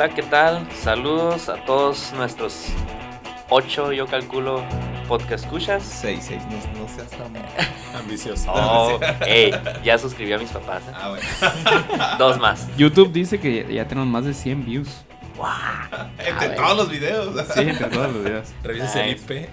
Hola, 0.00 0.14
¿qué 0.14 0.22
tal? 0.22 0.66
Saludos 0.72 1.50
a 1.50 1.62
todos 1.66 2.14
nuestros 2.14 2.68
ocho, 3.50 3.92
yo 3.92 4.06
calculo, 4.06 4.64
podcast 5.06 5.44
escuchas. 5.44 5.82
6, 5.82 6.24
6, 6.26 6.42
no, 6.46 6.80
no 6.80 6.88
seas 6.88 7.10
tan 7.10 7.30
ambicioso. 8.00 8.50
Oh, 8.50 8.98
ey, 9.26 9.52
ya 9.84 9.98
suscribí 9.98 10.32
a 10.32 10.38
mis 10.38 10.48
papás. 10.48 10.84
¿eh? 10.88 10.92
Ah, 10.94 11.10
bueno. 11.10 12.16
Dos 12.18 12.38
más. 12.38 12.66
YouTube 12.78 13.12
dice 13.12 13.40
que 13.40 13.70
ya 13.70 13.86
tenemos 13.88 14.08
más 14.08 14.24
de 14.24 14.32
100 14.32 14.64
views. 14.64 15.04
Entre 16.18 16.48
ver. 16.48 16.56
todos 16.56 16.76
los 16.78 16.88
videos. 16.88 17.46
Sí, 17.52 17.60
entre 17.60 17.88
todos 17.88 18.10
los 18.10 18.24
videos. 18.24 18.48
Revisas 18.62 18.96
el 18.96 19.10
IP. 19.10 19.50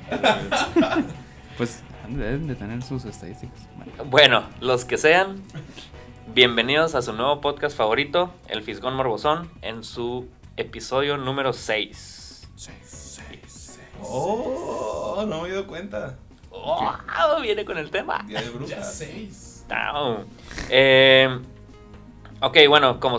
Pues 1.57 1.83
deben 2.07 2.47
de 2.47 2.55
tener 2.55 2.81
sus 2.83 3.03
estadísticas. 3.03 3.67
Bueno, 3.75 3.91
Bueno, 4.05 4.43
los 4.61 4.85
que 4.85 4.97
sean, 4.97 5.43
bienvenidos 6.33 6.95
a 6.95 7.01
su 7.01 7.11
nuevo 7.11 7.41
podcast 7.41 7.75
favorito, 7.75 8.33
El 8.47 8.63
Fisgón 8.63 8.95
Morbosón, 8.95 9.49
en 9.61 9.83
su 9.83 10.29
episodio 10.57 11.17
número 11.17 11.53
6. 11.53 12.47
Oh, 14.01 15.25
no 15.27 15.41
me 15.41 15.49
he 15.49 15.51
dado 15.51 15.67
cuenta. 15.67 16.17
¡Oh! 16.51 16.91
Viene 17.41 17.65
con 17.65 17.77
el 17.77 17.89
tema. 17.89 18.23
Día 18.27 18.41
de 18.41 18.49
brujas. 18.49 18.93
seis. 18.95 19.65
Down. 19.67 20.25
Eh, 20.69 21.39
ok, 22.41 22.57
bueno, 22.69 22.99
como 22.99 23.17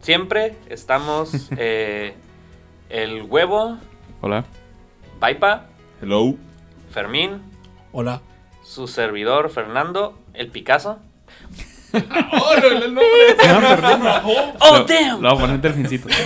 siempre, 0.00 0.56
estamos 0.68 1.48
eh, 1.56 2.14
el 2.88 3.22
huevo, 3.22 3.78
Hola. 4.20 4.44
Paipa, 5.20 5.66
Hello. 6.00 6.34
Fermín, 6.90 7.42
Hola. 7.92 8.22
su 8.62 8.86
servidor 8.86 9.50
Fernando, 9.50 10.18
el 10.34 10.48
Picasso. 10.50 10.98
Oh, 12.32 12.54
no, 12.60 12.66
el 12.66 12.94
nombre. 12.94 13.04
¡Oh, 14.60 14.78
Lo- 14.78 14.84
damn! 14.84 15.20
Lo 15.22 15.28
voy 15.30 15.38
a 15.38 15.40
poner 15.40 15.60
delfincito. 15.60 16.08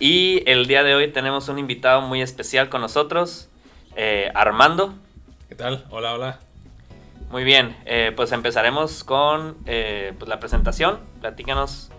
Y 0.00 0.42
el 0.50 0.66
día 0.66 0.82
de 0.82 0.94
hoy 0.94 1.12
tenemos 1.12 1.48
un 1.48 1.58
invitado 1.58 2.00
muy 2.02 2.20
especial 2.20 2.68
con 2.68 2.80
nosotros, 2.80 3.48
eh, 3.94 4.30
Armando. 4.34 4.94
¿Qué 5.48 5.54
tal? 5.54 5.84
Hola, 5.90 6.14
hola. 6.14 6.40
Muy 7.30 7.44
bien, 7.44 7.76
eh, 7.86 8.12
pues 8.14 8.32
empezaremos 8.32 9.04
con 9.04 9.56
eh, 9.66 10.12
pues 10.18 10.28
la 10.28 10.40
presentación. 10.40 10.98
Platícanos. 11.20 11.90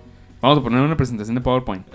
Vamos 0.42 0.60
a 0.60 0.62
poner 0.62 0.82
una 0.82 0.98
presentación 0.98 1.36
de 1.36 1.42
PowerPoint. 1.42 1.88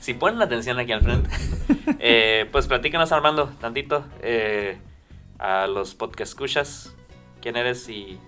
Si 0.00 0.14
ponen 0.14 0.40
atención 0.40 0.78
aquí 0.78 0.92
al 0.92 1.02
frente, 1.02 1.28
eh, 1.98 2.48
pues 2.52 2.66
platícanos, 2.68 3.10
Armando, 3.12 3.52
tantito 3.60 4.04
eh, 4.22 4.78
a 5.38 5.66
los 5.66 5.94
podcast 5.96 6.30
escuchas. 6.30 6.94
¿Quién 7.44 7.58
eres 7.58 7.86
y 7.90 8.18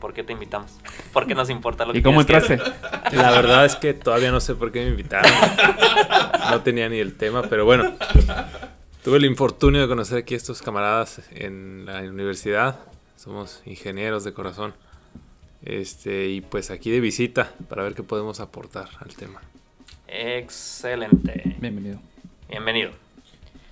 por 0.00 0.14
qué 0.14 0.24
te 0.24 0.32
invitamos? 0.32 0.72
¿Por 1.12 1.26
qué 1.26 1.34
nos 1.34 1.50
importa 1.50 1.84
lo 1.84 1.92
que 1.92 1.98
¿Y 1.98 2.02
cómo 2.02 2.24
que 2.24 2.32
entraste? 2.32 2.56
La 3.12 3.30
verdad 3.30 3.66
es 3.66 3.76
que 3.76 3.92
todavía 3.92 4.32
no 4.32 4.40
sé 4.40 4.54
por 4.54 4.72
qué 4.72 4.82
me 4.82 4.92
invitaron. 4.92 5.30
No 6.48 6.62
tenía 6.62 6.88
ni 6.88 6.98
el 6.98 7.14
tema, 7.14 7.42
pero 7.42 7.66
bueno. 7.66 7.94
Tuve 9.04 9.18
el 9.18 9.26
infortunio 9.26 9.82
de 9.82 9.88
conocer 9.88 10.16
aquí 10.16 10.32
a 10.32 10.38
estos 10.38 10.62
camaradas 10.62 11.20
en 11.32 11.84
la 11.84 12.00
universidad. 12.00 12.80
Somos 13.16 13.60
ingenieros 13.66 14.24
de 14.24 14.32
corazón. 14.32 14.72
Este, 15.62 16.28
y 16.28 16.40
pues 16.40 16.70
aquí 16.70 16.90
de 16.90 17.00
visita 17.00 17.52
para 17.68 17.82
ver 17.82 17.94
qué 17.94 18.02
podemos 18.02 18.40
aportar 18.40 18.88
al 19.00 19.14
tema. 19.14 19.42
Excelente. 20.08 21.56
Bienvenido. 21.60 22.00
Bienvenido. 22.48 22.92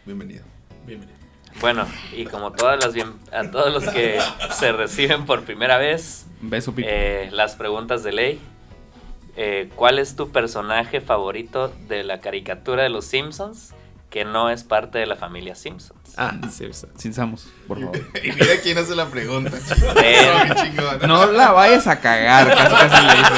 Bienvenido. 0.04 0.44
Bienvenido. 0.86 1.19
Bueno, 1.60 1.86
y 2.16 2.24
como 2.26 2.52
todas 2.52 2.82
las 2.82 2.94
bien- 2.94 3.14
a 3.32 3.50
todos 3.50 3.72
los 3.72 3.92
que 3.92 4.18
se 4.52 4.72
reciben 4.72 5.26
por 5.26 5.42
primera 5.44 5.76
vez, 5.78 6.26
Beso, 6.40 6.72
eh, 6.78 7.28
las 7.32 7.56
preguntas 7.56 8.02
de 8.02 8.12
ley. 8.12 8.40
Eh, 9.36 9.70
¿Cuál 9.76 9.98
es 9.98 10.16
tu 10.16 10.30
personaje 10.32 11.00
favorito 11.00 11.72
de 11.88 12.02
la 12.04 12.20
caricatura 12.20 12.82
de 12.82 12.88
los 12.88 13.04
Simpsons 13.04 13.72
que 14.10 14.24
no 14.24 14.50
es 14.50 14.64
parte 14.64 14.98
de 14.98 15.06
la 15.06 15.16
familia 15.16 15.54
Simpsons? 15.54 16.00
Ah, 16.16 16.32
Samus, 17.12 17.48
por 17.68 17.78
favor. 17.80 17.96
Y 18.22 18.32
mira 18.32 18.60
quién 18.62 18.76
hace 18.78 18.94
la 18.96 19.06
pregunta. 19.06 19.52
No, 21.06 21.26
la 21.26 21.52
vayas 21.52 21.86
a 21.86 22.00
cagar, 22.00 22.48
casi 22.48 22.74
casi 22.74 23.06
le 23.06 23.12
dice. 23.16 23.32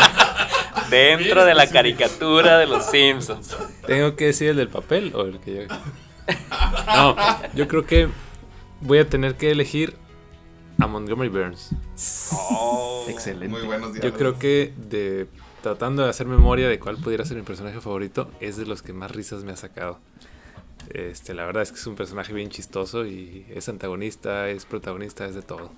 Dentro 0.90 1.44
de 1.44 1.54
la 1.54 1.66
caricatura 1.68 2.58
de 2.58 2.66
los 2.66 2.86
Simpsons. 2.86 3.56
¿Tengo 3.86 4.16
que 4.16 4.26
decir 4.26 4.50
el 4.50 4.56
del 4.56 4.68
papel 4.68 5.12
o 5.14 5.22
el 5.22 5.38
que 5.40 5.54
yo.? 5.68 5.74
No, 6.86 7.16
yo 7.54 7.68
creo 7.68 7.86
que 7.86 8.08
voy 8.80 8.98
a 8.98 9.08
tener 9.08 9.36
que 9.36 9.50
elegir 9.50 9.96
a 10.78 10.86
Montgomery 10.86 11.28
Burns. 11.28 11.70
Excelente. 13.08 13.48
Muy 13.48 13.62
buenos 13.62 13.92
días. 13.92 14.04
Yo 14.04 14.12
creo 14.12 14.38
que 14.38 14.74
de 14.76 15.26
tratando 15.62 16.02
de 16.02 16.10
hacer 16.10 16.26
memoria 16.26 16.68
de 16.68 16.78
cuál 16.78 16.96
pudiera 16.98 17.24
ser 17.24 17.36
mi 17.36 17.44
personaje 17.44 17.80
favorito, 17.80 18.30
es 18.40 18.56
de 18.56 18.66
los 18.66 18.82
que 18.82 18.92
más 18.92 19.10
risas 19.12 19.44
me 19.44 19.52
ha 19.52 19.56
sacado. 19.56 19.98
Este, 20.90 21.32
la 21.32 21.46
verdad 21.46 21.62
es 21.62 21.70
que 21.70 21.78
es 21.78 21.86
un 21.86 21.94
personaje 21.94 22.32
bien 22.32 22.50
chistoso 22.50 23.06
y 23.06 23.46
es 23.48 23.68
antagonista, 23.68 24.48
es 24.48 24.66
protagonista, 24.66 25.24
es 25.24 25.34
de 25.34 25.42
todo. 25.42 25.70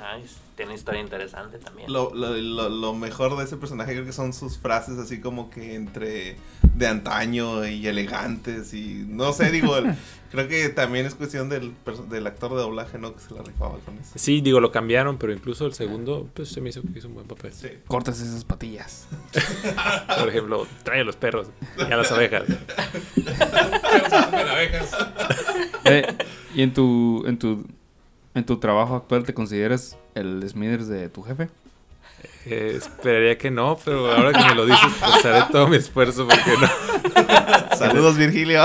Ay, 0.00 0.24
tiene 0.56 0.70
una 0.70 0.78
historia 0.78 1.00
interesante 1.02 1.58
también. 1.58 1.92
Lo, 1.92 2.12
lo, 2.14 2.34
lo, 2.34 2.68
lo 2.70 2.94
mejor 2.94 3.36
de 3.36 3.44
ese 3.44 3.56
personaje 3.58 3.92
creo 3.92 4.04
que 4.06 4.12
son 4.12 4.32
sus 4.32 4.58
frases 4.58 4.98
así 4.98 5.20
como 5.20 5.50
que 5.50 5.74
entre 5.74 6.36
de 6.74 6.86
antaño 6.86 7.66
y 7.66 7.86
elegantes 7.86 8.72
y 8.74 9.04
no 9.06 9.32
sé, 9.32 9.50
digo, 9.50 9.76
el- 9.76 9.94
creo 10.30 10.48
que 10.48 10.68
también 10.70 11.04
es 11.06 11.14
cuestión 11.14 11.48
del, 11.50 11.74
del 12.08 12.26
actor 12.26 12.50
de 12.52 12.56
doblaje, 12.56 12.98
¿no? 12.98 13.14
Que 13.14 13.20
se 13.20 13.34
la 13.34 13.42
rifaba 13.42 13.78
con 13.84 13.98
eso. 13.98 14.12
Sí, 14.16 14.40
digo, 14.40 14.58
lo 14.60 14.72
cambiaron, 14.72 15.18
pero 15.18 15.32
incluso 15.32 15.66
el 15.66 15.74
segundo, 15.74 16.28
pues 16.34 16.48
se 16.48 16.60
me 16.62 16.70
hizo 16.70 16.80
que 16.82 16.98
hizo 16.98 17.08
un 17.08 17.14
buen 17.14 17.26
papel. 17.26 17.52
Sí. 17.52 17.68
Cortas 17.86 18.18
esas 18.20 18.44
patillas. 18.44 19.06
Por 20.18 20.28
ejemplo, 20.28 20.66
trae 20.82 21.00
a 21.02 21.04
los 21.04 21.16
perros 21.16 21.48
y 21.78 21.82
a 21.92 21.96
las 21.96 22.10
abejas. 22.12 22.44
Eh, 25.84 26.04
¿Y 26.54 26.62
en 26.62 26.74
tu, 26.74 27.24
en 27.26 27.38
tu 27.38 27.64
en 28.34 28.44
tu 28.44 28.58
trabajo 28.58 28.96
actual 28.96 29.24
te 29.24 29.32
consideras 29.32 29.96
el 30.16 30.48
Smithers 30.48 30.88
de 30.88 31.08
tu 31.08 31.22
jefe? 31.22 31.48
Eh, 32.46 32.74
esperaría 32.76 33.36
que 33.38 33.50
no, 33.50 33.78
pero 33.84 34.10
ahora 34.12 34.32
que 34.32 34.44
me 34.44 34.54
lo 34.54 34.66
dices, 34.66 34.92
pues 35.00 35.24
haré 35.24 35.44
todo 35.52 35.68
mi 35.68 35.76
esfuerzo 35.76 36.26
porque 36.26 36.52
no. 36.60 36.68
Saludos, 37.76 38.16
Virgilio. 38.16 38.62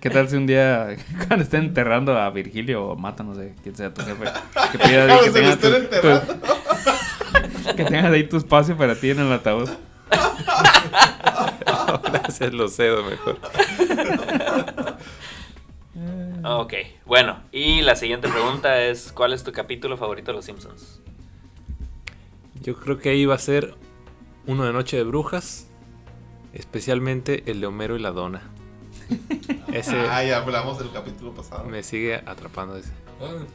¿Qué 0.00 0.10
tal 0.10 0.28
si 0.28 0.36
un 0.36 0.46
día 0.46 0.96
cuando 1.28 1.44
estén 1.44 1.62
enterrando 1.64 2.18
a 2.18 2.28
Virgilio 2.30 2.86
o 2.86 2.96
Mata, 2.96 3.22
no 3.22 3.34
sé, 3.36 3.54
quién 3.62 3.76
sea 3.76 3.92
tu 3.94 4.02
jefe, 4.02 4.24
que 4.72 4.78
pidas 4.78 5.10
ahí 5.10 5.18
que 5.24 5.30
tenga 5.30 5.50
estén 5.52 5.70
tu- 5.70 5.76
enterrando. 5.76 6.34
tu- 6.34 7.76
que 7.76 7.84
tengas 7.84 8.12
ahí 8.12 8.24
tu 8.28 8.36
espacio 8.36 8.76
para 8.76 8.94
ti 8.96 9.10
en 9.10 9.20
el 9.20 9.32
ataúd? 9.32 9.68
Gracias, 12.12 12.52
lo 12.52 12.68
cedo 12.68 13.04
mejor. 13.04 13.38
Ok, 16.44 16.74
bueno, 17.06 17.40
y 17.52 17.82
la 17.82 17.94
siguiente 17.96 18.28
pregunta 18.28 18.80
es: 18.82 19.12
¿Cuál 19.12 19.32
es 19.32 19.44
tu 19.44 19.52
capítulo 19.52 19.96
favorito 19.96 20.32
de 20.32 20.36
los 20.36 20.44
Simpsons? 20.44 21.00
Yo 22.60 22.76
creo 22.76 22.98
que 22.98 23.10
ahí 23.10 23.26
va 23.26 23.34
a 23.34 23.38
ser 23.38 23.74
uno 24.46 24.64
de 24.64 24.72
Noche 24.72 24.96
de 24.96 25.04
Brujas, 25.04 25.68
especialmente 26.52 27.44
el 27.50 27.60
de 27.60 27.66
Homero 27.66 27.96
y 27.96 28.00
la 28.00 28.10
Dona. 28.12 28.42
Ese 29.72 29.96
Ah, 30.10 30.22
ya 30.24 30.38
hablamos 30.38 30.78
del 30.78 30.90
capítulo 30.92 31.32
pasado. 31.32 31.64
me 31.64 31.82
sigue 31.82 32.16
atrapando 32.26 32.76
ese. 32.76 32.92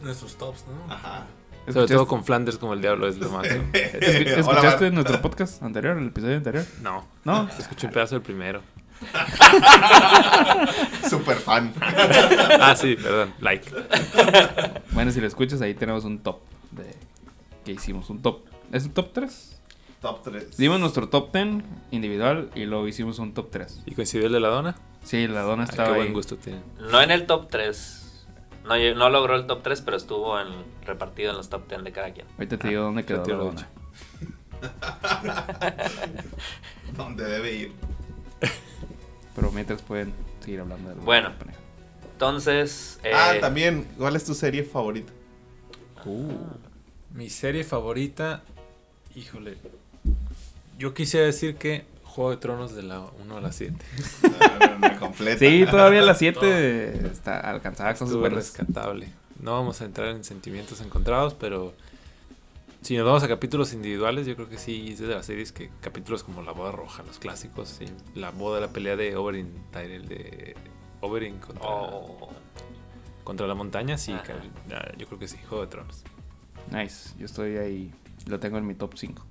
nuestros 0.01 0.35
tops, 0.37 0.65
¿no? 0.67 0.93
Ajá. 0.93 1.25
Sobre 1.67 1.71
¿Escuchaste- 1.81 1.93
todo 1.95 2.07
con 2.07 2.23
Flanders 2.23 2.57
como 2.57 2.73
el 2.73 2.81
diablo 2.81 3.07
es 3.07 3.17
lo 3.17 3.29
máximo. 3.29 3.63
escu- 3.73 3.99
Hola, 3.99 4.39
¿Escuchaste 4.39 4.83
Mar. 4.85 4.93
nuestro 4.93 5.21
podcast 5.21 5.61
anterior, 5.61 5.97
el 5.97 6.07
episodio 6.07 6.37
anterior? 6.37 6.65
No, 6.81 7.05
No. 7.25 7.49
escuché 7.59 7.87
un 7.87 7.93
pedazo 7.93 8.15
del 8.15 8.21
primero. 8.21 8.61
Super 11.09 11.37
fan. 11.37 11.73
Ah, 12.59 12.75
sí, 12.75 12.95
perdón, 12.95 13.33
like. 13.39 13.69
Bueno, 14.91 15.11
si 15.11 15.21
lo 15.21 15.27
escuchas, 15.27 15.61
ahí 15.61 15.73
tenemos 15.73 16.03
un 16.05 16.19
top 16.19 16.39
de 16.71 16.95
que 17.65 17.71
hicimos. 17.73 18.09
Un 18.09 18.21
top. 18.21 18.41
¿Es 18.71 18.85
un 18.85 18.91
top 18.91 19.11
3? 19.13 19.59
Top 20.01 20.21
3. 20.23 20.57
Dimos 20.57 20.79
nuestro 20.79 21.09
top 21.09 21.31
10 21.33 21.63
individual 21.91 22.49
y 22.55 22.65
luego 22.65 22.87
hicimos 22.87 23.19
un 23.19 23.33
top 23.33 23.49
3. 23.51 23.83
¿Y 23.85 23.95
coincidió 23.95 24.27
el 24.27 24.33
de 24.33 24.39
la 24.39 24.49
dona? 24.49 24.75
Sí, 25.03 25.27
la 25.27 25.41
dona 25.41 25.63
Ay, 25.63 25.67
qué 25.69 25.71
estaba 25.71 25.89
ahí. 25.95 26.01
buen 26.01 26.13
gusto 26.13 26.37
tiene. 26.37 26.59
No 26.91 27.01
en 27.01 27.11
el 27.11 27.25
top 27.25 27.47
3. 27.49 28.25
No, 28.65 28.75
no 28.95 29.09
logró 29.09 29.35
el 29.35 29.47
top 29.47 29.61
3, 29.63 29.81
pero 29.81 29.97
estuvo 29.97 30.39
en- 30.39 30.47
repartido 30.85 31.31
en 31.31 31.37
los 31.37 31.49
top 31.49 31.67
10 31.69 31.83
de 31.83 31.91
cada 31.91 32.11
quien. 32.13 32.27
Ahorita 32.37 32.57
te 32.57 32.67
digo 32.67 32.83
dónde 32.83 33.05
quedó 33.05 33.25
la 33.25 33.35
dona. 33.35 33.67
¿Dónde 36.97 37.23
debe 37.25 37.53
ir? 37.53 37.73
Pero 39.35 39.51
mientras 39.51 39.81
pueden 39.81 40.13
seguir 40.43 40.59
hablando 40.61 40.89
de 40.89 40.95
la 40.95 41.01
Bueno. 41.03 41.37
pareja. 41.37 41.57
Entonces, 42.13 42.99
eh, 43.03 43.11
Ah, 43.13 43.33
también, 43.39 43.87
¿cuál 43.97 44.15
es 44.15 44.23
tu 44.25 44.33
serie 44.33 44.63
favorita? 44.63 45.13
Mi 47.13 47.29
serie 47.29 47.63
favorita, 47.63 48.43
híjole. 49.15 49.57
Yo 50.79 50.93
quisiera 50.93 51.25
decir 51.25 51.55
que 51.57 51.85
Juego 52.03 52.31
de 52.31 52.37
Tronos 52.37 52.73
de 52.75 52.83
la 52.83 53.01
1 53.21 53.37
a 53.37 53.41
la 53.41 53.51
7. 53.51 53.75
completa. 54.99 55.39
Sí, 55.39 55.65
todavía 55.69 56.01
la 56.01 56.15
7 56.15 57.07
está 57.11 57.39
alcanzada 57.39 57.91
Estuvo 57.91 58.21
verdes. 58.21 58.37
rescatable. 58.57 59.09
No 59.39 59.51
vamos 59.51 59.81
a 59.81 59.85
entrar 59.85 60.07
en 60.09 60.23
sentimientos 60.23 60.81
encontrados, 60.81 61.33
pero 61.35 61.73
si 62.81 62.95
nos 62.95 63.05
vamos 63.05 63.23
a 63.23 63.27
capítulos 63.27 63.73
individuales, 63.73 64.25
yo 64.27 64.35
creo 64.35 64.47
que 64.49 64.57
sí 64.57 64.89
es 64.91 64.99
de 64.99 65.07
las 65.07 65.25
series 65.25 65.51
que 65.51 65.69
capítulos 65.81 66.23
como 66.23 66.41
La 66.41 66.51
Boda 66.51 66.71
Roja, 66.71 67.03
los 67.03 67.19
clásicos, 67.19 67.79
y 67.81 68.17
la 68.17 68.31
boda, 68.31 68.59
la 68.61 68.69
pelea 68.69 68.95
de 68.95 69.15
Oberyn 69.15 69.51
Tyrell 69.71 70.07
de 70.07 70.55
Oberyn 71.01 71.37
contra, 71.39 71.67
oh, 71.67 72.29
contra 73.23 73.45
la 73.47 73.55
montaña, 73.55 73.97
sí, 73.97 74.13
Ajá. 74.13 74.23
ah, 74.73 74.91
yo 74.97 75.07
creo 75.07 75.19
que 75.19 75.27
sí, 75.27 75.37
Juego 75.49 75.65
de 75.65 75.69
Tronos. 75.69 76.03
Nice, 76.71 77.13
yo 77.17 77.25
estoy 77.25 77.57
ahí, 77.57 77.91
lo 78.25 78.39
tengo 78.39 78.57
en 78.57 78.65
mi 78.67 78.75
top 78.75 78.93
5. 78.95 79.25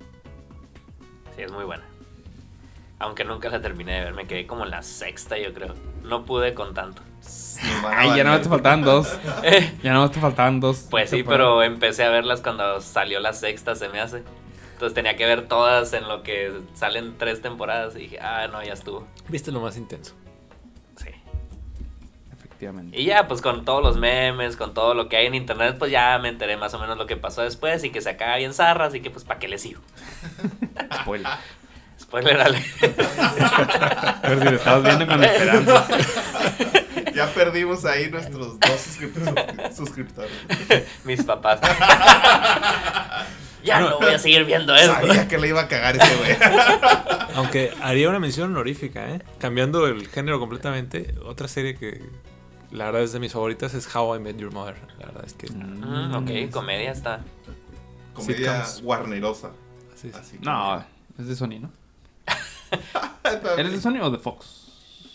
sí, 1.35 1.41
es 1.41 1.51
muy 1.51 1.65
buena. 1.65 1.83
Aunque 2.99 3.23
nunca 3.23 3.49
la 3.49 3.61
terminé 3.61 3.93
de 3.93 4.03
ver, 4.05 4.13
me 4.15 4.25
quedé 4.25 4.47
como 4.47 4.65
en 4.65 4.71
la 4.71 4.81
sexta, 4.81 5.37
yo 5.37 5.53
creo. 5.53 5.75
No 6.07 6.25
pude 6.25 6.53
con 6.53 6.73
tanto. 6.73 7.01
Ay, 7.89 8.15
ya 8.15 8.23
no 8.23 8.39
te 8.39 8.49
faltaban 8.49 8.83
dos. 8.83 9.17
Ya 9.83 9.93
no 9.93 10.09
te 10.11 10.19
faltaban 10.19 10.59
dos. 10.59 10.87
Pues 10.89 11.09
sí, 11.09 11.23
pero 11.23 11.63
empecé 11.63 12.03
a 12.03 12.09
verlas 12.09 12.41
cuando 12.41 12.81
salió 12.81 13.19
la 13.19 13.33
sexta, 13.33 13.75
se 13.75 13.89
me 13.89 13.99
hace. 13.99 14.23
Entonces 14.73 14.93
tenía 14.93 15.15
que 15.15 15.25
ver 15.25 15.47
todas 15.47 15.93
en 15.93 16.07
lo 16.07 16.21
que 16.21 16.51
salen 16.75 17.17
tres 17.17 17.41
temporadas 17.41 17.95
y 17.95 17.99
dije, 17.99 18.19
ah, 18.19 18.47
no, 18.51 18.63
ya 18.63 18.73
estuvo. 18.73 19.07
Viste 19.27 19.51
lo 19.51 19.59
más 19.59 19.75
intenso. 19.75 20.13
Sí. 20.97 21.09
Efectivamente. 22.31 22.99
Y 22.99 23.05
ya, 23.05 23.27
pues 23.27 23.41
con 23.41 23.65
todos 23.65 23.81
los 23.81 23.97
memes, 23.97 24.55
con 24.55 24.75
todo 24.75 24.93
lo 24.93 25.09
que 25.09 25.17
hay 25.17 25.25
en 25.25 25.33
internet, 25.33 25.77
pues 25.79 25.89
ya 25.89 26.19
me 26.19 26.29
enteré 26.29 26.57
más 26.57 26.75
o 26.75 26.79
menos 26.79 26.95
lo 26.95 27.07
que 27.07 27.17
pasó 27.17 27.41
después 27.41 27.83
y 27.83 27.89
que 27.89 28.01
se 28.01 28.11
acaba 28.11 28.37
bien 28.37 28.53
zarra, 28.53 28.85
así 28.85 29.01
que 29.01 29.09
pues 29.09 29.23
¿para 29.23 29.39
qué 29.39 29.47
le 29.47 29.57
sigo? 29.57 29.81
Spoiler. 31.01 31.31
Spoiler 32.07 32.39
alert. 32.41 32.65
Pero 34.21 34.39
si 34.39 34.45
lo 34.45 34.55
estabas 34.55 34.83
viendo 34.83 35.07
con 35.07 35.23
esperanza. 35.23 35.87
Ya 37.13 37.25
perdimos 37.33 37.83
ahí 37.85 38.11
nuestros 38.11 38.59
dos 38.59 38.69
suscrip- 38.69 39.73
suscriptores. 39.73 40.31
Mis 41.03 41.23
papás. 41.23 41.59
ya 43.63 43.79
no 43.79 43.97
voy 43.99 44.13
a 44.13 44.19
seguir 44.19 44.45
viendo 44.45 44.75
eso. 44.75 44.93
Sabía 44.93 45.27
que 45.27 45.39
le 45.39 45.47
iba 45.47 45.61
a 45.61 45.67
cagar 45.67 45.95
ese 45.95 46.15
güey. 46.17 46.37
Aunque 47.33 47.73
haría 47.81 48.07
una 48.09 48.19
mención 48.19 48.51
honorífica, 48.51 49.09
¿eh? 49.09 49.23
Cambiando 49.39 49.87
el 49.87 50.07
género 50.07 50.39
completamente, 50.39 51.15
otra 51.25 51.47
serie 51.47 51.75
que 51.75 52.07
la 52.71 52.85
verdad 52.85 53.01
es 53.01 53.13
de 53.13 53.19
mis 53.19 53.33
favoritas 53.33 53.73
es 53.73 53.93
How 53.95 54.17
I 54.17 54.19
Met 54.19 54.37
Your 54.37 54.53
Mother. 54.53 54.75
La 54.99 55.07
verdad 55.07 55.23
es 55.25 55.33
que 55.33 55.47
Mm, 55.51 56.13
ok, 56.13 56.51
comedia 56.51 56.91
está. 56.91 57.21
Comedia 58.13 58.63
Sitcoms. 58.63 58.81
warnerosa. 58.85 59.51
así 59.95 60.09
es. 60.09 60.15
Así 60.15 60.37
No, 60.41 60.85
es 61.17 61.27
de 61.27 61.35
Sony, 61.35 61.59
¿no? 61.61 61.71
¿Eres 63.57 63.71
de 63.73 63.81
Sony 63.81 63.99
o 64.01 64.09
de 64.09 64.17
Fox? 64.17 64.65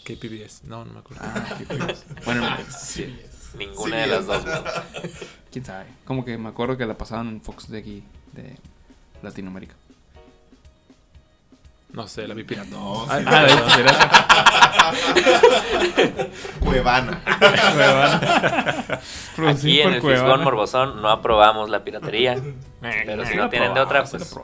KPBS, 0.04 0.64
no, 0.64 0.84
no 0.84 0.92
me 0.94 0.98
acuerdo. 1.00 1.22
Ah, 1.24 1.56
curioso. 1.68 2.04
Bueno, 2.24 2.56
sí, 2.76 3.16
Ninguna 3.56 3.96
Sí, 3.96 4.00
de 4.00 4.06
las 4.16 4.26
dos. 4.26 4.42
quién 5.52 5.64
sabe. 5.64 5.86
Como 6.04 6.24
que 6.24 6.36
me 6.38 6.48
acuerdo 6.48 6.76
que 6.76 6.86
la 6.86 6.96
pasaban 6.96 7.28
en 7.28 7.40
Fox 7.42 7.68
de 7.68 7.78
aquí, 7.78 8.02
de 8.32 8.56
Latinoamérica. 9.22 9.74
No 11.92 12.08
sé, 12.08 12.26
la 12.26 12.32
vi 12.34 12.44
pirata. 12.44 12.70
No, 12.70 13.04
Ah, 13.08 13.18
sí, 13.18 13.24
ah, 13.28 13.42
de 16.16 16.30
Cuevana. 16.60 17.20
Aquí 19.48 19.80
en 19.80 19.94
el 19.94 20.00
Fisgón 20.02 20.42
Morbosón 20.42 21.02
no 21.02 21.10
aprobamos 21.10 21.68
la 21.68 21.84
piratería. 21.84 22.36
Pero 22.80 23.26
si 23.26 23.36
no 23.36 23.50
tienen 23.50 23.74
de 23.74 23.80
otra, 23.80 24.04
pues, 24.04 24.34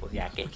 pues 0.00 0.12
ya 0.12 0.30
que. 0.30 0.48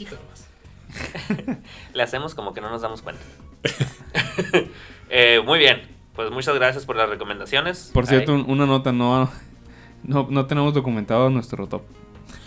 Le 1.95 2.03
hacemos 2.03 2.35
como 2.35 2.53
que 2.55 2.61
no 2.61 2.71
nos 2.71 2.83
damos 2.83 3.03
cuenta. 3.03 3.23
Eh, 5.15 5.43
muy 5.45 5.59
bien. 5.59 5.83
Pues 6.15 6.31
muchas 6.31 6.55
gracias 6.55 6.87
por 6.87 6.97
las 6.97 7.07
recomendaciones. 7.07 7.91
Por 7.93 8.07
cierto, 8.07 8.35
Ahí, 8.35 8.45
una 8.49 8.65
nota, 8.65 8.91
no, 8.93 9.31
no, 10.05 10.27
no 10.31 10.47
tenemos 10.47 10.73
documentado 10.73 11.29
nuestro 11.29 11.67
top. 11.67 11.83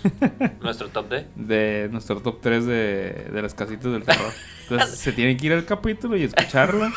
nuestro 0.61 0.89
top 0.89 1.09
de. 1.09 1.27
De 1.35 1.89
nuestro 1.91 2.21
top 2.21 2.39
3 2.41 2.65
de, 2.65 3.29
de 3.31 3.41
las 3.41 3.53
casitas 3.53 3.91
del 3.91 4.03
terror. 4.03 4.31
Entonces 4.63 4.97
se 4.97 5.11
tienen 5.11 5.37
que 5.37 5.45
ir 5.45 5.53
al 5.53 5.65
capítulo 5.65 6.17
y 6.17 6.23
escucharlo. 6.23 6.89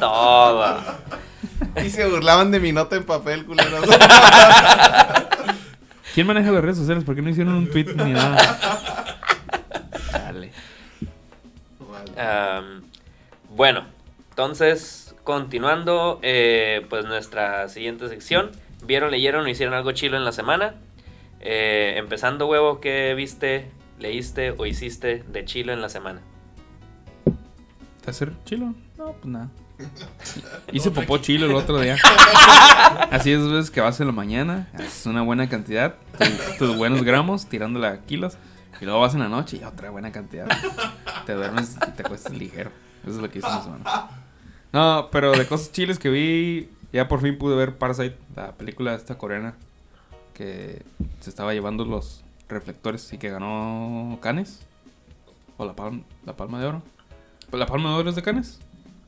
Todo. 0.00 0.78
Y 1.84 1.90
se 1.90 2.06
burlaban 2.08 2.50
de 2.50 2.60
mi 2.60 2.72
nota 2.72 2.96
en 2.96 3.04
papel, 3.04 3.44
culeros. 3.44 3.84
¿Quién 6.14 6.26
maneja 6.26 6.50
las 6.50 6.62
redes 6.62 6.78
sociales? 6.78 7.04
¿Por 7.04 7.14
qué 7.14 7.22
no 7.22 7.30
hicieron 7.30 7.54
un 7.54 7.70
tweet 7.70 7.94
ni 7.96 8.12
nada? 8.12 9.18
Bueno, 13.50 13.84
entonces, 14.30 15.14
continuando, 15.24 16.18
eh, 16.22 16.86
pues 16.90 17.04
nuestra 17.04 17.68
siguiente 17.68 18.08
sección. 18.08 18.50
¿Vieron, 18.84 19.10
leyeron 19.10 19.46
o 19.46 19.48
hicieron 19.48 19.74
algo 19.74 19.92
chilo 19.92 20.16
en 20.16 20.24
la 20.24 20.32
semana? 20.32 20.74
Eh, 21.40 21.94
empezando, 21.96 22.46
huevo, 22.46 22.80
¿qué 22.80 23.14
viste, 23.14 23.70
leíste 23.98 24.54
o 24.58 24.66
hiciste 24.66 25.22
de 25.28 25.44
chilo 25.44 25.72
en 25.72 25.80
la 25.80 25.88
semana? 25.88 26.20
¿Te 28.04 28.10
hacer 28.10 28.32
chilo? 28.44 28.74
No, 28.98 29.12
pues 29.12 29.26
nada. 29.26 29.48
Hice 30.72 30.90
popó 30.90 31.18
chilo 31.18 31.46
el 31.46 31.54
otro 31.54 31.80
día. 31.80 31.96
Así 33.10 33.32
es 33.32 33.40
veces 33.46 33.70
que 33.70 33.80
vas 33.80 33.98
en 34.00 34.06
la 34.06 34.12
mañana, 34.12 34.68
haces 34.74 35.06
una 35.06 35.22
buena 35.22 35.48
cantidad, 35.48 35.94
tu- 36.18 36.66
tus 36.66 36.76
buenos 36.76 37.02
gramos, 37.02 37.46
tirándola 37.46 37.88
a 37.90 37.98
kilos, 38.02 38.36
y 38.80 38.84
luego 38.84 39.00
vas 39.00 39.14
en 39.14 39.20
la 39.20 39.28
noche 39.28 39.58
y 39.60 39.64
otra 39.64 39.90
buena 39.90 40.10
cantidad. 40.12 40.46
Te 41.26 41.34
duermes 41.34 41.76
y 41.88 41.90
te 41.92 42.02
acuestas 42.02 42.32
ligero. 42.32 42.70
Eso 43.02 43.16
es 43.16 43.22
lo 43.22 43.30
que 43.30 43.38
hice 43.38 43.48
en 43.48 43.54
la 43.54 43.62
semana. 43.62 44.08
No, 44.72 45.08
pero 45.12 45.32
de 45.32 45.46
cosas 45.46 45.70
chiles 45.72 45.98
que 45.98 46.08
vi, 46.10 46.68
ya 46.92 47.06
por 47.08 47.20
fin 47.20 47.38
pude 47.38 47.54
ver 47.56 47.76
Parasite, 47.76 48.16
la 48.34 48.52
película 48.52 48.94
esta 48.94 49.16
coreana, 49.16 49.54
que 50.34 50.82
se 51.20 51.30
estaba 51.30 51.52
llevando 51.54 51.84
los 51.84 52.24
reflectores 52.48 53.12
y 53.12 53.18
que 53.18 53.30
ganó 53.30 54.18
Canes. 54.20 54.66
O 55.56 55.64
la, 55.64 55.74
palma 55.74 56.02
la 56.26 56.36
Palma 56.36 56.60
de 56.60 56.66
Oro. 56.66 56.82
¿La 57.52 57.66
Palma 57.66 57.90
de 57.90 57.96
Oro 57.96 58.10
es 58.10 58.16
de 58.16 58.22
Canes? 58.22 58.58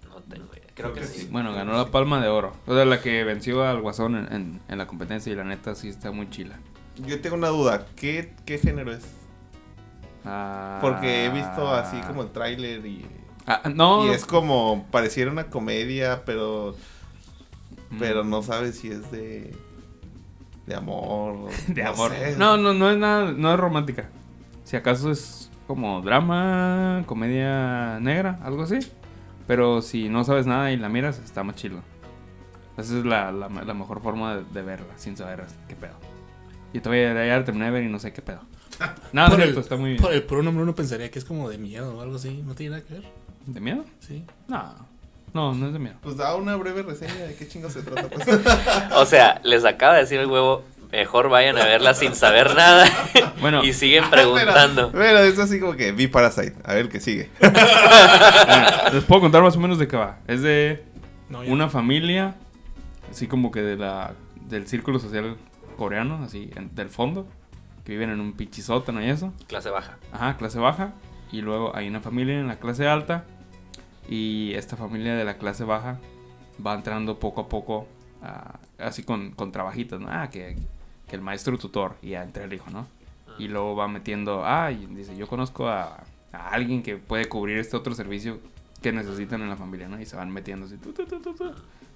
No 0.09 0.17
tengo 0.23 0.47
idea. 0.52 0.62
Creo 0.75 0.93
que 0.93 1.02
sí. 1.05 1.29
Bueno, 1.33 1.52
ganó 1.52 1.73
la 1.73 1.87
Palma 1.90 2.21
de 2.21 2.29
Oro. 2.29 2.52
O 2.67 2.75
sea, 2.75 2.85
la 2.85 3.00
que 3.00 3.25
venció 3.25 3.64
al 3.64 3.81
Guasón 3.81 4.14
en, 4.14 4.33
en- 4.33 4.61
en 4.69 4.79
la 4.79 4.87
competencia 4.87 5.33
y 5.33 5.37
la 5.37 5.43
neta 5.43 5.75
sí 5.75 5.88
está 5.88 6.12
muy 6.12 6.31
chila. 6.31 6.57
Yo 7.05 7.21
tengo 7.21 7.35
una 7.35 7.49
duda. 7.49 7.87
¿Qué, 7.97 8.33
qué 8.45 8.59
género 8.59 8.93
es? 8.93 9.05
Ah, 10.26 10.78
Porque 10.80 11.26
he 11.26 11.30
visto 11.30 11.73
así 11.73 12.00
como 12.00 12.23
el 12.23 12.30
tráiler 12.30 12.85
y... 12.85 13.06
Ah, 13.47 13.62
no. 13.73 14.06
Y 14.06 14.11
es 14.11 14.25
como, 14.26 14.87
pareciera 14.90 15.30
una 15.30 15.49
comedia, 15.49 16.25
pero... 16.25 16.75
Mm. 17.90 17.99
Pero 17.99 18.25
no 18.25 18.42
sabes 18.42 18.78
si 18.78 18.90
es 18.90 19.11
de... 19.11 19.54
De 20.66 20.75
amor. 20.75 21.49
De 21.68 21.83
no 21.85 21.90
amor. 21.90 22.11
sé. 22.11 22.37
No, 22.37 22.56
no, 22.56 22.75
no 22.75 22.90
es 22.90 22.99
nada, 22.99 23.33
no 23.33 23.52
es 23.54 23.61
romántica. 23.61 24.09
Si 24.64 24.76
acaso 24.76 25.11
es 25.12 25.50
como 25.68 26.00
drama, 26.02 27.04
comedia 27.06 28.00
negra, 28.00 28.40
algo 28.42 28.62
así. 28.64 28.78
Pero 29.47 29.80
si 29.80 30.09
no 30.09 30.25
sabes 30.25 30.47
nada 30.47 30.73
y 30.73 30.76
la 30.76 30.88
miras, 30.88 31.21
está 31.21 31.45
más 31.45 31.54
chilo. 31.54 31.78
Esa 32.76 32.99
es 32.99 33.04
la, 33.04 33.30
la, 33.30 33.49
la 33.49 33.75
mejor 33.75 34.02
forma 34.02 34.37
de, 34.37 34.45
de 34.45 34.62
verla, 34.62 34.92
sin 34.97 35.16
saber 35.16 35.45
qué 35.68 35.76
pedo. 35.76 35.95
Y 36.73 36.80
todavía 36.80 37.26
ya 37.26 37.45
terminé 37.45 37.66
de 37.66 37.71
ver 37.71 37.85
y 37.85 37.88
no 37.88 38.00
sé 38.00 38.12
qué 38.12 38.23
pedo. 38.23 38.40
Nada, 39.12 39.28
por, 39.28 39.37
cierto, 39.38 39.59
el, 39.59 39.62
está 39.62 39.76
muy 39.76 39.90
bien. 39.90 40.02
por 40.02 40.12
el 40.12 40.23
puro 40.23 40.42
nombre 40.42 40.62
uno 40.62 40.75
pensaría 40.75 41.11
que 41.11 41.18
es 41.18 41.25
como 41.25 41.49
de 41.49 41.59
miedo 41.59 41.97
o 41.97 42.00
algo 42.02 42.16
así. 42.16 42.42
No 42.47 42.54
tiene 42.54 42.76
nada 42.76 42.87
que 42.87 42.95
ver. 42.95 43.02
¿De 43.47 43.61
miedo? 43.61 43.85
Sí. 44.00 44.25
No, 44.49 44.75
no, 45.33 45.54
no 45.54 45.66
es 45.68 45.73
de 45.73 45.78
miedo. 45.78 45.97
Pues 46.02 46.16
da 46.16 46.35
una 46.37 46.56
breve 46.56 46.83
reseña 46.83 47.14
de 47.14 47.35
qué 47.35 47.47
chingo 47.49 47.71
se 47.71 47.83
trata. 47.83 48.09
Pues. 48.09 48.26
O 48.97 49.06
sea, 49.06 49.40
les 49.45 49.64
acaba 49.64 49.95
de 49.95 50.00
decir 50.00 50.18
el 50.21 50.26
huevo, 50.26 50.64
mejor 50.90 51.28
vayan 51.28 51.56
a 51.59 51.64
verla 51.64 51.95
sin 51.95 52.14
saber 52.14 52.54
nada. 52.54 52.87
Bueno. 53.40 53.62
y 53.62 53.73
siguen 53.75 54.09
preguntando. 54.11 54.90
Pero 54.92 55.18
es 55.21 55.38
así 55.38 55.61
como 55.61 55.75
que 55.76 55.92
vi 55.92 56.06
Parasite. 56.09 56.54
A 56.64 56.75
ver 56.75 56.88
qué 56.88 57.00
sigue. 57.00 57.30
Bueno, 57.40 58.90
les 58.92 59.04
puedo 59.04 59.21
contar 59.21 59.42
más 59.42 59.56
o 59.56 59.61
menos 59.61 59.78
de 59.78 59.87
qué 59.88 59.97
va. 59.97 60.18
Es 60.26 60.42
de 60.42 60.85
No, 61.28 61.40
una 61.40 61.68
familia, 61.68 62.35
así 63.11 63.26
como 63.26 63.50
que 63.50 63.62
de 63.62 63.76
la 63.76 64.14
del 64.49 64.66
círculo 64.66 64.99
social 64.99 65.37
coreano, 65.76 66.21
así 66.25 66.50
en- 66.56 66.75
del 66.75 66.88
fondo, 66.88 67.26
que 67.87 67.93
viven 67.93 68.11
en 68.11 68.21
un 68.21 68.33
pinche 68.33 68.62
sótano 68.62 69.00
y 69.00 69.09
eso. 69.09 69.33
Clase 69.47 69.71
baja. 69.71 69.97
Ajá, 70.11 70.37
clase 70.37 70.59
baja. 70.59 70.93
Y 71.31 71.40
luego 71.40 71.75
hay 71.76 71.88
una 71.88 72.00
familia 72.00 72.38
en 72.38 72.49
la 72.49 72.59
clase 72.59 72.88
alta. 72.88 73.25
Y 74.09 74.52
esta 74.55 74.76
familia 74.76 75.14
de 75.14 75.25
la 75.25 75.38
clase 75.38 75.62
baja 75.62 76.00
va 76.64 76.75
entrando 76.75 77.21
poco 77.21 77.43
a 77.43 77.49
poco, 77.49 77.87
así 78.78 79.05
con, 79.05 79.31
con 79.31 79.52
trabajitos, 79.52 80.00
¿no? 80.00 80.09
Ah, 80.11 80.31
que, 80.31 80.57
que 81.07 81.14
el 81.14 81.23
maestro 81.23 81.57
tutor, 81.59 81.97
y 82.02 82.11
ya 82.11 82.23
entra 82.23 82.45
el 82.45 82.52
hijo, 82.52 82.71
¿no? 82.71 82.88
Y 83.38 83.49
luego 83.49 83.76
va 83.76 83.87
metiendo, 83.87 84.45
ah, 84.45 84.73
y 84.73 84.87
dice, 84.87 85.16
yo 85.16 85.28
conozco 85.28 85.69
a, 85.69 86.05
a 86.33 86.49
alguien 86.50 86.83
que 86.83 86.97
puede 86.97 87.28
cubrir 87.28 87.59
este 87.59 87.76
otro 87.76 87.95
servicio 87.95 88.40
que 88.83 88.93
necesitan 88.93 89.43
en 89.43 89.49
la 89.49 89.57
familia, 89.57 89.88
¿no? 89.88 90.00
Y 90.00 90.07
se 90.07 90.16
van 90.16 90.31
metiendo 90.31 90.66
así, 90.66 90.76
tu, 90.76 90.93
tu, 90.93 91.05
tu, 91.05 91.35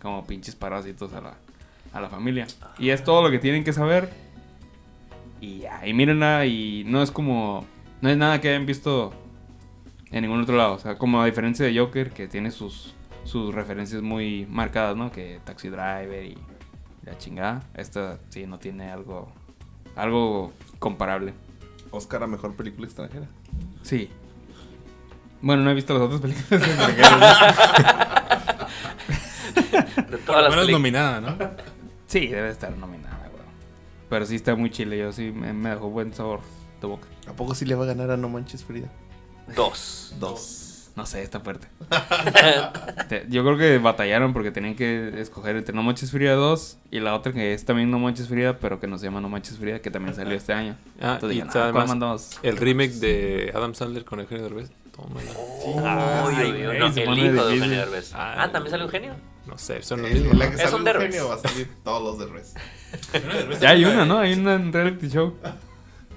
como 0.01 0.25
pinches 0.27 0.55
parásitos 0.55 1.13
a 1.15 1.21
la, 1.21 1.35
a 1.93 2.01
la 2.01 2.09
familia. 2.09 2.47
Y 2.79 2.91
es 2.91 3.03
todo 3.03 3.23
lo 3.23 3.31
que 3.31 3.39
tienen 3.39 3.65
que 3.65 3.73
saber. 3.73 4.30
Y 5.41 5.61
ya, 5.61 5.87
y 5.87 5.93
mírenla 5.95 6.47
y 6.47 6.85
no 6.87 7.03
es 7.03 7.11
como, 7.11 7.65
no 8.01 8.09
es 8.09 8.17
nada 8.17 8.41
que 8.41 8.49
hayan 8.51 8.67
visto 8.67 9.13
en 10.11 10.23
ningún 10.23 10.43
otro 10.43 10.57
lado. 10.57 10.75
O 10.75 10.79
sea, 10.79 10.99
como 10.99 11.23
a 11.23 11.27
diferencia 11.27 11.65
de 11.65 11.79
Joker, 11.79 12.11
que 12.11 12.29
tiene 12.29 12.51
sus, 12.51 12.95
sus 13.25 13.55
referencias 13.55 14.03
muy 14.03 14.47
marcadas, 14.51 14.97
¿no? 14.97 15.11
Que 15.11 15.41
Taxi 15.45 15.69
Driver 15.69 16.25
y 16.25 16.37
la 17.05 17.17
chingada. 17.17 17.63
Esta 17.75 18.19
sí 18.29 18.47
no 18.47 18.59
tiene 18.59 18.91
algo, 18.91 19.33
algo 19.97 20.53
comparable. 20.79 21.33
Oscar 21.91 22.23
a 22.23 22.27
mejor 22.27 22.55
película 22.55 22.87
extranjera. 22.87 23.27
Sí. 23.83 24.11
Bueno, 25.41 25.63
no 25.63 25.71
he 25.71 25.75
visto 25.75 25.95
las 25.95 26.03
otras 26.03 26.21
películas 26.21 26.69
extranjeras. 26.69 27.57
De 30.11 30.19
todas 30.19 30.45
es 30.45 30.51
películas. 30.51 30.69
nominada, 30.71 31.21
¿no? 31.21 31.37
sí, 32.07 32.27
debe 32.27 32.51
estar 32.51 32.77
nominada. 32.77 33.10
Pero 34.11 34.27
sí 34.27 34.35
está 34.35 34.55
muy 34.57 34.71
chile. 34.71 34.99
Yo 34.99 35.13
sí 35.13 35.33
me, 35.35 35.53
me 35.55 35.71
dejó 35.71 35.89
buen 35.89 36.13
sabor 36.13 36.41
de 36.83 36.87
boca. 36.87 37.07
¿A 37.29 37.33
poco 37.33 37.55
sí 37.55 37.65
le 37.65 37.75
va 37.77 37.85
a 37.85 37.87
ganar 37.87 38.11
a 38.11 38.17
No 38.19 38.29
Manches 38.29 38.63
Frida? 38.65 38.89
Dos. 39.57 40.15
Dos. 40.21 40.67
No 40.97 41.07
sé, 41.07 41.23
está 41.23 41.39
fuerte. 41.41 41.69
Te- 43.09 43.27
Yo 43.29 43.43
creo 43.45 43.57
que 43.57 43.79
batallaron 43.79 44.33
porque 44.33 44.51
tenían 44.51 44.75
que 44.75 45.21
escoger 45.21 45.57
entre 45.57 45.75
No 45.75 45.83
Manches 45.83 46.11
Frida 46.11 46.35
2 46.35 46.79
y 46.91 47.01
la 47.01 47.15
otra 47.15 47.33
que 47.33 47.55
es 47.55 47.65
también 47.65 47.91
No 47.91 47.99
Manches 47.99 48.29
Frida, 48.29 48.59
pero 48.59 48.81
que 48.81 48.87
no 48.87 48.99
se 48.99 49.07
llama 49.07 49.21
No 49.21 49.29
Manches 49.29 49.57
Frida, 49.57 49.79
que 49.81 49.91
también 49.91 50.15
salió 50.15 50.37
este 50.37 50.53
año. 50.53 50.77
Ah, 51.01 51.13
Entonces 51.15 51.39
y 51.39 51.41
ah, 51.43 51.47
¿cuál 51.51 51.63
además 51.65 51.89
mandamos? 51.89 52.39
el 52.43 52.57
remake 52.57 52.95
de 52.95 53.53
Adam 53.55 53.75
Sandler 53.75 54.05
con 54.05 54.21
Eugenio 54.21 54.43
Derbez. 54.45 54.71
Tómala. 54.95 55.31
Ay, 56.27 56.35
Ay, 56.37 56.53
Dios, 56.53 56.75
no, 56.79 56.87
el 57.03 57.19
hijo 57.19 57.45
de. 57.47 57.55
Eugenio 57.55 57.79
Derbez. 57.79 58.13
Ay, 58.15 58.35
Ah, 58.39 58.53
¿también 58.53 58.71
sale 58.73 58.83
Eugenio? 58.85 59.15
No 59.51 59.59
sé, 59.59 59.83
son 59.83 60.03
lo 60.03 60.07
En 60.09 60.15
mismo. 60.15 60.31
en 60.31 60.39
la 60.39 60.49
que 60.49 60.55
Es 60.55 60.61
sale 60.63 60.77
un 60.77 60.85
va 60.85 61.35
a 61.35 61.39
salir 61.39 61.69
todos 61.83 62.03
los 62.03 62.19
de 62.19 62.27
Res. 62.33 62.55
Ya 63.61 63.71
hay 63.71 63.85
una, 63.85 64.05
¿no? 64.05 64.19
Hay 64.21 64.33
una 64.35 64.55
en 64.55 64.73
reality 64.73 65.09
show. 65.09 65.37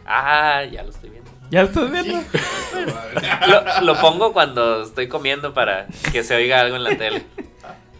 Ah, 0.06 0.63
ya 0.72 0.84
lo 0.84 0.92
estoy 0.92 1.10
viendo. 1.10 1.32
Ya 1.50 1.63
estás 1.63 1.92
viendo. 1.92 2.22
Lo, 3.48 3.82
lo 3.82 4.02
pongo 4.02 4.34
cuando 4.34 4.84
estoy 4.84 5.08
comiendo 5.08 5.54
para 5.54 5.88
que 6.12 6.24
se 6.24 6.36
oiga 6.36 6.60
algo 6.62 6.75
en 6.75 6.84
la 6.84 6.98
tele. 6.98 7.24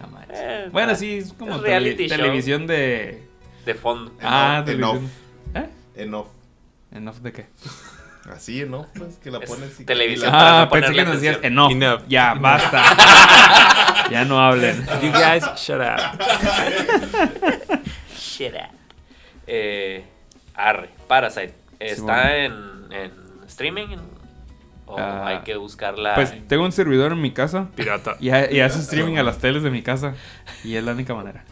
No 0.02 0.08
manches. 0.08 0.38
Eh, 0.40 0.70
Bueno, 0.72 0.92
ah, 0.92 0.96
sí, 0.96 1.18
es 1.18 1.34
como 1.34 1.56
es 1.56 1.62
tele- 1.62 1.68
reality 1.68 2.08
show. 2.08 2.18
televisión 2.18 2.68
de. 2.68 3.24
De 3.66 3.74
fondo. 3.76 4.12
Ah, 4.22 4.64
en 4.68 4.84
off. 4.84 5.02
¿Eh? 5.56 5.70
En 5.96 6.14
off. 6.14 6.28
¿En 6.92 7.08
off 7.08 7.20
de 7.20 7.32
qué? 7.32 7.46
Así 8.32 8.62
en 8.62 8.74
off, 8.74 8.88
pues, 8.96 9.18
que 9.18 9.30
la 9.32 9.40
Es 9.40 9.50
pones 9.50 9.80
y... 9.80 9.86
televisión. 9.86 10.32
para 10.32 10.62
Ah, 10.62 10.66
no 10.66 10.70
pensé 10.72 10.94
que 10.94 11.04
nos 11.04 11.14
decías 11.16 11.38
atención. 11.38 11.54
en 11.54 11.60
off. 11.60 11.72
Enough. 12.00 12.08
Ya, 12.08 12.34
basta. 12.36 12.84
ya 14.12 14.24
no 14.26 14.40
hablen. 14.40 14.86
You 15.02 15.12
guys, 15.12 15.44
shut 15.58 15.82
up. 15.82 16.20
Shit 18.18 18.54
up. 18.54 18.72
Eh, 19.48 20.04
arre, 20.56 20.90
Parasite. 21.08 21.54
¿Está 21.80 22.38
en, 22.38 22.54
en 22.92 23.12
streaming? 23.48 23.98
¿O 24.86 24.98
Ah, 24.98 25.28
hay 25.28 25.40
que 25.40 25.56
buscarla? 25.58 26.16
Pues 26.16 26.34
tengo 26.48 26.64
un 26.66 26.72
servidor 26.72 27.12
en 27.14 27.22
mi 27.22 27.32
casa 27.32 27.68
Pirata. 27.76 28.16
y, 28.20 28.30
ha- 28.30 28.52
y 28.52 28.60
hace 28.60 28.80
streaming 28.80 29.18
a 29.18 29.24
las 29.24 29.38
teles 29.40 29.64
de 29.64 29.70
mi 29.72 29.82
casa. 29.82 30.14
Y 30.64 30.76
es 30.76 30.84
la 30.84 30.92
única 30.94 31.14
manera. 31.14 31.44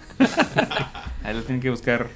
Ahí 1.23 1.33
lo 1.33 1.41
tienen 1.43 1.61
que 1.61 1.69
buscar. 1.69 2.07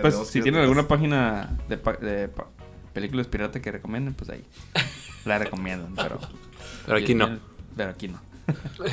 Pues 0.00 0.16
si 0.28 0.40
tienen 0.42 0.60
alguna 0.62 0.88
página 0.88 1.50
de, 1.68 1.76
pa- 1.78 1.92
de 1.94 2.28
pa- 2.28 2.46
películas 2.94 3.26
pirata 3.26 3.60
que 3.60 3.70
recomienden, 3.70 4.14
pues 4.14 4.30
ahí 4.30 4.44
la 5.26 5.38
recomiendan. 5.38 5.94
Pero, 5.96 6.18
Pero 6.86 6.98
aquí 6.98 7.14
no. 7.14 7.38
Pero 7.76 7.90
aquí 7.90 8.08
no. 8.08 8.20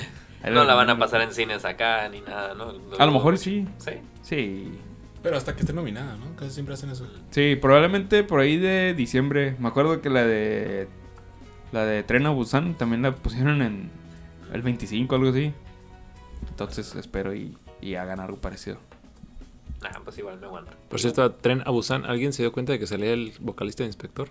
Ahí 0.43 0.51
no 0.51 0.63
la 0.63 0.73
van 0.73 0.89
a 0.89 0.97
pasar 0.97 1.21
en 1.21 1.31
cines 1.33 1.65
acá 1.65 2.09
ni 2.09 2.19
nada, 2.21 2.55
¿no? 2.55 2.73
A 2.97 3.05
lo 3.05 3.11
mejor 3.11 3.37
sí. 3.37 3.67
Sí. 3.77 3.91
Sí. 4.23 4.71
Pero 5.21 5.37
hasta 5.37 5.53
que 5.53 5.59
esté 5.59 5.71
nominada, 5.71 6.15
¿no? 6.15 6.35
Casi 6.35 6.49
siempre 6.49 6.73
hacen 6.73 6.89
eso. 6.89 7.07
Sí, 7.29 7.55
probablemente 7.61 8.23
por 8.23 8.39
ahí 8.39 8.57
de 8.57 8.95
diciembre. 8.95 9.55
Me 9.59 9.67
acuerdo 9.67 10.01
que 10.01 10.09
la 10.09 10.25
de. 10.25 10.87
La 11.71 11.85
de 11.85 12.01
Tren 12.01 12.25
a 12.25 12.31
Busan 12.31 12.75
también 12.75 13.03
la 13.03 13.15
pusieron 13.15 13.61
en 13.61 13.91
el 14.51 14.63
25, 14.63 15.13
algo 15.13 15.29
así. 15.29 15.53
Entonces 16.49 16.95
espero 16.95 17.35
y, 17.35 17.55
y 17.79 17.93
hagan 17.95 18.19
algo 18.19 18.37
parecido. 18.37 18.79
Nah, 19.81 19.89
pues 20.03 20.17
igual 20.19 20.37
me 20.39 20.45
aguanto. 20.47 20.71
Por 20.89 20.99
cierto, 20.99 21.31
Tren 21.31 21.63
a 21.65 21.71
Busan, 21.71 22.05
¿alguien 22.05 22.33
se 22.33 22.43
dio 22.43 22.51
cuenta 22.51 22.73
de 22.73 22.79
que 22.79 22.85
salía 22.87 23.13
el 23.13 23.33
vocalista 23.39 23.83
de 23.83 23.87
Inspector? 23.87 24.29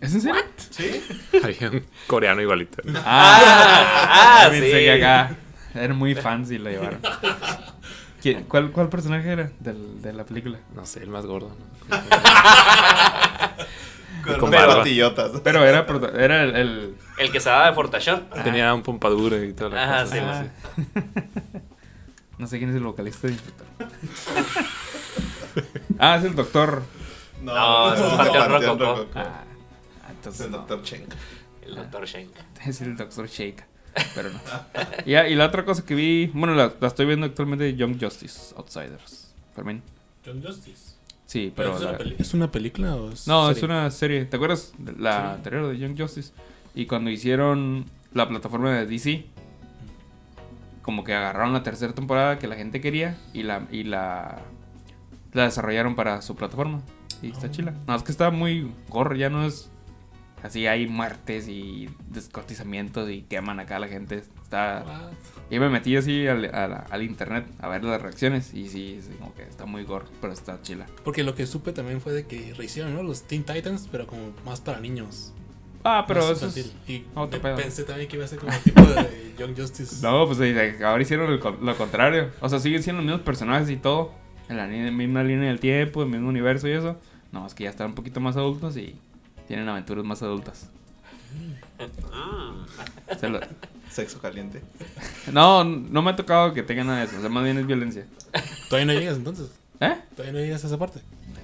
¿Es 0.00 0.14
en 0.14 0.20
serio? 0.22 0.42
Había 1.42 1.70
un 1.70 1.84
coreano 2.06 2.40
igualito. 2.40 2.82
Ah, 3.04 4.46
pensé 4.50 4.66
sí. 4.66 4.72
que 4.72 4.92
acá 4.92 5.36
eran 5.74 5.96
muy 5.96 6.14
fans 6.14 6.50
y 6.50 6.58
la 6.58 6.70
llevaron. 6.70 7.00
¿Quién- 8.22 8.44
cuál, 8.44 8.72
¿Cuál 8.72 8.88
personaje 8.88 9.30
era 9.30 9.50
del- 9.60 10.00
de 10.02 10.12
la 10.12 10.24
película? 10.24 10.58
No 10.74 10.84
sé, 10.86 11.02
el 11.02 11.10
más 11.10 11.26
gordo. 11.26 11.50
¿no? 11.88 11.96
Con, 14.38 14.50
barba. 14.50 14.84
Pero 15.42 15.64
era, 15.64 15.86
era 16.18 16.42
el, 16.42 16.56
el- 16.56 16.94
El 17.18 17.32
que 17.32 17.40
se 17.40 17.48
daba 17.48 17.68
de 17.68 17.72
Fortachón. 17.74 18.26
Tenía 18.44 18.74
un 18.74 18.82
pompadura 18.82 19.38
y 19.42 19.52
toda 19.52 19.70
la 19.70 19.84
Ajá, 19.84 20.06
sí, 20.06 20.18
así. 20.18 20.50
No 22.38 22.46
sé 22.46 22.58
quién 22.58 22.70
es 22.70 22.76
el 22.76 22.82
vocalista 22.84 23.26
de 23.26 23.32
Inspector. 23.34 23.66
ah, 25.98 26.16
es 26.16 26.24
el 26.24 26.34
doctor. 26.34 26.82
No, 27.42 27.94
es 27.94 28.00
Panteón 28.00 28.78
Rococó. 28.78 29.06
Ah, 29.14 29.44
Es 30.26 30.40
el 30.40 30.50
no. 30.50 30.58
doctor 30.58 30.82
Cheng. 30.82 31.06
El 31.62 31.74
doctor 31.76 32.06
Shenka. 32.06 32.40
Es 32.64 32.80
el 32.80 32.96
Doctor 32.96 33.26
Shake. 33.28 33.64
Pero 34.14 34.30
no. 34.30 34.40
y, 35.04 35.14
y 35.16 35.34
la 35.34 35.46
otra 35.46 35.64
cosa 35.64 35.84
que 35.84 35.94
vi, 35.94 36.26
bueno, 36.32 36.54
la, 36.54 36.72
la 36.80 36.88
estoy 36.88 37.06
viendo 37.06 37.26
actualmente 37.26 37.74
Young 37.74 38.00
Justice 38.00 38.54
Outsiders. 38.56 39.34
Fermín. 39.54 39.82
John 40.24 40.42
Justice. 40.42 40.92
Sí, 41.26 41.52
¿Pero 41.54 41.74
pero. 41.74 41.76
es, 41.76 41.82
una 41.82 41.92
la- 41.92 41.98
peli- 41.98 42.16
¿Es 42.18 42.34
una 42.34 42.50
película 42.50 42.94
o 42.96 43.10
es 43.10 43.26
no, 43.26 43.50
es 43.50 43.62
una 43.62 43.90
serie. 43.90 44.24
¿Te 44.24 44.36
acuerdas? 44.36 44.72
de 44.78 44.92
La 44.92 45.12
Sí. 45.12 45.34
anterior 45.36 45.68
de 45.68 45.78
Young 45.78 45.98
Justice. 46.00 46.32
Y 46.74 46.86
cuando 46.86 47.10
hicieron 47.10 47.84
la 48.14 48.28
plataforma 48.28 48.72
de 48.78 48.86
DC, 48.86 49.26
como 50.88 51.04
que 51.04 51.12
agarraron 51.12 51.52
la 51.52 51.62
tercera 51.62 51.92
temporada 51.92 52.38
que 52.38 52.46
la 52.46 52.56
gente 52.56 52.80
quería 52.80 53.18
y 53.34 53.42
la, 53.42 53.68
y 53.70 53.84
la, 53.84 54.38
la 55.34 55.44
desarrollaron 55.44 55.94
para 55.94 56.22
su 56.22 56.34
plataforma. 56.34 56.80
Y 57.20 57.30
está 57.30 57.50
chila. 57.50 57.74
No, 57.86 57.94
es 57.94 58.02
que 58.02 58.10
está 58.10 58.30
muy 58.30 58.72
gore, 58.88 59.18
ya 59.18 59.28
no 59.28 59.44
es. 59.44 59.70
Así 60.42 60.66
hay 60.66 60.86
muertes 60.86 61.46
y 61.46 61.90
descortizamientos 62.08 63.10
y 63.10 63.20
queman 63.20 63.60
acá 63.60 63.76
a 63.76 63.80
la 63.80 63.88
gente. 63.88 64.24
Está. 64.42 64.82
What? 64.86 65.12
Y 65.50 65.58
me 65.58 65.68
metí 65.68 65.94
así 65.94 66.26
al, 66.26 67.02
internet 67.02 67.44
a 67.58 67.68
ver 67.68 67.84
las 67.84 68.00
reacciones. 68.00 68.54
Y 68.54 68.70
sí, 68.70 69.00
sí, 69.02 69.10
como 69.18 69.34
que 69.34 69.42
está 69.42 69.66
muy 69.66 69.84
gore, 69.84 70.06
pero 70.22 70.32
está 70.32 70.62
chila. 70.62 70.86
Porque 71.04 71.22
lo 71.22 71.34
que 71.34 71.46
supe 71.46 71.72
también 71.72 72.00
fue 72.00 72.14
de 72.14 72.26
que 72.26 72.54
rehicieron, 72.54 72.94
¿no? 72.94 73.02
Los 73.02 73.24
Teen 73.24 73.44
Titans, 73.44 73.90
pero 73.92 74.06
como 74.06 74.32
más 74.46 74.62
para 74.62 74.80
niños. 74.80 75.34
Ah, 75.90 76.04
pero 76.06 76.20
eso 76.32 76.46
es. 76.46 76.72
Y 76.86 77.04
otro 77.14 77.40
pe- 77.40 77.48
pedo. 77.48 77.56
pensé 77.56 77.84
también 77.84 78.08
que 78.08 78.16
iba 78.16 78.24
a 78.24 78.28
ser 78.28 78.38
como 78.38 78.52
tipo 78.58 78.82
de 78.82 79.34
Young 79.38 79.56
Justice. 79.56 79.96
No, 80.02 80.26
pues 80.26 80.38
ahora 80.82 81.02
hicieron 81.02 81.30
el 81.32 81.40
lo 81.40 81.76
contrario. 81.76 82.30
O 82.40 82.48
sea, 82.48 82.58
siguen 82.58 82.82
siendo 82.82 83.00
los 83.02 83.06
mismos 83.06 83.24
personajes 83.24 83.70
y 83.70 83.76
todo. 83.76 84.12
En 84.48 84.56
la 84.56 84.66
línea- 84.66 84.90
misma 84.92 85.22
línea 85.22 85.48
del 85.48 85.60
tiempo, 85.60 86.02
el 86.02 86.08
mismo 86.08 86.28
universo 86.28 86.68
y 86.68 86.72
eso. 86.72 86.96
No, 87.32 87.46
es 87.46 87.54
que 87.54 87.64
ya 87.64 87.70
están 87.70 87.88
un 87.88 87.94
poquito 87.94 88.20
más 88.20 88.36
adultos 88.36 88.76
y 88.76 88.96
tienen 89.46 89.68
aventuras 89.68 90.04
más 90.04 90.22
adultas. 90.22 90.70
Mm. 91.78 93.16
Se 93.18 93.28
lo- 93.28 93.40
Sexo 93.90 94.20
caliente. 94.20 94.62
No, 95.32 95.64
no 95.64 96.02
me 96.02 96.10
ha 96.10 96.16
tocado 96.16 96.52
que 96.52 96.62
tengan 96.62 96.88
nada 96.88 96.98
de 97.00 97.04
eso. 97.06 97.16
O 97.16 97.20
sea, 97.20 97.30
más 97.30 97.42
bien 97.44 97.58
es 97.58 97.66
violencia. 97.66 98.06
Todavía 98.68 98.92
no 98.92 98.98
llegas 99.00 99.16
entonces. 99.16 99.50
¿Eh? 99.80 99.96
Todavía 100.14 100.32
no 100.38 100.44
llegas 100.44 100.64
a 100.64 100.66
esa 100.66 100.78
parte. 100.78 101.00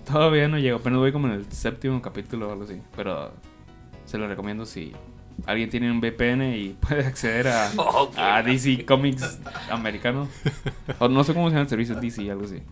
Todavía 0.06 0.48
no 0.48 0.58
llego. 0.58 0.78
Apenas 0.78 0.98
voy 0.98 1.12
como 1.12 1.26
en 1.28 1.34
el 1.34 1.50
séptimo 1.52 2.02
capítulo 2.02 2.48
o 2.48 2.52
algo 2.52 2.64
así. 2.64 2.80
Pero 2.96 3.32
se 4.14 4.18
lo 4.18 4.28
recomiendo 4.28 4.64
si 4.64 4.92
alguien 5.44 5.68
tiene 5.70 5.90
un 5.90 6.00
VPN 6.00 6.54
y 6.54 6.68
puede 6.80 7.04
acceder 7.04 7.48
a, 7.48 8.42
DC 8.46 8.86
Comics 8.86 9.40
americano. 9.70 10.28
O 11.00 11.08
no 11.08 11.24
sé 11.24 11.34
cómo 11.34 11.48
se 11.48 11.54
llama 11.54 11.62
el 11.62 11.68
servicio 11.68 11.96
DC, 11.96 12.30
algo 12.30 12.44
así. 12.44 12.62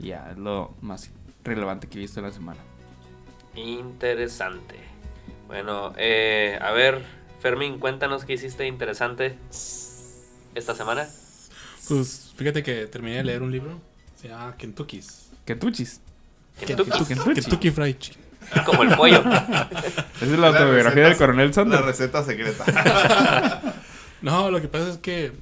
Y 0.00 0.08
ya, 0.08 0.32
es 0.32 0.36
lo 0.36 0.74
más 0.80 1.12
relevante 1.44 1.86
que 1.86 1.98
he 1.98 2.00
visto 2.00 2.18
en 2.18 2.26
la 2.26 2.32
semana. 2.32 2.58
Interesante. 3.54 4.74
Bueno, 5.46 5.92
eh, 5.96 6.58
a 6.60 6.72
ver, 6.72 7.04
Fermín, 7.38 7.78
cuéntanos 7.78 8.24
qué 8.24 8.32
hiciste 8.32 8.66
interesante 8.66 9.38
esta 10.56 10.74
semana. 10.74 11.06
Pues 11.86 12.32
fíjate 12.34 12.64
que 12.64 12.88
terminé 12.88 13.18
de 13.18 13.22
leer 13.22 13.42
un 13.44 13.52
libro. 13.52 13.80
Se 14.16 14.26
llama 14.26 14.56
Kentucky's. 14.56 15.30
Kentuchis. 15.44 16.00
Kentucky, 16.58 16.90
Kentucky. 16.90 17.34
Kentucky 17.34 17.70
Fried 17.70 17.96
Chicken. 17.96 18.23
Como 18.66 18.82
el 18.82 18.94
pollo. 18.96 19.18
Esa 19.20 19.68
es 20.20 20.28
la 20.38 20.48
autobiografía 20.48 21.02
receta- 21.04 21.08
del 21.08 21.16
coronel 21.16 21.46
La 21.48 21.52
Sanders. 21.52 21.84
receta 21.84 22.22
secreta. 22.24 22.64
No, 24.22 24.50
lo 24.50 24.58
que 24.62 24.68
pasa 24.68 24.88
es 24.88 24.96
que 24.96 25.32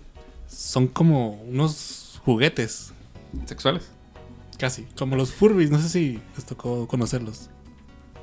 son 0.48 0.88
como 0.88 1.34
unos 1.42 2.20
juguetes. 2.24 2.92
Sexuales. 3.46 3.88
Casi. 4.58 4.86
Como 4.98 5.14
los 5.14 5.32
Furbies. 5.32 5.70
No 5.70 5.78
sé 5.78 5.88
si 5.88 6.20
les 6.34 6.44
tocó 6.44 6.88
conocerlos. 6.88 7.48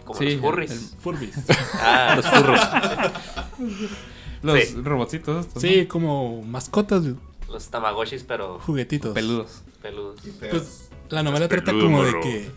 Como 0.03 0.19
Sí, 0.19 0.31
los 0.31 0.41
furries. 0.41 0.71
el- 0.71 0.79
Furbies. 0.99 1.33
Ah, 1.75 2.13
Los 2.17 2.25
furros. 2.25 2.59
Los 4.41 4.59
Sí. 4.63 4.75
robotcitos 4.83 5.45
estos, 5.47 5.61
Sí, 5.61 5.85
como 5.85 6.41
mascotas, 6.43 7.03
Los 7.47 7.69
tamagotchis, 7.69 8.23
pero 8.23 8.59
juguetitos. 8.59 9.13
Peludos. 9.13 9.61
peludos. 9.81 10.19
Pues 10.49 10.89
la 11.09 11.23
novela 11.23 11.47
trata 11.47 11.67
Peludo, 11.67 11.83
como 11.85 12.03
de 12.03 12.19
que 12.19 12.51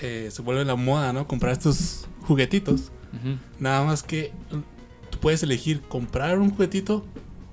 eh, 0.00 0.28
se 0.30 0.42
vuelve 0.42 0.64
la 0.64 0.76
moda, 0.76 1.12
¿no? 1.12 1.26
Comprar 1.26 1.52
estos 1.52 2.06
juguetitos. 2.22 2.90
Ujú. 3.12 3.36
Nada 3.58 3.84
más 3.84 4.02
que 4.02 4.32
tú 5.10 5.18
puedes 5.18 5.42
elegir 5.42 5.80
comprar 5.82 6.38
un 6.38 6.50
juguetito 6.50 7.04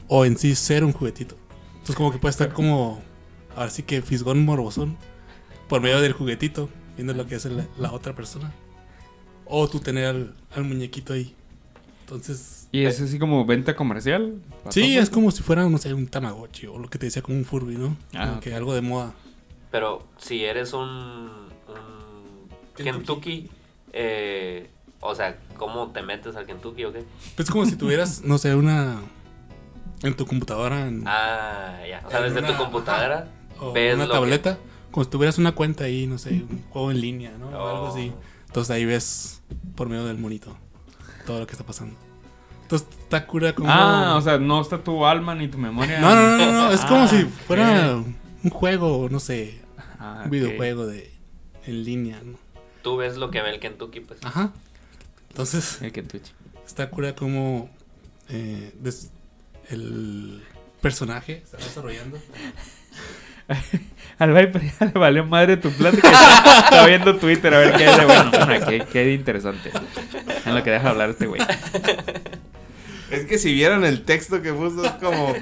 o 0.08 0.26
en 0.26 0.38
sí 0.38 0.56
ser 0.56 0.84
un 0.84 0.94
juguetito. 0.94 1.36
Entonces 1.74 1.96
como 1.96 2.12
que 2.12 2.18
puede 2.20 2.32
estar 2.32 2.54
como, 2.54 3.02
ahora 3.56 3.70
sí 3.70 3.84
que 3.84 4.02
fisgón 4.02 4.44
morbosón, 4.46 4.98
por 5.68 5.82
medio 5.82 6.00
del 6.02 6.14
juguetito, 6.14 6.70
viendo 6.96 7.14
lo 7.14 7.28
que 7.28 7.36
hace 7.36 7.50
la, 7.50 7.66
la 7.78 7.92
otra 7.92 8.14
persona. 8.16 8.54
O 9.46 9.68
tú 9.68 9.80
tener 9.80 10.06
al, 10.06 10.36
al 10.56 10.64
muñequito 10.64 11.14
ahí. 11.14 11.34
Entonces... 12.02 12.68
Y 12.72 12.84
es 12.84 13.00
así 13.00 13.18
como 13.18 13.46
venta 13.46 13.76
comercial. 13.76 14.42
Sí, 14.70 14.98
es 14.98 15.10
como 15.10 15.32
si 15.32 15.42
fuera, 15.42 15.68
no 15.70 15.78
sé, 15.78 15.94
un 15.94 16.08
Tamagotchi 16.08 16.68
o 16.68 16.78
lo 16.78 16.90
que 16.90 17.00
te 17.00 17.06
decía 17.06 17.22
como 17.22 17.38
un 17.38 17.46
Furby, 17.46 17.78
¿no? 17.78 17.96
Ah, 18.14 18.26
Como 18.26 18.34
ok. 18.38 18.44
que 18.44 18.54
algo 18.54 18.74
de 18.74 18.82
moda. 18.82 19.14
Pero 19.72 20.06
si 20.18 20.44
eres 20.44 20.74
un 20.74 21.47
Kentucky, 22.84 23.50
eh, 23.94 24.70
o 25.00 25.14
sea, 25.16 25.38
¿cómo 25.58 25.92
te 25.92 26.02
metes 26.02 26.36
al 26.36 26.46
Kentucky 26.46 26.86
o 26.86 26.94
qué? 26.94 27.04
Pues 27.36 27.48
es 27.48 27.52
como 27.52 27.66
si 27.66 27.76
tuvieras, 27.76 28.24
no 28.24 28.38
sé, 28.38 28.56
una... 28.56 28.98
En 30.04 30.16
tu 30.16 30.26
computadora, 30.28 30.88
en, 30.88 31.04
Ah, 31.08 31.80
ya. 31.90 32.04
O 32.06 32.10
sea, 32.12 32.22
desde 32.22 32.44
tu 32.44 32.56
computadora 32.56 33.28
o 33.60 33.72
ves 33.74 33.96
una 33.96 34.06
lo 34.06 34.12
que- 34.14 34.20
tableta, 34.20 34.58
como 34.92 35.04
si 35.06 35.10
tuvieras 35.10 35.38
una 35.40 35.54
cuenta 35.54 35.86
ahí, 35.86 36.06
no 36.06 36.20
sé, 36.20 36.30
un 36.48 36.64
juego 36.70 36.92
en 36.92 37.02
línea, 37.02 37.32
¿no? 37.40 37.48
O 37.48 37.68
algo 37.68 37.84
Oh. 37.86 37.88
así. 37.88 38.12
Entonces 38.46 38.70
ahí 38.76 38.86
ves 38.86 39.42
por 39.76 39.90
medio 39.90 40.06
del 40.06 40.18
monito 40.20 40.56
todo 41.26 41.40
lo 41.40 41.48
que 41.48 41.54
está 41.54 41.66
pasando. 41.66 41.96
Entonces 42.62 42.88
está 43.00 43.26
cura 43.26 43.56
como... 43.56 43.70
Ah, 43.72 44.16
o 44.18 44.22
sea, 44.22 44.38
no 44.38 44.62
está 44.62 44.84
tu 44.84 45.04
alma 45.06 45.34
ni 45.34 45.48
tu 45.48 45.58
memoria. 45.58 46.00
No, 46.00 46.16
no, 46.16 46.38
no, 46.38 46.46
no, 46.46 46.52
no, 46.52 46.72
es 46.72 46.82
como 46.82 47.02
Ah, 47.04 47.08
si 47.08 47.24
fuera 47.26 47.96
un 48.44 48.50
juego, 48.52 49.08
no 49.10 49.20
sé, 49.20 49.62
Ah, 50.00 50.22
un 50.26 50.30
videojuego 50.32 50.86
de 50.86 51.12
en 51.66 51.84
línea, 51.84 52.22
¿no? 52.24 52.38
Tú 52.88 52.96
ves 52.96 53.18
lo 53.18 53.30
que 53.32 53.42
ve 53.42 53.50
el 53.50 53.60
Kentucky, 53.60 54.00
pues. 54.00 54.18
Ajá. 54.24 54.52
Entonces 55.30 55.82
El 55.82 55.92
Kentucky. 55.92 56.32
está 56.66 56.90
cura 56.90 57.14
como 57.16 57.70
eh, 58.30 58.72
des- 58.80 59.12
el 59.70 60.42
personaje 60.80 61.42
está 61.44 61.58
desarrollando. 61.58 62.18
Al 64.20 64.34
Viper 64.34 64.62
ya 64.80 64.86
le 64.94 65.00
valió 65.00 65.26
madre 65.26 65.58
tu 65.58 65.70
plática. 65.72 66.08
Está, 66.10 66.60
está 66.60 66.86
viendo 66.88 67.18
Twitter 67.18 67.54
a 67.54 67.58
ver 67.60 67.76
qué 67.76 67.88
hay 67.88 68.00
de 68.00 68.06
bueno. 68.06 68.32
Bueno, 68.32 68.86
qué, 68.90 69.14
interesante. 69.14 69.70
En 70.46 70.56
lo 70.56 70.64
que 70.64 70.72
deja 70.72 70.90
hablar 70.90 71.10
este 71.10 71.28
güey. 71.28 71.42
Es 73.12 73.26
que 73.26 73.38
si 73.38 73.54
vieran 73.54 73.84
el 73.84 74.04
texto 74.04 74.42
que 74.42 74.54
puso 74.54 74.86
es 74.86 74.92
como 74.94 75.34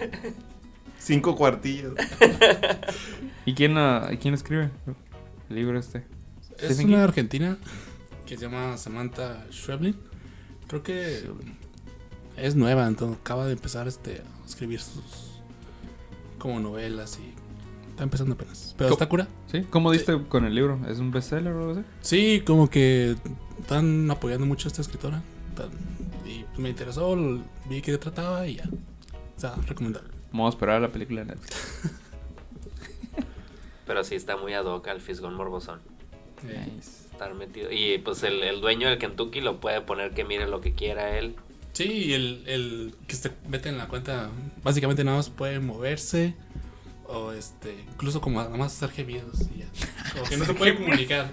cinco 1.00 1.36
cuartillos. 1.36 1.94
¿Y 3.46 3.54
quién, 3.54 3.75
¿y 4.12 4.18
quién 4.18 4.34
escribe 4.34 4.72
el 5.50 5.56
libro 5.56 5.78
este? 5.80 6.04
Es 6.67 6.74
Stephen 6.75 6.93
una 6.93 7.03
argentina 7.03 7.57
que 8.25 8.36
se 8.38 8.43
llama 8.43 8.77
Samantha 8.77 9.45
Schweblin. 9.51 9.95
Creo 10.67 10.81
que 10.84 11.24
es 12.38 12.55
nueva, 12.55 12.88
entonces 12.88 13.17
acaba 13.19 13.45
de 13.45 13.53
empezar 13.53 13.88
este, 13.88 14.22
a 14.22 14.45
escribir 14.45 14.79
sus 14.81 15.03
como 16.39 16.60
novelas 16.60 17.19
y 17.19 17.34
está 17.91 18.03
empezando 18.03 18.36
apenas. 18.36 18.75
Pero 18.77 18.91
está 18.91 19.07
cura. 19.07 19.27
¿Sí? 19.51 19.62
¿Cómo 19.69 19.91
diste 19.91 20.22
con 20.27 20.45
el 20.45 20.53
libro? 20.53 20.79
¿Es 20.88 21.00
un 21.00 21.12
bestseller 21.12 21.53
o 21.53 21.60
algo 21.60 21.72
así? 21.74 21.81
Sí, 22.01 22.43
como 22.45 22.69
que 22.69 23.15
están 23.60 24.10
apoyando 24.12 24.45
mucho 24.45 24.67
a 24.67 24.69
esta 24.69 24.81
escritora. 24.81 25.24
Tan- 25.55 25.69
y 26.25 26.43
pues 26.43 26.60
me 26.60 26.69
interesó, 26.69 27.15
vi 27.69 27.81
que 27.81 27.98
trataba 27.98 28.48
y 28.48 28.55
ya. 28.57 28.69
O 29.38 29.39
sea, 29.39 29.55
recomendable. 29.67 30.10
Vamos 30.31 30.48
a 30.53 30.55
esperar 30.55 30.77
a 30.77 30.79
la 30.81 30.91
película 30.91 31.22
de 31.22 31.27
Netflix. 31.27 31.92
Pero 33.85 34.03
sí 34.03 34.16
está 34.16 34.35
muy 34.35 34.53
ad 34.53 34.66
hoc 34.66 34.87
al 34.87 35.00
Fisgón 35.01 35.35
Morbosón. 35.35 35.79
Nice. 36.43 37.05
Estar 37.11 37.33
metido. 37.33 37.71
Y 37.71 37.98
pues 38.00 38.24
el, 38.24 38.43
el 38.43 38.61
dueño 38.61 38.89
del 38.89 38.98
Kentucky 38.98 39.41
lo 39.41 39.59
puede 39.59 39.81
poner 39.81 40.11
que 40.11 40.24
mire 40.25 40.48
lo 40.48 40.61
que 40.61 40.74
quiera 40.74 41.17
él. 41.17 41.35
Sí, 41.74 41.83
y 41.85 42.13
el, 42.13 42.43
el 42.48 42.95
que 43.07 43.15
se 43.15 43.31
mete 43.48 43.69
en 43.69 43.77
la 43.77 43.87
cuenta, 43.87 44.29
básicamente 44.63 45.03
nada 45.03 45.17
más 45.17 45.29
puede 45.29 45.59
moverse. 45.59 46.35
O 47.07 47.31
este, 47.31 47.75
incluso 47.91 48.19
como 48.21 48.41
nada 48.41 48.55
más 48.57 48.74
hacer 48.75 48.89
gemidos 48.95 49.41
y 49.55 49.59
ya. 49.59 49.65
Como 50.13 50.25
que 50.25 50.37
no 50.37 50.45
se 50.45 50.53
puede 50.53 50.75
comunicar. 50.75 51.29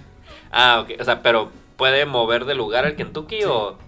Ah, 0.50 0.80
ok. 0.84 1.00
O 1.00 1.04
sea, 1.04 1.22
pero 1.22 1.50
¿puede 1.76 2.04
mover 2.04 2.44
de 2.44 2.54
lugar 2.54 2.84
al 2.84 2.96
Kentucky 2.96 3.38
Sí. 3.38 3.44
o...? 3.46 3.78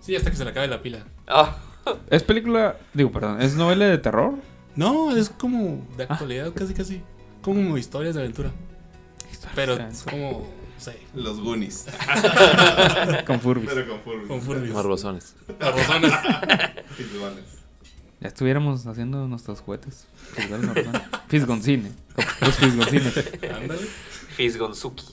Sí, 0.00 0.14
hasta 0.16 0.30
que 0.30 0.36
se 0.36 0.44
le 0.44 0.50
acabe 0.50 0.68
la 0.68 0.80
pila. 0.82 1.04
Oh, 1.28 1.48
¿Es 2.10 2.22
película, 2.22 2.76
digo, 2.94 3.10
perdón, 3.12 3.42
¿es 3.42 3.54
novela 3.54 3.86
de 3.86 3.98
terror? 3.98 4.34
No, 4.76 5.14
es 5.16 5.28
como 5.30 5.86
de 5.96 6.04
actualidad, 6.04 6.52
casi 6.54 6.72
casi. 6.74 7.02
Como 7.42 7.76
historias 7.76 8.14
de 8.14 8.20
aventura. 8.22 8.50
Pero 9.54 9.74
es 9.74 10.02
como, 10.02 10.46
Los 11.14 11.40
Goonies. 11.40 11.86
Con 13.26 13.40
Furbis. 13.40 13.70
Pero 13.72 13.88
con 13.88 14.00
Furby. 14.02 14.26
con 14.28 14.42
Furbies. 14.42 14.72
Morbosones. 14.72 15.34
Barbosones. 15.58 16.12
Fisgones. 16.96 17.44
Ya 18.18 18.28
estuviéramos 18.28 18.86
haciendo 18.86 19.28
nuestros 19.28 19.60
juguetes. 19.60 20.06
Fisgoncine. 21.28 21.92
Los 22.40 22.54
fisgoncines. 22.56 23.14
Ándale. 23.54 23.86
Fisgonzuki. 24.34 25.04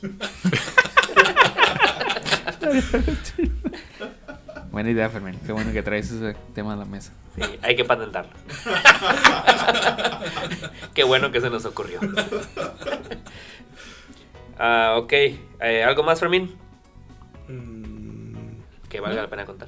Buena 4.72 4.89
idea, 4.89 5.10
Fermín. 5.10 5.38
Qué 5.46 5.52
bueno 5.52 5.74
que 5.74 5.84
traes 5.84 6.12
ese 6.12 6.34
tema 6.56 6.74
a 6.74 6.76
la 6.78 6.86
mesa. 6.86 7.12
Sí, 7.36 7.41
hay 7.62 7.76
que 7.76 7.84
patentarlo. 7.84 8.32
Qué 10.93 11.04
bueno 11.04 11.30
que 11.32 11.41
se 11.41 11.50
nos 11.50 11.65
ocurrió. 11.65 12.00
Ah, 14.65 14.95
ok. 14.97 15.12
Eh, 15.13 15.84
¿Algo 15.86 16.04
más, 16.04 16.21
Fermín? 16.21 16.56
Mm, 17.49 18.34
Que 18.89 18.99
valga 19.02 19.23
la 19.23 19.30
pena 19.30 19.45
contar. 19.45 19.67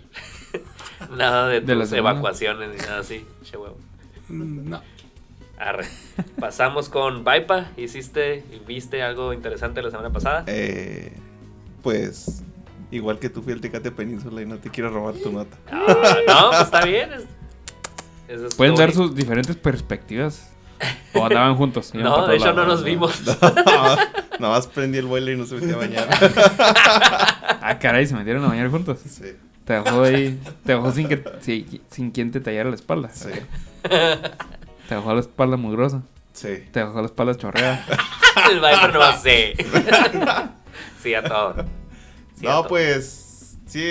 nada 1.17 1.47
de 1.49 1.59
De 1.61 1.73
evacuaciones 1.97 2.69
ni 2.69 2.77
nada 2.77 2.99
así. 2.99 3.25
Che 3.43 3.57
huevo. 3.57 3.77
mm, 4.29 4.69
no. 4.69 4.81
Arre. 5.57 5.85
Pasamos 6.39 6.87
con 6.89 7.23
Vaipa. 7.25 7.71
¿Hiciste 7.77 8.43
y 8.53 8.59
viste 8.65 9.01
algo 9.03 9.33
interesante 9.33 9.81
la 9.81 9.89
semana 9.91 10.11
pasada? 10.11 10.43
Eh, 10.47 11.11
pues, 11.81 12.43
igual 12.91 13.19
que 13.19 13.29
tú 13.29 13.41
fui 13.41 13.51
el 13.53 13.61
Tecate 13.61 13.91
Península 13.91 14.41
y 14.41 14.45
no 14.45 14.57
te 14.59 14.69
quiero 14.69 14.89
robar 14.91 15.15
tu 15.15 15.31
nota. 15.31 15.57
Ah, 15.71 16.17
no, 16.27 16.49
pues 16.51 16.61
está 16.61 16.85
bien. 16.85 17.11
es- 17.13 17.25
eso 18.27 18.47
es 18.47 18.55
Pueden 18.55 18.75
dar 18.75 18.91
sus 18.91 19.13
diferentes 19.15 19.55
perspectivas. 19.57 20.51
O 21.13 21.25
andaban 21.25 21.55
juntos. 21.55 21.93
No, 21.93 22.27
de 22.27 22.35
hecho 22.37 22.53
no 22.53 22.65
nos 22.65 22.83
vimos. 22.83 23.21
Nada 24.39 24.53
más 24.53 24.67
prendí 24.67 24.97
el 24.97 25.05
vuelo 25.05 25.31
y 25.31 25.37
no 25.37 25.45
se 25.45 25.55
metió 25.55 25.75
a 25.75 25.79
bañar. 25.79 26.07
Ah, 27.61 27.77
caray, 27.79 28.05
se 28.05 28.15
metieron 28.15 28.43
a 28.43 28.47
bañar 28.49 28.69
juntos. 28.69 28.99
Sí, 29.07 29.33
Te 29.63 29.73
dejó 29.73 30.03
ahí. 30.03 30.39
Te 30.65 30.73
dejó 30.73 30.91
sin 30.91 31.07
que 31.07 31.23
sí, 31.39 31.81
sin 31.89 32.11
quien 32.11 32.31
te 32.31 32.39
tallara 32.41 32.69
la 32.69 32.75
espalda. 32.75 33.09
sí, 33.13 33.29
Te 34.89 34.95
dejó 34.95 35.13
la 35.13 35.21
espalda 35.21 35.57
mugrosa. 35.57 36.01
sí. 36.33 36.63
Te 36.71 36.81
dejó 36.81 36.99
la 36.99 37.05
espalda 37.05 37.35
chorreada. 37.35 37.85
El 38.51 38.59
Viper 38.59 38.93
no 38.93 39.17
sé. 39.17 39.55
sí, 41.01 41.13
a 41.15 41.23
todo. 41.23 41.55
Sí, 42.35 42.45
a 42.45 42.49
No, 42.49 42.59
todo. 42.59 42.67
pues, 42.67 43.57
sí, 43.65 43.85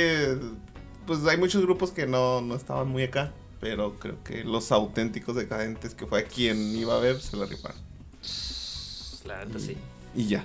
pues 1.06 1.26
hay 1.26 1.38
muchos 1.38 1.62
grupos 1.62 1.90
que 1.92 2.06
no, 2.06 2.42
no 2.42 2.54
estaban 2.54 2.88
muy 2.88 3.04
acá. 3.04 3.32
Pero 3.64 3.94
creo 3.98 4.22
que 4.22 4.44
los 4.44 4.70
auténticos 4.72 5.36
decadentes, 5.36 5.94
que 5.94 6.04
fue 6.06 6.20
a 6.20 6.24
quien 6.24 6.58
iba 6.76 6.94
a 6.94 7.00
ver, 7.00 7.18
se 7.18 7.34
la 7.38 7.46
rifaron. 7.46 7.78
La 9.24 9.42
neta 9.42 9.58
sí. 9.58 9.74
Y 10.14 10.26
ya. 10.26 10.44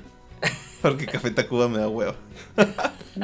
Porque 0.82 1.06
Café 1.06 1.30
Tacuba 1.32 1.68
me 1.68 1.80
da 1.80 1.90
huevo. 1.90 2.14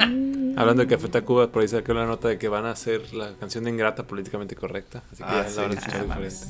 Hablando 0.58 0.84
de 0.84 0.88
Café 0.88 1.08
Tacuba, 1.08 1.50
por 1.50 1.62
ahí 1.62 1.70
saqué 1.70 1.94
una 1.94 2.06
nota 2.06 2.28
de 2.28 2.38
que 2.38 2.50
van 2.50 2.66
a 2.66 2.72
hacer 2.72 3.14
la 3.14 3.34
canción 3.38 3.64
de 3.64 3.70
Ingrata 3.70 4.04
políticamente 4.04 4.54
correcta. 4.58 5.02
Así 5.14 5.24
que 5.24 5.30
Ah, 5.30 5.44
ya 5.44 5.50
sí. 5.50 5.56
la 5.56 5.62
van 5.62 5.72
a 5.72 5.76
escuchar 5.76 6.00
Ah, 6.02 6.04
diferente. 6.20 6.46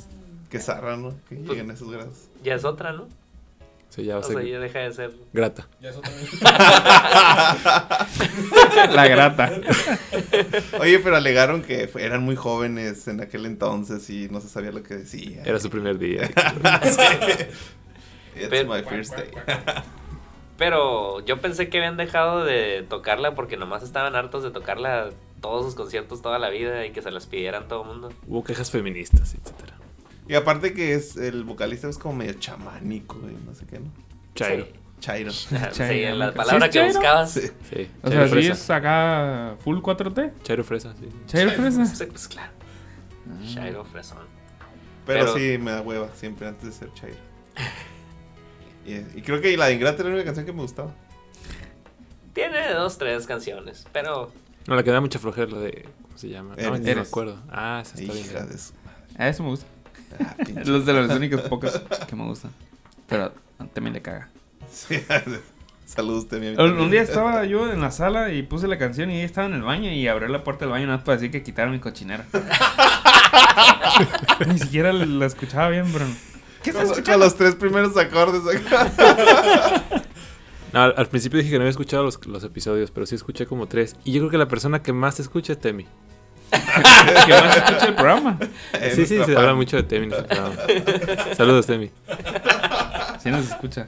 Qué 0.49 0.59
zarra, 0.59 0.97
¿no? 0.97 1.09
Que 1.29 1.35
Pues- 1.35 1.47
lleguen 1.49 1.69
a 1.69 1.73
esos 1.75 1.91
grados. 1.91 2.15
Ya 2.43 2.55
es 2.55 2.65
otra, 2.65 2.93
¿no? 2.93 3.07
Sí, 3.95 4.03
ya 4.03 4.15
va 4.15 4.19
O 4.19 4.23
a 4.23 4.25
sea, 4.27 4.35
ser 4.35 4.45
ya 4.45 4.59
deja 4.59 4.79
de 4.79 4.91
ser. 4.91 5.11
grata. 5.31 5.69
Ya 5.79 5.89
es 5.91 5.95
otra 5.95 6.11
vez. 6.11 6.29
La 8.93 9.07
grata. 9.07 9.51
Oye, 10.79 10.99
pero 10.99 11.15
alegaron 11.15 11.61
que 11.63 11.89
eran 11.97 12.23
muy 12.23 12.35
jóvenes 12.35 13.07
en 13.07 13.21
aquel 13.21 13.45
entonces 13.45 14.09
y 14.09 14.27
no 14.29 14.41
se 14.41 14.49
sabía 14.49 14.71
lo 14.71 14.83
que 14.83 14.95
decía. 14.95 15.43
Era 15.45 15.59
su 15.59 15.69
primer 15.69 15.97
día. 15.97 16.23
It's 18.35 18.49
Pero- 18.49 18.73
my 18.73 18.83
first 18.83 19.15
day. 19.15 19.29
Pero 20.57 21.19
yo 21.25 21.39
pensé 21.41 21.69
que 21.69 21.77
habían 21.79 21.97
dejado 21.97 22.43
de 22.45 22.85
tocarla 22.89 23.35
porque 23.35 23.57
nomás 23.57 23.83
estaban 23.83 24.15
hartos 24.15 24.41
de 24.43 24.51
tocarla 24.51 25.09
todos 25.41 25.65
sus 25.65 25.75
conciertos 25.75 26.21
toda 26.21 26.39
la 26.39 26.49
vida 26.49 26.85
y 26.85 26.91
que 26.91 27.01
se 27.01 27.11
las 27.11 27.27
pidieran 27.27 27.67
todo 27.67 27.81
el 27.83 27.87
mundo. 27.89 28.09
Hubo 28.27 28.43
quejas 28.43 28.71
feministas, 28.71 29.35
etcétera. 29.35 29.74
Y 30.27 30.33
aparte 30.35 30.73
que 30.73 30.93
es 30.95 31.17
el 31.17 31.43
vocalista 31.43 31.87
es 31.89 31.97
como 31.97 32.15
medio 32.15 32.33
chamánico 32.33 33.19
y 33.29 33.45
no 33.45 33.53
sé 33.53 33.65
qué, 33.65 33.79
¿no? 33.79 33.91
Chairo. 34.33 34.67
Chairo. 34.99 35.31
Sí, 35.31 35.55
Chairo, 35.71 36.15
la 36.15 36.31
¿sí 36.31 36.35
palabra 36.37 36.65
es 36.65 36.71
que 36.71 36.79
Chairo? 36.79 36.93
buscabas. 36.93 37.31
Sí. 37.31 37.41
Sí. 37.41 37.89
O 38.01 38.09
Chairo 38.09 38.09
sea, 38.09 38.23
sí 38.27 38.29
Fresa. 38.31 38.51
es 38.53 38.69
acá 38.71 39.55
full 39.63 39.77
4T. 39.79 40.31
Chairo 40.43 40.63
Fresa, 40.63 40.93
sí. 40.99 41.09
Chairo 41.27 41.51
Fresa. 41.51 41.85
Sí, 41.85 42.05
pues 42.05 42.27
claro. 42.27 42.51
Chairo 43.53 43.85
Fresón. 43.85 44.17
Pero, 45.05 45.25
Pero- 45.25 45.33
sí, 45.37 45.57
me 45.59 45.71
da 45.71 45.81
hueva 45.81 46.09
siempre 46.15 46.47
antes 46.47 46.63
de 46.65 46.71
ser 46.71 46.93
Chairo. 46.93 47.17
Y, 48.87 48.93
y 49.17 49.21
creo 49.23 49.41
que 49.41 49.57
la 49.57 49.65
de 49.65 49.73
Ingrata 49.73 50.01
era 50.01 50.09
la 50.09 50.15
única 50.15 50.25
canción 50.25 50.45
que 50.45 50.53
me 50.53 50.61
gustaba. 50.61 50.93
Tiene 52.33 52.71
dos, 52.73 52.97
tres 52.99 53.25
canciones, 53.25 53.85
pero 53.91 54.31
No, 54.67 54.75
la 54.75 54.83
que 54.83 54.91
da 54.91 55.01
mucha 55.01 55.17
flojera, 55.17 55.49
la 55.51 55.59
de. 55.59 55.87
¿Cómo 56.03 56.17
se 56.17 56.29
llama? 56.29 56.55
No, 56.55 56.71
me 56.77 56.91
acuerdo. 56.91 57.41
Ah, 57.49 57.79
esa 57.81 57.99
está 57.99 58.13
bien. 58.13 58.47
De 58.49 58.57
su... 58.59 58.73
A 59.17 59.27
eso 59.27 59.41
me 59.41 59.49
gusta. 59.49 59.65
Ah, 60.19 60.35
Los 60.65 60.85
de 60.85 60.93
los 60.93 61.11
únicos 61.11 61.41
pocos 61.41 61.79
que 62.07 62.15
me 62.15 62.25
gustan. 62.25 62.51
Pero 63.07 63.31
también 63.73 63.93
le 63.93 64.01
caga. 64.01 64.29
Sí, 64.71 64.95
Saludos, 65.85 66.25
mi 66.31 66.47
Un, 66.47 66.89
día 66.89 67.03
estaba 67.03 67.45
yo 67.45 67.71
en 67.71 67.79
la 67.79 67.91
sala 67.91 68.33
y 68.33 68.41
puse 68.41 68.67
la 68.67 68.79
canción 68.79 69.11
y 69.11 69.17
ella 69.17 69.25
estaba 69.25 69.45
en 69.47 69.53
el 69.53 69.61
baño 69.61 69.91
y 69.91 70.07
abrió 70.07 70.27
la 70.27 70.43
puerta 70.43 70.65
del 70.65 70.71
baño 70.71 70.87
nada 70.87 70.97
más 70.97 71.05
para 71.05 71.17
decir 71.17 71.29
que 71.29 71.43
quitaron 71.43 71.73
mi 71.73 71.79
cochinera. 71.79 72.25
Ni 74.47 74.57
siquiera 74.57 74.91
la 74.91 75.25
escuchaba 75.27 75.69
bien, 75.69 75.93
bro. 75.93 76.05
¿Qué 76.63 76.73
con 76.73 76.81
escuchando? 76.81 77.25
los 77.25 77.35
tres 77.35 77.53
primeros 77.55 77.95
acordes 77.95 78.41
acá. 78.55 79.83
No, 80.73 80.81
al, 80.81 80.95
al 80.97 81.07
principio 81.07 81.37
dije 81.37 81.51
que 81.51 81.57
no 81.57 81.61
había 81.61 81.69
escuchado 81.69 82.03
los, 82.03 82.25
los 82.25 82.43
episodios, 82.43 82.89
pero 82.89 83.05
sí 83.05 83.13
escuché 83.15 83.45
como 83.45 83.67
tres. 83.67 83.95
Y 84.03 84.11
yo 84.11 84.21
creo 84.21 84.31
que 84.31 84.37
la 84.39 84.47
persona 84.47 84.81
que 84.81 84.91
más 84.91 85.17
te 85.17 85.21
escucha 85.21 85.53
es 85.53 85.59
Temi. 85.59 85.85
¿Qué 86.51 87.31
más 87.31 87.57
escucha 87.57 87.85
el 87.87 87.95
programa? 87.95 88.39
Es 88.79 88.95
sí, 88.95 89.05
sí, 89.05 89.23
se 89.23 89.35
habla 89.35 89.53
mucho 89.55 89.77
de 89.77 89.83
Temi 89.83 90.05
en 90.07 90.13
ese 90.13 90.23
programa. 90.23 90.55
Saludos, 91.35 91.65
Temi. 91.65 91.89
Sí 93.21 93.29
nos 93.31 93.45
escucha. 93.49 93.87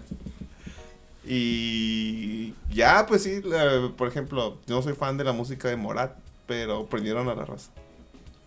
Y 1.30 2.54
ya, 2.72 3.06
pues 3.08 3.24
sí, 3.24 3.42
la- 3.44 3.92
por 3.96 4.08
ejemplo, 4.08 4.58
yo 4.66 4.76
no 4.76 4.82
soy 4.82 4.94
fan 4.94 5.18
de 5.18 5.24
la 5.24 5.34
música 5.34 5.68
de 5.68 5.76
Morat, 5.76 6.14
pero 6.46 6.86
prendieron 6.86 7.28
a 7.30 7.36
la 7.36 7.46
raza. 7.46 7.70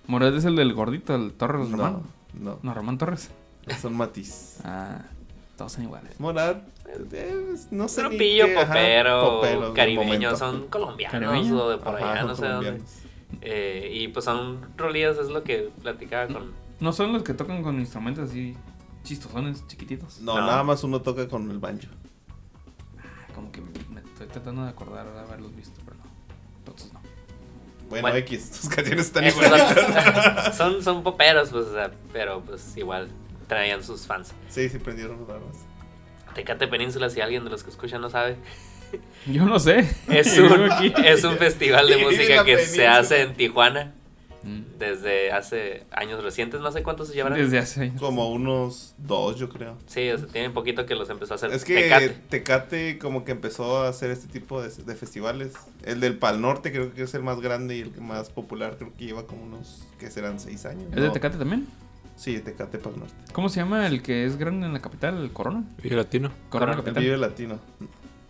Moret 0.07 0.35
es 0.35 0.45
el 0.45 0.57
del 0.57 0.73
gordito, 0.73 1.15
el 1.15 1.33
Torres 1.33 1.69
No, 1.69 1.77
Román. 1.77 2.03
no, 2.35 2.59
No, 2.63 2.75
Román 2.75 2.99
Torres. 2.99 3.31
son 3.81 3.97
matiz. 3.97 4.57
Ah, 4.65 5.03
todos 5.57 5.73
son 5.73 5.85
iguales. 5.85 6.19
Morat, 6.19 6.63
eh, 7.13 7.55
no 7.71 7.87
sé. 7.89 8.09
ni 8.09 8.17
qué, 8.19 8.57
ajá, 8.59 8.67
popero, 9.21 9.75
caribeño, 9.75 10.07
momento. 10.31 10.37
son 10.37 10.67
colombianos 10.69 11.13
¿Caribeño? 11.21 11.63
o 11.63 11.71
de 11.71 11.77
por 11.79 11.95
allá, 11.97 12.13
Ajá, 12.15 12.23
no 12.23 12.29
son 12.29 12.37
sé 12.37 12.47
dónde. 12.49 12.67
colombianos. 12.71 13.00
Eh, 13.43 13.91
y 13.93 14.09
pues 14.09 14.25
son 14.25 14.61
rolillas, 14.77 15.17
es 15.19 15.29
lo 15.29 15.43
que 15.45 15.71
platicaba 15.83 16.27
con... 16.33 16.53
No 16.81 16.93
son 16.93 17.13
los 17.13 17.23
que 17.23 17.35
tocan 17.35 17.63
con 17.63 17.79
instrumentos 17.79 18.31
así 18.31 18.57
chistosones, 19.03 19.67
chiquititos. 19.67 20.21
No, 20.21 20.35
No. 20.39 20.47
nada 20.47 20.63
más 20.63 20.83
uno 20.85 21.01
toca 21.03 21.27
con 21.29 21.51
el 21.51 21.59
banjo. 21.59 21.89
Ah, 22.99 23.33
Como 23.35 23.51
que 23.53 23.61
me 23.61 24.01
estoy 24.01 24.27
tratando 24.27 24.65
de 24.65 24.71
acordar 24.71 25.11
de 25.13 25.19
haberlos 25.21 25.55
visto, 25.57 25.81
pero 25.85 25.97
no. 25.97 26.05
Entonces 26.59 26.93
no. 26.93 27.01
Bueno, 27.89 28.03
Bueno. 28.03 28.17
X, 28.19 28.51
tus 28.51 28.69
canciones 28.69 29.07
están 29.07 29.25
Esos 29.25 29.45
igual. 29.45 29.61
son, 30.45 30.53
son, 30.75 30.83
son 30.83 31.03
poperos, 31.03 31.51
pues, 31.51 31.67
o 31.67 31.73
sea, 31.73 31.91
pero 32.13 32.41
pues 32.43 32.77
igual 32.77 33.09
traían 33.49 33.83
sus 33.83 34.07
fans. 34.07 34.33
Sí, 34.49 34.69
sí 34.69 34.79
prendieron 34.79 35.17
a 35.25 35.33
la 35.33 35.39
raza. 35.39 35.67
Tecate 36.35 36.69
Península, 36.69 37.11
si 37.11 37.21
alguien 37.21 37.43
de 37.45 37.51
los 37.51 37.65
que 37.65 37.71
escuchan 37.71 38.01
no 38.01 38.09
sabe, 38.11 38.37
Yo 39.27 39.45
no 39.45 39.59
sé. 39.59 39.89
es 40.09 40.39
un, 40.39 40.71
es 41.05 41.25
un 41.25 41.37
festival 41.37 41.87
de 41.89 41.99
música 41.99 42.45
que 42.45 42.59
se 42.59 42.87
hace 42.87 43.23
en 43.23 43.35
Tijuana 43.35 43.95
Mm. 44.43 44.79
desde 44.79 45.33
hace 45.33 45.85
años 45.91 46.23
recientes, 46.25 46.61
no 46.61 46.73
sé 46.73 46.83
cuántos 46.83 47.09
se 47.09 47.15
llevarán. 47.15 47.39
Desde 47.39 47.59
hace 47.59 47.83
años. 47.83 48.01
Como 48.01 48.31
unos 48.31 48.95
dos, 48.97 49.37
yo 49.39 49.51
creo. 49.51 49.77
Sí, 49.87 50.09
o 50.11 50.17
sea, 50.17 50.27
tienen 50.29 50.55
poquito 50.55 50.87
que 50.87 50.95
los 50.95 51.11
empezó 51.11 51.35
a 51.35 51.37
hacer 51.37 51.53
Es 51.53 51.63
que 51.63 51.75
Tecate. 51.75 52.09
Tecate. 52.31 52.99
como 52.99 53.25
que 53.27 53.33
empezó 53.33 53.83
a 53.83 53.89
hacer 53.89 54.11
este 54.11 54.29
tipo 54.29 54.63
de, 54.63 54.71
de 54.71 54.95
festivales. 54.95 55.53
El 55.85 56.01
del 56.01 56.17
Pal 56.17 56.41
Norte 56.41 56.73
creo 56.73 56.95
que 56.95 57.03
es 57.03 57.13
el 57.13 57.23
más 57.23 57.41
grande 57.41 57.77
y 57.77 57.81
el 57.81 57.91
que 57.93 58.01
más 58.01 58.31
popular. 58.31 58.77
Creo 58.79 58.95
que 58.97 59.05
lleva 59.05 59.27
como 59.27 59.43
unos, 59.43 59.87
que 59.99 60.11
serán 60.11 60.41
seis 60.41 60.65
años. 60.65 60.85
¿Es 60.91 61.03
de. 61.03 61.11
Tecate 61.11 61.37
también? 61.37 61.67
Sí, 62.17 62.39
Tecate 62.39 62.79
Pal 62.79 62.99
Norte. 62.99 63.15
¿Cómo 63.35 63.51
se 63.51 63.61
llama 63.61 63.87
el 63.87 64.01
que 64.03 64.25
es 64.25 64.39
grande 64.39 64.67
en 64.67 64.73
la 64.73 64.81
capital? 64.81 65.19
¿El 65.23 65.33
Corona? 65.33 65.65
Vive 65.83 65.97
Latino. 65.97 66.31
Corona 66.49 66.73
Corona. 66.73 66.73
El 66.73 66.77
Capital. 66.79 67.03
Vive 67.05 67.17
Latino. 67.19 67.61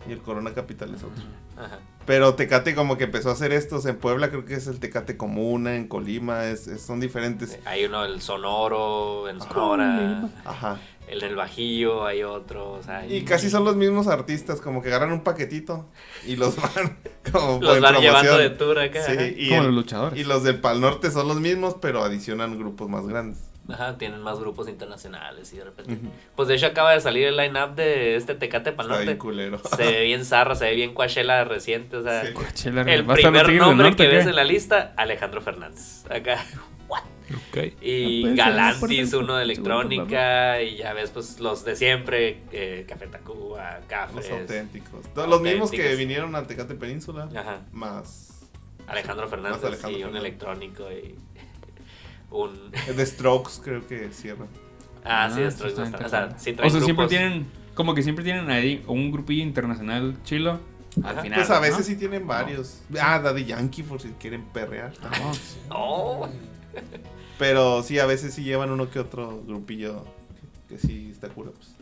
Y 0.07 0.11
el 0.13 0.19
Corona 0.19 0.53
Capital 0.53 0.93
es 0.95 1.03
otro. 1.03 1.23
Ajá. 1.57 1.79
Pero 2.05 2.33
Tecate 2.33 2.73
como 2.73 2.97
que 2.97 3.03
empezó 3.03 3.29
a 3.29 3.33
hacer 3.33 3.53
estos 3.53 3.85
en 3.85 3.95
Puebla, 3.97 4.29
creo 4.29 4.43
que 4.45 4.55
es 4.55 4.65
el 4.67 4.79
Tecate 4.79 5.15
Comuna, 5.17 5.75
en 5.75 5.87
Colima, 5.87 6.45
es, 6.45 6.67
es- 6.67 6.81
son 6.81 6.99
diferentes. 6.99 7.59
Hay 7.65 7.85
uno 7.85 8.03
el 8.05 8.21
Sonoro, 8.21 9.29
en 9.29 9.39
Sonora, 9.39 10.27
Ajá. 10.43 10.79
el 11.07 11.19
del 11.19 11.35
Bajillo, 11.35 12.03
hay 12.07 12.23
otro, 12.23 12.71
o 12.71 12.81
sea, 12.83 13.05
Y 13.05 13.21
casi 13.23 13.51
son 13.51 13.63
los 13.63 13.75
mismos 13.75 14.07
artistas, 14.07 14.59
como 14.61 14.81
que 14.81 14.87
agarran 14.89 15.11
un 15.11 15.21
paquetito 15.21 15.85
y 16.25 16.35
los 16.37 16.55
van 16.57 16.97
como 17.31 17.59
los 17.61 17.79
van 17.79 18.01
llevando 18.01 18.37
de 18.39 18.49
tour 18.49 18.79
acá. 18.79 19.03
Sí, 19.05 19.35
y, 19.37 19.49
Como 19.49 19.61
el- 19.61 19.67
los 19.67 19.75
luchadores. 19.75 20.19
y 20.19 20.23
los 20.23 20.41
del 20.43 20.59
Pal 20.59 20.81
Norte 20.81 21.11
son 21.11 21.27
los 21.27 21.39
mismos, 21.39 21.75
pero 21.79 22.03
adicionan 22.03 22.57
grupos 22.57 22.89
más 22.89 23.05
grandes. 23.05 23.37
Ajá, 23.69 23.97
tienen 23.97 24.21
más 24.21 24.39
grupos 24.39 24.67
internacionales 24.67 25.53
y 25.53 25.57
de 25.57 25.63
repente. 25.63 25.97
Pues 26.35 26.47
de 26.47 26.55
hecho 26.55 26.65
acaba 26.67 26.93
de 26.93 26.99
salir 26.99 27.27
el 27.27 27.37
line-up 27.37 27.75
de 27.75 28.15
este 28.15 28.35
Tecate 28.35 28.73
culero. 29.17 29.59
Se 29.59 29.83
ve 29.85 30.03
bien 30.03 30.25
zarra, 30.25 30.55
se 30.55 30.65
ve 30.65 30.75
bien 30.75 30.93
Coachella 30.93 31.43
reciente, 31.43 31.95
o 31.97 32.03
sea. 32.03 32.25
Sí. 32.25 32.33
Coachella, 32.33 32.81
El 32.81 33.07
¿va 33.09 33.13
a 33.13 33.17
estar 33.17 33.31
los 33.31 33.43
primer 33.43 33.61
nombre 33.61 33.87
Norte, 33.89 34.03
que 34.03 34.09
qué? 34.09 34.15
ves 34.17 34.25
en 34.27 34.35
la 34.35 34.43
lista, 34.43 34.93
Alejandro 34.97 35.41
Fernández. 35.41 36.05
Acá. 36.09 36.43
Ok. 37.31 37.81
Y 37.81 38.23
No 38.23 38.23
puede 38.23 38.35
ser, 38.35 38.35
Galantis, 38.35 39.13
uno 39.13 39.37
de 39.37 39.43
electrónica. 39.43 40.61
Y 40.61 40.75
ya 40.75 40.91
ves, 40.91 41.11
pues 41.11 41.39
los 41.39 41.63
de 41.63 41.77
siempre: 41.77 42.41
eh, 42.51 42.85
Café 42.89 43.07
Tacuba, 43.07 43.77
Los 43.79 43.85
Cafres. 43.87 44.31
auténticos. 44.31 45.07
Todos 45.13 45.29
los 45.29 45.41
mismos 45.41 45.71
que 45.71 45.95
vinieron 45.95 46.35
a 46.35 46.45
Tecate 46.45 46.75
Península, 46.75 47.29
Ajá. 47.33 47.61
más 47.71 48.49
Alejandro 48.87 49.29
Fernández 49.29 49.61
Más 49.61 49.65
Alejandro 49.71 49.99
y 49.99 50.03
un 50.03 50.17
electrónico 50.17 50.91
y 50.91 51.15
un... 52.31 52.71
The 52.95 53.05
Strokes 53.05 53.61
creo 53.63 53.85
que 53.87 54.09
cierran. 54.11 54.47
Ah, 55.03 55.29
sí, 55.33 55.41
Ah, 55.41 55.47
es 55.47 55.55
sí, 55.55 55.63
está 55.67 56.05
o 56.05 56.09
sea, 56.09 56.39
sí 56.39 56.51
O 56.51 56.55
traen 56.55 56.71
sea, 56.71 56.81
siempre 56.81 57.05
grupos. 57.05 57.09
tienen, 57.09 57.47
como 57.73 57.93
que 57.93 58.03
siempre 58.03 58.23
tienen 58.23 58.49
ahí 58.49 58.83
un 58.87 59.11
grupillo 59.11 59.43
internacional 59.43 60.15
chilo. 60.23 60.59
Al 61.03 61.21
final. 61.21 61.39
Pues 61.39 61.49
a 61.49 61.55
¿no? 61.55 61.61
veces 61.61 61.85
sí 61.85 61.95
tienen 61.95 62.27
varios. 62.27 62.81
Ah, 63.01 63.19
Daddy 63.19 63.45
Yankee 63.45 63.83
por 63.83 64.01
si 64.01 64.09
quieren 64.09 64.43
perrear. 64.53 64.91
No, 65.01 65.31
Oh, 65.75 66.27
Pero 67.39 67.81
sí, 67.83 67.97
a 67.99 68.05
veces 68.05 68.33
sí 68.33 68.43
llevan 68.43 68.71
uno 68.71 68.89
que 68.89 68.99
otro 68.99 69.41
grupillo 69.47 70.03
que, 70.67 70.75
que 70.75 70.81
sí 70.87 71.09
está 71.11 71.29
cura. 71.29 71.51
Pues. 71.51 71.75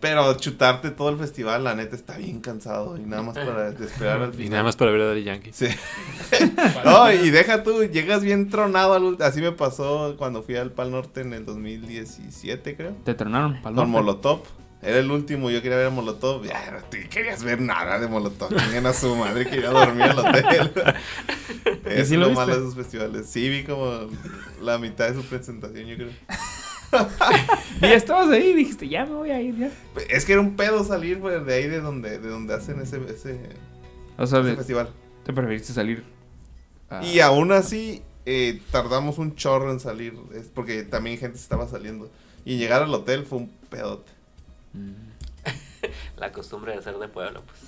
Pero 0.00 0.34
chutarte 0.38 0.90
todo 0.90 1.10
el 1.10 1.18
festival, 1.18 1.62
la 1.64 1.74
neta, 1.74 1.94
está 1.94 2.16
bien 2.16 2.40
cansado. 2.40 2.96
Y 2.96 3.02
nada 3.02 3.22
más 3.22 3.36
para 3.38 3.68
esperar 3.80 4.22
al 4.22 4.30
Y 4.30 4.32
final. 4.36 4.50
nada 4.50 4.62
más 4.64 4.76
para 4.76 4.90
ver 4.92 5.00
a 5.02 5.06
Daddy 5.08 5.24
Yankee. 5.24 5.52
Sí. 5.52 5.66
no, 6.84 7.12
y 7.12 7.30
deja 7.30 7.62
tú, 7.62 7.84
llegas 7.84 8.22
bien 8.22 8.48
tronado. 8.48 8.94
al 8.94 9.16
Así 9.22 9.40
me 9.42 9.52
pasó 9.52 10.14
cuando 10.16 10.42
fui 10.42 10.56
al 10.56 10.72
Pal 10.72 10.90
Norte 10.90 11.20
en 11.20 11.34
el 11.34 11.44
2017, 11.44 12.76
creo. 12.76 12.92
Te 13.04 13.14
tronaron, 13.14 13.54
pal 13.54 13.74
Con 13.74 13.74
norte. 13.74 13.90
Molotov. 13.90 14.40
Era 14.82 14.96
el 14.96 15.10
último, 15.10 15.50
yo 15.50 15.60
quería 15.60 15.76
ver 15.76 15.88
a 15.88 15.90
Molotov. 15.90 16.42
Ya, 16.46 16.70
no 16.70 16.78
te 16.88 17.06
querías 17.06 17.42
ver 17.44 17.60
nada 17.60 17.98
de 18.00 18.08
Molotov. 18.08 18.48
Tenían 18.48 18.86
a 18.86 18.94
su 18.94 19.14
madre, 19.14 19.46
quería 19.46 19.68
dormir 19.68 20.04
al 20.04 20.18
hotel. 20.18 20.72
¿Y 21.84 22.00
es 22.00 22.08
sí 22.08 22.16
lo 22.16 22.28
lo 22.28 22.34
malo 22.34 22.54
de 22.54 22.60
esos 22.62 22.74
festivales. 22.74 23.26
Sí, 23.28 23.50
vi 23.50 23.64
como 23.64 24.08
la 24.62 24.78
mitad 24.78 25.10
de 25.10 25.14
su 25.20 25.28
presentación, 25.28 25.84
yo 25.84 25.96
creo. 25.96 26.08
Y 27.78 27.80
ya 27.82 27.94
estabas 27.94 28.28
ahí 28.30 28.48
y 28.48 28.54
dijiste, 28.54 28.88
ya 28.88 29.04
me 29.06 29.14
voy 29.14 29.30
a 29.30 29.40
ir, 29.40 29.56
ya. 29.56 29.70
Es 30.10 30.24
que 30.24 30.32
era 30.32 30.40
un 30.42 30.56
pedo 30.56 30.84
salir 30.84 31.20
de 31.20 31.54
ahí 31.54 31.66
de 31.68 31.80
donde, 31.80 32.18
de 32.18 32.28
donde 32.28 32.54
hacen 32.54 32.80
ese, 32.80 32.98
ese, 33.08 33.40
O 34.18 34.26
sea, 34.26 34.40
ese 34.40 34.48
de- 34.50 34.56
festival. 34.56 34.90
te 35.24 35.32
preferiste 35.32 35.72
salir. 35.72 36.04
a- 36.90 37.02
Y 37.04 37.20
aún 37.20 37.52
así, 37.52 38.02
eh, 38.26 38.60
tardamos 38.70 39.18
un 39.18 39.34
chorro 39.34 39.70
en 39.70 39.80
salir. 39.80 40.14
Es 40.34 40.48
porque 40.54 40.82
también 40.82 41.16
gente 41.18 41.38
estaba 41.38 41.66
saliendo. 41.68 42.10
Y 42.44 42.58
llegar 42.58 42.82
al 42.82 42.92
hotel 42.94 43.24
fue 43.24 43.38
un 43.38 43.48
pedote. 43.70 44.10
Mm. 44.74 44.92
la 46.18 46.32
costumbre 46.32 46.76
de 46.76 46.82
ser 46.82 46.98
de 46.98 47.08
pueblo, 47.08 47.42
pues. 47.46 47.60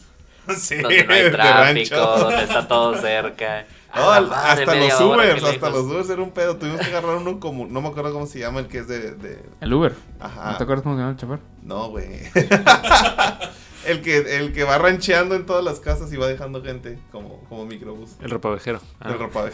Sí, 0.60 0.76
Donde 0.76 1.04
no 1.04 1.14
hay 1.14 1.30
tráfico, 1.30 1.96
donde 1.96 2.42
está 2.42 2.66
todo 2.68 3.00
cerca. 3.00 3.64
No, 3.94 4.06
madre, 4.06 4.62
hasta 4.62 4.74
los 4.74 5.00
Ubers, 5.00 5.44
hasta 5.44 5.70
los 5.70 5.82
Ubers 5.84 6.08
era 6.10 6.22
un 6.22 6.30
pedo. 6.30 6.56
Tuvimos 6.56 6.80
que 6.80 6.86
agarrar 6.86 7.16
uno 7.16 7.38
como, 7.40 7.66
no 7.66 7.80
me 7.82 7.88
acuerdo 7.88 8.12
cómo 8.12 8.26
se 8.26 8.38
llama, 8.38 8.60
el 8.60 8.68
que 8.68 8.78
es 8.78 8.88
de, 8.88 9.12
de 9.12 9.42
El 9.60 9.72
Uber. 9.74 9.94
ajá. 10.18 10.52
¿No 10.52 10.56
te 10.56 10.62
acuerdas 10.64 10.82
cómo 10.82 10.94
se 10.94 11.00
llama 11.00 11.10
el 11.12 11.16
chofer? 11.18 11.38
No, 11.62 11.88
güey. 11.90 12.08
el 13.86 14.00
que, 14.00 14.38
el 14.38 14.52
que 14.52 14.64
va 14.64 14.78
rancheando 14.78 15.34
en 15.34 15.44
todas 15.44 15.62
las 15.64 15.80
casas 15.80 16.12
y 16.12 16.16
va 16.16 16.26
dejando 16.26 16.62
gente 16.62 16.98
como, 17.10 17.40
como 17.48 17.66
microbús. 17.66 18.12
El 18.20 18.30
ropavejero. 18.30 18.80
Ah. 19.00 19.10
El 19.10 19.18
ropa 19.18 19.44
de- 19.46 19.52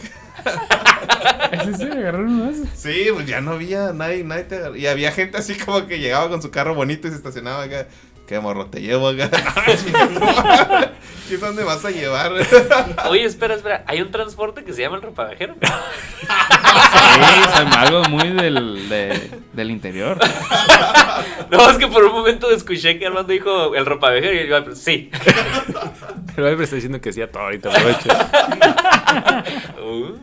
¿Es 1.71 1.77
serio? 1.79 1.95
¿Agarraron 2.01 2.49
esos? 2.49 2.69
Sí, 2.75 3.07
pues 3.13 3.27
ya 3.27 3.41
no 3.41 3.53
había 3.53 3.93
nadie, 3.93 4.23
nadie 4.23 4.45
te 4.45 4.79
Y 4.79 4.87
había 4.87 5.11
gente 5.13 5.39
así 5.39 5.57
como 5.57 5.87
que 5.87 5.99
llegaba 5.99 6.29
con 6.29 6.43
su 6.43 6.51
carro 6.51 6.75
bonito 6.75 7.09
y 7.09 7.11
se 7.11 7.17
estacionaba 7.17 7.63
acá. 7.65 7.89
¿Qué 8.27 8.39
morro 8.39 8.67
te 8.67 8.83
llevo 8.83 9.09
acá? 9.09 9.31
¿Y 11.31 11.37
dónde 11.37 11.63
vas 11.65 11.85
a 11.85 11.91
llevar? 11.91 12.33
Oye, 13.09 13.25
espera, 13.25 13.55
espera. 13.55 13.85
Hay 13.87 14.01
un 14.01 14.11
transporte 14.11 14.65
que 14.65 14.73
se 14.73 14.83
llama 14.83 14.97
el 14.97 15.03
ropavejero. 15.03 15.55
Sí, 15.61 15.69
algo 17.77 18.03
muy 18.05 18.29
del, 18.31 18.89
de- 18.89 19.31
del 19.53 19.71
interior. 19.71 20.19
No, 21.51 21.71
es 21.71 21.79
que 21.79 21.87
por 21.89 22.05
un 22.05 22.13
momento 22.13 22.51
escuché 22.51 22.99
que 22.99 23.07
Armando 23.07 23.33
dijo 23.33 23.75
el 23.75 23.87
ropavejero 23.87 24.35
y 24.35 24.49
yo, 24.49 24.75
sí. 24.77 25.11
Pero 26.37 26.49
Viper 26.51 26.63
está 26.65 26.77
diciendo 26.77 27.01
que 27.01 27.11
sí 27.13 27.23
a 27.23 27.31
todo 27.33 27.43
ahorita, 27.45 27.71
aprovecho. 27.71 28.09
Uh. 29.83 30.15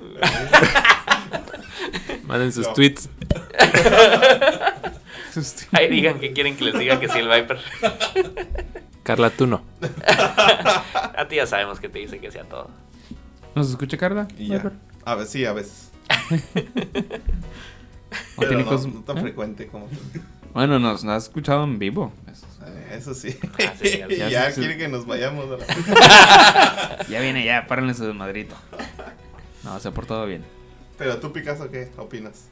Manden 2.28 2.54
sus 2.54 2.68
No. 2.68 2.74
tweets. 2.74 3.10
Ahí 5.72 5.88
digan 5.89 6.20
que 6.20 6.32
quieren 6.32 6.56
que 6.56 6.65
les 6.65 6.78
diga 6.80 7.00
que 7.00 7.10
sí 7.10 7.18
el 7.20 7.28
Viper. 7.28 7.58
Carla, 9.06 9.30
tú 9.30 9.46
no. 9.48 9.62
A 11.18 11.28
ti 11.30 11.36
ya 11.38 11.48
sabemos 11.48 11.80
que 11.80 11.88
te 11.89 12.00
dice 12.00 12.20
que 12.20 12.32
sea 12.32 12.44
todo. 12.44 12.70
¿Nos 13.54 13.70
escucha 13.70 13.98
Carla? 13.98 14.28
Y 14.38 14.48
ya. 14.50 14.72
A 15.06 15.15
ver, 15.15 15.28
sí, 15.28 15.46
a 15.46 15.54
veces. 15.54 15.91
¿O 16.10 16.36
Pero 18.39 18.50
tiene 18.50 18.63
no, 18.63 18.72
no 18.72 19.04
tan 19.04 19.18
¿Eh? 19.20 19.22
frecuente 19.22 19.68
como 19.68 19.86
tú. 19.88 19.98
Bueno, 20.54 20.80
nos, 20.80 21.04
nos 21.04 21.13
has 21.18 21.24
escuchado 21.26 21.63
en 21.63 21.80
vivo. 21.80 22.12
Eso- 22.32 22.46
Eh, 22.65 22.96
Eso 22.98 23.13
sí. 23.13 23.38
Ah, 23.60 23.74
sí, 23.80 24.00
ya- 24.00 24.08
Y 24.28 24.32
ya 24.32 24.52
sí. 24.52 24.60
quiere 24.62 24.78
que 24.78 24.88
nos 24.88 25.06
vayamos. 25.06 25.46
a 25.52 25.58
la- 25.58 27.06
Ya 27.08 27.20
viene, 27.22 27.46
ya, 27.46 27.68
párenle 27.68 27.94
su 27.94 28.06
desmadrito. 28.06 28.56
No, 29.63 29.80
se 29.80 29.88
ha 29.88 29.91
portado 29.91 30.26
bien. 30.26 30.44
Pero 30.98 31.18
tú, 31.20 31.32
Picasso, 31.32 31.70
¿qué 31.70 31.91
opinas? 31.98 32.48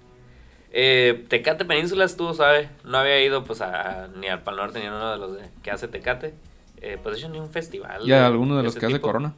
Eh, 0.76 1.26
Tecate 1.30 1.66
Península 1.66 2.04
estuvo 2.06 2.34
suave. 2.34 2.70
No 2.84 2.98
había 2.98 3.24
ido 3.24 3.44
pues 3.44 3.62
a, 3.62 4.10
ni 4.16 4.28
al 4.28 4.42
Pal 4.42 4.56
Norte 4.56 4.80
ni 4.80 4.88
a 4.88 4.90
uno 4.90 5.12
de 5.12 5.18
los 5.18 5.36
de- 5.38 5.50
que 5.62 5.72
hace 5.72 5.88
Tecate. 5.88 6.34
Eh, 6.82 6.98
pues 7.02 7.16
de 7.16 7.20
hecho 7.22 7.30
ni 7.30 7.40
un 7.40 7.50
festival. 7.50 8.02
¿Y 8.08 8.12
a 8.12 8.26
alguno 8.26 8.58
de 8.58 8.64
los 8.64 8.74
ese 8.74 8.80
que 8.80 8.88
hace. 8.88 9.00
Corona? 9.02 9.34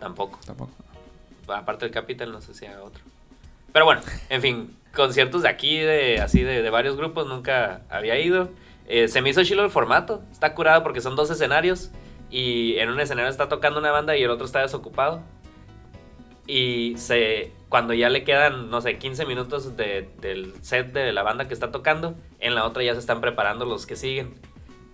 Tampoco. 0.00 0.38
Tampoco. 0.44 0.72
Aparte 1.48 1.84
del 1.84 1.92
Capital, 1.94 2.32
no 2.32 2.40
sé 2.40 2.54
si 2.54 2.66
haga 2.66 2.82
otro. 2.82 3.02
Pero 3.72 3.84
bueno, 3.84 4.00
en 4.30 4.40
fin, 4.42 4.76
conciertos 4.94 5.42
de 5.42 5.48
aquí, 5.48 5.78
de 5.78 6.20
así 6.20 6.42
de, 6.42 6.62
de 6.62 6.70
varios 6.70 6.96
grupos, 6.96 7.26
nunca 7.26 7.82
había 7.90 8.18
ido. 8.18 8.48
Eh, 8.88 9.08
se 9.08 9.20
me 9.22 9.30
hizo 9.30 9.44
chilo 9.44 9.64
el 9.64 9.70
formato. 9.70 10.22
Está 10.32 10.54
curado 10.54 10.82
porque 10.82 11.00
son 11.00 11.14
dos 11.16 11.30
escenarios. 11.30 11.90
Y 12.30 12.76
en 12.78 12.88
un 12.88 12.98
escenario 12.98 13.30
está 13.30 13.48
tocando 13.48 13.78
una 13.78 13.90
banda 13.90 14.16
y 14.16 14.22
el 14.22 14.30
otro 14.30 14.46
está 14.46 14.60
desocupado. 14.60 15.20
Y 16.54 16.98
se, 16.98 17.50
cuando 17.70 17.94
ya 17.94 18.10
le 18.10 18.24
quedan, 18.24 18.68
no 18.70 18.82
sé, 18.82 18.98
15 18.98 19.24
minutos 19.24 19.74
de- 19.76 20.10
del 20.20 20.52
set 20.60 20.92
de 20.92 21.10
la 21.12 21.22
banda 21.22 21.48
que 21.48 21.54
está 21.54 21.72
tocando, 21.72 22.14
en 22.40 22.54
la 22.54 22.66
otra 22.66 22.82
ya 22.82 22.92
se 22.92 22.98
están 23.00 23.22
preparando 23.22 23.64
los 23.64 23.86
que 23.86 23.96
siguen. 23.96 24.34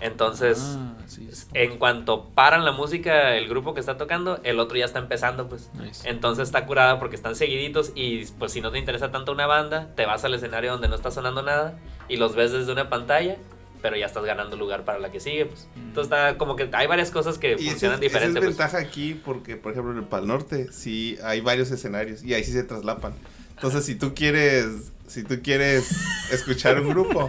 Entonces, 0.01 0.77
Ah, 0.79 0.95
sí, 1.07 1.29
sí. 1.33 1.49
en 1.55 1.77
cuanto 1.79 2.27
paran 2.29 2.65
la 2.65 2.71
música, 2.71 3.35
el 3.37 3.49
grupo 3.49 3.75
que 3.75 3.81
está 3.81 3.97
tocando, 3.97 4.39
el 4.45 4.61
otro 4.61 4.77
ya 4.79 4.85
está 4.85 5.01
empezando, 5.01 5.49
pues. 5.49 5.69
Nice. 5.75 6.09
Entonces 6.09 6.47
está 6.47 6.65
curada 6.67 7.01
porque 7.01 7.17
están 7.17 7.35
seguiditos 7.35 7.91
y 7.97 8.25
pues 8.39 8.53
si 8.53 8.61
no 8.61 8.71
te 8.71 8.79
interesa 8.79 9.11
tanto 9.11 9.33
una 9.33 9.49
banda, 9.49 9.93
te 9.97 10.07
vas 10.07 10.25
al 10.25 10.35
escenario 10.35 10.71
donde 10.71 10.87
no 10.87 10.95
está 10.95 11.11
sonando 11.11 11.43
nada 11.43 11.77
y 12.09 12.17
los 12.19 12.37
ves 12.37 12.53
desde 12.53 12.71
una 12.71 12.89
pantalla, 12.89 13.37
pero 13.81 13.97
ya 13.97 14.07
estás 14.07 14.25
ganando 14.25 14.57
lugar 14.57 14.85
para 14.85 14.99
la 14.99 15.11
que 15.11 15.21
sigue, 15.21 15.47
pues. 15.47 15.69
Entonces 15.77 16.05
está 16.13 16.39
como 16.39 16.57
que 16.57 16.69
hay 16.73 16.87
varias 16.87 17.11
cosas 17.11 17.39
que 17.39 17.53
Y 17.59 17.71
funcionan 17.71 18.03
es, 18.03 18.13
esa 18.13 18.25
es 18.25 18.33
pues. 18.33 18.45
ventaja 18.45 18.79
aquí 18.79 19.21
porque, 19.25 19.57
por 19.57 19.73
ejemplo, 19.73 19.93
en 19.93 19.99
el 19.99 20.05
Pal 20.05 20.27
Norte 20.27 20.69
sí 20.73 21.19
hay 21.23 21.41
varios 21.41 21.71
escenarios 21.71 22.23
y 22.23 22.35
ahí 22.35 22.45
sí 22.45 22.53
se 22.53 22.63
traslapan. 22.65 23.15
Entonces, 23.55 23.85
si 23.85 23.97
tú 23.97 24.15
quieres, 24.15 24.93
si 25.09 25.25
tú 25.25 25.41
quieres 25.43 25.91
escuchar 26.31 26.81
un 26.81 26.89
grupo, 26.91 27.27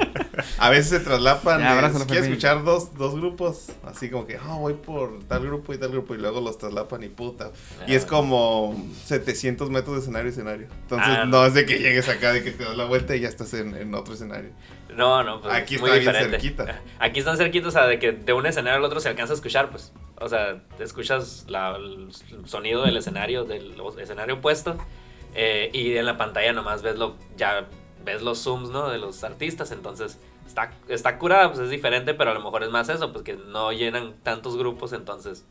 a 0.58 0.70
veces 0.70 0.88
se 0.89 1.00
traslapan. 1.00 1.60
Ya, 1.62 1.82
de, 1.89 2.00
si 2.00 2.06
quieres 2.06 2.28
escuchar 2.28 2.63
dos, 2.63 2.94
dos 2.96 3.15
grupos, 3.15 3.72
así 3.84 4.10
como 4.10 4.28
que, 4.28 4.38
ah, 4.38 4.56
voy 4.60 4.74
por 4.74 5.24
tal 5.24 5.46
grupo 5.46 5.74
y 5.74 5.78
tal 5.78 5.89
grupo 5.92 6.13
y 6.15 6.18
luego 6.18 6.42
los 6.42 6.58
traslapan 6.58 7.04
y 7.04 7.10
puta. 7.10 7.52
Y 7.88 7.96
es 7.96 8.06
como 8.06 8.76
700 9.06 9.70
metros 9.70 9.96
de 9.96 10.02
escenario 10.02 10.28
a 10.28 10.32
escenario. 10.32 10.68
Entonces, 10.84 11.08
Ah, 11.18 11.26
no 11.26 11.46
es 11.46 11.54
de 11.54 11.65
que 11.65 11.80
llegues 11.80 12.08
acá, 12.10 12.32
de 12.34 12.44
que 12.44 12.52
te 12.52 12.63
das 12.63 12.76
la 12.78 12.86
vuelta 12.86 13.15
y 13.15 13.22
ya 13.22 13.28
estás 13.30 13.54
en, 13.54 13.76
en 13.76 13.94
otro 13.96 14.13
escenario. 14.13 14.52
No, 14.96 15.24
no, 15.24 15.42
pues 15.42 15.54
Aquí 15.54 15.78
muy 15.78 15.89
está 15.92 16.00
bien 16.00 16.12
diferente. 16.13 16.39
cerquita. 16.39 16.82
Aquí 17.00 17.20
están 17.20 17.38
cerquitos, 17.38 17.70
o 17.70 17.72
sea, 17.78 17.88
de 17.88 18.00
que 18.00 18.12
de 18.12 18.34
un 18.34 18.46
escenario 18.46 18.78
al 18.78 18.84
otro 18.84 19.00
se 19.00 19.08
alcanza 19.10 19.34
a 19.34 19.36
escuchar, 19.36 19.70
pues. 19.70 19.92
O 20.22 20.28
sea, 20.28 20.62
te 20.78 20.84
escuchas 20.84 21.46
la- 21.48 21.78
el 21.78 22.10
sonido 22.46 22.84
del 22.84 22.98
escenario, 22.98 23.46
del 23.46 23.76
escenario 24.02 24.36
opuesto. 24.36 24.78
Eh, 25.36 25.70
y 25.74 25.96
en 25.96 26.06
la 26.06 26.18
pantalla 26.18 26.54
nomás 26.54 26.82
ves 26.82 26.98
lo, 26.98 27.15
ya 27.38 27.68
ves 28.04 28.22
los 28.22 28.39
zooms, 28.39 28.70
¿no? 28.70 28.89
De 28.89 28.98
los 28.98 29.24
artistas. 29.24 29.72
Entonces, 29.72 30.20
está, 30.46 30.72
está 30.88 31.18
curada, 31.18 31.50
pues 31.50 31.60
es 31.60 31.70
diferente, 31.70 32.13
pero 32.13 32.32
a 32.32 32.34
lo 32.34 32.42
mejor 32.42 32.63
es 32.63 32.70
más 32.70 32.89
eso, 32.89 33.12
pues 33.12 33.24
que 33.24 33.34
no 33.36 33.72
llenan 33.72 34.15
tantos 34.24 34.58
grupos, 34.58 34.94
entonces 34.94 35.46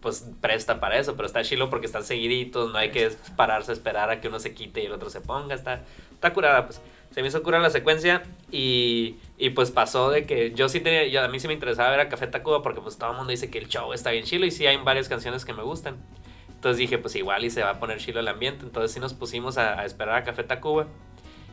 pues 0.00 0.30
presta 0.40 0.80
para 0.80 0.98
eso, 0.98 1.16
pero 1.16 1.26
está 1.26 1.42
chilo 1.42 1.70
porque 1.70 1.86
están 1.86 2.04
seguiditos, 2.04 2.72
no 2.72 2.78
hay 2.78 2.90
que 2.90 3.10
pararse 3.36 3.72
a 3.72 3.74
esperar 3.74 4.10
a 4.10 4.20
que 4.20 4.28
uno 4.28 4.38
se 4.38 4.54
quite 4.54 4.82
y 4.82 4.86
el 4.86 4.92
otro 4.92 5.10
se 5.10 5.20
ponga, 5.20 5.54
está, 5.54 5.82
está 6.12 6.32
curada, 6.32 6.66
pues. 6.66 6.80
Se 7.10 7.22
me 7.22 7.28
hizo 7.28 7.42
cura 7.42 7.58
la 7.58 7.70
secuencia 7.70 8.22
y, 8.52 9.16
y 9.38 9.50
pues 9.50 9.70
pasó 9.70 10.10
de 10.10 10.26
que 10.26 10.52
yo 10.52 10.68
sí 10.68 10.78
tenía, 10.80 11.06
yo, 11.06 11.22
a 11.22 11.28
mí 11.28 11.40
sí 11.40 11.48
me 11.48 11.54
interesaba 11.54 11.90
ver 11.90 12.00
a 12.00 12.08
Café 12.10 12.26
Tacuba 12.26 12.62
porque 12.62 12.82
pues 12.82 12.98
todo 12.98 13.10
el 13.10 13.16
mundo 13.16 13.30
dice 13.30 13.50
que 13.50 13.58
el 13.58 13.66
show 13.66 13.94
está 13.94 14.10
bien 14.10 14.24
chilo 14.24 14.44
y 14.44 14.50
sí 14.50 14.66
hay 14.66 14.76
varias 14.76 15.08
canciones 15.08 15.46
que 15.46 15.54
me 15.54 15.62
gustan. 15.62 15.96
Entonces 16.58 16.78
dije, 16.78 16.98
pues 16.98 17.14
igual 17.14 17.44
y 17.44 17.50
se 17.50 17.62
va 17.62 17.70
a 17.70 17.78
poner 17.78 17.98
chilo 17.98 18.18
el 18.18 18.26
ambiente. 18.26 18.64
Entonces 18.64 18.90
sí 18.90 18.98
nos 18.98 19.14
pusimos 19.14 19.58
a, 19.58 19.84
esperar 19.84 20.16
a 20.16 20.24
Café 20.24 20.42
Tacuba. 20.42 20.88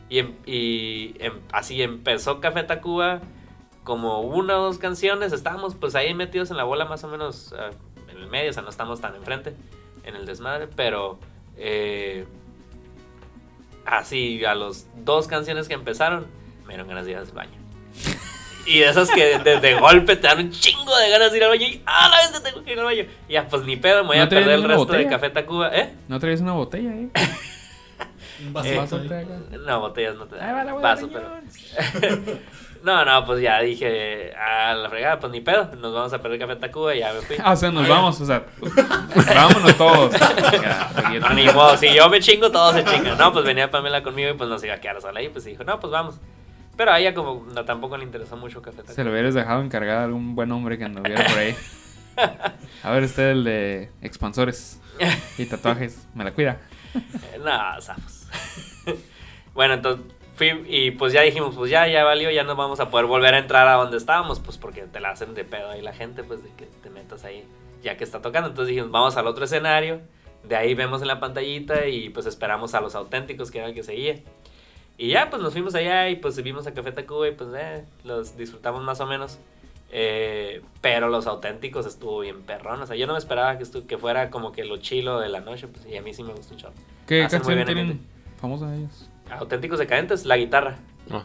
Y, 0.08 0.18
em- 0.18 0.34
em- 0.44 1.40
así 1.52 1.80
empezó 1.80 2.40
Café 2.40 2.64
Tacuba 2.64 3.20
como 3.84 4.22
una 4.22 4.58
o 4.58 4.64
dos 4.64 4.78
canciones. 4.78 5.32
Estábamos 5.32 5.76
pues 5.76 5.94
ahí 5.94 6.12
metidos 6.12 6.50
en 6.50 6.56
la 6.56 6.64
bola 6.64 6.86
más 6.86 7.04
o 7.04 7.08
menos 7.08 7.54
ah, 7.56 7.70
en 8.10 8.16
el 8.16 8.26
medio. 8.26 8.50
O 8.50 8.52
sea, 8.52 8.64
no 8.64 8.68
estamos 8.68 9.00
tan 9.00 9.14
enfrente 9.14 9.54
en 10.02 10.16
el 10.16 10.26
desmadre. 10.26 10.66
Pero 10.74 11.20
eh, 11.56 12.26
así 13.84 14.44
a 14.44 14.56
los 14.56 14.88
dos 15.04 15.28
canciones 15.28 15.68
que 15.68 15.74
empezaron, 15.74 16.26
me 16.64 16.70
dieron 16.70 16.88
ganas 16.88 17.04
de 17.04 17.12
ir 17.12 17.18
al 17.18 17.26
baño. 17.26 17.60
Y 18.66 18.80
de 18.80 18.88
esas 18.88 19.10
que 19.10 19.38
de, 19.38 19.60
de 19.60 19.74
golpe 19.74 20.16
te 20.16 20.26
dan 20.26 20.38
un 20.38 20.50
chingo 20.50 20.96
de 20.96 21.10
ganas 21.10 21.30
de 21.30 21.38
ir 21.38 21.44
al 21.44 21.50
baño 21.50 21.66
y 21.66 21.82
¡ah, 21.86 22.08
la 22.10 22.16
vez 22.18 22.32
te 22.32 22.40
tengo 22.50 22.64
que 22.64 22.72
ir 22.72 22.78
al 22.78 22.84
baño! 22.84 23.04
Y 23.28 23.32
ya, 23.32 23.46
pues 23.46 23.62
ni 23.62 23.76
pedo, 23.76 24.02
me 24.02 24.08
voy 24.08 24.16
¿No 24.18 24.24
a 24.24 24.28
perder 24.28 24.50
el 24.54 24.62
resto 24.62 24.84
de 24.84 24.92
botella? 24.92 25.10
Café 25.10 25.30
Tacuba. 25.30 25.70
¿Eh? 25.74 25.94
¿No 26.08 26.18
traes 26.18 26.40
una 26.40 26.52
botella, 26.52 26.90
eh? 26.90 27.08
Un 28.38 28.66
Eh, 28.66 28.78
ahí. 28.78 29.58
No, 29.64 29.80
botellas 29.80 30.16
no 30.16 30.26
te 30.26 30.36
dan. 30.36 30.70
boda 30.70 30.76
de 30.76 30.82
Paso, 30.82 31.08
pero. 31.10 31.30
no, 32.82 33.04
no, 33.04 33.24
pues 33.24 33.40
ya 33.40 33.60
dije, 33.60 34.34
a 34.34 34.74
la 34.74 34.90
fregada, 34.90 35.18
pues 35.18 35.32
ni 35.32 35.40
pedo, 35.40 35.70
nos 35.76 35.94
vamos 35.94 36.12
a 36.12 36.20
perder 36.20 36.40
Café 36.40 36.56
Tacuba 36.56 36.94
y 36.94 36.98
ya 37.00 37.12
me 37.14 37.20
fui. 37.20 37.36
Ah, 37.42 37.52
o 37.52 37.56
sea, 37.56 37.70
nos 37.70 37.88
vamos, 37.88 38.20
o 38.20 38.26
sea, 38.26 38.44
vámonos 39.34 39.76
todos. 39.76 40.12
No, 41.20 41.30
ni 41.34 41.46
modo, 41.46 41.76
si 41.76 41.92
yo 41.94 42.08
me 42.10 42.20
chingo, 42.20 42.50
todos 42.50 42.74
se 42.74 42.84
chingan. 42.84 43.16
No, 43.16 43.32
pues 43.32 43.44
venía 43.44 43.70
Pamela 43.70 44.02
conmigo 44.02 44.30
y 44.30 44.34
pues 44.34 44.50
nos 44.50 44.62
iba 44.62 44.74
a 44.74 44.80
quedar 44.80 45.00
sola 45.00 45.20
ahí, 45.20 45.28
pues 45.30 45.44
dijo, 45.44 45.64
no, 45.64 45.80
pues 45.80 45.90
vamos. 45.90 46.16
Pero 46.76 46.92
a 46.92 47.00
ella 47.00 47.14
como 47.14 47.46
no, 47.54 47.64
tampoco 47.64 47.96
le 47.96 48.04
interesó 48.04 48.36
mucho 48.36 48.60
Café 48.60 48.78
Tacuba. 48.78 48.94
Se 48.94 49.04
lo 49.04 49.10
hubieras 49.10 49.34
dejado 49.34 49.62
encargado 49.62 50.00
a 50.00 50.04
algún 50.04 50.34
buen 50.34 50.52
hombre 50.52 50.76
que 50.76 50.84
anduviera 50.84 51.24
por 51.26 51.38
ahí. 51.38 51.56
A 52.82 52.90
ver, 52.92 53.04
usted 53.04 53.30
el 53.30 53.44
de 53.44 53.90
expansores 54.02 54.80
y 55.38 55.46
tatuajes, 55.46 56.06
me 56.14 56.24
la 56.24 56.32
cuida. 56.32 56.60
No, 57.44 57.80
zafos. 57.82 58.26
bueno, 59.52 59.74
entonces 59.74 60.06
fui 60.34 60.64
y 60.66 60.92
pues 60.92 61.12
ya 61.12 61.20
dijimos, 61.22 61.54
pues 61.54 61.70
ya, 61.70 61.86
ya 61.86 62.04
valió, 62.04 62.30
ya 62.30 62.42
no 62.42 62.56
vamos 62.56 62.80
a 62.80 62.88
poder 62.88 63.06
volver 63.06 63.34
a 63.34 63.38
entrar 63.38 63.68
a 63.68 63.74
donde 63.74 63.98
estábamos, 63.98 64.40
pues 64.40 64.56
porque 64.56 64.82
te 64.82 65.00
la 65.00 65.10
hacen 65.10 65.34
de 65.34 65.44
pedo 65.44 65.70
ahí 65.70 65.82
la 65.82 65.92
gente, 65.92 66.24
pues 66.24 66.42
de 66.42 66.50
que 66.56 66.64
te 66.66 66.88
metas 66.88 67.24
ahí 67.24 67.44
ya 67.82 67.96
que 67.96 68.04
está 68.04 68.22
tocando. 68.22 68.48
Entonces 68.48 68.68
dijimos, 68.68 68.90
vamos 68.90 69.16
al 69.16 69.26
otro 69.26 69.44
escenario, 69.44 70.00
de 70.44 70.56
ahí 70.56 70.74
vemos 70.74 71.02
en 71.02 71.08
la 71.08 71.20
pantallita 71.20 71.86
y 71.86 72.10
pues 72.10 72.26
esperamos 72.26 72.74
a 72.74 72.80
los 72.80 72.94
auténticos 72.94 73.50
que 73.50 73.58
era 73.58 73.68
el 73.68 73.74
que 73.74 73.82
seguía. 73.82 74.16
Y 74.98 75.08
ya, 75.10 75.28
pues 75.30 75.42
nos 75.42 75.52
fuimos 75.52 75.74
allá 75.74 76.08
y 76.08 76.16
pues 76.16 76.42
vimos 76.42 76.66
a 76.66 76.72
Café 76.74 76.90
Tacuba 76.92 77.28
y 77.28 77.32
pues 77.32 77.50
eh, 77.56 77.84
los 78.04 78.36
disfrutamos 78.36 78.82
más 78.82 79.00
o 79.00 79.06
menos. 79.06 79.38
Eh, 79.92 80.62
pero 80.80 81.08
los 81.08 81.26
auténticos 81.26 81.86
estuvo 81.86 82.20
bien 82.20 82.42
perrón. 82.42 82.80
O 82.82 82.86
sea, 82.86 82.96
yo 82.96 83.06
no 83.06 83.12
me 83.12 83.18
esperaba 83.18 83.56
que, 83.58 83.64
estu- 83.64 83.86
que 83.86 83.98
fuera 83.98 84.30
como 84.30 84.52
que 84.52 84.64
lo 84.64 84.78
chilo 84.78 85.20
de 85.20 85.28
la 85.28 85.40
noche. 85.40 85.68
Pues, 85.68 85.86
y 85.86 85.96
a 85.96 86.02
mí 86.02 86.12
sí 86.14 86.22
me 86.22 86.32
gustó 86.32 86.54
un 86.54 86.60
chorro. 86.60 86.74
¿Qué 87.06 87.22
Hacen 87.22 87.42
muy 87.42 87.54
canción 87.54 87.54
bien 87.56 87.66
tienen 87.66 87.84
ambiente. 87.92 88.40
famosa 88.40 88.74
ellos? 88.74 89.08
Auténticos 89.30 89.78
decadentes, 89.78 90.24
la 90.24 90.36
guitarra. 90.36 90.78
Muy 91.08 91.20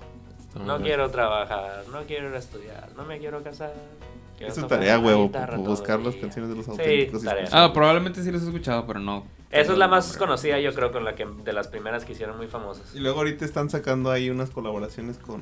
No 0.59 0.77
bien. 0.77 0.81
quiero 0.83 1.09
trabajar, 1.09 1.83
no 1.91 2.01
quiero 2.03 2.29
ir 2.29 2.35
a 2.35 2.39
estudiar, 2.39 2.89
no 2.97 3.05
me 3.05 3.19
quiero 3.19 3.41
casar. 3.43 3.73
quiero 4.37 4.53
Es 4.53 4.67
tarea, 4.67 4.99
huevo, 4.99 5.29
todo 5.29 5.57
buscar 5.57 5.99
las 5.99 6.15
canciones 6.15 6.49
de 6.49 6.57
los 6.57 6.67
auténticos. 6.67 7.23
tarea. 7.23 7.47
Ah, 7.51 7.71
probablemente 7.73 8.21
sí 8.23 8.31
los 8.31 8.41
he 8.43 8.45
escuchado, 8.47 8.85
pero 8.85 8.99
no. 8.99 9.25
Esa 9.49 9.73
es 9.73 9.77
la 9.77 9.87
más 9.87 10.15
conocida, 10.17 10.59
yo 10.59 10.73
creo, 10.73 10.91
con 10.91 11.03
la 11.03 11.13
que 11.15 11.25
de 11.25 11.53
las 11.53 11.67
primeras 11.67 12.05
que 12.05 12.13
hicieron 12.13 12.37
muy 12.37 12.47
famosas. 12.47 12.93
Y 12.95 12.99
luego 12.99 13.19
ahorita 13.19 13.43
están 13.45 13.69
sacando 13.69 14.09
ahí 14.11 14.29
unas 14.29 14.49
colaboraciones 14.49 15.17
con 15.17 15.41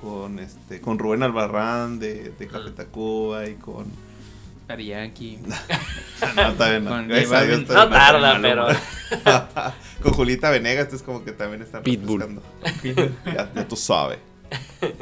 con 0.00 0.38
este 0.38 0.80
con 0.80 0.98
Rubén 0.98 1.22
Albarrán 1.22 1.98
de, 1.98 2.30
de 2.30 2.46
Café 2.46 2.70
Mm. 2.70 2.74
Tacuba 2.74 3.46
y 3.48 3.54
con 3.54 3.86
Daddy 4.66 4.86
Yankee. 4.86 5.38
no. 6.36 6.56
Con 6.88 7.10
J 7.10 7.28
Balvin. 7.28 7.66
tarda, 7.66 8.38
pero 8.40 8.66
con 10.02 10.12
Julita 10.12 10.50
Venegas, 10.50 10.84
esto 10.84 10.96
es 10.96 11.02
como 11.02 11.24
que 11.24 11.32
también 11.32 11.62
están 11.62 11.82
Pitbull. 11.82 12.40
ya, 13.26 13.52
ya 13.54 13.68
tú 13.68 13.76
sabes. 13.76 14.18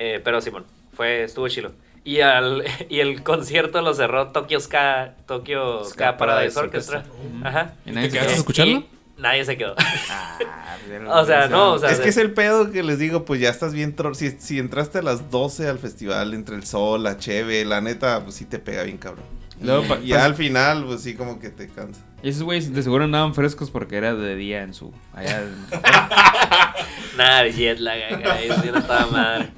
Eh, 0.00 0.20
pero 0.22 0.40
Simón, 0.40 0.64
fue, 0.92 1.24
estuvo 1.24 1.48
chilo. 1.48 1.72
Y, 2.04 2.20
al, 2.20 2.64
y 2.88 3.00
el 3.00 3.24
concierto 3.24 3.82
lo 3.82 3.92
cerró 3.94 4.28
Tokyo 4.28 4.60
Ska, 4.60 5.16
Tokyo 5.26 5.82
Ska, 5.82 5.90
Ska 5.92 6.16
Paradise 6.16 6.54
Paradise 6.54 6.60
Orchestra. 6.60 7.04
Ajá. 7.42 7.74
¿Y 7.84 7.90
nadie 7.90 8.06
¿Te 8.06 8.12
quedaste 8.12 8.34
a 8.34 8.36
escucharlo? 8.36 8.78
Y 8.78 8.86
nadie 9.18 9.44
se 9.44 9.56
quedó. 9.56 9.74
Ah, 10.10 10.38
O 11.08 11.24
sea, 11.24 11.48
no, 11.50 11.72
o 11.72 11.78
sea, 11.78 11.90
es 11.90 12.00
que 12.00 12.08
es 12.08 12.16
el 12.16 12.32
pedo 12.32 12.70
que 12.70 12.82
les 12.82 12.98
digo, 12.98 13.24
pues 13.24 13.40
ya 13.40 13.50
estás 13.50 13.72
bien 13.74 13.94
tro- 13.96 14.14
si, 14.14 14.30
si 14.38 14.58
entraste 14.58 14.98
a 14.98 15.02
las 15.02 15.30
12 15.30 15.68
al 15.68 15.78
festival 15.78 16.34
entre 16.34 16.56
el 16.56 16.64
sol, 16.64 17.02
la 17.02 17.16
cheve, 17.18 17.64
la 17.64 17.80
neta, 17.80 18.22
pues 18.22 18.36
sí 18.36 18.44
te 18.44 18.58
pega 18.58 18.82
bien 18.84 18.98
cabrón. 18.98 19.24
Luego 19.60 19.84
y 19.84 19.88
pa- 19.88 19.98
ya 20.00 20.16
pas- 20.18 20.22
al 20.24 20.34
final, 20.36 20.84
pues 20.86 21.02
sí 21.02 21.14
como 21.14 21.40
que 21.40 21.50
te 21.50 21.68
cansa. 21.68 22.00
Y 22.22 22.28
esos 22.30 22.42
güeyes 22.42 22.72
de 22.72 22.82
seguro 22.82 23.04
andaban 23.04 23.34
frescos 23.34 23.70
porque 23.70 23.96
era 23.96 24.14
de 24.14 24.34
día 24.36 24.62
en 24.62 24.72
su. 24.74 24.92
Allá 25.12 25.40
en- 25.42 25.66
Nada 27.16 27.42
de 27.42 27.52
jet 27.52 27.78
lag 27.80 27.98
acá, 28.14 28.40
eso 28.40 28.60
sí 28.62 28.68
no 28.72 28.78
estaba 28.78 29.06
madre. 29.10 29.48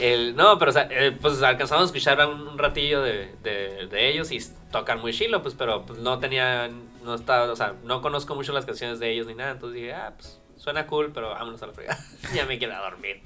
El, 0.00 0.34
no, 0.34 0.58
pero 0.58 0.70
o 0.70 0.74
sea, 0.74 0.88
eh, 0.90 1.12
pues 1.12 1.42
alcanzamos 1.42 1.82
a 1.82 1.86
escuchar 1.86 2.26
un, 2.26 2.48
un 2.48 2.58
ratillo 2.58 3.02
de, 3.02 3.34
de, 3.42 3.86
de 3.86 4.08
ellos 4.08 4.32
y 4.32 4.40
tocan 4.70 5.00
muy 5.00 5.12
chilo, 5.12 5.42
pues, 5.42 5.54
pero 5.54 5.84
pues 5.84 5.98
no 5.98 6.18
tenía, 6.18 6.70
no 7.04 7.14
estaba, 7.14 7.50
o 7.52 7.56
sea, 7.56 7.74
no 7.84 8.00
conozco 8.00 8.34
mucho 8.34 8.52
las 8.52 8.64
canciones 8.64 8.98
de 8.98 9.10
ellos 9.12 9.26
ni 9.26 9.34
nada, 9.34 9.52
entonces 9.52 9.80
dije, 9.80 9.92
ah, 9.92 10.14
pues 10.16 10.40
suena 10.56 10.86
cool, 10.86 11.10
pero 11.12 11.30
vámonos 11.30 11.62
a 11.62 11.66
la 11.66 11.72
fregada. 11.72 11.98
ya 12.34 12.46
me 12.46 12.58
quiero 12.58 12.76
dormir. 12.76 13.22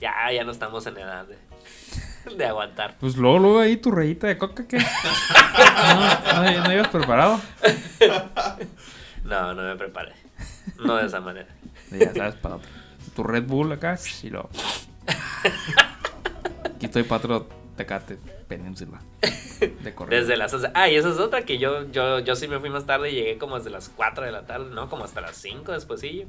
Ya, 0.00 0.30
ya 0.32 0.44
no 0.44 0.52
estamos 0.52 0.86
en 0.86 0.98
edad 0.98 1.26
de, 1.26 2.34
de 2.34 2.44
aguantar. 2.46 2.96
Pues 3.00 3.16
luego, 3.16 3.38
luego 3.38 3.60
ahí 3.60 3.76
tu 3.76 3.90
rayita 3.90 4.26
de 4.26 4.38
coca, 4.38 4.66
¿qué? 4.66 4.78
No, 6.34 6.42
no, 6.42 6.64
no 6.64 6.72
ibas 6.72 6.88
preparado. 6.88 7.40
No, 9.24 9.54
no 9.54 9.62
me 9.62 9.76
preparé. 9.76 10.12
No 10.78 10.96
de 10.96 11.06
esa 11.06 11.20
manera. 11.20 11.48
Ya 11.90 12.12
sabes, 12.12 12.34
para 12.34 12.56
otro. 12.56 12.68
Tu 13.14 13.22
Red 13.22 13.44
Bull 13.44 13.72
acá 13.72 13.98
y 14.22 14.30
lo. 14.30 14.50
Aquí 16.76 16.86
estoy 16.86 17.02
para 17.04 17.16
otro 17.36 17.48
Tecate 17.76 18.18
Península. 18.48 19.00
De 19.82 19.94
correr. 19.94 20.20
Desde 20.20 20.36
las 20.36 20.52
11. 20.52 20.70
Ah, 20.74 20.88
y 20.88 20.96
esa 20.96 21.08
es 21.10 21.18
otra 21.18 21.44
que 21.44 21.58
yo, 21.58 21.90
yo, 21.90 22.18
yo 22.20 22.36
sí 22.36 22.46
me 22.48 22.60
fui 22.60 22.68
más 22.70 22.84
tarde 22.86 23.10
y 23.10 23.14
llegué 23.14 23.38
como 23.38 23.56
desde 23.56 23.70
las 23.70 23.88
4 23.88 24.24
de 24.24 24.32
la 24.32 24.46
tarde, 24.46 24.66
¿no? 24.74 24.88
Como 24.88 25.04
hasta 25.04 25.20
las 25.20 25.36
5 25.36 25.72
despuésillo. 25.72 26.26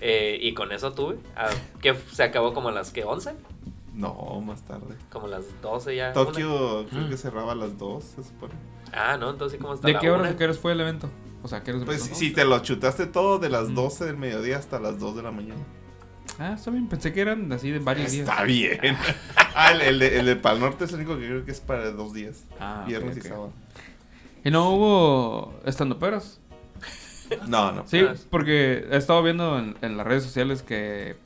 Eh, 0.00 0.38
y 0.40 0.54
con 0.54 0.72
eso 0.72 0.92
tuve. 0.92 1.16
ah, 1.36 1.48
que 1.80 1.94
se 2.12 2.22
acabó 2.22 2.52
como 2.54 2.68
a 2.68 2.72
las 2.72 2.90
que 2.90 3.04
11, 3.04 3.34
No, 3.94 4.40
más 4.44 4.62
tarde. 4.62 4.94
como 5.10 5.26
las 5.28 5.44
12 5.62 5.94
ya. 5.96 6.04
una. 6.06 6.14
Tokio 6.14 6.86
creo 6.90 7.08
que 7.08 7.16
cerraba 7.16 7.52
a 7.52 7.54
las 7.54 7.78
2, 7.78 8.02
se 8.04 8.24
supone. 8.24 8.54
Ah, 8.92 9.16
no, 9.18 9.30
entonces 9.30 9.58
como 9.60 9.72
hasta 9.74 9.86
¿De 9.86 9.94
la 9.94 10.00
qué 10.00 10.10
horas 10.10 10.22
una. 10.26 10.30
a 10.30 10.36
qué 10.36 10.44
horas 10.44 10.58
fue 10.58 10.72
el 10.72 10.80
evento? 10.80 11.08
O 11.42 11.48
sea, 11.48 11.62
¿qué 11.62 11.70
horas 11.72 11.84
Pues 11.84 12.02
si 12.02 12.32
te 12.32 12.44
lo 12.44 12.58
chutaste 12.60 13.06
todo 13.06 13.38
de 13.38 13.48
las 13.50 13.74
12 13.74 14.04
del 14.06 14.16
mediodía 14.16 14.56
hasta 14.58 14.80
las 14.80 14.98
2 14.98 15.16
de 15.16 15.22
la 15.22 15.30
mañana. 15.30 15.60
Ah, 16.38 16.52
está 16.54 16.70
bien. 16.70 16.86
Pensé 16.88 17.12
que 17.12 17.20
eran 17.20 17.50
así 17.52 17.70
de 17.70 17.78
varios 17.78 18.12
días. 18.12 18.28
Está 18.28 18.42
bien. 18.44 18.78
Ah, 19.58 19.72
el, 19.72 19.80
el 19.80 19.98
de, 19.98 20.20
el 20.20 20.26
de 20.26 20.36
Pal 20.36 20.60
Norte 20.60 20.84
es 20.84 20.90
el 20.90 20.96
único 20.96 21.18
que 21.18 21.24
creo 21.26 21.44
que 21.46 21.50
es 21.50 21.60
para 21.60 21.90
dos 21.92 22.12
días. 22.12 22.44
Ah, 22.60 22.80
ok, 22.82 22.88
Viernes 22.88 23.16
ok. 23.16 23.24
y 23.24 23.28
sábado. 23.28 23.52
¿Y 24.44 24.50
no 24.50 24.68
hubo 24.70 25.58
estando 25.64 25.98
peros? 25.98 26.40
No, 27.48 27.72
no. 27.72 27.86
Sí, 27.88 28.04
porque 28.28 28.86
he 28.90 28.96
estado 28.98 29.22
viendo 29.22 29.58
en, 29.58 29.74
en 29.80 29.96
las 29.96 30.06
redes 30.06 30.24
sociales 30.24 30.62
que, 30.62 31.16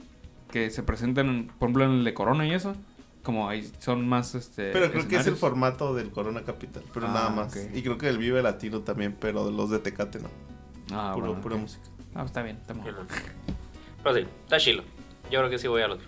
que 0.52 0.70
se 0.70 0.84
presentan, 0.84 1.50
por 1.58 1.66
ejemplo, 1.68 1.84
en 1.86 1.90
el 1.90 2.04
de 2.04 2.14
Corona 2.14 2.46
y 2.46 2.52
eso. 2.52 2.76
Como 3.24 3.48
ahí 3.48 3.68
son 3.80 4.08
más 4.08 4.36
este. 4.36 4.70
Pero 4.70 4.92
creo 4.92 5.08
que 5.08 5.16
es 5.16 5.26
el 5.26 5.34
formato 5.36 5.92
del 5.94 6.10
Corona 6.10 6.42
Capital, 6.42 6.84
pero 6.94 7.08
Ah, 7.08 7.12
nada 7.12 7.30
más. 7.30 7.52
ok. 7.56 7.74
Y 7.74 7.82
creo 7.82 7.98
que 7.98 8.08
el 8.08 8.16
Vive 8.16 8.42
Latino 8.44 8.80
también, 8.82 9.16
pero 9.18 9.44
de 9.44 9.50
los 9.52 9.70
de 9.70 9.80
Tecate 9.80 10.20
no. 10.20 10.28
Ah, 10.92 11.10
puro, 11.14 11.26
bueno, 11.26 11.42
pura 11.42 11.56
música. 11.56 11.82
Ah, 12.14 12.22
está 12.24 12.42
bien, 12.42 12.58
está 12.60 12.74
bien. 12.74 12.94
Pero 14.04 14.14
sí, 14.14 14.24
está 14.44 14.56
chilo. 14.58 14.84
Yo 15.30 15.38
creo 15.40 15.50
que 15.50 15.58
sí 15.58 15.68
voy 15.68 15.82
al 15.82 15.92
otro. 15.92 16.06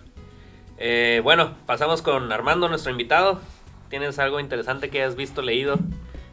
Eh, 0.77 1.21
bueno, 1.23 1.55
pasamos 1.65 2.01
con 2.01 2.31
Armando, 2.31 2.67
nuestro 2.69 2.91
invitado. 2.91 3.39
¿Tienes 3.89 4.17
algo 4.19 4.39
interesante 4.39 4.89
que 4.89 5.01
hayas 5.01 5.15
visto, 5.15 5.41
leído 5.41 5.77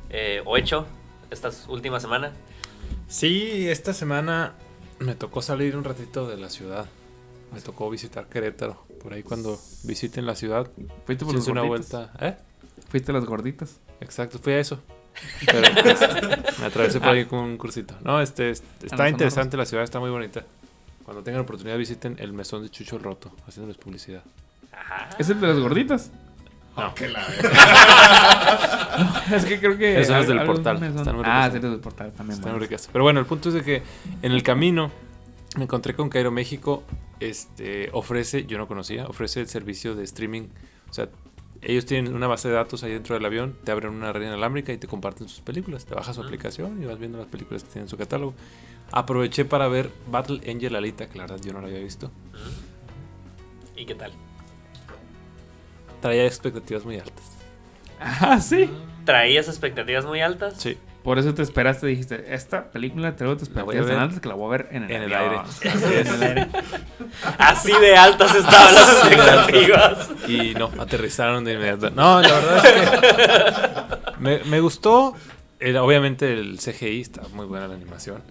eh, 0.08 0.42
o 0.46 0.56
hecho 0.56 0.86
estas 1.30 1.66
últimas 1.68 2.02
semanas? 2.02 2.32
Sí, 3.08 3.68
esta 3.68 3.92
semana 3.92 4.54
me 4.98 5.14
tocó 5.14 5.42
salir 5.42 5.76
un 5.76 5.84
ratito 5.84 6.28
de 6.28 6.36
la 6.36 6.48
ciudad. 6.48 6.86
Me 7.52 7.60
tocó 7.60 7.90
visitar 7.90 8.26
Querétaro. 8.28 8.84
Por 9.02 9.12
ahí 9.12 9.22
cuando 9.22 9.58
visiten 9.84 10.24
la 10.26 10.34
ciudad, 10.34 10.70
¿Fuiste 11.04 11.24
por 11.24 11.34
una 11.36 11.62
vuelta. 11.62 12.12
¿Eh? 12.20 12.36
¿Fuiste 12.88 13.12
a 13.12 13.14
las 13.14 13.24
gorditas? 13.24 13.80
Exacto, 14.00 14.38
fui 14.38 14.52
a 14.54 14.60
eso. 14.60 14.80
Pero 15.46 15.68
pues, 15.82 16.00
me 16.60 16.66
atravesé 16.66 17.00
por 17.00 17.08
ahí 17.08 17.24
con 17.24 17.40
un 17.40 17.56
cursito. 17.58 17.94
No, 18.02 18.20
este, 18.20 18.50
es- 18.50 18.62
está 18.82 19.08
interesante 19.08 19.56
la 19.56 19.66
ciudad, 19.66 19.84
está 19.84 19.98
muy 20.00 20.10
bonita. 20.10 20.44
Cuando 21.10 21.24
tengan 21.24 21.40
oportunidad 21.42 21.76
visiten 21.76 22.14
el 22.20 22.32
mesón 22.32 22.62
de 22.62 22.68
Chucho 22.68 22.94
el 22.94 23.02
Roto, 23.02 23.32
haciéndoles 23.44 23.76
publicidad. 23.78 24.22
Ajá. 24.70 25.08
¿Es 25.18 25.28
el 25.28 25.40
de 25.40 25.48
las 25.48 25.58
gorditas? 25.58 26.12
No. 26.76 26.94
es 29.36 29.44
que 29.44 29.58
creo 29.58 29.76
que. 29.76 30.04
Son 30.04 30.18
los 30.18 30.28
del 30.28 30.44
portal, 30.44 30.80
están 30.80 31.16
muy 31.16 31.24
Ah, 31.26 31.50
los 31.52 31.60
del 31.60 31.80
portal 31.80 32.12
también. 32.12 32.38
Están 32.38 32.52
bueno. 32.52 32.64
ricas. 32.64 32.88
Pero 32.92 33.02
bueno, 33.02 33.18
el 33.18 33.26
punto 33.26 33.48
es 33.48 33.56
de 33.56 33.62
que 33.64 33.82
en 34.22 34.30
el 34.30 34.44
camino 34.44 34.92
me 35.56 35.64
encontré 35.64 35.94
con 35.96 36.08
Cairo 36.08 36.30
México. 36.30 36.84
Este 37.18 37.90
ofrece, 37.92 38.46
yo 38.46 38.56
no 38.56 38.68
conocía, 38.68 39.06
ofrece 39.06 39.40
el 39.40 39.48
servicio 39.48 39.96
de 39.96 40.04
streaming. 40.04 40.42
O 40.88 40.92
sea, 40.92 41.08
ellos 41.62 41.84
tienen 41.86 42.14
una 42.14 42.26
base 42.26 42.48
de 42.48 42.54
datos 42.54 42.82
ahí 42.82 42.92
dentro 42.92 43.14
del 43.14 43.24
avión, 43.24 43.56
te 43.64 43.72
abren 43.72 43.92
una 43.92 44.12
red 44.12 44.22
inalámbrica 44.22 44.72
y 44.72 44.78
te 44.78 44.86
comparten 44.86 45.28
sus 45.28 45.40
películas. 45.40 45.84
Te 45.84 45.94
bajas 45.94 46.16
su 46.16 46.22
Mm. 46.22 46.26
aplicación 46.26 46.82
y 46.82 46.86
vas 46.86 46.98
viendo 46.98 47.18
las 47.18 47.26
películas 47.26 47.62
que 47.64 47.68
tienen 47.70 47.84
en 47.84 47.88
su 47.90 47.96
catálogo. 47.96 48.34
Aproveché 48.92 49.44
para 49.44 49.68
ver 49.68 49.90
Battle 50.10 50.40
Angel 50.50 50.74
Alita, 50.74 51.08
que 51.08 51.18
la 51.18 51.24
verdad 51.24 51.40
yo 51.44 51.52
no 51.52 51.60
la 51.60 51.68
había 51.68 51.80
visto. 51.80 52.10
¿Y 53.76 53.86
qué 53.86 53.94
tal? 53.94 54.12
Traía 56.00 56.26
expectativas 56.26 56.84
muy 56.84 56.96
altas. 56.98 57.24
Ah, 58.02 58.40
sí. 58.40 58.70
¿Traías 59.04 59.46
expectativas 59.48 60.06
muy 60.06 60.20
altas? 60.22 60.54
Sí. 60.56 60.78
Por 61.02 61.18
eso 61.18 61.32
te 61.34 61.42
esperaste, 61.42 61.86
dijiste, 61.86 62.34
esta 62.34 62.70
película 62.70 63.16
traigo 63.16 63.36
tus 63.36 63.48
La 63.50 63.62
voy 63.62 63.76
a 63.76 63.82
ver 63.82 63.98
altas 63.98 64.20
que 64.20 64.28
la 64.28 64.34
voy 64.34 64.46
a 64.48 64.50
ver 64.50 64.68
en 64.70 64.82
el, 64.84 64.90
En 64.90 65.02
el 65.02 65.14
aire. 65.14 65.36
Así 65.40 65.68
es. 65.68 65.82
En 66.08 66.14
el 66.14 66.22
aire. 66.22 66.48
Así 67.38 67.72
de 67.72 67.96
altas 67.96 68.34
estaban 68.34 68.74
las 68.74 68.88
expectativas. 69.06 70.10
Y 70.28 70.54
no, 70.54 70.70
aterrizaron 70.78 71.44
de 71.44 71.54
inmediato. 71.54 71.90
No, 71.90 72.20
la 72.20 72.28
verdad 72.28 72.66
es 72.66 72.72
que 72.72 74.20
me, 74.20 74.44
me 74.44 74.60
gustó. 74.60 75.14
El- 75.58 75.76
obviamente 75.78 76.32
el 76.32 76.58
CGI 76.58 77.00
está 77.00 77.22
muy 77.32 77.46
buena 77.46 77.66
la 77.68 77.74
animación. 77.74 78.22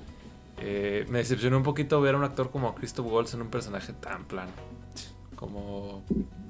Eh, 0.61 1.05
me 1.09 1.19
decepcionó 1.19 1.57
un 1.57 1.63
poquito 1.63 1.99
ver 2.01 2.15
a 2.15 2.17
un 2.17 2.23
actor 2.23 2.51
como 2.51 2.75
Christoph 2.75 3.07
Waltz 3.07 3.33
en 3.33 3.41
un 3.41 3.49
personaje 3.49 3.93
tan 3.93 4.25
plano. 4.25 4.51
Como, 5.35 6.03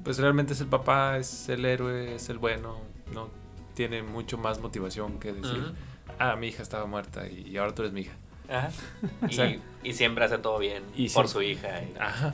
pues 0.03 0.17
realmente 0.17 0.53
es 0.53 0.61
el 0.61 0.67
papá, 0.67 1.17
es 1.17 1.47
el 1.49 1.63
héroe, 1.65 2.15
es 2.15 2.29
el 2.29 2.39
bueno. 2.39 2.77
No 3.13 3.29
tiene 3.75 4.01
mucho 4.03 4.37
más 4.37 4.59
motivación 4.59 5.19
que 5.19 5.31
decir. 5.31 5.73
Ah, 6.19 6.35
mi 6.35 6.47
hija 6.47 6.61
estaba 6.63 6.85
muerta 6.85 7.27
y, 7.27 7.57
ahora 7.57 7.73
tú 7.73 7.81
eres 7.81 7.93
mi 7.93 8.01
hija. 8.01 8.13
Ajá. 8.49 8.71
O 9.27 9.31
sea, 9.31 9.49
Y, 9.49 9.61
y 9.83 9.93
siempre 9.93 10.25
hace 10.25 10.37
todo 10.37 10.59
bien 10.59 10.83
y 10.95 11.09
por 11.09 11.27
siempre- 11.27 11.29
su 11.29 11.41
hija. 11.41 11.81
y- 11.83 11.93
Ajá. 11.99 12.33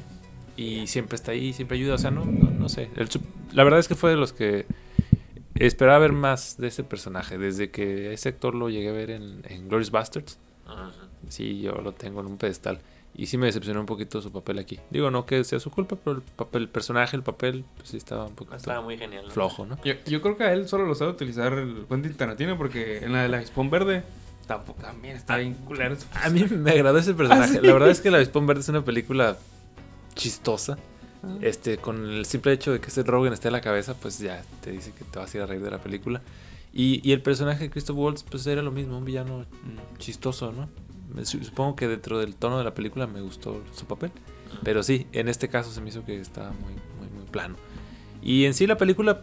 Y 0.57 0.87
siempre 0.87 1.15
está 1.15 1.31
ahí, 1.31 1.51
siempre 1.53 1.77
ayuda. 1.77 1.95
O 1.95 1.97
sea, 1.97 2.11
no, 2.11 2.23
no, 2.25 2.49
no 2.49 2.69
sé. 2.69 2.89
El 2.95 3.09
la 3.51 3.63
verdad 3.63 3.79
es 3.79 3.87
que 3.89 3.95
fue 3.95 4.09
de 4.11 4.15
los 4.17 4.31
que 4.33 4.65
esperaba 5.55 5.99
ver 5.99 6.13
más 6.13 6.57
de 6.57 6.67
ese 6.67 6.83
personaje. 6.83 7.37
Desde 7.37 7.71
que 7.71 8.13
ese 8.13 8.29
actor 8.29 8.55
lo 8.55 8.69
llegué 8.69 8.89
a 8.89 8.93
ver 8.93 9.09
en, 9.11 9.41
en 9.49 9.67
Glorious 9.67 9.91
Bastards. 9.91 10.37
Ujú. 10.65 10.91
Sí, 11.29 11.61
yo 11.61 11.73
lo 11.73 11.91
tengo 11.93 12.21
en 12.21 12.27
un 12.27 12.37
pedestal. 12.37 12.79
Y 13.17 13.27
sí 13.27 13.37
me 13.37 13.45
decepcionó 13.45 13.79
un 13.79 13.85
poquito 13.85 14.21
su 14.21 14.31
papel 14.31 14.59
aquí. 14.59 14.79
Digo, 14.89 15.09
no 15.09 15.25
que 15.25 15.43
sea 15.45 15.59
su 15.59 15.71
culpa, 15.71 15.95
pero 15.95 16.17
el 16.17 16.21
papel, 16.21 16.63
el 16.63 16.69
personaje, 16.69 17.15
el 17.15 17.23
papel, 17.23 17.63
pues 17.77 17.89
sí 17.89 17.97
estaba 17.97 18.25
un 18.25 18.35
poquito 18.35 18.57
Estaba 18.57 18.81
muy 18.81 18.97
genial. 18.97 19.25
¿no? 19.25 19.31
flojo, 19.31 19.65
¿no? 19.65 19.77
Yo, 19.85 19.93
yo 20.05 20.21
creo 20.21 20.35
que 20.35 20.43
a 20.43 20.51
él 20.51 20.67
solo 20.67 20.85
lo 20.85 20.95
sabe 20.95 21.11
utilizar 21.11 21.53
el 21.53 21.85
Quentin 21.87 22.13
Tarantino 22.13 22.57
porque 22.57 22.97
en 22.97 23.13
la 23.13 23.23
de 23.23 23.29
la 23.29 23.41
Hispón 23.41 23.69
Verde 23.69 24.03
tampoco, 24.47 24.81
también 24.81 25.15
está 25.15 25.37
bien 25.37 25.53
culero. 25.53 25.95
A 26.13 26.29
mí 26.29 26.43
me 26.43 26.71
agradó 26.71 26.97
ese 26.97 27.13
personaje. 27.13 27.53
Ah, 27.55 27.59
sí. 27.61 27.65
La 27.65 27.73
verdad 27.73 27.89
es 27.89 28.01
que 28.01 28.11
La 28.11 28.17
Avispón 28.17 28.47
Verde 28.47 28.61
es 28.61 28.69
una 28.69 28.83
película 28.83 29.37
chistosa. 30.15 30.77
Este, 31.41 31.77
con 31.77 32.07
el 32.07 32.25
simple 32.25 32.51
hecho 32.51 32.71
de 32.71 32.79
que 32.79 32.91
Seth 32.91 33.07
Rogen 33.07 33.33
esté 33.33 33.47
en 33.47 33.53
la 33.53 33.61
cabeza, 33.61 33.95
pues 33.95 34.19
ya 34.19 34.43
te 34.61 34.71
dice 34.71 34.91
que 34.91 35.03
te 35.03 35.17
vas 35.17 35.33
a 35.33 35.37
ir 35.37 35.43
a 35.43 35.47
reír 35.47 35.61
de 35.61 35.71
la 35.71 35.79
película. 35.79 36.21
Y, 36.71 37.01
y 37.07 37.13
el 37.13 37.21
personaje 37.21 37.63
de 37.63 37.69
Christoph 37.71 37.97
Waltz, 37.97 38.23
pues 38.23 38.45
era 38.45 38.61
lo 38.61 38.71
mismo, 38.71 38.97
un 38.97 39.05
villano 39.05 39.39
mm, 39.39 39.97
chistoso, 39.97 40.51
¿no? 40.51 40.69
Supongo 41.23 41.75
que 41.75 41.87
dentro 41.87 42.19
del 42.19 42.35
tono 42.35 42.57
de 42.57 42.63
la 42.63 42.73
película 42.73 43.07
me 43.07 43.21
gustó 43.21 43.63
su 43.73 43.85
papel. 43.85 44.11
Pero 44.63 44.83
sí, 44.83 45.07
en 45.11 45.27
este 45.27 45.49
caso 45.49 45.71
se 45.71 45.81
me 45.81 45.89
hizo 45.89 46.05
que 46.05 46.19
estaba 46.19 46.51
muy, 46.51 46.73
muy, 46.99 47.09
muy 47.13 47.25
plano. 47.29 47.55
Y 48.21 48.45
en 48.45 48.53
sí 48.53 48.67
la 48.67 48.77
película, 48.77 49.21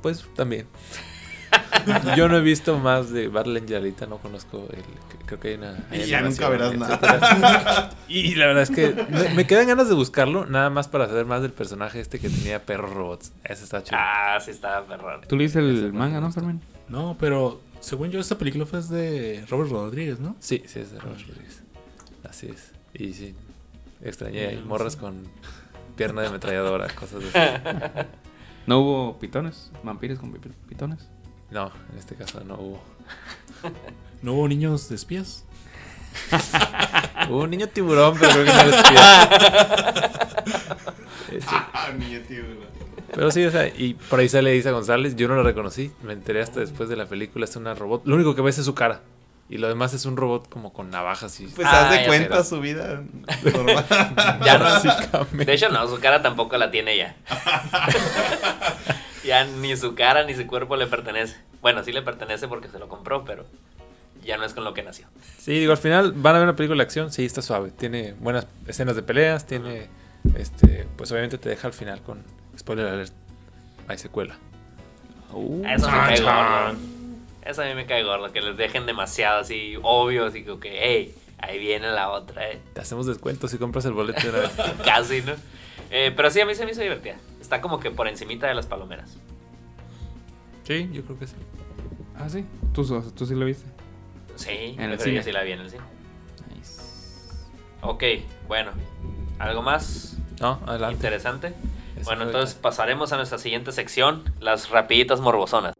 pues 0.00 0.24
también. 0.34 0.66
Yo 2.16 2.28
no 2.28 2.36
he 2.36 2.40
visto 2.40 2.78
más 2.78 3.10
de 3.10 3.28
Battle 3.28 3.58
Angel 3.58 3.76
Alita, 3.78 4.06
no 4.06 4.18
conozco 4.18 4.68
el, 4.72 4.82
creo 5.26 5.40
que 5.40 5.48
hay 5.48 5.54
una... 5.54 5.84
hay 5.90 6.02
Y 6.02 6.06
ya 6.06 6.20
nunca 6.20 6.48
verás 6.48 6.72
etcétera. 6.72 7.90
Y 8.08 8.34
la 8.34 8.46
verdad 8.46 8.62
es 8.62 8.70
que 8.70 9.06
me, 9.10 9.34
me 9.34 9.46
quedan 9.46 9.66
ganas 9.66 9.88
de 9.88 9.94
buscarlo, 9.94 10.46
nada 10.46 10.70
más 10.70 10.88
para 10.88 11.06
saber 11.06 11.26
más 11.26 11.42
del 11.42 11.52
personaje 11.52 12.00
este 12.00 12.18
que 12.18 12.28
tenía 12.28 12.64
perros 12.64 12.92
robots. 12.92 13.32
Ese 13.44 13.64
está 13.64 13.82
chido. 13.82 13.98
Ah, 14.00 14.38
sí, 14.40 14.50
estaba 14.50 14.86
perrón. 14.86 15.22
Tú 15.28 15.36
leíste 15.36 15.58
el 15.58 15.92
me 15.92 15.98
manga, 15.98 16.20
¿no. 16.20 16.30
Fermín? 16.30 16.60
No, 16.88 17.16
pero 17.18 17.60
según 17.82 18.10
yo, 18.10 18.18
esta 18.20 18.38
película 18.38 18.64
fue 18.64 18.80
de 18.82 19.44
Robert 19.50 19.70
Rodríguez, 19.70 20.18
¿no? 20.20 20.34
Sí, 20.40 20.62
sí, 20.66 20.80
es 20.80 20.92
de 20.92 20.98
Robert 21.00 21.20
Rodríguez. 21.26 21.62
Así 22.28 22.46
es. 22.46 22.72
Y 22.94 23.12
sí, 23.12 23.34
extrañé 24.02 24.56
morras 24.64 24.96
con 24.96 25.22
pierna 25.96 26.22
de 26.22 26.28
ametralladora, 26.28 26.88
cosas 26.94 27.22
así. 27.24 27.38
¿No 28.66 28.78
hubo 28.80 29.18
pitones? 29.18 29.70
¿Vampiros 29.82 30.18
con 30.18 30.32
pi- 30.32 30.48
pitones? 30.68 31.08
No, 31.50 31.70
en 31.92 31.98
este 31.98 32.14
caso 32.14 32.42
no 32.44 32.54
hubo. 32.54 32.82
No 34.22 34.34
hubo 34.34 34.48
niños 34.48 34.88
de 34.88 34.94
espías. 34.94 35.44
Hubo 37.28 37.42
un 37.42 37.50
niño 37.50 37.68
tiburón, 37.68 38.16
pero 38.18 38.32
creo 38.32 38.44
que 38.44 38.52
no 38.52 38.60
era 38.60 38.76
espía. 38.80 40.10
Sí. 41.40 41.46
Ah, 41.72 41.90
niño, 41.98 42.20
tío. 42.28 42.42
Pero 43.14 43.30
sí, 43.30 43.44
o 43.44 43.50
sea, 43.50 43.66
y 43.68 43.94
por 43.94 44.20
ahí 44.20 44.28
sale 44.28 44.56
Isa 44.56 44.70
González, 44.70 45.16
yo 45.16 45.28
no 45.28 45.36
la 45.36 45.42
reconocí, 45.42 45.92
me 46.02 46.12
enteré 46.12 46.42
hasta 46.42 46.60
después 46.60 46.88
de 46.88 46.96
la 46.96 47.06
película, 47.06 47.44
es 47.44 47.54
una 47.56 47.74
robot, 47.74 48.06
lo 48.06 48.14
único 48.14 48.34
que 48.34 48.42
ves 48.42 48.58
es 48.58 48.64
su 48.64 48.74
cara. 48.74 49.00
Y 49.50 49.58
lo 49.58 49.68
demás 49.68 49.92
es 49.92 50.06
un 50.06 50.16
robot 50.16 50.48
como 50.48 50.72
con 50.72 50.88
navajas 50.88 51.38
y... 51.40 51.46
Pues 51.46 51.66
Ah, 51.70 51.90
haz 51.90 51.98
de 52.00 52.06
cuenta 52.06 52.42
su 52.42 52.58
vida 52.60 53.02
normal. 53.44 53.84
Ya 54.42 54.56
no. 54.56 54.64
Básicamente. 54.64 55.44
De 55.44 55.52
hecho, 55.52 55.68
no, 55.68 55.86
su 55.88 56.00
cara 56.00 56.22
tampoco 56.22 56.56
la 56.56 56.70
tiene 56.70 56.96
ya. 56.96 57.16
ya 59.24 59.44
ni 59.44 59.76
su 59.76 59.94
cara 59.94 60.24
ni 60.24 60.34
su 60.34 60.46
cuerpo 60.46 60.76
le 60.76 60.86
pertenece. 60.86 61.36
Bueno, 61.60 61.84
sí 61.84 61.92
le 61.92 62.00
pertenece 62.00 62.48
porque 62.48 62.68
se 62.68 62.78
lo 62.78 62.88
compró, 62.88 63.26
pero 63.26 63.44
ya 64.24 64.38
no 64.38 64.44
es 64.44 64.54
con 64.54 64.64
lo 64.64 64.72
que 64.72 64.82
nació. 64.82 65.06
Sí, 65.38 65.52
digo, 65.58 65.72
al 65.72 65.78
final 65.78 66.12
van 66.12 66.36
a 66.36 66.38
ver 66.38 66.48
una 66.48 66.56
película 66.56 66.78
de 66.78 66.84
acción, 66.84 67.12
sí, 67.12 67.24
está 67.26 67.42
suave. 67.42 67.72
Tiene 67.72 68.14
buenas 68.20 68.46
escenas 68.66 68.96
de 68.96 69.02
peleas, 69.02 69.46
tiene, 69.46 69.88
este, 70.34 70.86
pues 70.96 71.10
obviamente 71.12 71.36
te 71.36 71.50
deja 71.50 71.66
al 71.66 71.74
final 71.74 72.00
con, 72.00 72.22
spoiler 72.58 72.86
alert, 72.86 73.12
hay 73.88 73.98
secuela. 73.98 74.36
Uh, 75.32 75.64
Eso 75.66 75.86
me 75.86 75.92
Chan, 75.92 76.06
cae 76.08 76.20
gordo. 76.20 76.78
Eso 77.44 77.62
a 77.62 77.64
mí 77.66 77.74
me 77.74 77.86
cae 77.86 78.02
gordo, 78.04 78.32
que 78.32 78.40
les 78.40 78.56
dejen 78.56 78.86
demasiado 78.86 79.40
así 79.40 79.74
obvio, 79.82 80.26
así 80.26 80.44
como 80.44 80.60
que, 80.60 80.78
hey, 80.80 81.14
ahí 81.38 81.58
viene 81.58 81.90
la 81.90 82.10
otra, 82.10 82.48
eh. 82.50 82.60
Te 82.74 82.80
hacemos 82.80 83.06
descuento 83.06 83.48
si 83.48 83.58
compras 83.58 83.84
el 83.86 83.92
boleto 83.92 84.20
de 84.22 84.28
una 84.30 84.38
vez. 84.40 84.52
Casi, 84.84 85.22
¿no? 85.22 85.32
Eh, 85.90 86.12
pero 86.14 86.30
sí, 86.30 86.40
a 86.40 86.46
mí 86.46 86.54
se 86.54 86.64
me 86.64 86.72
hizo 86.72 86.80
divertida. 86.82 87.16
Está 87.40 87.60
como 87.60 87.80
que 87.80 87.90
por 87.90 88.06
encimita 88.08 88.46
de 88.46 88.54
las 88.54 88.66
palomeras. 88.66 89.16
Sí, 90.64 90.88
yo 90.92 91.02
creo 91.04 91.18
que 91.18 91.26
sí. 91.26 91.34
Ah, 92.16 92.28
sí. 92.28 92.44
¿Tú, 92.72 92.84
tú 93.16 93.26
sí 93.26 93.34
lo 93.34 93.44
viste. 93.44 93.66
Sí, 94.36 94.76
En 94.78 94.90
el 94.92 94.98
cine. 95.00 95.16
yo 95.16 95.22
sí 95.22 95.32
la 95.32 95.42
vi 95.42 95.52
en 95.52 95.60
el 95.60 95.70
cine. 95.70 95.82
Nice. 96.54 96.80
Ok, 97.82 98.04
bueno. 98.46 98.70
¿Algo 99.38 99.60
más 99.62 100.16
No, 100.40 100.60
adelante. 100.66 100.94
interesante? 100.94 101.54
Bueno, 102.04 102.24
entonces 102.24 102.54
pasaremos 102.54 103.12
a 103.12 103.16
nuestra 103.16 103.38
siguiente 103.38 103.72
sección, 103.72 104.24
las 104.40 104.70
rapiditas 104.70 105.20
morbosonas. 105.20 105.74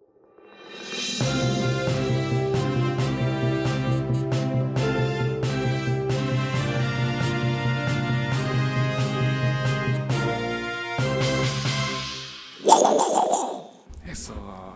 Eso. 14.06 14.71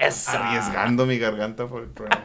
Eso. 0.00 0.30
Arriesgando 0.30 1.06
mi 1.06 1.18
garganta 1.18 1.66
por 1.66 1.82
el 1.82 1.88
programa. 1.88 2.24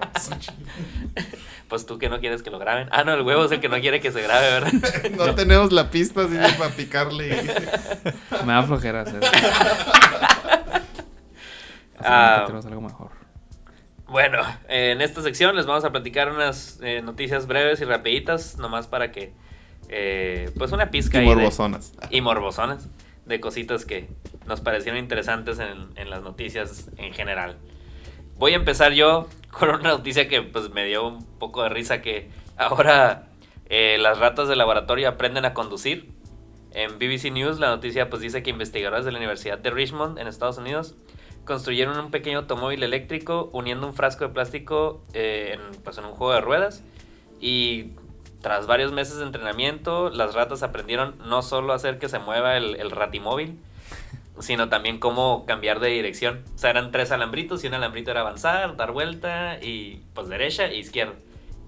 Pues 1.67 1.85
tú 1.85 1.97
que 1.97 2.09
no 2.09 2.19
quieres 2.19 2.41
que 2.43 2.49
lo 2.49 2.59
graben. 2.59 2.89
Ah, 2.91 3.03
no, 3.03 3.13
el 3.13 3.21
huevo 3.21 3.45
es 3.45 3.51
el 3.51 3.59
que 3.61 3.69
no 3.69 3.79
quiere 3.79 4.01
que 4.01 4.11
se 4.11 4.21
grabe, 4.21 4.49
¿verdad? 4.51 4.71
No 5.17 5.35
tenemos 5.35 5.71
la 5.71 5.89
pista 5.89 6.21
así 6.25 6.33
de 6.33 6.49
para 6.53 6.69
picarle. 6.71 7.41
Me 8.45 8.53
da 8.53 8.63
flojera 8.63 9.01
hacer. 9.01 9.21
Ah. 12.03 12.39
Ah, 12.39 12.43
tenemos 12.45 12.65
algo 12.65 12.81
mejor. 12.81 13.09
Bueno, 14.07 14.39
en 14.67 15.01
esta 15.01 15.21
sección 15.21 15.55
les 15.55 15.65
vamos 15.67 15.85
a 15.85 15.91
platicar 15.91 16.31
unas 16.31 16.79
eh, 16.81 17.01
noticias 17.03 17.45
breves 17.47 17.79
y 17.79 17.85
rapiditas, 17.85 18.57
nomás 18.57 18.87
para 18.87 19.11
que, 19.11 19.33
eh, 19.87 20.49
pues 20.57 20.71
una 20.71 20.89
pizca 20.89 21.19
Y 21.19 21.21
ahí 21.21 21.29
de- 21.29 21.35
morbosonas. 21.35 21.93
y 22.09 22.21
morbosonas 22.21 22.87
de 23.25 23.39
cositas 23.39 23.85
que 23.85 24.09
nos 24.45 24.61
parecieron 24.61 24.99
interesantes 24.99 25.59
en, 25.59 25.89
en 25.95 26.09
las 26.09 26.23
noticias 26.23 26.89
en 26.97 27.13
general. 27.13 27.57
Voy 28.37 28.53
a 28.53 28.55
empezar 28.55 28.93
yo 28.93 29.27
con 29.51 29.69
una 29.69 29.89
noticia 29.89 30.27
que 30.27 30.41
pues 30.41 30.69
me 30.71 30.85
dio 30.85 31.07
un 31.07 31.25
poco 31.37 31.63
de 31.63 31.69
risa 31.69 32.01
que 32.01 32.29
ahora 32.57 33.27
eh, 33.69 33.97
las 33.99 34.19
ratas 34.19 34.47
de 34.47 34.55
laboratorio 34.55 35.09
aprenden 35.09 35.45
a 35.45 35.53
conducir. 35.53 36.11
En 36.73 36.99
BBC 36.99 37.31
News 37.31 37.59
la 37.59 37.69
noticia 37.69 38.09
pues 38.09 38.21
dice 38.21 38.43
que 38.43 38.49
investigadores 38.49 39.05
de 39.05 39.11
la 39.11 39.17
Universidad 39.17 39.59
de 39.59 39.69
Richmond 39.69 40.19
en 40.19 40.27
Estados 40.27 40.57
Unidos 40.57 40.95
construyeron 41.45 41.99
un 41.99 42.11
pequeño 42.11 42.39
automóvil 42.39 42.81
eléctrico 42.83 43.49
uniendo 43.51 43.87
un 43.87 43.93
frasco 43.93 44.25
de 44.27 44.33
plástico 44.33 45.03
eh, 45.13 45.55
en, 45.55 45.81
pues, 45.83 45.97
en 45.97 46.05
un 46.05 46.11
juego 46.11 46.33
de 46.33 46.41
ruedas 46.41 46.83
y 47.39 47.91
tras 48.41 48.67
varios 48.67 48.91
meses 48.91 49.17
de 49.17 49.23
entrenamiento, 49.23 50.09
las 50.09 50.33
ratas 50.33 50.63
aprendieron 50.63 51.15
no 51.25 51.41
solo 51.41 51.73
a 51.73 51.75
hacer 51.75 51.99
que 51.99 52.09
se 52.09 52.19
mueva 52.19 52.57
el, 52.57 52.75
el 52.75 52.91
ratimóvil, 52.91 53.59
sino 54.39 54.69
también 54.69 54.99
cómo 54.99 55.45
cambiar 55.45 55.79
de 55.79 55.89
dirección. 55.89 56.43
O 56.55 56.57
sea, 56.57 56.71
eran 56.71 56.91
tres 56.91 57.11
alambritos 57.11 57.63
y 57.63 57.67
un 57.67 57.75
alambrito 57.75 58.11
era 58.11 58.21
avanzar, 58.21 58.75
dar 58.75 58.91
vuelta 58.91 59.59
y 59.61 60.01
pues 60.13 60.27
derecha 60.27 60.65
e 60.65 60.77
izquierda. 60.77 61.13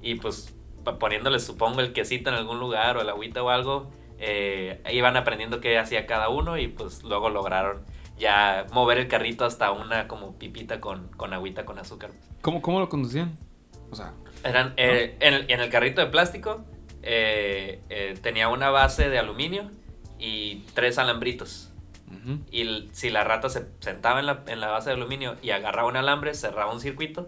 Y 0.01 0.15
pues 0.15 0.53
poniéndoles, 0.99 1.45
supongo, 1.45 1.79
el 1.79 1.93
quesito 1.93 2.29
en 2.29 2.35
algún 2.35 2.59
lugar 2.59 2.97
o 2.97 3.01
el 3.01 3.09
agüita 3.09 3.41
o 3.43 3.49
algo, 3.49 3.89
eh, 4.17 4.81
iban 4.91 5.15
aprendiendo 5.17 5.61
qué 5.61 5.77
hacía 5.77 6.05
cada 6.05 6.29
uno 6.29 6.57
y 6.57 6.67
pues 6.67 7.03
luego 7.03 7.29
lograron 7.29 7.81
ya 8.17 8.65
mover 8.71 8.97
el 8.99 9.07
carrito 9.07 9.45
hasta 9.45 9.71
una 9.71 10.07
como 10.07 10.37
pipita 10.37 10.79
con, 10.79 11.07
con 11.09 11.33
agüita 11.33 11.65
con 11.65 11.79
azúcar. 11.79 12.11
¿Cómo, 12.41 12.61
¿Cómo 12.61 12.79
lo 12.79 12.89
conducían? 12.89 13.37
O 13.91 13.95
sea, 13.95 14.13
Eran, 14.43 14.73
eh, 14.77 15.15
en, 15.19 15.33
el, 15.33 15.45
en 15.51 15.59
el 15.59 15.69
carrito 15.69 16.01
de 16.01 16.07
plástico 16.07 16.65
eh, 17.01 17.81
eh, 17.89 18.15
tenía 18.21 18.49
una 18.49 18.69
base 18.69 19.09
de 19.09 19.19
aluminio 19.19 19.69
y 20.19 20.63
tres 20.73 20.97
alambritos. 20.97 21.71
ujú. 22.07 22.39
Y 22.51 22.61
el- 22.61 22.89
si 22.93 23.09
la 23.09 23.23
rata 23.23 23.49
se 23.49 23.65
sentaba 23.79 24.19
en 24.19 24.25
la, 24.25 24.43
en 24.47 24.59
la 24.59 24.67
base 24.67 24.89
de 24.89 24.95
aluminio 24.95 25.35
y 25.41 25.51
agarraba 25.51 25.87
un 25.87 25.97
alambre, 25.97 26.33
cerraba 26.33 26.71
un 26.71 26.79
circuito 26.79 27.27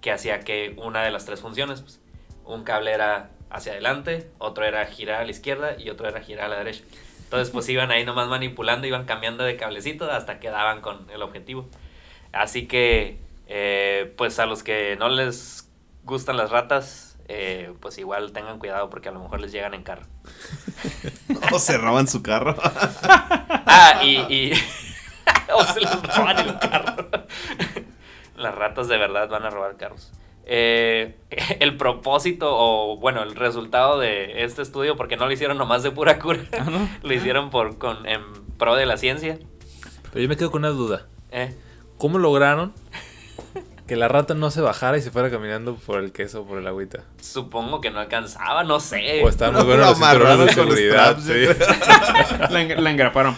que 0.00 0.12
hacía 0.12 0.40
que 0.40 0.74
una 0.78 1.02
de 1.02 1.10
las 1.10 1.24
tres 1.26 1.40
funciones, 1.40 1.80
pues, 1.80 2.00
un 2.44 2.62
cable 2.64 2.92
era 2.92 3.30
hacia 3.50 3.72
adelante, 3.72 4.30
otro 4.38 4.64
era 4.64 4.84
girar 4.86 5.20
a 5.22 5.24
la 5.24 5.30
izquierda 5.30 5.76
y 5.78 5.90
otro 5.90 6.08
era 6.08 6.20
girar 6.20 6.46
a 6.46 6.48
la 6.48 6.56
derecha. 6.58 6.82
Entonces 7.24 7.50
pues 7.50 7.68
iban 7.70 7.90
ahí 7.90 8.04
nomás 8.04 8.28
manipulando, 8.28 8.86
iban 8.86 9.04
cambiando 9.04 9.44
de 9.44 9.56
cablecito 9.56 10.10
hasta 10.10 10.38
que 10.40 10.48
daban 10.50 10.80
con 10.80 11.10
el 11.10 11.22
objetivo. 11.22 11.68
Así 12.32 12.66
que 12.66 13.18
eh, 13.48 14.12
pues 14.16 14.38
a 14.38 14.46
los 14.46 14.62
que 14.62 14.96
no 14.98 15.08
les 15.08 15.67
gustan 16.08 16.36
las 16.36 16.50
ratas, 16.50 17.16
eh, 17.28 17.72
pues 17.80 17.98
igual 17.98 18.32
tengan 18.32 18.58
cuidado 18.58 18.88
porque 18.90 19.08
a 19.10 19.12
lo 19.12 19.20
mejor 19.20 19.40
les 19.40 19.52
llegan 19.52 19.74
en 19.74 19.82
carro. 19.82 20.06
O 21.52 21.58
se 21.58 21.78
roban 21.78 22.08
su 22.08 22.22
carro. 22.22 22.56
Ah, 23.70 24.00
y. 24.02 24.16
y... 24.34 24.52
o 25.54 25.62
se 25.64 25.80
les 25.80 26.02
roban 26.16 26.38
el 26.38 26.58
carro. 26.58 27.08
Las 28.36 28.54
ratas 28.54 28.88
de 28.88 28.96
verdad 28.98 29.28
van 29.28 29.44
a 29.44 29.50
robar 29.50 29.76
carros. 29.76 30.10
Eh, 30.44 31.18
el 31.60 31.76
propósito, 31.76 32.48
o 32.50 32.96
bueno, 32.98 33.22
el 33.22 33.34
resultado 33.36 33.98
de 33.98 34.42
este 34.44 34.62
estudio, 34.62 34.96
porque 34.96 35.16
no 35.16 35.26
lo 35.26 35.32
hicieron 35.32 35.58
nomás 35.58 35.82
de 35.82 35.90
pura 35.90 36.18
cura, 36.18 36.40
Ah, 36.58 36.64
¿no? 36.68 36.88
lo 37.02 37.14
hicieron 37.14 37.50
por, 37.50 37.78
con, 37.78 38.06
en 38.06 38.22
pro 38.56 38.74
de 38.74 38.86
la 38.86 38.96
ciencia. 38.96 39.38
Pero 40.10 40.22
yo 40.22 40.28
me 40.28 40.36
quedo 40.36 40.50
con 40.50 40.60
una 40.62 40.70
duda. 40.70 41.06
Eh, 41.30 41.54
¿Cómo 41.98 42.18
lograron 42.18 42.72
que 43.88 43.96
la 43.96 44.06
rata 44.06 44.34
no 44.34 44.50
se 44.52 44.60
bajara 44.60 44.96
y 44.98 45.02
se 45.02 45.10
fuera 45.10 45.30
caminando 45.30 45.74
por 45.74 45.98
el 45.98 46.12
queso 46.12 46.42
o 46.42 46.46
por 46.46 46.58
el 46.58 46.66
agüita? 46.68 47.00
supongo 47.20 47.80
que 47.80 47.90
no 47.90 47.98
alcanzaba, 47.98 48.62
no 48.62 48.78
sé. 48.78 49.22
O 49.24 49.28
estaban 49.28 49.54
muy 49.54 49.64
buenos 49.64 49.86
lo 49.86 49.90
los 49.90 49.98
cinturones 49.98 50.46
de 50.46 50.52
seguridad. 50.52 51.18
straps, 51.18 51.24
sí. 51.24 52.48
La, 52.52 52.80
la 52.80 52.90
engraparon. 52.90 53.36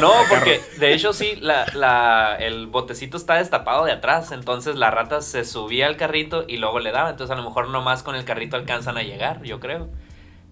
No, 0.00 0.12
porque 0.30 0.60
de 0.78 0.94
hecho 0.94 1.12
sí, 1.12 1.36
la, 1.40 1.66
la- 1.74 2.36
el 2.38 2.66
botecito 2.68 3.16
está 3.16 3.34
destapado 3.34 3.84
de 3.84 3.92
atrás, 3.92 4.32
entonces 4.32 4.76
la 4.76 4.90
rata 4.90 5.20
se 5.20 5.44
subía 5.44 5.86
al 5.86 5.96
carrito 5.96 6.44
y 6.48 6.56
luego 6.56 6.78
le 6.80 6.90
daba, 6.92 7.10
entonces 7.10 7.32
a 7.36 7.40
lo 7.40 7.46
mejor 7.46 7.68
nomás 7.68 8.02
con 8.02 8.14
el 8.16 8.24
carrito 8.24 8.56
alcanzan 8.56 8.96
a 8.96 9.02
llegar, 9.02 9.42
yo 9.42 9.60
creo. 9.60 9.88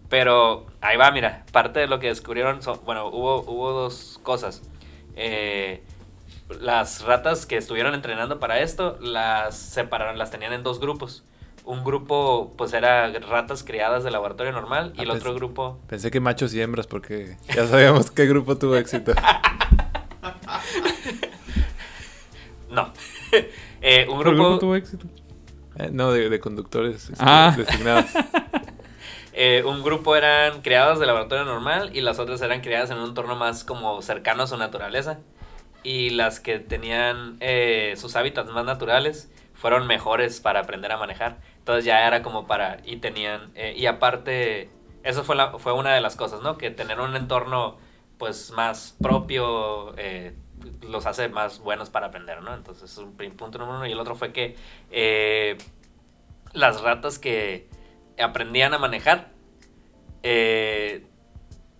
Pero 0.09 0.67
ahí 0.81 0.97
va, 0.97 1.11
mira, 1.11 1.45
parte 1.53 1.81
de 1.81 1.87
lo 1.87 1.99
que 1.99 2.09
descubrieron, 2.09 2.61
son, 2.63 2.81
bueno, 2.85 3.07
hubo, 3.09 3.41
hubo 3.43 3.73
dos 3.73 4.21
cosas. 4.23 4.63
Eh, 5.17 5.83
las 6.61 7.03
ratas 7.05 7.47
que 7.47 7.57
estuvieron 7.57 7.95
entrenando 7.95 8.39
para 8.41 8.61
esto, 8.61 8.99
las 9.01 9.57
separaron, 9.57 10.19
las 10.19 10.31
tenían 10.31 10.53
en 10.53 10.63
dos 10.63 10.81
grupos. 10.81 11.25
Un 11.65 11.85
grupo, 11.85 12.53
pues 12.59 12.73
era 12.73 13.09
ratas 13.21 13.63
criadas 13.63 14.03
de 14.03 14.11
laboratorio 14.11 14.51
normal 14.53 14.93
y 14.97 15.01
Ah, 15.01 15.03
el 15.05 15.11
otro 15.13 15.33
grupo 15.33 15.79
Pensé 15.87 16.11
que 16.11 16.19
machos 16.19 16.53
y 16.55 16.61
hembras 16.61 16.89
porque 16.89 17.37
ya 17.55 17.67
sabíamos 17.69 18.11
qué 18.11 18.27
grupo 18.27 18.57
tuvo 18.59 18.77
éxito. 18.77 19.13
No. 22.71 22.93
Eh, 23.85 24.07
un 24.09 24.21
grupo, 24.21 24.37
grupo 24.37 24.59
tuvo 24.61 24.77
éxito. 24.77 25.07
Eh, 25.77 25.89
no, 25.91 26.13
de, 26.13 26.29
de 26.29 26.39
conductores 26.39 27.11
este, 27.11 27.17
Ah. 27.19 27.53
designados. 27.59 28.07
eh, 29.33 29.65
un 29.67 29.83
grupo 29.83 30.15
eran 30.15 30.63
criadas 30.63 31.01
de 31.01 31.07
laboratorio 31.07 31.45
normal 31.45 31.91
y 31.93 32.01
las 32.01 32.21
otras 32.21 32.41
eran 32.43 32.61
criadas 32.61 32.91
en 32.91 32.99
un 32.99 33.09
entorno 33.09 33.35
más 33.35 33.65
como 33.65 34.01
cercano 34.01 34.45
a 34.45 34.47
su 34.47 34.57
naturaleza. 34.57 35.19
Y 35.83 36.11
las 36.11 36.41
que 36.41 36.59
tenían 36.59 37.37
eh, 37.41 37.95
sus 37.97 38.15
hábitats 38.17 38.51
más 38.51 38.65
naturales 38.65 39.31
fueron 39.55 39.87
mejores 39.87 40.41
para 40.41 40.61
aprender 40.61 40.93
a 40.93 40.97
manejar. 40.97 41.39
Entonces 41.59 41.85
ya 41.85 42.07
era 42.07 42.23
como 42.23 42.47
para... 42.47 42.79
Y 42.85 42.97
tenían... 42.97 43.51
eh, 43.55 43.75
y 43.77 43.87
aparte, 43.87 44.71
eso 45.03 45.25
fue, 45.25 45.37
la, 45.37 45.59
fue 45.59 45.73
una 45.73 45.95
de 45.95 46.01
las 46.01 46.17
cosas, 46.17 46.41
¿no? 46.43 46.59
Que 46.59 46.71
tener 46.71 47.01
un 47.01 47.17
entorno 47.17 47.79
pues 48.19 48.53
más 48.53 48.97
propio 49.03 49.95
eh, 49.99 50.35
los 50.83 51.07
hace 51.07 51.29
más 51.29 51.59
buenos 51.59 51.91
para 51.91 52.07
aprender, 52.07 52.43
¿no? 52.43 52.55
Entonces 52.55 52.91
es 52.91 52.99
un 52.99 53.17
punto 53.17 53.59
número 53.59 53.79
uno. 53.79 53.87
Y 53.87 53.93
el 53.93 54.01
otro 54.01 54.15
fue 54.15 54.33
que 54.33 54.57
eh, 54.91 55.59
las 56.53 56.81
ratas 56.83 57.19
que 57.19 57.69
aprendían 58.23 58.75
a 58.75 58.79
manejar, 58.79 59.31
eh, 60.23 61.07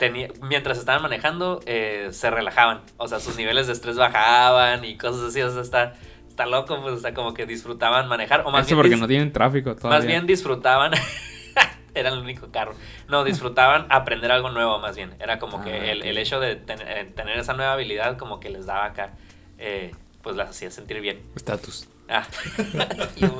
tenía- 0.03 0.29
mientras 0.43 0.79
estaban 0.79 1.01
manejando, 1.01 1.61
eh, 1.65 2.09
se 2.11 2.29
relajaban. 2.29 2.81
O 2.97 3.07
sea, 3.07 3.21
sus 3.21 3.37
niveles 3.37 3.69
de 3.69 3.73
estrés 3.73 3.97
bajaban 3.97 4.85
y 4.85 4.97
cosas 4.99 5.23
así. 5.29 5.41
O 5.43 5.49
sea, 5.53 5.63
está, 5.63 5.93
está 6.29 6.47
loco, 6.47 6.81
pues, 6.83 6.95
o 6.95 6.99
sea, 6.99 7.15
como 7.15 7.35
que 7.35 7.47
disfrutaban 7.47 8.09
manejar, 8.09 8.41
o 8.45 8.51
más 8.51 8.67
Eso 8.67 8.75
bien 8.75 8.83
porque 8.83 8.97
no 9.01 9.07
tienen 9.07 9.33
tráfico 9.33 9.77
todavía. 9.77 9.99
Más 9.99 10.05
bien 10.07 10.27
disfrutaban. 10.27 10.91
Era 11.95 12.09
el 12.09 12.19
único 12.19 12.51
carro. 12.51 12.75
No, 13.07 13.23
disfrutaban 13.23 13.87
aprender 13.91 14.33
algo 14.33 14.51
nuevo, 14.51 14.81
más 14.81 14.97
bien. 14.97 15.15
Era 15.21 15.39
como 15.39 15.59
Ah, 15.59 15.65
que 15.65 15.93
el, 15.93 16.01
ok. 16.01 16.07
el 16.07 16.19
hecho 16.19 16.41
de 16.41 16.57
ten- 16.57 16.81
eh, 16.85 17.13
tener 17.15 17.39
esa 17.39 17.53
nueva 17.53 17.75
habilidad, 17.75 18.17
como 18.19 18.41
que 18.41 18.51
les 18.51 18.67
daba 18.67 18.87
acá, 18.87 19.13
eh, 19.59 19.95
pues 20.23 20.35
las 20.35 20.51
hacía 20.51 20.71
sentir 20.73 21.01
bien. 21.01 21.23
Estatus. 21.37 21.87
Ah. 22.09 22.27
yo, 23.17 23.39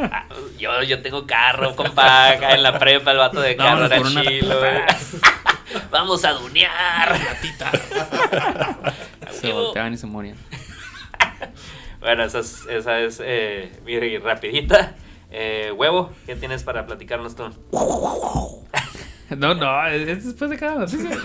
ah, 0.00 0.26
yo, 0.58 0.82
yo 0.82 1.02
tengo 1.02 1.26
carro, 1.26 1.74
compa, 1.74 2.28
acá 2.30 2.54
en 2.54 2.62
la 2.62 2.78
prepa, 2.78 3.10
el 3.10 3.18
vato 3.18 3.40
de 3.40 3.56
carro 3.56 3.88
Vámonos 3.88 4.12
era 4.14 4.22
chilo. 4.22 4.54
Vamos 5.90 6.24
a 6.24 6.32
dunear. 6.32 7.16
Se 9.30 9.52
volteaban 9.52 9.94
y 9.94 9.96
se 9.96 10.06
morían. 10.06 10.36
Bueno, 12.00 12.24
esa 12.24 12.40
es, 12.40 12.66
esa 12.68 13.00
es 13.00 13.20
eh, 13.24 13.80
mi 13.84 14.18
rapidita. 14.18 14.94
Eh, 15.30 15.72
huevo, 15.76 16.12
¿qué 16.26 16.36
tienes 16.36 16.62
para 16.62 16.86
platicarnos 16.86 17.34
tú? 17.34 17.50
No, 19.30 19.54
no, 19.54 19.86
es 19.88 20.26
después 20.26 20.50
de 20.50 20.58
cada 20.58 20.80
noticia. 20.80 21.10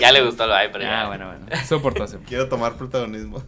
Ya 0.00 0.12
le 0.12 0.24
gustó 0.24 0.46
lo 0.46 0.54
hay, 0.54 0.68
pero 0.72 0.84
ya. 0.84 1.02
Ah, 1.02 1.08
bueno, 1.08 1.26
bueno. 1.26 1.44
Soportó, 1.66 2.06
soportó. 2.06 2.28
Quiero 2.28 2.48
tomar 2.48 2.76
protagonismo. 2.76 3.42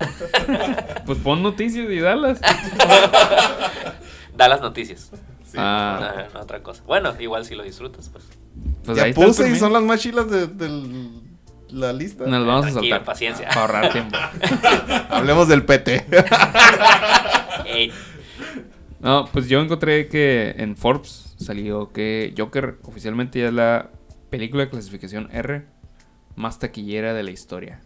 Pues 1.07 1.18
pon 1.20 1.42
noticias 1.42 1.88
y 1.88 2.01
dalas. 2.01 2.40
Da 4.36 4.49
las 4.49 4.61
noticias. 4.61 5.11
Sí. 5.59 5.64
Ah, 5.64 6.26
No, 6.32 6.34
no, 6.34 6.40
otra 6.40 6.62
cosa. 6.62 6.82
Bueno, 6.86 7.14
igual 7.18 7.44
si 7.44 7.54
lo 7.54 7.62
disfrutas, 7.62 8.09
pues. 8.09 8.24
pues 8.84 8.96
ya 8.96 9.04
ahí 9.04 9.12
puse 9.12 9.50
y 9.50 9.56
son 9.56 9.72
las 9.72 9.82
más 9.82 10.00
chilas 10.00 10.30
de, 10.30 10.46
de 10.46 10.68
la 11.70 11.92
lista. 11.92 12.26
Nos 12.26 12.46
vamos 12.46 12.66
a 12.66 12.70
saltar. 12.72 13.04
paciencia. 13.04 13.48
Para 13.48 13.61
ahorrar 13.61 13.92
tiempo. 13.92 14.16
Hablemos 15.11 15.48
del 15.48 15.64
PT. 15.64 16.06
No, 19.00 19.26
pues 19.32 19.48
yo 19.48 19.61
encontré 19.61 20.09
que 20.09 20.54
en 20.59 20.76
Forbes 20.76 21.34
salió 21.38 21.92
que 21.92 22.34
Joker 22.36 22.78
oficialmente 22.84 23.40
ya 23.40 23.48
es 23.48 23.52
la 23.52 23.90
película 24.30 24.64
de 24.64 24.70
clasificación 24.70 25.28
R 25.32 25.66
más 26.36 26.59
taquillera 26.59 27.14
de 27.14 27.22
la 27.22 27.30
historia. 27.30 27.80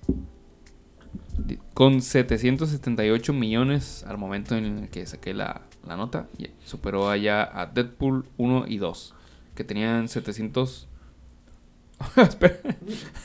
Con 1.74 2.00
778 2.02 3.32
millones 3.32 4.04
al 4.06 4.16
momento 4.18 4.56
en 4.56 4.78
el 4.78 4.88
que 4.90 5.06
saqué 5.06 5.34
la, 5.34 5.62
la 5.86 5.96
nota, 5.96 6.26
superó 6.64 7.08
allá 7.10 7.42
a 7.42 7.66
Deadpool 7.66 8.26
1 8.36 8.64
y 8.68 8.78
2, 8.78 9.14
que 9.54 9.64
tenían 9.64 10.08
700... 10.08 10.88
Espera, 12.16 12.56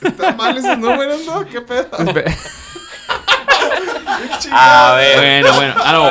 ¿Están 0.02 0.36
mal 0.36 0.56
esos 0.56 0.78
números, 0.78 1.26
no? 1.26 1.44
¿Qué 1.46 1.60
pedo? 1.60 1.88
espera. 1.98 2.32
a 4.52 4.94
ver. 4.94 5.42
Bueno, 5.42 5.56
bueno, 5.56 5.74
ah, 5.78 5.92
no. 5.92 6.10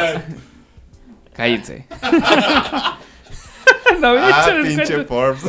Cállense. 1.34 1.88
no 4.02 4.08
había 4.08 4.28
Ah, 4.28 4.42
hecho 4.42 4.52
el 4.58 4.68
pinche. 4.68 5.06
Forbes. 5.06 5.44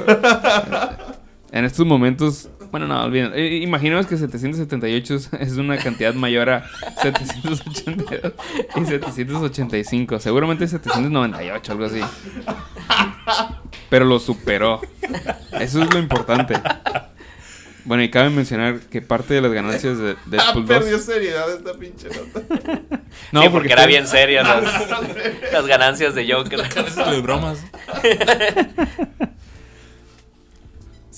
En 1.51 1.65
estos 1.65 1.87
momentos, 1.87 2.49
bueno, 2.71 2.87
no, 2.87 3.03
olviden. 3.05 3.33
Eh, 3.35 3.57
imaginemos 3.62 4.07
que 4.07 4.16
778 4.16 5.14
es, 5.41 5.53
una 5.57 5.77
cantidad 5.79 6.14
mayor 6.14 6.51
a 6.51 6.64
782 7.03 8.33
y 8.77 8.85
785. 8.85 10.19
Seguramente 10.21 10.66
798, 10.69 11.73
algo 11.73 11.85
así. 11.87 12.01
Pero 13.91 14.05
lo 14.05 14.19
superó. 14.19 14.81
Eso 15.61 15.83
es 15.83 15.93
lo 15.93 15.99
importante. 15.99 16.55
Bueno, 17.85 18.03
y 18.03 18.11
cabe 18.11 18.29
mencionar 18.29 18.81
que 18.81 19.01
parte 19.01 19.33
de 19.33 19.41
las 19.41 19.51
ganancias 19.53 19.97
de 19.99 20.11
Ah, 20.12 20.16
Deadpool 20.27 20.66
2. 20.66 20.79
perdió 20.79 20.99
seriedad 20.99 21.51
esta 21.51 21.73
pinche 21.75 22.09
nota. 22.09 22.43
No, 23.33 23.43
sí, 23.43 23.49
porque 23.49 23.73
era 23.73 23.83
está- 23.83 23.87
bien 23.89 24.07
serio 24.07 24.43
las, 24.45 24.62
las 25.53 25.66
ganancias 25.66 26.14
de 26.14 26.31
Joker. 26.33 26.61
De 26.62 27.21
bromas. 27.23 27.59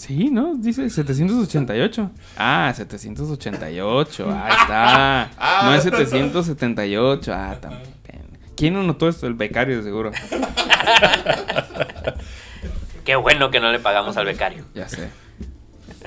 Sí, 0.01 0.31
¿no? 0.31 0.55
Dice 0.57 0.89
788. 0.89 2.11
Ah, 2.39 2.73
788. 2.75 4.31
Ahí 4.31 4.53
está. 4.63 5.23
Ah. 5.37 5.61
No 5.65 5.75
es 5.75 5.83
778. 5.83 7.31
Ah, 7.35 7.57
también. 7.61 7.83
¿Quién 8.57 8.77
anotó 8.77 9.11
esto? 9.11 9.27
El 9.27 9.35
becario, 9.35 9.83
seguro. 9.83 10.11
Qué 13.05 13.15
bueno 13.17 13.51
que 13.51 13.61
no 13.61 13.71
le 13.71 13.79
pagamos 13.79 14.17
al 14.17 14.25
becario. 14.25 14.65
Ya 14.75 14.89
sé. 14.89 15.11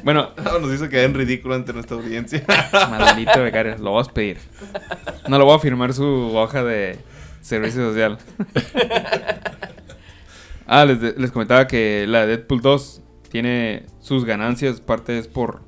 Bueno, 0.03 0.31
No, 0.43 0.57
nos 0.57 0.73
hizo 0.73 0.89
quedar 0.89 1.05
en 1.05 1.13
ridículo 1.13 1.53
ante 1.53 1.71
nuestra 1.71 1.95
audiencia. 1.95 2.43
maldito 2.89 3.43
becario. 3.43 3.77
Lo 3.77 3.93
vas 3.93 4.09
a 4.09 4.13
pedir. 4.13 4.39
No 5.27 5.37
lo 5.37 5.45
voy 5.45 5.55
a 5.55 5.59
firmar 5.59 5.93
su 5.93 6.35
hoja 6.35 6.63
de 6.63 6.97
servicio 7.41 7.89
social. 7.89 8.17
Ah, 10.65 10.83
les, 10.85 10.99
de- 10.99 11.13
les 11.15 11.29
comentaba 11.29 11.67
que 11.67 12.05
la 12.07 12.21
de 12.21 12.37
Deadpool 12.37 12.61
2 12.61 13.01
tiene 13.33 13.87
sus 13.99 14.25
ganancias, 14.25 14.79
parte 14.79 15.17
es 15.17 15.27
por, 15.27 15.63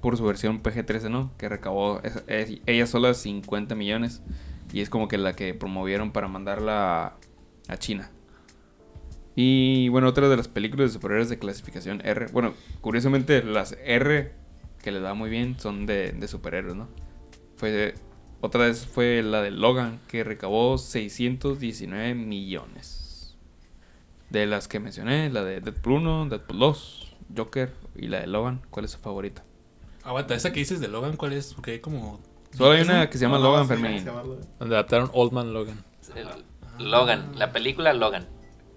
por 0.00 0.16
su 0.16 0.24
versión 0.24 0.62
PG-13, 0.62 1.10
¿no? 1.10 1.30
Que 1.36 1.50
recabó 1.50 2.00
es- 2.02 2.24
es- 2.28 2.60
ella 2.64 2.86
sola 2.86 3.12
50 3.12 3.74
millones. 3.74 4.22
Y 4.72 4.80
es 4.80 4.88
como 4.88 5.06
que 5.06 5.18
la 5.18 5.34
que 5.34 5.52
promovieron 5.52 6.12
para 6.12 6.28
mandarla 6.28 7.16
a, 7.68 7.76
China. 7.76 8.10
Y 9.36 9.90
bueno, 9.90 10.08
otra 10.08 10.30
de 10.30 10.36
las 10.38 10.48
películas 10.48 10.88
de 10.90 10.94
superhéroes 10.94 11.28
de 11.28 11.38
clasificación 11.38 12.00
R. 12.06 12.28
Bueno, 12.32 12.54
curiosamente 12.80 13.42
las 13.42 13.76
R 13.84 14.32
que 14.82 14.90
les 14.90 15.04
va 15.04 15.12
muy 15.12 15.28
bien 15.28 15.60
son 15.60 15.84
de, 15.84 16.12
de 16.12 16.26
superhéroes, 16.26 16.74
¿no? 16.74 16.88
Fue, 17.56 17.92
otra 18.40 18.64
vez 18.64 18.86
fue 18.86 19.22
la 19.22 19.42
de 19.42 19.50
Logan, 19.50 20.00
que 20.08 20.24
recabó 20.24 20.78
619 20.78 22.14
millones. 22.14 23.36
De 24.30 24.46
las 24.46 24.68
que 24.68 24.80
mencioné, 24.80 25.28
la 25.28 25.44
de 25.44 25.60
Deadpool 25.60 25.94
1, 26.00 26.28
Deadpool 26.30 26.58
2, 26.60 27.09
Joker 27.36 27.72
y 27.96 28.08
la 28.08 28.20
de 28.20 28.26
Logan. 28.26 28.62
¿Cuál 28.70 28.84
es 28.84 28.92
su 28.92 28.98
favorita? 28.98 29.44
Aguanta, 30.02 30.34
esa 30.34 30.52
que 30.52 30.60
dices 30.60 30.80
de 30.80 30.88
Logan, 30.88 31.16
¿cuál 31.16 31.32
es? 31.32 31.54
Porque 31.54 31.72
hay 31.72 31.78
como. 31.80 32.20
Solo 32.56 32.72
hay 32.72 32.82
una 32.82 33.08
que 33.10 33.18
se 33.18 33.24
llama 33.24 33.38
No, 33.38 33.44
Logan 33.44 33.68
Fermín. 33.68 33.98
se 34.00 34.06
llama 34.06 34.22
Logan. 34.24 34.46
Donde 34.58 34.74
adaptaron 34.74 35.10
Old 35.12 35.32
Man 35.32 35.52
Logan. 35.52 35.84
El- 36.16 36.90
Logan, 36.90 37.32
la 37.38 37.52
película 37.52 37.92
Logan. 37.92 38.26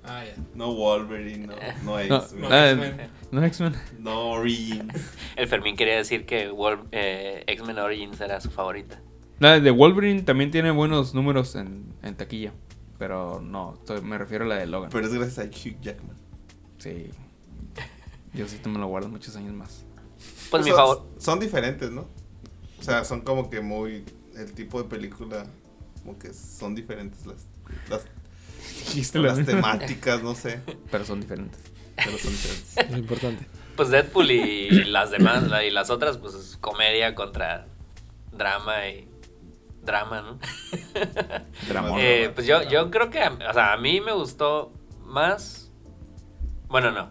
Ah, 0.04 0.24
ya. 0.26 0.36
No 0.54 0.74
Wolverine, 0.74 1.48
no, 1.48 1.54
no 1.56 1.60
No, 1.86 2.00
X-Men, 2.00 2.42
No, 2.42 2.48
ah, 2.52 2.70
X-Men. 2.72 3.10
no 3.32 3.44
X-Men. 3.46 3.76
no 4.00 4.32
Origins. 4.32 4.94
El 5.38 5.48
Fermín 5.48 5.78
quería 5.78 5.96
decir 5.96 6.26
que 6.26 6.52
eh, 6.92 7.44
X-Men 7.48 7.80
Origins 7.80 8.20
era 8.20 8.42
su 8.42 8.52
favorita. 8.52 9.00
La 9.40 9.60
de 9.62 9.72
Wolverine 9.72 10.22
también 10.24 10.52
tiene 10.52 10.72
buenos 10.72 11.14
números 11.16 11.56
en, 11.56 11.94
en 12.04 12.16
taquilla. 12.16 12.52
Pero 13.00 13.40
no, 13.42 13.76
estoy- 13.76 14.02
me 14.02 14.18
refiero 14.18 14.44
a 14.44 14.48
la 14.50 14.56
de 14.56 14.68
Logan. 14.68 14.90
Pero 14.92 15.08
es 15.08 15.14
gracias 15.14 15.40
a 15.40 15.50
Hugh 15.50 15.80
Jackman. 15.82 16.18
Sí. 16.80 17.10
Yo 18.34 18.48
sí 18.48 18.58
te 18.58 18.70
me 18.70 18.80
lo 18.80 18.88
guardo 18.88 19.10
muchos 19.10 19.36
años 19.36 19.54
más. 19.54 19.84
Pues 20.50 20.64
mi 20.64 20.70
son, 20.70 20.78
favor. 20.78 21.08
son 21.18 21.40
diferentes, 21.40 21.92
¿no? 21.92 22.08
O 22.80 22.84
sea, 22.84 23.04
son 23.06 23.22
como 23.22 23.50
que 23.50 23.62
muy. 23.62 24.06
El 24.36 24.54
tipo 24.54 24.82
de 24.82 24.90
película. 24.90 25.46
Como 26.02 26.18
que 26.18 26.34
son 26.34 26.76
diferentes 26.76 27.26
las, 27.26 27.46
las, 27.90 28.06
Dijiste 28.80 29.20
temáticas, 29.46 30.22
no 30.24 30.36
sé. 30.36 30.62
Pero 30.92 31.06
son 31.06 31.22
diferentes. 31.22 31.60
Pero 31.96 32.18
son 32.18 32.32
diferentes. 32.32 32.76
Lo 32.92 32.98
importante. 32.98 33.46
Pues 33.76 33.90
Deadpool 33.90 34.32
y 34.32 34.70
las 34.86 35.12
demás, 35.12 35.44
y 35.66 35.72
las 35.72 35.90
otras, 35.90 36.18
pues 36.18 36.36
es 36.36 36.58
comedia 36.58 37.16
contra 37.16 37.66
drama 38.32 38.88
y 38.88 39.08
drama, 39.82 40.22
¿no? 40.22 40.40
Dramón. 41.68 42.00
Eh, 42.00 42.32
pues 42.34 42.46
yo, 42.46 42.62
yo 42.70 42.92
creo 42.92 43.10
que, 43.10 43.20
o 43.20 43.54
sea, 43.54 43.74
a 43.74 43.78
mí 43.78 44.00
me 44.00 44.12
gustó 44.12 44.72
más. 45.02 45.72
Bueno, 46.68 46.92
no. 46.92 47.10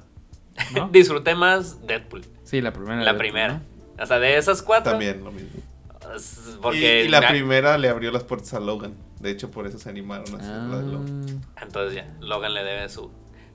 ¿No? 0.75 0.89
Disfruté 0.93 1.35
más 1.35 1.87
Deadpool, 1.87 2.23
Sí, 2.45 2.61
la 2.61 2.73
primera. 2.73 2.97
la 2.97 3.05
Deadpool, 3.05 3.19
primera. 3.19 3.63
¿no? 3.97 4.03
O 4.03 4.07
sea, 4.07 4.19
de 4.19 4.37
esas 4.37 4.63
cuatro. 4.63 4.93
También 4.93 5.23
lo 5.25 5.31
mismo. 5.33 5.51
Y- 5.59 6.57
Porque 6.61 7.05
y, 7.05 7.09
la 7.09 7.21
me- 7.21 7.29
primera 7.29 7.79
le 7.79 7.89
abrió 7.89 8.11
las 8.11 8.25
puertas 8.25 8.53
a 8.55 8.61
Logan. 8.61 8.95
De 9.21 9.31
hecho, 9.31 9.51
por 9.51 9.67
eso 9.67 9.79
se 9.79 9.89
animaron 9.89 10.27
a 10.35 10.39
hacer 10.39 10.57
la 10.57 10.77
de 10.79 10.83
Logan. 10.93 11.41
Ah, 11.57 11.61
Entonces 11.63 11.95
ya, 11.95 12.13
Logan 12.21 12.53
le 12.55 12.65
debe 12.65 12.89
su, 12.89 13.11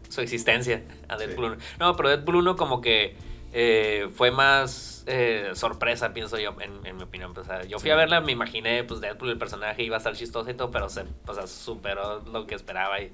su 0.09 0.21
existencia 0.21 0.83
a 1.09 1.17
Deadpool 1.17 1.57
Sí. 1.59 1.65
1. 1.79 1.87
No, 1.91 1.95
pero 1.95 2.09
Deadpool 2.09 2.35
1 2.37 2.55
como 2.55 2.79
que 2.81 3.15
eh, 3.53 4.09
fue 4.15 4.31
más 4.31 5.03
eh, 5.07 5.51
sorpresa, 5.53 6.13
pienso 6.13 6.37
yo, 6.39 6.55
en, 6.61 6.85
en 6.85 6.95
mi 6.97 7.03
opinión. 7.03 7.33
O 7.37 7.43
sea, 7.43 7.63
yo 7.63 7.79
fui 7.79 7.89
Sí. 7.89 7.91
a 7.91 7.95
verla, 7.95 8.21
me 8.21 8.31
imaginé, 8.31 8.83
pues 8.85 9.01
Deadpool, 9.01 9.29
el 9.29 9.37
personaje, 9.37 9.83
iba 9.83 9.95
a 9.95 9.99
estar 9.99 10.13
chistoso 10.15 10.49
y 10.49 10.53
todo, 10.53 10.71
pero 10.71 10.89
se 10.89 11.03
o 11.27 11.33
sea, 11.33 11.47
superó 11.47 12.21
lo 12.31 12.47
que 12.47 12.55
esperaba 12.55 12.99
y 13.01 13.11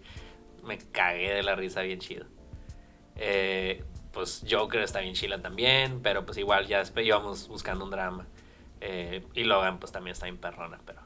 me 0.63 0.77
cagué 0.77 1.33
de 1.33 1.43
la 1.43 1.55
risa 1.55 1.81
bien 1.81 1.99
chido. 1.99 2.25
Eh, 3.15 3.83
pues 4.11 4.43
Joker 4.49 4.81
está 4.81 4.99
bien 4.99 5.15
chila 5.15 5.41
también, 5.41 6.01
pero 6.01 6.25
pues 6.25 6.37
igual 6.37 6.67
ya 6.67 6.79
después 6.79 7.05
íbamos 7.05 7.47
buscando 7.47 7.83
un 7.85 7.91
drama. 7.91 8.27
Eh, 8.81 9.25
y 9.33 9.43
Logan 9.43 9.79
pues 9.79 9.91
también 9.91 10.13
está 10.13 10.25
bien 10.25 10.37
perrona, 10.37 10.79
pero 10.85 11.01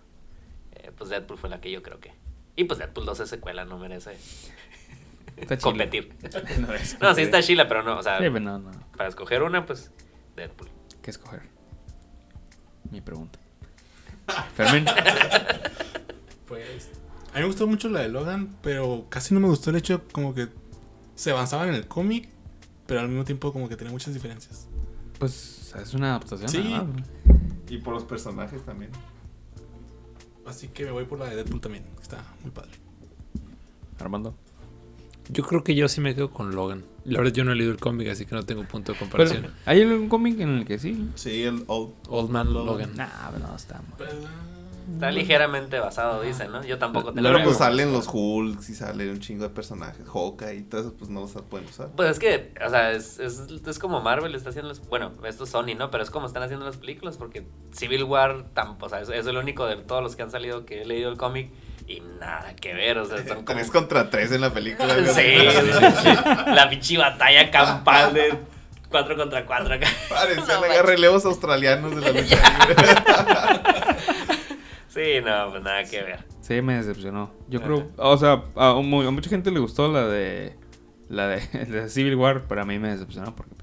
eh, 0.75 0.91
pues 0.97 1.09
Deadpool 1.09 1.37
fue 1.37 1.49
la 1.49 1.61
que 1.61 1.71
yo 1.71 1.81
creo 1.83 1.99
que... 1.99 2.11
Y 2.55 2.63
pues 2.63 2.79
Deadpool 2.79 3.05
2 3.05 3.19
es 3.19 3.29
secuela, 3.29 3.65
no 3.65 3.77
merece 3.77 4.17
Está 5.37 5.57
competir. 5.57 6.13
No, 6.59 6.67
No, 7.09 7.15
sí 7.15 7.21
está 7.21 7.41
chila, 7.43 7.67
pero 7.67 7.83
no, 7.83 7.97
o 7.99 8.03
sea, 8.03 8.17
Sí, 8.17 8.23
pero 8.23 8.39
no, 8.39 8.57
no. 8.59 8.71
para 8.97 9.07
escoger 9.09 9.43
una, 9.43 9.65
pues 9.65 9.91
Deadpool. 10.35 10.67
¿Qué 11.03 11.11
escoger? 11.11 11.43
Mi 12.89 13.01
pregunta. 13.01 13.39
Fermín. 14.55 14.85
Pues. 16.47 16.89
A 17.33 17.35
mí 17.35 17.41
me 17.41 17.45
gustó 17.47 17.67
mucho 17.67 17.89
la 17.89 17.99
de 17.99 18.07
Logan, 18.07 18.55
pero 18.61 19.07
casi 19.09 19.33
no 19.33 19.41
me 19.41 19.47
gustó 19.47 19.69
el 19.69 19.75
hecho 19.75 20.01
como 20.13 20.33
que 20.33 20.47
se 21.17 21.31
avanzaban 21.31 21.69
en 21.69 21.75
el 21.75 21.87
cómic, 21.87 22.29
pero 22.85 23.01
al 23.01 23.09
mismo 23.09 23.25
tiempo 23.25 23.51
como 23.51 23.67
que 23.67 23.75
tenía 23.75 23.91
muchas 23.91 24.13
diferencias. 24.13 24.67
Pues 25.17 25.73
es 25.75 25.93
una 25.95 26.11
adaptación. 26.11 26.47
Sí. 26.47 26.75
Y 27.69 27.79
por 27.79 27.95
los 27.95 28.03
personajes 28.03 28.63
también. 28.63 28.91
Así 30.45 30.67
que 30.67 30.85
me 30.85 30.91
voy 30.91 31.05
por 31.05 31.19
la 31.19 31.25
de 31.25 31.35
Deadpool 31.35 31.59
también, 31.59 31.83
que 31.95 32.03
está 32.03 32.23
muy 32.43 32.51
padre. 32.51 32.71
Armando. 33.99 34.35
Yo 35.29 35.43
creo 35.43 35.63
que 35.63 35.73
yo 35.73 35.89
sí 35.89 36.01
me 36.01 36.13
quedo 36.13 36.29
con 36.29 36.55
Logan. 36.55 36.85
La 37.03 37.17
verdad 37.17 37.33
yo 37.33 37.43
no 37.43 37.51
he 37.51 37.55
leído 37.55 37.71
el 37.71 37.79
cómic, 37.79 38.07
así 38.09 38.25
que 38.25 38.35
no 38.35 38.43
tengo 38.43 38.63
punto 38.65 38.93
de 38.93 38.99
Pero, 38.99 39.09
comparación. 39.09 39.53
¿Hay 39.65 39.81
un 39.81 40.07
cómic 40.07 40.39
en 40.39 40.49
el 40.49 40.65
que 40.65 40.77
sí? 40.77 41.09
Sí, 41.15 41.43
el 41.43 41.63
old. 41.65 41.93
Old 42.09 42.29
Man 42.29 42.53
Logan. 42.53 42.95
Nah, 42.95 43.31
no, 43.39 43.55
está 43.55 43.81
mal. 43.81 44.56
Está 44.93 45.11
ligeramente 45.11 45.79
basado, 45.79 46.21
dicen, 46.21 46.51
¿no? 46.51 46.63
Yo 46.63 46.77
tampoco 46.77 47.07
tengo. 47.13 47.21
Lo 47.21 47.27
Pero 47.29 47.35
único- 47.37 47.49
pues 47.49 47.57
salen 47.57 47.91
los 47.91 48.07
Hulks 48.11 48.69
y 48.69 48.75
salen 48.75 49.09
un 49.09 49.19
chingo 49.19 49.43
de 49.43 49.49
personajes. 49.49 50.07
Hawkeye 50.07 50.55
y 50.55 50.61
todo 50.63 50.81
eso, 50.81 50.93
pues 50.97 51.09
no 51.09 51.21
los 51.21 51.31
pueden 51.49 51.67
usar. 51.67 51.89
Pues 51.95 52.11
es 52.11 52.19
que, 52.19 52.53
o 52.65 52.69
sea, 52.69 52.91
es, 52.93 53.19
es, 53.19 53.41
es 53.67 53.79
como 53.79 53.99
Marvel 54.01 54.33
está 54.33 54.49
haciendo 54.49 54.69
las... 54.69 54.79
Bueno, 54.87 55.11
esto 55.25 55.43
es 55.43 55.49
Sony, 55.49 55.75
¿no? 55.77 55.91
Pero 55.91 56.03
es 56.03 56.09
como 56.09 56.25
están 56.27 56.43
haciendo 56.43 56.65
las 56.65 56.77
películas 56.77 57.17
porque 57.17 57.45
Civil 57.73 58.03
War, 58.05 58.45
tampoco, 58.53 58.85
o 58.85 58.89
sea, 58.89 59.01
es, 59.01 59.09
es 59.09 59.27
el 59.27 59.35
único 59.37 59.65
de 59.65 59.75
todos 59.75 60.01
los 60.01 60.15
que 60.15 60.23
han 60.23 60.31
salido 60.31 60.65
que 60.65 60.81
he 60.83 60.85
leído 60.85 61.09
el 61.11 61.17
cómic 61.17 61.51
y 61.87 62.01
nada 62.19 62.55
que 62.55 62.73
ver, 62.73 62.97
o 62.97 63.05
sea, 63.05 63.17
son 63.19 63.27
como... 63.45 63.57
Tres 63.57 63.69
contra 63.71 64.09
tres 64.09 64.31
en 64.31 64.41
la 64.41 64.53
película. 64.53 64.93
Sí, 64.95 65.01
güey. 65.03 65.51
sí, 65.51 65.71
sí. 66.01 66.09
la 66.53 66.69
pinche 66.69 66.97
batalla 66.97 67.51
campal 67.51 68.13
de 68.13 68.37
4 68.89 69.17
contra 69.17 69.45
4 69.45 69.73
acá. 69.75 69.87
Parecían 70.09 70.47
No, 70.61 70.65
acá 70.65 70.81
relevos 70.81 71.25
australianos 71.25 71.93
de 71.93 72.01
la 72.01 72.09
lucha 72.21 72.37
libre. 72.67 72.85
Sí, 74.97 75.21
no, 75.23 75.51
pues 75.51 75.61
nada 75.61 75.83
que 75.83 76.01
ver. 76.01 76.25
Sí, 76.41 76.59
me 76.63 76.75
decepcionó. 76.77 77.31
Yo 77.47 77.61
creo, 77.61 77.91
o 77.97 78.17
sea, 78.17 78.45
a, 78.55 78.69
a 78.71 78.81
mucha 78.81 79.29
gente 79.29 79.51
le 79.51 79.59
gustó 79.59 79.91
la 79.91 80.07
de 80.07 80.55
la 81.07 81.27
de, 81.27 81.65
de 81.67 81.87
Civil 81.87 82.15
War, 82.15 82.45
pero 82.49 82.63
a 82.63 82.65
mí 82.65 82.79
me 82.79 82.89
decepcionó 82.89 83.35
porque 83.35 83.53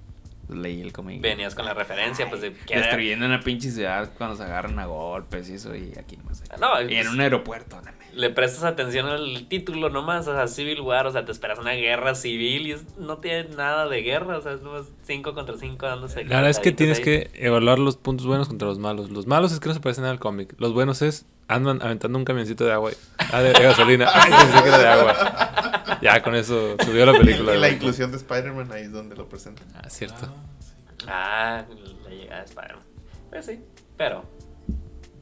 leí 0.49 0.81
el 0.81 0.93
cómic. 0.93 1.21
Venías 1.21 1.55
con 1.55 1.65
la 1.65 1.75
referencia, 1.75 2.29
pues 2.29 2.41
de 2.43 2.53
que 2.53 2.75
era- 2.75 2.83
Destruyendo 2.87 3.27
una 3.27 3.41
pinche 3.41 3.71
ciudad 3.71 4.11
cuando 4.19 4.37
se 4.37 4.43
agarran 4.43 4.79
a 4.79 4.87
golpes 4.87 5.49
y 5.51 5.55
eso, 5.55 5.75
y 5.75 5.93
aquí 5.99 6.19
no 6.27 6.35
sé. 6.35 6.45
No, 6.61 6.81
Y 6.83 6.95
en 6.97 7.09
un 7.09 7.21
aeropuerto, 7.21 7.77
no 7.77 7.83
me- 7.93 8.05
le 8.15 8.31
prestas 8.31 8.63
atención 8.65 9.07
al 9.07 9.49
título 9.49 9.91
nomás, 9.91 10.29
o 10.29 10.35
sea, 10.35 10.47
Civil 10.47 10.81
War, 10.83 11.07
o 11.07 11.11
sea, 11.11 11.25
te 11.25 11.33
esperas 11.33 11.59
una 11.59 11.73
guerra 11.73 12.15
civil 12.15 12.67
y 12.69 12.73
es- 12.73 12.97
no 12.97 13.19
tiene 13.19 13.49
nada 13.57 13.89
de 13.89 14.03
guerra, 14.03 14.39
o 14.39 14.41
sea, 14.41 14.53
es 14.53 14.63
nomás 14.63 14.87
5 15.03 15.35
contra 15.35 15.57
5 15.59 15.87
dándose. 15.87 16.25
La 16.25 16.37
verdad 16.37 16.51
es 16.51 16.59
que 16.61 16.71
tienes 16.73 17.01
que 17.01 17.31
evaluar 17.35 17.79
los 17.79 17.97
puntos 17.97 18.27
buenos 18.27 18.49
contra 18.49 18.69
los 18.69 18.79
malos. 18.79 19.11
Los 19.11 19.27
malos 19.27 19.53
es 19.53 19.59
que 19.61 19.69
no 19.69 19.75
se 19.75 19.81
parecen 19.81 20.05
al 20.05 20.19
cómic. 20.21 20.55
Los 20.59 20.73
buenos 20.73 21.03
es 21.03 21.27
andan 21.49 21.83
aventando 21.83 22.19
un 22.19 22.25
camioncito 22.25 22.65
de 22.65 22.73
agua. 22.73 22.91
Ah, 23.19 23.41
de, 23.43 23.53
de 23.53 23.63
gasolina. 23.63 24.09
Ay, 24.13 24.31
pensé 24.33 24.63
que 24.63 24.69
era 24.69 24.79
de 24.79 24.89
agua. 24.89 25.99
Ya 26.03 26.23
con 26.23 26.35
eso 26.35 26.77
subió 26.85 27.05
la 27.07 27.13
película. 27.13 27.55
y 27.55 27.59
la 27.61 27.69
inclusión 27.69 28.11
de 28.11 28.17
Spider-Man 28.19 28.71
ahí 28.73 28.83
es 28.85 28.93
donde 28.93 29.17
lo 29.17 29.29
presentan. 29.29 29.67
Ah, 29.75 29.89
cierto. 29.89 30.27
ahí. 30.27 31.07
Ah, 31.09 31.65
la 32.05 32.11
llegada 32.11 32.41
de 32.41 32.45
Spider-Man. 32.47 32.85
Pues 33.31 33.47
sí, 33.47 33.61
pero 33.97 34.25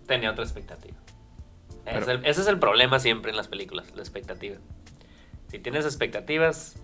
tenía 0.06 0.30
otra 0.30 0.44
expectativa. 0.44 0.96
Ese 1.86 1.98
es 1.98 2.04
Pero- 2.06 2.18
el- 2.18 2.26
ese 2.26 2.40
es 2.42 2.46
el 2.46 2.58
problema 2.58 2.98
siempre 3.00 3.30
en 3.30 3.36
las 3.36 3.48
películas, 3.48 3.86
la 3.94 4.02
expectativa. 4.02 4.56
Si 5.48 5.58
tienes 5.58 5.84
expectativas, 5.84 6.76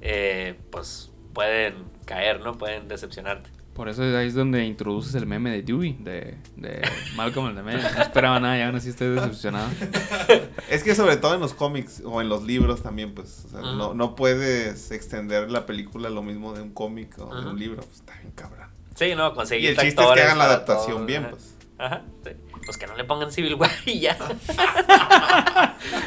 eh, 0.00 0.58
pues 0.70 1.10
pueden 1.34 1.84
caer, 2.06 2.40
¿no? 2.40 2.56
Pueden 2.56 2.88
decepcionarte. 2.88 3.50
Por 3.76 3.90
eso 3.90 4.02
ahí 4.02 4.26
es 4.26 4.34
donde 4.34 4.64
introduces 4.64 5.14
el 5.16 5.26
meme 5.26 5.50
de 5.50 5.62
Dewey, 5.62 5.98
de, 6.00 6.38
de 6.56 6.80
Malcolm 7.14 7.48
el 7.48 7.56
de 7.56 7.62
medio. 7.62 7.82
No 7.82 8.02
esperaba 8.02 8.40
nada 8.40 8.58
y 8.58 8.62
aún 8.62 8.74
así 8.74 8.88
estoy 8.88 9.08
decepcionado. 9.08 9.68
Es 10.70 10.82
que 10.82 10.94
sobre 10.94 11.18
todo 11.18 11.34
en 11.34 11.40
los 11.40 11.52
cómics 11.52 12.02
o 12.04 12.22
en 12.22 12.30
los 12.30 12.42
libros 12.42 12.82
también, 12.82 13.14
pues, 13.14 13.44
o 13.44 13.48
sea, 13.50 13.60
no, 13.60 13.92
no 13.92 14.16
puedes 14.16 14.90
extender 14.90 15.50
la 15.50 15.66
película 15.66 16.08
lo 16.08 16.22
mismo 16.22 16.54
de 16.54 16.62
un 16.62 16.70
cómic 16.70 17.18
o 17.18 17.34
de 17.38 17.46
un 17.46 17.58
libro. 17.58 17.82
Pues 17.82 17.96
está 17.96 18.18
bien 18.18 18.32
cabrón. 18.34 18.68
Sí, 18.94 19.14
no, 19.14 19.28
Y 19.28 19.34
conseguir 19.34 19.70
el 19.70 19.76
chiste 19.76 20.02
es 20.02 20.10
que 20.10 20.22
hagan 20.22 20.38
la 20.38 20.44
adaptación 20.44 21.04
bien, 21.04 21.28
pues. 21.28 21.54
Ajá, 21.76 22.02
sí. 22.24 22.30
Pues 22.66 22.76
que 22.76 22.86
no 22.88 22.96
le 22.96 23.04
pongan 23.04 23.30
Civil 23.30 23.54
War 23.54 23.70
y 23.86 24.00
ya. 24.00 24.16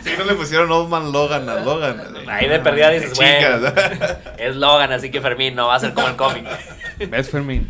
Si 0.04 0.18
no 0.18 0.26
le 0.26 0.36
pusieron 0.36 0.70
Old 0.70 0.90
Man 0.90 1.12
Logan 1.14 1.48
a 1.48 1.62
Logan. 1.62 2.28
Ahí 2.28 2.50
de 2.50 2.60
perdida 2.60 2.90
dices, 2.90 3.14
Chingas. 3.14 3.74
Es 4.38 4.58
Logan, 4.58 4.92
así 4.92 5.10
que 5.10 5.22
Fermín 5.22 5.56
no 5.56 5.68
va 5.68 5.76
a 5.76 5.80
ser 5.80 5.94
como 5.94 6.10
el 6.10 6.18
cómic. 6.18 6.46
¿Ves, 7.00 7.30
Fermín? 7.30 7.70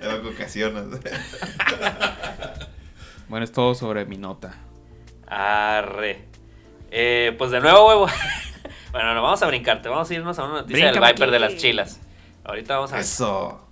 En 0.00 0.26
ocasiones. 0.26 0.84
Bueno, 3.28 3.44
es 3.44 3.52
todo 3.52 3.74
sobre 3.74 4.06
mi 4.06 4.16
nota. 4.16 4.54
Arre. 5.26 6.24
Eh, 6.90 7.34
pues 7.36 7.50
de 7.50 7.60
nuevo, 7.60 7.88
huevo. 7.88 8.06
bueno, 8.92 9.14
no 9.14 9.22
vamos 9.22 9.42
a 9.42 9.46
brincarte. 9.46 9.88
Vamos 9.88 10.10
a 10.10 10.14
irnos 10.14 10.38
a 10.38 10.44
una 10.44 10.54
noticia 10.60 10.92
del 10.92 11.00
Viper 11.00 11.30
de 11.30 11.38
las 11.38 11.56
chilas. 11.56 12.00
Ahorita 12.44 12.76
vamos 12.76 12.92
a 12.92 13.00
Eso. 13.00 13.67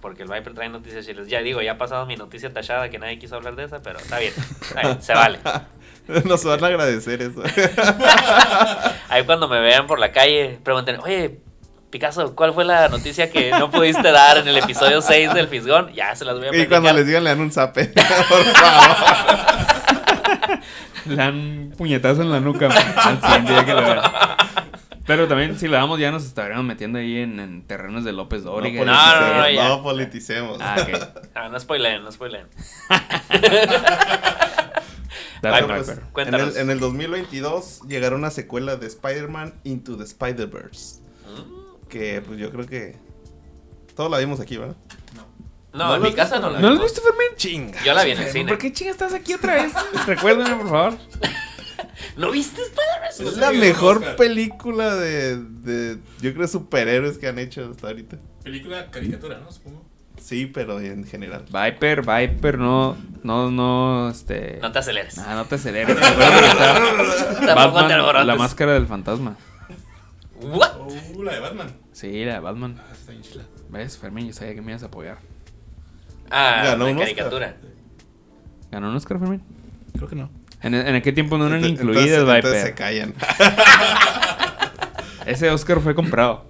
Porque 0.00 0.22
el 0.22 0.28
Viper 0.30 0.54
trae 0.54 0.68
noticias 0.68 1.04
chilas. 1.06 1.26
Ya 1.28 1.40
digo, 1.40 1.60
ya 1.62 1.72
ha 1.72 1.78
pasado 1.78 2.06
mi 2.06 2.16
noticia 2.16 2.52
tachada 2.52 2.88
que 2.90 2.98
nadie 2.98 3.18
quiso 3.18 3.36
hablar 3.36 3.56
de 3.56 3.64
esa, 3.64 3.80
pero 3.82 3.98
está 3.98 4.18
bien. 4.18 4.32
Está 4.60 4.80
bien, 4.82 5.02
se 5.02 5.12
vale. 5.14 5.38
Nos 6.24 6.44
van 6.44 6.64
a 6.64 6.66
agradecer 6.68 7.22
eso. 7.22 7.42
Ahí 9.08 9.24
cuando 9.24 9.46
me 9.48 9.60
vean 9.60 9.86
por 9.86 9.98
la 9.98 10.10
calle, 10.12 10.58
pregunten, 10.62 10.98
oye, 11.00 11.40
Picasso, 11.90 12.34
¿cuál 12.36 12.54
fue 12.54 12.64
la 12.64 12.88
noticia 12.88 13.30
que 13.30 13.50
no 13.50 13.70
pudiste 13.70 14.10
dar 14.12 14.38
en 14.38 14.46
el 14.48 14.56
episodio 14.58 15.02
6 15.02 15.34
del 15.34 15.48
Fisgón? 15.48 15.92
Ya 15.92 16.14
se 16.14 16.24
las 16.24 16.36
voy 16.36 16.44
a 16.46 16.48
Y 16.48 16.50
platicar. 16.52 16.80
cuando 16.80 16.92
les 16.98 17.06
digan, 17.06 17.24
le 17.24 17.30
dan 17.30 17.40
un 17.40 17.50
zape. 17.52 17.86
Por 18.28 18.44
favor. 18.44 18.96
Le 21.06 21.16
dan 21.16 21.34
un 21.34 21.74
puñetazo 21.76 22.22
en 22.22 22.30
la 22.30 22.40
nuca 22.40 22.68
al 22.68 23.20
siguiente 23.20 23.52
día 23.52 23.64
que 23.64 23.74
lo 23.74 23.82
vean. 23.82 24.00
Pero 25.10 25.26
también, 25.26 25.58
si 25.58 25.66
le 25.66 25.76
damos, 25.76 25.98
ya 25.98 26.12
nos 26.12 26.24
estaríamos 26.24 26.64
metiendo 26.64 27.00
ahí 27.00 27.18
en, 27.18 27.40
en 27.40 27.66
terrenos 27.66 28.04
de 28.04 28.12
López 28.12 28.44
No 28.44 28.52
Dóriga. 28.52 28.84
no, 28.84 29.20
no, 29.20 29.38
no, 29.38 29.50
ya. 29.50 29.68
No 29.68 29.82
politicemos. 29.82 30.58
Ah. 30.60 30.76
Ah, 31.34 31.48
no 31.48 31.58
spoileen, 31.58 32.04
no 32.04 32.12
spoileen. 32.12 32.46
Dale, 35.42 35.66
Pues, 36.12 36.28
en, 36.28 36.34
el, 36.34 36.56
en 36.56 36.70
el 36.70 36.78
2022 36.78 37.80
llegará 37.88 38.14
una 38.14 38.30
secuela 38.30 38.76
de 38.76 38.86
Spider-Man 38.86 39.54
Into 39.64 39.96
the 39.96 40.04
Spider-Verse. 40.04 41.00
Mm. 41.26 41.88
Que 41.88 42.22
pues 42.24 42.38
yo 42.38 42.52
creo 42.52 42.66
que 42.66 42.96
todos 43.96 44.12
la 44.12 44.18
vimos 44.18 44.38
aquí, 44.38 44.58
¿verdad? 44.58 44.76
No, 45.72 45.88
¿No 45.88 45.96
en 45.96 46.02
mi 46.02 46.12
casa 46.12 46.36
visto? 46.36 46.46
no 46.46 46.52
la 46.54 46.60
¿No 46.60 46.68
lo 46.68 46.74
has 46.74 46.78
vimos. 46.78 46.92
visto, 46.92 47.00
Fermín? 47.02 47.36
Chinga. 47.36 47.82
Yo 47.82 47.94
la 47.94 48.04
vi 48.04 48.12
en 48.12 48.18
el 48.20 48.28
cine. 48.30 48.48
¿Por 48.48 48.58
qué 48.58 48.72
chingas 48.72 48.94
estás 48.94 49.12
aquí 49.12 49.34
otra 49.34 49.54
vez? 49.54 49.72
Recuérdame, 50.06 50.54
por 50.54 50.68
favor. 50.68 50.98
¿No 52.16 52.30
viste 52.30 52.60
Spider-Man? 52.62 53.28
Es 53.32 53.36
la 53.36 53.52
mejor 53.52 54.16
película 54.16 54.94
de, 54.94 55.36
de, 55.38 55.98
yo 56.20 56.32
creo, 56.34 56.46
superhéroes 56.48 57.18
que 57.18 57.28
han 57.28 57.38
hecho 57.38 57.70
hasta 57.70 57.88
ahorita. 57.88 58.18
Película 58.42 58.90
caricatura, 58.90 59.38
¿no? 59.38 59.50
Supongo. 59.52 59.84
Sí, 60.20 60.46
pero 60.46 60.80
en 60.80 61.04
general. 61.04 61.46
Viper, 61.50 62.02
Viper, 62.02 62.58
no, 62.58 62.96
no, 63.22 63.50
no, 63.50 64.10
este... 64.10 64.58
No 64.60 64.70
te 64.70 64.78
aceleres. 64.80 65.18
Ah, 65.18 65.34
no 65.34 65.46
te 65.46 65.54
aceleres. 65.54 65.96
Te 65.96 66.02
Batman, 67.46 67.90
alborotes. 67.92 68.26
la 68.26 68.36
máscara 68.36 68.72
del 68.74 68.86
fantasma. 68.86 69.36
What? 70.42 70.70
Oh, 70.78 71.22
la 71.22 71.34
de 71.34 71.40
Batman. 71.40 71.72
Sí, 71.92 72.24
la 72.24 72.34
de 72.34 72.40
Batman. 72.40 72.76
Ah, 72.80 72.92
está 72.92 73.12
bien 73.12 73.22
chila. 73.22 73.44
¿Ves, 73.70 73.96
Fermín? 73.98 74.26
Yo 74.26 74.32
sabía 74.34 74.54
que 74.54 74.60
me 74.62 74.72
ibas 74.72 74.82
a 74.82 74.86
apoyar. 74.86 75.18
Ah, 76.30 76.62
Ganó 76.64 76.84
de 76.86 76.92
un 76.92 76.98
Oscar. 76.98 77.14
caricatura. 77.14 77.56
¿Ganó 78.70 78.90
un 78.90 78.96
Oscar, 78.96 79.18
Fermín? 79.18 79.42
Creo 79.94 80.08
que 80.08 80.16
no. 80.16 80.30
¿En, 80.62 80.74
en 80.74 80.94
aquel 80.94 81.14
tiempo 81.14 81.38
no 81.38 81.46
eran 81.46 81.64
Entonces- 81.64 81.96
incluidas, 81.96 82.36
entonces 82.36 82.62
se 82.62 82.74
callan. 82.74 83.14
Ese 85.26 85.50
Oscar 85.50 85.80
fue 85.80 85.94
comprado. 85.94 86.44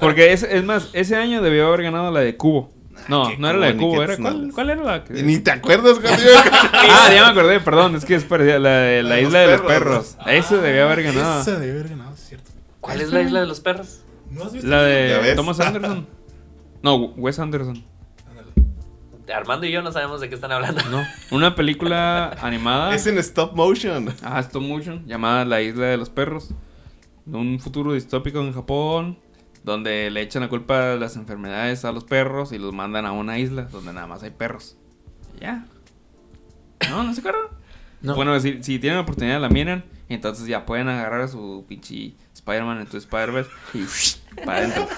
Porque 0.00 0.32
es, 0.32 0.42
es 0.42 0.64
más, 0.64 0.88
ese 0.92 1.16
año 1.16 1.42
debió 1.42 1.68
haber 1.68 1.82
ganado 1.82 2.10
la 2.10 2.20
de 2.20 2.36
Cubo. 2.36 2.70
No, 3.08 3.28
qué 3.28 3.38
no 3.38 3.48
era 3.48 3.58
la 3.58 3.66
de 3.68 3.76
Cubo, 3.76 4.02
era 4.02 4.16
¿cuál, 4.16 4.50
cuál 4.54 4.70
era 4.70 4.82
la 4.82 5.04
que... 5.04 5.22
Ni 5.22 5.38
te 5.38 5.50
acuerdas? 5.50 5.98
Ah, 6.72 7.10
ya 7.14 7.24
me 7.24 7.30
acordé, 7.30 7.60
perdón, 7.60 7.94
es 7.96 8.04
que 8.04 8.14
es 8.14 8.24
parecida, 8.24 8.58
la 8.58 8.70
de 8.70 9.02
la, 9.02 9.20
isla 9.20 9.42
los 9.42 9.50
de 9.50 9.56
los 9.58 9.66
perros. 9.66 10.16
perros. 10.16 10.34
Ese 10.44 10.56
debió 10.58 10.84
haber 10.86 11.02
ganado. 11.04 11.40
Esa 11.42 11.58
debe 11.58 11.72
haber 11.72 11.88
ganado, 11.90 12.14
es 12.14 12.20
cierto. 12.20 12.50
¿Cuál 12.80 13.00
es 13.00 13.12
la 13.12 13.22
isla 13.22 13.40
de 13.40 13.46
los 13.46 13.60
perros? 13.60 14.00
¿No 14.30 14.44
has 14.44 14.52
visto? 14.52 14.66
La 14.68 14.82
de. 14.82 15.32
Thomas 15.36 15.60
Anderson. 15.60 16.06
No, 16.82 16.96
Wes 16.96 17.38
Anderson. 17.38 17.84
Armando 19.32 19.66
y 19.66 19.70
yo 19.70 19.82
no 19.82 19.92
sabemos 19.92 20.20
de 20.20 20.28
qué 20.28 20.34
están 20.34 20.52
hablando. 20.52 20.82
No, 20.90 21.04
una 21.30 21.54
película 21.54 22.30
animada. 22.42 22.94
Es 22.94 23.06
en 23.06 23.18
stop 23.18 23.54
motion. 23.54 24.14
Ah, 24.22 24.40
stop 24.40 24.62
motion, 24.62 25.06
llamada 25.06 25.44
La 25.44 25.60
Isla 25.62 25.86
de 25.86 25.96
los 25.96 26.10
Perros. 26.10 26.50
Un 27.26 27.60
futuro 27.60 27.92
distópico 27.92 28.40
en 28.40 28.52
Japón, 28.52 29.18
donde 29.62 30.10
le 30.10 30.22
echan 30.22 30.42
la 30.42 30.48
culpa 30.48 30.86
de 30.86 30.98
las 30.98 31.16
enfermedades 31.16 31.84
a 31.84 31.92
los 31.92 32.04
perros 32.04 32.52
y 32.52 32.58
los 32.58 32.72
mandan 32.72 33.06
a 33.06 33.12
una 33.12 33.38
isla 33.38 33.64
donde 33.64 33.92
nada 33.92 34.06
más 34.06 34.22
hay 34.22 34.30
perros. 34.30 34.76
Ya. 35.40 35.66
¿No? 36.88 37.02
¿No 37.02 37.14
se 37.14 37.20
acuerdan? 37.20 37.42
No. 38.00 38.14
Bueno, 38.14 38.38
si, 38.40 38.62
si 38.62 38.78
tienen 38.78 38.96
la 38.96 39.02
oportunidad 39.02 39.40
la 39.40 39.50
miran, 39.50 39.84
y 40.08 40.14
entonces 40.14 40.46
ya 40.46 40.66
pueden 40.66 40.88
agarrar 40.88 41.20
a 41.20 41.28
su 41.28 41.64
pinche 41.68 42.14
Spider-Man 42.40 42.80
en 42.80 42.86
tu 42.86 42.96
Spider-Verse 42.96 43.50
y 43.74 43.86
para 44.44 44.58
adentro. 44.58 44.88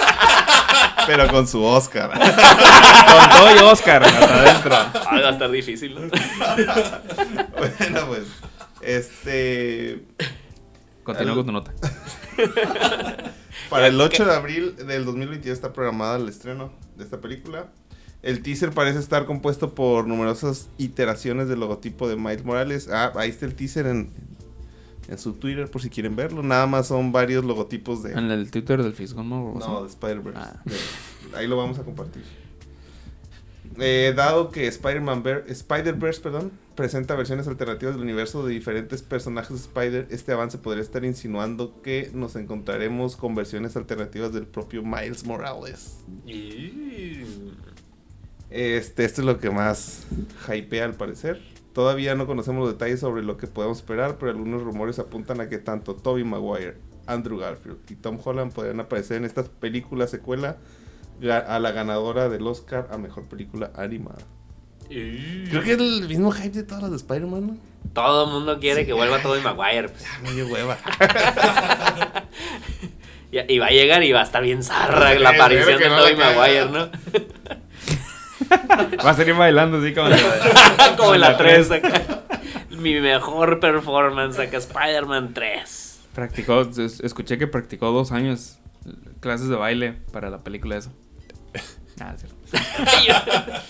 Pero 1.06 1.28
con 1.28 1.46
su 1.46 1.62
Oscar. 1.62 2.10
Con 2.12 3.30
todo 3.30 3.56
y 3.56 3.58
Oscar 3.58 4.04
hasta 4.04 4.34
adentro. 4.34 4.74
Ah, 4.74 5.20
va 5.20 5.28
a 5.28 5.30
estar 5.30 5.50
difícil, 5.50 5.94
¿no? 5.94 6.00
Bueno, 7.58 8.06
pues. 8.08 8.24
Este. 8.80 10.04
Continúa 11.04 11.34
con 11.34 11.46
tu 11.46 11.52
nota. 11.52 11.72
Para 13.68 13.88
el 13.88 14.00
8 14.00 14.24
de 14.24 14.34
abril 14.34 14.76
del 14.76 15.04
2022 15.04 15.54
está 15.54 15.72
programada 15.72 16.16
el 16.16 16.28
estreno 16.28 16.72
de 16.96 17.04
esta 17.04 17.20
película. 17.20 17.66
El 18.22 18.42
teaser 18.42 18.70
parece 18.70 19.00
estar 19.00 19.26
compuesto 19.26 19.74
por 19.74 20.06
numerosas 20.06 20.68
iteraciones 20.78 21.48
del 21.48 21.60
logotipo 21.60 22.08
de 22.08 22.16
Miles 22.16 22.44
Morales. 22.44 22.88
Ah, 22.88 23.12
ahí 23.16 23.30
está 23.30 23.46
el 23.46 23.54
teaser 23.54 23.86
en, 23.86 24.12
en 25.08 25.18
su 25.18 25.34
Twitter 25.34 25.70
por 25.70 25.82
si 25.82 25.90
quieren 25.90 26.16
verlo. 26.16 26.42
Nada 26.42 26.66
más 26.66 26.88
son 26.88 27.12
varios 27.12 27.44
logotipos 27.44 28.02
de... 28.02 28.12
En 28.12 28.30
el 28.30 28.50
Twitter 28.50 28.82
del 28.82 28.92
Fisgón 28.92 29.28
¿no? 29.28 29.54
No, 29.58 29.82
de 29.82 29.88
Spider-Verse. 29.88 30.38
Ah. 30.40 30.62
Ahí 31.36 31.46
lo 31.46 31.56
vamos 31.56 31.78
a 31.78 31.82
compartir. 31.82 32.22
Eh, 33.78 34.12
dado 34.14 34.50
que 34.50 34.66
Spider-Man 34.66 35.22
Ver- 35.22 35.44
Spider-Verse 35.48 36.20
perdón, 36.20 36.52
presenta 36.74 37.14
versiones 37.14 37.48
alternativas 37.48 37.94
del 37.94 38.02
universo 38.02 38.46
de 38.46 38.52
diferentes 38.52 39.00
personajes 39.00 39.50
de 39.50 39.56
Spider, 39.56 40.06
este 40.10 40.32
avance 40.32 40.58
podría 40.58 40.82
estar 40.82 41.04
insinuando 41.06 41.80
que 41.80 42.10
nos 42.12 42.36
encontraremos 42.36 43.16
con 43.16 43.34
versiones 43.34 43.74
alternativas 43.76 44.34
del 44.34 44.46
propio 44.46 44.82
Miles 44.82 45.24
Morales. 45.24 45.96
Este, 48.50 49.04
esto 49.06 49.22
es 49.22 49.26
lo 49.26 49.38
que 49.40 49.50
más 49.50 50.06
hypea 50.54 50.84
al 50.84 50.94
parecer. 50.94 51.40
Todavía 51.72 52.14
no 52.14 52.26
conocemos 52.26 52.64
los 52.64 52.74
detalles 52.74 53.00
sobre 53.00 53.22
lo 53.22 53.36
que 53.38 53.46
podemos 53.46 53.78
esperar, 53.78 54.16
pero 54.18 54.30
algunos 54.30 54.62
rumores 54.62 54.98
apuntan 54.98 55.40
a 55.40 55.48
que 55.48 55.58
tanto 55.58 55.94
Tobey 55.94 56.24
Maguire, 56.24 56.76
Andrew 57.06 57.38
Garfield 57.38 57.78
y 57.88 57.94
Tom 57.94 58.18
Holland 58.22 58.52
podrían 58.52 58.80
aparecer 58.80 59.16
en 59.16 59.24
esta 59.24 59.42
película 59.42 60.06
secuela 60.06 60.58
a 61.30 61.58
la 61.58 61.72
ganadora 61.72 62.28
del 62.28 62.46
Oscar 62.46 62.88
a 62.90 62.98
mejor 62.98 63.24
película 63.24 63.70
animada. 63.74 64.22
Creo 64.88 65.62
que 65.62 65.72
es 65.72 65.78
el 65.78 66.08
mismo 66.08 66.30
hype 66.32 66.50
de 66.50 66.62
todas 66.64 66.82
las 66.82 66.90
de 66.90 66.96
Spider-Man, 66.98 67.46
¿no? 67.46 67.56
Todo 67.94 68.26
el 68.26 68.32
mundo 68.32 68.58
quiere 68.60 68.84
que 68.84 68.92
vuelva 68.92 69.20
Tobey 69.22 69.40
Maguire. 69.42 69.88
pues. 69.88 70.04
Ya 70.22 70.28
me 70.28 70.34
dio 70.34 70.46
hueva. 70.48 70.78
Y, 73.48 73.58
va 73.58 73.66
a 73.66 73.70
llegar 73.70 74.02
y 74.02 74.12
va 74.12 74.20
a 74.20 74.24
estar 74.24 74.42
bien 74.42 74.62
zarra 74.62 75.14
la 75.14 75.30
aparición 75.30 75.78
de 75.78 75.88
no 75.88 75.98
Tobey. 75.98 76.16
Maguire, 76.16 76.66
¿no? 76.66 76.90
Va 79.04 79.10
a 79.10 79.14
salir 79.14 79.34
bailando 79.34 79.78
así 79.78 79.92
como 79.94 80.08
en 80.10 80.12
la- 80.16 80.96
Como 80.96 81.14
en 81.14 81.20
la 81.20 81.36
3 81.36 81.70
acá. 81.70 82.22
Mi 82.70 83.00
mejor 83.00 83.60
performance 83.60 84.38
acá, 84.38 84.56
Spider-Man 84.58 85.34
3. 85.34 86.00
Practicó, 86.14 86.62
es- 86.62 87.00
escuché 87.00 87.38
que 87.38 87.46
practicó 87.46 87.90
dos 87.92 88.12
años 88.12 88.58
clases 89.20 89.48
de 89.48 89.56
baile 89.56 89.92
para 90.12 90.30
la 90.30 90.38
película 90.42 90.76
esa. 90.76 90.90
Ah, 92.00 92.14
es 92.14 92.20
cierto. 92.22 92.36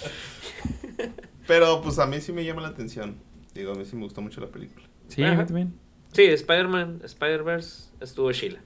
Pero 1.47 1.83
pues 1.83 1.99
a 1.99 2.07
mí 2.07 2.21
sí 2.21 2.33
me 2.33 2.45
llama 2.45 2.63
la 2.63 2.69
atención. 2.69 3.17
Digo, 3.55 3.73
a 3.73 3.75
mí 3.75 3.85
sí 3.85 3.97
me 3.97 4.03
gustó 4.05 4.23
mucho 4.23 4.41
la 4.41 4.47
película. 4.49 4.87
Sí, 5.09 5.23
Ajá. 5.23 5.45
también. 5.45 5.75
Sí, 6.13 6.25
Spider-Man, 6.25 7.01
Spider-Verse 7.05 7.91
estuvo 8.01 8.31
Sheila. 8.33 8.61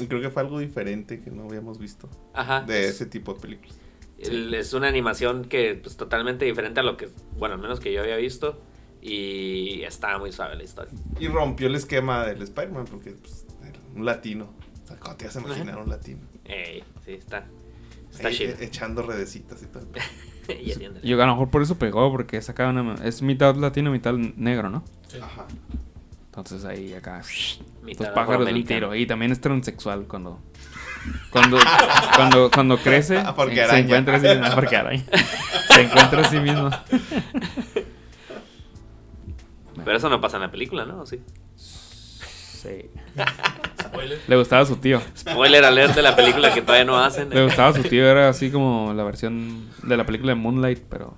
Y 0.00 0.06
creo 0.06 0.20
que 0.20 0.30
fue 0.30 0.42
algo 0.42 0.58
diferente 0.58 1.20
que 1.20 1.30
no 1.30 1.44
habíamos 1.44 1.78
visto 1.78 2.08
Ajá. 2.34 2.60
de 2.62 2.88
ese 2.88 3.06
tipo 3.06 3.32
de 3.34 3.40
películas. 3.40 3.76
El- 4.18 4.54
Es 4.54 4.72
una 4.74 4.88
animación 4.88 5.44
que 5.44 5.74
pues 5.82 5.96
totalmente 5.96 6.44
diferente 6.44 6.80
a 6.80 6.82
lo 6.82 6.96
que, 6.96 7.08
bueno, 7.38 7.54
al 7.56 7.60
menos 7.60 7.80
que 7.80 7.92
yo 7.92 8.00
había 8.02 8.16
visto. 8.16 8.60
Y 9.02 9.82
estaba 9.82 10.18
muy 10.18 10.32
suave 10.32 10.56
la 10.56 10.64
historia. 10.64 10.92
Y 11.20 11.28
rompió 11.28 11.68
el 11.68 11.74
esquema 11.76 12.24
del 12.26 12.42
Spider-Man 12.42 12.86
porque 12.90 13.12
pues, 13.12 13.46
era 13.62 13.78
un 13.94 14.04
latino. 14.04 14.48
O 14.84 14.86
sea, 14.88 14.96
¿cómo 14.98 15.14
te 15.16 15.26
vas 15.26 15.36
a 15.36 15.40
imaginar 15.40 15.78
un 15.78 15.88
latino? 15.88 16.20
Ey, 16.44 16.82
sí, 17.04 17.12
está. 17.12 17.46
Está 18.10 18.28
Ahí, 18.28 18.34
chido. 18.36 18.52
eh, 18.52 18.56
echando 18.62 19.02
redecitas 19.02 19.62
y 19.62 19.66
todo. 19.66 19.86
Entiéndele. 20.48 21.06
Yo 21.06 21.22
a 21.22 21.26
lo 21.26 21.32
mejor 21.34 21.50
por 21.50 21.62
eso 21.62 21.76
pegó, 21.78 22.10
porque 22.10 22.40
sacaba 22.42 22.70
una... 22.70 22.94
Es 23.04 23.20
mitad 23.22 23.54
latino, 23.56 23.90
mitad 23.92 24.14
negro, 24.14 24.70
¿no? 24.70 24.82
Ajá. 25.22 25.46
Entonces 26.26 26.64
ahí 26.64 26.92
acá... 26.94 27.22
Mitad 27.84 28.06
Los 28.06 28.14
pájaros 28.14 28.44
de 28.46 28.52
un 28.52 28.58
afroamericano. 28.58 28.88
tiro. 28.88 28.94
Y 28.96 29.06
también 29.06 29.30
es 29.32 29.40
transexual 29.40 30.06
cuando... 30.08 30.40
Cuando, 31.30 31.58
cuando, 32.14 32.50
cuando 32.50 32.78
crece, 32.78 33.18
Ah, 33.18 33.34
porque 33.34 33.66
se 33.66 33.78
encuentra 33.78 34.16
así, 34.16 34.26
ah, 34.26 34.52
porque 34.54 34.76
araña. 34.76 35.02
Se 35.68 35.82
encuentra 35.82 36.20
a 36.20 36.24
sí 36.24 36.38
mismo. 36.38 36.70
Pero 39.84 39.96
eso 39.96 40.08
no 40.08 40.20
pasa 40.20 40.36
en 40.36 40.42
la 40.42 40.50
película, 40.50 40.84
¿no? 40.84 41.02
¿O 41.02 41.06
Sí. 41.06 41.20
Sí. 41.56 42.90
Spoiler. 43.80 44.18
Le 44.26 44.36
gustaba 44.36 44.62
a 44.62 44.66
su 44.66 44.76
tío. 44.76 45.00
Spoiler 45.16 45.64
alert 45.64 45.94
de 45.94 46.02
la 46.02 46.16
película 46.16 46.52
que 46.52 46.62
todavía 46.62 46.84
no 46.84 46.98
hacen. 46.98 47.30
Le 47.30 47.44
gustaba 47.44 47.68
a 47.68 47.72
su 47.72 47.82
tío, 47.82 48.08
era 48.08 48.28
así 48.28 48.50
como 48.50 48.92
la 48.94 49.04
versión 49.04 49.66
de 49.82 49.96
la 49.96 50.04
película 50.04 50.32
de 50.32 50.36
Moonlight, 50.36 50.80
pero 50.88 51.16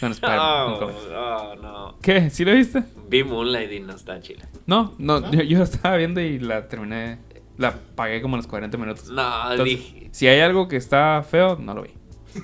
con. 0.00 0.14
Oh, 0.22 0.90
oh, 1.14 1.54
no. 1.62 1.96
¿Qué? 2.02 2.30
¿Sí 2.30 2.44
lo 2.44 2.52
viste? 2.52 2.82
Vi 3.08 3.24
Moonlight 3.24 3.72
y 3.72 3.80
no 3.80 3.94
está 3.94 4.20
chila. 4.20 4.46
No, 4.66 4.94
no, 4.98 5.30
Yo, 5.30 5.42
yo 5.42 5.58
la 5.58 5.64
estaba 5.64 5.96
viendo 5.96 6.20
y 6.20 6.38
la 6.38 6.68
terminé, 6.68 7.18
la 7.58 7.74
pagué 7.94 8.20
como 8.22 8.36
a 8.36 8.38
los 8.38 8.46
40 8.46 8.76
minutos. 8.78 9.10
No, 9.10 9.50
Entonces, 9.52 9.64
dije. 9.78 10.08
si 10.12 10.26
hay 10.28 10.40
algo 10.40 10.68
que 10.68 10.76
está 10.76 11.22
feo, 11.28 11.56
no 11.56 11.74
lo 11.74 11.82
vi. 11.82 11.90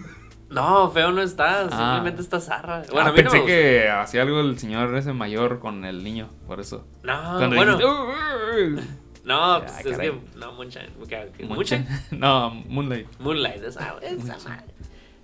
No, 0.51 0.91
feo 0.91 1.13
no 1.13 1.23
está. 1.23 1.63
Ah. 1.63 1.71
Simplemente 1.71 2.21
está 2.21 2.39
zarra. 2.39 2.83
Bueno, 2.93 3.07
Ah, 3.07 3.09
a 3.09 3.13
mí 3.13 3.23
no 3.23 3.31
pensé 3.31 3.39
me 3.41 3.47
que 3.47 3.89
hacía 3.89 4.21
algo 4.21 4.39
el 4.41 4.59
señor 4.59 4.95
ese 4.97 5.15
mayor 5.15 5.61
con 5.61 5.87
el 5.87 6.05
niño, 6.05 6.29
por 6.47 6.61
eso. 6.61 6.87
No, 7.03 7.15
Cuando 7.39 7.57
bueno. 7.57 7.77
dijiste, 7.79 7.87
"Uh, 7.91 8.75
uh, 8.75 8.79
uh". 8.79 8.81
No, 9.25 9.43
Ah, 9.55 9.61
pues 9.65 9.87
es 9.87 9.93
caray. 9.97 10.11
que. 10.11 10.39
No, 10.39 10.53
Moonshine. 10.53 10.89
¿qué- 11.09 11.33
qué- 11.39 11.45
Moonshine. 11.47 11.87
¿Moonshine? 11.87 11.87
No, 12.21 12.51
Moonlight. 12.69 13.07
Moonlight, 13.19 13.63
esa, 13.65 13.95
esa 14.03 14.37
madre. 14.51 14.67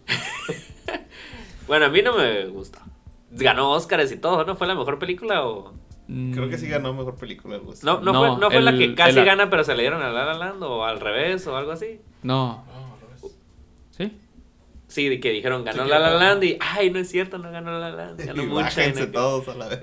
bueno, 1.66 1.86
a 1.86 1.89
mí 1.91 2.01
no 2.03 2.16
me 2.16 2.47
gustó. 2.47 2.78
Ganó 3.30 3.70
Oscars 3.72 4.11
y 4.12 4.16
todo, 4.16 4.45
¿no? 4.45 4.57
¿Fue 4.57 4.66
la 4.66 4.74
mejor 4.74 4.99
película 4.99 5.45
o.? 5.47 5.74
Creo 6.09 6.48
que 6.48 6.56
Mm. 6.56 6.61
sí 6.61 6.68
ganó 6.68 6.94
mejor 6.94 7.16
película. 7.16 7.56
Algo 7.56 7.72
así. 7.72 7.84
No, 7.84 8.00
no, 8.00 8.12
No, 8.12 8.18
fue, 8.20 8.40
no 8.40 8.50
fue 8.50 8.62
la 8.62 8.76
que 8.76 8.94
casi 8.94 9.18
el- 9.18 9.24
gana, 9.26 9.50
pero 9.50 9.62
se 9.62 9.74
le 9.74 9.82
dieron 9.82 10.00
a 10.02 10.11
La 10.11 10.24
La 10.24 10.34
Land 10.34 10.62
o 10.62 10.84
al 10.84 11.00
revés 11.00 11.46
o 11.46 11.56
algo 11.56 11.72
así. 11.72 12.00
No, 12.22 12.64
No, 12.66 12.94
al 12.94 13.00
revés. 13.00 13.36
¿sí? 13.90 14.18
Sí, 14.86 15.09
de 15.11 15.20
que 15.20 15.30
dijeron 15.30 15.64
ganó 15.64 15.84
Sí, 15.84 15.90
La 15.90 15.98
La. 15.98 16.14
Land 16.14 16.44
y 16.44 16.56
ay, 16.61 16.90
no 16.90 16.98
es 16.98 17.11
cierto, 17.11 17.36
no 17.36 17.50
ganó 17.52 17.72
La 17.78 17.90
La 17.90 17.96
Land, 18.06 18.20
ganó 18.24 18.42
Y 18.42 18.59
acá. 18.62 19.12
todos 19.12 19.48
a 19.48 19.54
la 19.54 19.68
vez. 19.68 19.80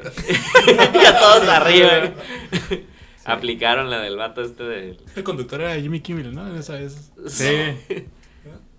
ya 0.94 1.20
todos 1.20 1.48
arriba. 1.48 2.12
Aplicaron 3.26 3.90
la 3.90 4.02
del 4.02 4.18
vato 4.18 4.42
este 4.42 4.64
de 4.64 4.98
El 5.16 5.24
conductor 5.24 5.62
era 5.62 5.76
Jimmy 5.80 6.00
Kimmel, 6.00 6.34
¿no? 6.34 6.48
En 6.48 6.56
esa 6.58 6.74
vez. 6.74 7.12
Sí. 7.28 7.46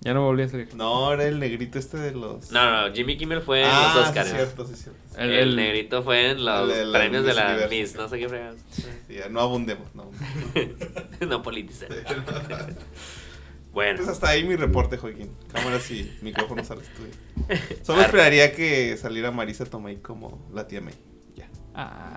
Ya 0.07 0.15
no 0.15 0.23
volví 0.23 0.43
a 0.45 0.49
salir. 0.49 0.73
No, 0.75 1.13
era 1.13 1.25
el 1.25 1.39
negrito 1.41 1.79
este 1.79 1.97
de 1.99 2.13
los. 2.13 2.51
No, 2.53 2.89
no, 2.89 2.95
Jimmy 2.95 3.17
Kimmel 3.19 3.41
fue 3.43 3.63
en 3.63 3.69
ah, 3.71 3.93
los 3.95 4.05
sí, 4.05 4.09
Oscars. 4.11 4.31
cierto, 4.31 4.65
sí, 4.67 4.75
cierto. 4.77 5.01
El, 5.19 5.33
El- 5.33 5.57
negrito 5.57 6.03
fue 6.05 6.31
en 6.31 6.45
los 6.45 6.73
El 6.73 6.93
premios 6.93 7.25
de 7.25 7.35
la 7.35 7.47
Universo. 7.49 7.69
Miss, 7.71 7.95
no 7.97 8.09
sé 8.09 8.19
qué 8.21 8.29
fregados. 8.29 8.61
Sí, 8.71 8.85
ya, 9.09 9.29
no 9.29 9.41
abundemos, 9.41 9.93
no 9.95 10.03
abundemos. 10.03 10.91
no 11.29 11.43
politicen. 11.43 11.89
bueno, 13.73 13.97
Pues 13.99 14.09
hasta 14.09 14.29
ahí 14.31 14.45
mi 14.45 14.57
reporte, 14.57 14.97
Joaquín. 14.97 15.31
Cámaras 15.53 15.91
y 15.91 16.17
micrófonos 16.23 16.71
al 16.71 16.81
estudio. 16.81 17.13
Solo 17.83 18.03
esperaría 18.03 18.53
que 18.55 18.97
saliera 18.97 19.31
Marisa 19.33 19.65
Tomei 19.67 19.97
como 19.97 20.49
la 20.55 20.67
tía 20.67 20.81
May. 20.81 20.95
Ya, 21.35 21.49
Ah. 21.75 22.15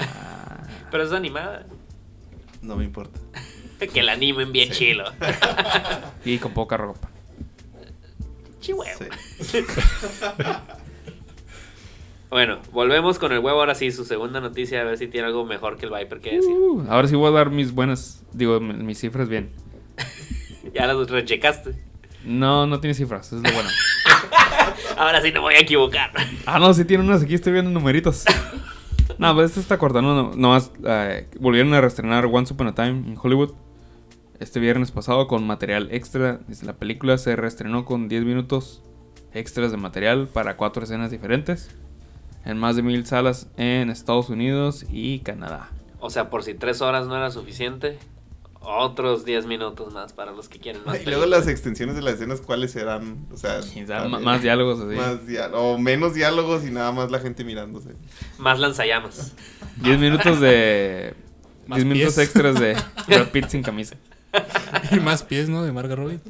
pero 0.92 1.04
es 1.04 1.12
animada. 1.12 1.66
no 2.62 2.76
me 2.76 2.84
importa. 2.86 3.20
Que 3.94 4.04
la 4.04 4.12
animen 4.14 4.52
bien 4.52 4.70
Sí. 4.74 4.80
chilo. 4.80 5.06
Y 6.26 6.38
con 6.38 6.54
poca 6.54 6.78
ropa. 6.78 7.10
Chihuahua. 8.60 9.08
Sí. 9.42 9.60
Bueno, 12.30 12.60
volvemos 12.72 13.18
con 13.18 13.32
el 13.32 13.40
huevo 13.40 13.60
ahora 13.60 13.74
sí, 13.74 13.92
su 13.92 14.06
segunda 14.06 14.40
noticia, 14.40 14.82
a 14.82 14.84
ver 14.84 15.00
si 15.00 15.08
tiene 15.08 15.26
algo 15.26 15.46
mejor 15.46 15.78
que 15.78 15.88
el 15.88 15.92
Viper 15.92 16.20
que 16.20 16.36
decir. 16.36 16.52
Uh, 16.56 16.86
ahora 16.88 17.08
sí 17.08 17.16
voy 17.16 17.28
a 17.30 17.32
dar 17.32 17.50
mis 17.50 17.72
buenas, 17.74 18.24
digo, 18.34 18.60
mi- 18.60 18.74
mis 18.76 19.00
cifras 19.00 19.28
bien. 19.30 19.50
Ya 20.74 20.86
las 20.86 21.10
rechecaste. 21.10 21.74
No, 22.24 22.68
no 22.68 22.80
tiene 22.80 22.94
cifras, 22.94 23.34
es 23.34 23.42
lo 23.42 23.52
bueno. 23.52 23.70
Ahora 24.98 25.20
sí 25.22 25.30
no 25.32 25.36
me 25.40 25.46
voy 25.48 25.56
a 25.56 25.62
equivocar. 25.62 26.12
Ah, 26.46 26.60
no, 26.60 26.72
sí 26.76 26.86
tiene 26.86 27.04
unas, 27.04 27.24
aquí 27.24 27.34
estoy 27.34 27.54
viendo 27.54 27.72
numeritos. 27.72 28.26
No, 29.18 29.34
pues 29.34 29.50
este 29.50 29.62
está 29.62 29.80
cortando, 29.80 30.14
no, 30.14 30.36
nomás 30.36 30.72
eh, 30.86 31.28
volvieron 31.40 31.74
a 31.74 31.82
reestrenar 31.82 32.26
Once 32.32 32.54
Upon 32.54 32.68
a 32.68 32.76
Time 32.76 32.90
en 32.90 33.16
Hollywood 33.20 33.54
este 34.40 34.60
viernes 34.60 34.92
pasado 34.92 35.28
con 35.28 35.46
material 35.46 35.90
extra. 35.92 36.40
Dice, 36.48 36.66
La 36.66 36.74
película 36.74 37.18
se 37.18 37.36
reestrenó 37.36 37.86
con 37.86 38.08
10 38.08 38.24
minutos 38.24 38.82
extras 39.34 39.72
de 39.72 39.78
material 39.78 40.28
para 40.28 40.58
cuatro 40.58 40.84
escenas 40.84 41.12
diferentes 41.12 41.70
en 42.46 42.58
más 42.58 42.76
de 42.76 42.82
mil 42.82 43.06
salas 43.06 43.48
en 43.58 43.90
Estados 43.90 44.30
Unidos 44.30 44.86
y 44.92 45.20
Canadá. 45.20 45.70
O 46.00 46.10
sea, 46.10 46.30
por 46.30 46.44
si 46.44 46.54
tres 46.54 46.82
horas 46.82 47.08
no 47.08 47.16
era 47.16 47.30
suficiente, 47.32 48.00
otros 48.62 49.26
10 49.26 49.46
minutos 49.46 49.94
más 49.94 50.14
para 50.14 50.32
los 50.32 50.48
que 50.48 50.60
quieren 50.60 50.84
más. 50.86 51.02
Y 51.02 51.06
luego 51.06 51.26
las 51.26 51.48
extensiones 51.48 51.96
de 51.96 52.02
las 52.02 52.16
escenas, 52.16 52.42
¿cuáles 52.42 52.72
serán? 52.72 53.28
O 53.32 53.38
sea, 53.38 53.62
más 54.08 54.42
diálogos 54.42 54.80
así. 54.80 54.96
más 54.96 55.20
o 55.54 55.78
menos 55.78 56.14
diálogos 56.14 56.66
y 56.66 56.72
nada 56.72 56.92
más 56.92 57.12
la 57.12 57.20
gente 57.20 57.44
mirándose. 57.44 57.90
Más 58.38 58.60
lanzallamas. 58.60 59.36
10 59.78 60.00
minutos 60.00 60.40
de... 60.40 61.14
Más 61.68 61.78
10 61.78 61.86
minutos 61.88 62.18
extras 62.18 62.60
de 62.60 62.76
Brad 63.08 63.28
Pitt 63.28 63.50
sin 63.50 63.62
camisa. 63.62 63.96
Y 64.92 65.00
más 65.00 65.24
pies, 65.24 65.50
¿no? 65.50 65.64
De 65.64 65.72
Margot 65.72 65.98
Robbie. 65.98 66.20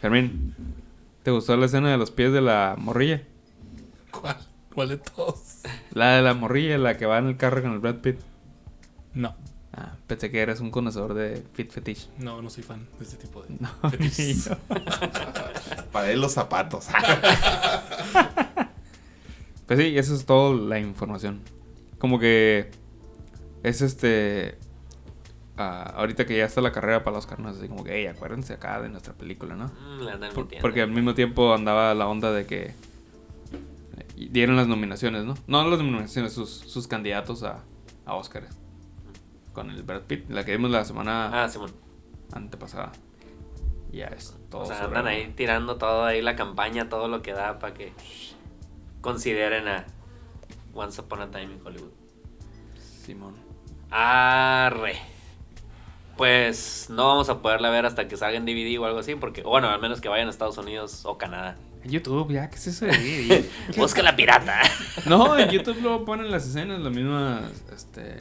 Fermín, 0.00 0.54
¿te 1.22 1.30
gustó 1.30 1.56
la 1.56 1.66
escena 1.66 1.90
de 1.90 1.96
los 1.98 2.10
pies 2.10 2.32
de 2.32 2.40
la 2.40 2.74
morrilla? 2.78 3.22
¿Cuál? 4.10 4.36
¿Cuál 4.74 4.88
de 4.90 4.96
todos? 4.98 5.60
La 5.92 6.16
de 6.16 6.22
la 6.22 6.34
morrilla, 6.34 6.78
la 6.78 6.96
que 6.96 7.06
va 7.06 7.18
en 7.18 7.26
el 7.26 7.36
carro 7.36 7.62
con 7.62 7.72
el 7.72 7.78
Brad 7.78 7.96
Pitt. 7.96 8.18
No, 9.14 9.34
Ah, 9.74 9.94
pensé 10.06 10.30
que 10.30 10.42
eres 10.42 10.60
un 10.60 10.70
conocedor 10.70 11.14
de 11.14 11.42
fit 11.54 11.70
fetish. 11.70 12.08
no, 12.18 12.42
no 12.42 12.50
soy 12.50 12.62
fan 12.62 12.86
de 12.98 13.04
este 13.06 13.16
tipo 13.16 13.42
de 13.42 13.54
No, 13.58 13.70
fetiches. 13.90 14.50
Para 15.90 16.10
él 16.10 16.20
los 16.20 16.32
zapatos. 16.32 16.88
Pues 19.66 19.78
sí, 19.78 19.96
esa 19.96 20.14
es 20.14 20.26
toda 20.26 20.54
la 20.54 20.78
información. 20.78 21.40
Como 21.98 22.18
que 22.18 22.70
es 23.62 23.80
este. 23.80 24.58
Ah, 25.56 25.92
ahorita 25.96 26.26
que 26.26 26.36
ya 26.38 26.44
está 26.44 26.60
la 26.60 26.72
carrera 26.72 27.02
para 27.04 27.16
los 27.16 27.24
Oscar, 27.24 27.40
no 27.40 27.50
es 27.50 27.58
así 27.58 27.68
como 27.68 27.84
que, 27.84 27.94
hey, 27.94 28.06
acuérdense 28.06 28.52
acá 28.54 28.80
de 28.80 28.88
nuestra 28.88 29.12
película, 29.14 29.54
¿no? 29.54 29.66
Mm, 29.66 30.34
Por- 30.34 30.48
porque 30.60 30.82
al 30.82 30.90
mismo 30.90 31.14
tiempo 31.14 31.54
andaba 31.54 31.94
la 31.94 32.06
onda 32.08 32.32
de 32.32 32.46
que 32.46 32.62
eh, 32.66 34.28
dieron 34.30 34.56
las 34.56 34.66
nominaciones, 34.68 35.24
¿no? 35.24 35.34
No 35.46 35.68
las 35.68 35.78
nominaciones, 35.78 36.32
sus, 36.32 36.50
sus 36.50 36.86
candidatos 36.88 37.42
a, 37.42 37.62
a 38.06 38.14
Oscar. 38.14 38.44
Con 39.52 39.68
el 39.70 39.82
Brad 39.82 40.02
Pitt, 40.02 40.30
la 40.30 40.44
que 40.46 40.52
vimos 40.56 40.70
la 40.70 40.82
semana 40.84 41.44
Ah, 41.44 41.48
Simón. 41.48 41.72
antepasada. 42.32 42.92
Ya 43.92 44.06
es 44.06 44.34
todo. 44.50 44.62
O 44.62 44.64
sea, 44.64 44.84
andan 44.84 45.06
ahí 45.06 45.30
tirando 45.36 45.76
todo 45.76 46.04
ahí 46.06 46.22
la 46.22 46.34
campaña, 46.36 46.88
todo 46.88 47.06
lo 47.08 47.20
que 47.20 47.34
da 47.34 47.58
para 47.58 47.74
que 47.74 47.92
consideren 49.02 49.68
a 49.68 49.84
Once 50.72 50.98
Upon 51.02 51.20
a 51.20 51.30
Time 51.30 51.52
in 51.52 51.60
Hollywood. 51.62 51.90
Simón. 53.04 53.34
Arre. 53.90 54.94
Pues 56.22 56.86
no 56.88 57.08
vamos 57.08 57.28
a 57.30 57.42
poderla 57.42 57.68
ver 57.70 57.84
hasta 57.84 58.06
que 58.06 58.16
salga 58.16 58.36
en 58.38 58.46
DVD 58.46 58.78
o 58.78 58.84
algo 58.86 59.00
así, 59.00 59.16
porque, 59.16 59.42
bueno, 59.42 59.68
al 59.68 59.80
menos 59.80 60.00
que 60.00 60.08
vayan 60.08 60.28
a 60.28 60.30
Estados 60.30 60.56
Unidos 60.56 61.00
o 61.04 61.18
Canadá. 61.18 61.56
En 61.82 61.90
YouTube, 61.90 62.30
ya, 62.30 62.48
¿qué 62.48 62.54
es 62.54 62.68
eso 62.68 62.86
de 62.86 62.92
DVD? 62.92 63.44
Busca 63.76 64.02
la 64.04 64.14
pirata. 64.14 64.60
No, 65.06 65.36
en 65.36 65.50
YouTube 65.50 65.78
luego 65.82 66.04
ponen 66.04 66.30
las 66.30 66.46
escenas, 66.46 66.78
las 66.78 66.92
mismas, 66.92 67.42
este, 67.74 68.18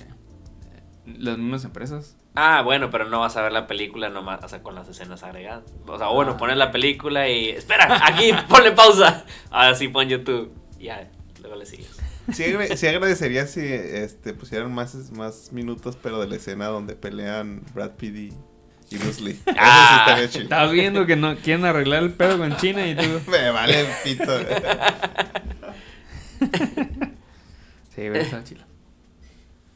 las 1.05 1.37
mismas 1.37 1.63
empresas. 1.63 2.17
Ah, 2.33 2.63
bueno, 2.63 2.89
pero 2.89 3.05
no 3.05 3.19
vas 3.19 3.37
a 3.37 3.43
ver 3.43 3.51
la 3.51 3.67
película 3.67 4.09
nomás, 4.09 4.43
o 4.43 4.47
sea, 4.49 4.63
con 4.63 4.73
las 4.73 4.89
escenas 4.89 5.21
agregadas. 5.21 5.65
O 5.85 5.99
sea, 5.99 6.07
bueno, 6.07 6.31
Ah. 6.31 6.37
pones 6.37 6.57
la 6.57 6.71
película 6.71 7.29
y. 7.29 7.49
Espera, 7.49 8.01
aquí, 8.03 8.31
ponle 8.49 8.71
pausa. 8.71 9.25
Ahora 9.51 9.75
sí, 9.75 9.89
pon 9.89 10.09
YouTube. 10.09 10.51
Ya, 10.79 11.07
luego 11.39 11.55
le 11.55 11.67
sigues. 11.67 11.99
Sí, 12.33 12.43
agra- 12.45 12.75
sí 12.77 12.87
agradecería 12.87 13.47
si 13.47 13.61
este, 13.65 14.33
pusieran 14.33 14.73
más, 14.73 15.11
más 15.11 15.51
minutos, 15.51 15.97
pero 16.01 16.19
de 16.19 16.27
la 16.27 16.35
escena 16.35 16.67
donde 16.67 16.95
pelean 16.95 17.61
Brad 17.73 17.91
Pitt 17.91 18.15
y, 18.15 18.33
y 18.89 18.97
Bruce 18.97 19.21
Lee. 19.21 19.31
Eso 19.45 19.55
Ah, 19.57 19.87
sí 19.89 19.99
estaría 20.11 20.29
chido. 20.29 20.43
Estabas 20.43 20.71
viendo 20.71 21.05
que 21.05 21.15
no 21.15 21.35
quieren 21.37 21.65
arreglar 21.65 22.03
el 22.03 22.13
pedo 22.13 22.37
con 22.37 22.55
China 22.57 22.87
y 22.87 22.95
tú. 22.95 23.03
Me 23.31 23.49
vale 23.51 23.85
pito. 24.03 24.23
Sí, 27.95 28.07
ves, 28.09 28.25
está 28.25 28.43
chido. 28.43 28.61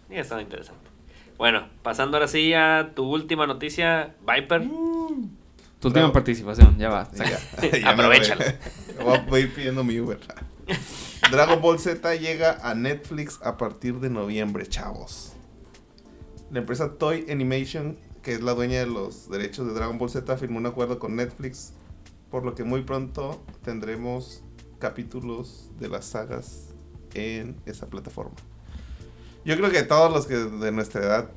Y 0.09 0.15
estaba 0.15 0.41
interesante. 0.41 0.89
Bueno, 1.37 1.67
pasando 1.83 2.15
ahora 2.17 2.27
sí 2.29 2.53
a 2.53 2.91
tu 2.95 3.03
última 3.03 3.45
noticia, 3.45 4.15
Viper. 4.21 4.61
Tu 4.63 4.69
última 5.89 5.91
Bravo. 6.05 6.13
participación, 6.13 6.77
ya 6.77 6.89
va. 6.89 7.09
Ya, 7.13 7.25
ya 7.71 7.79
no 7.81 7.89
Aprovechalo. 7.89 8.41
voy- 8.41 9.03
Voy 9.05 9.15
a- 9.17 9.21
voy 9.25 9.41
a 9.41 9.43
ir 9.43 9.53
pidiendo 9.53 9.83
mi 9.83 9.99
Uber. 9.99 10.17
Dragon 11.31 11.61
Ball 11.61 11.79
Z 11.79 12.15
llega 12.15 12.57
a 12.61 12.75
Netflix 12.75 13.39
a 13.43 13.57
partir 13.57 13.99
de 13.99 14.09
noviembre, 14.09 14.67
chavos. 14.67 15.33
La 16.51 16.59
empresa 16.59 16.93
Toy 16.93 17.25
Animation, 17.29 17.97
que 18.21 18.33
es 18.33 18.41
la 18.41 18.53
dueña 18.53 18.79
de 18.79 18.87
los 18.87 19.29
derechos 19.29 19.67
de 19.67 19.73
Dragon 19.73 19.97
Ball 19.97 20.09
Z, 20.09 20.37
firmó 20.37 20.59
un 20.59 20.65
acuerdo 20.65 20.99
con 20.99 21.15
Netflix, 21.15 21.73
por 22.29 22.45
lo 22.45 22.55
que 22.55 22.63
muy 22.63 22.83
pronto 22.83 23.43
tendremos 23.63 24.43
capítulos 24.79 25.71
de 25.79 25.89
las 25.89 26.05
sagas 26.05 26.73
en 27.13 27.55
esa 27.65 27.87
plataforma. 27.87 28.35
Yo 29.45 29.55
creo 29.57 29.71
que 29.71 29.83
todos 29.83 30.11
los 30.11 30.25
que 30.25 30.35
de 30.35 30.71
nuestra 30.71 31.01
edad 31.01 31.29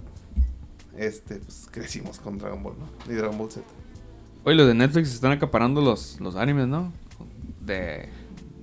este, 0.97 1.37
pues, 1.37 1.69
crecimos 1.71 2.19
con 2.19 2.39
Dragon 2.39 2.63
Ball, 2.63 2.75
¿no? 2.79 3.13
Y 3.13 3.17
Dragon 3.17 3.37
Ball 3.39 3.51
Z. 3.51 3.65
Oye, 4.45 4.57
los 4.57 4.67
de 4.67 4.75
Netflix 4.75 5.13
están 5.13 5.33
acaparando 5.33 5.81
los, 5.81 6.21
los 6.21 6.37
animes, 6.37 6.69
¿no? 6.69 6.93
De. 7.61 8.09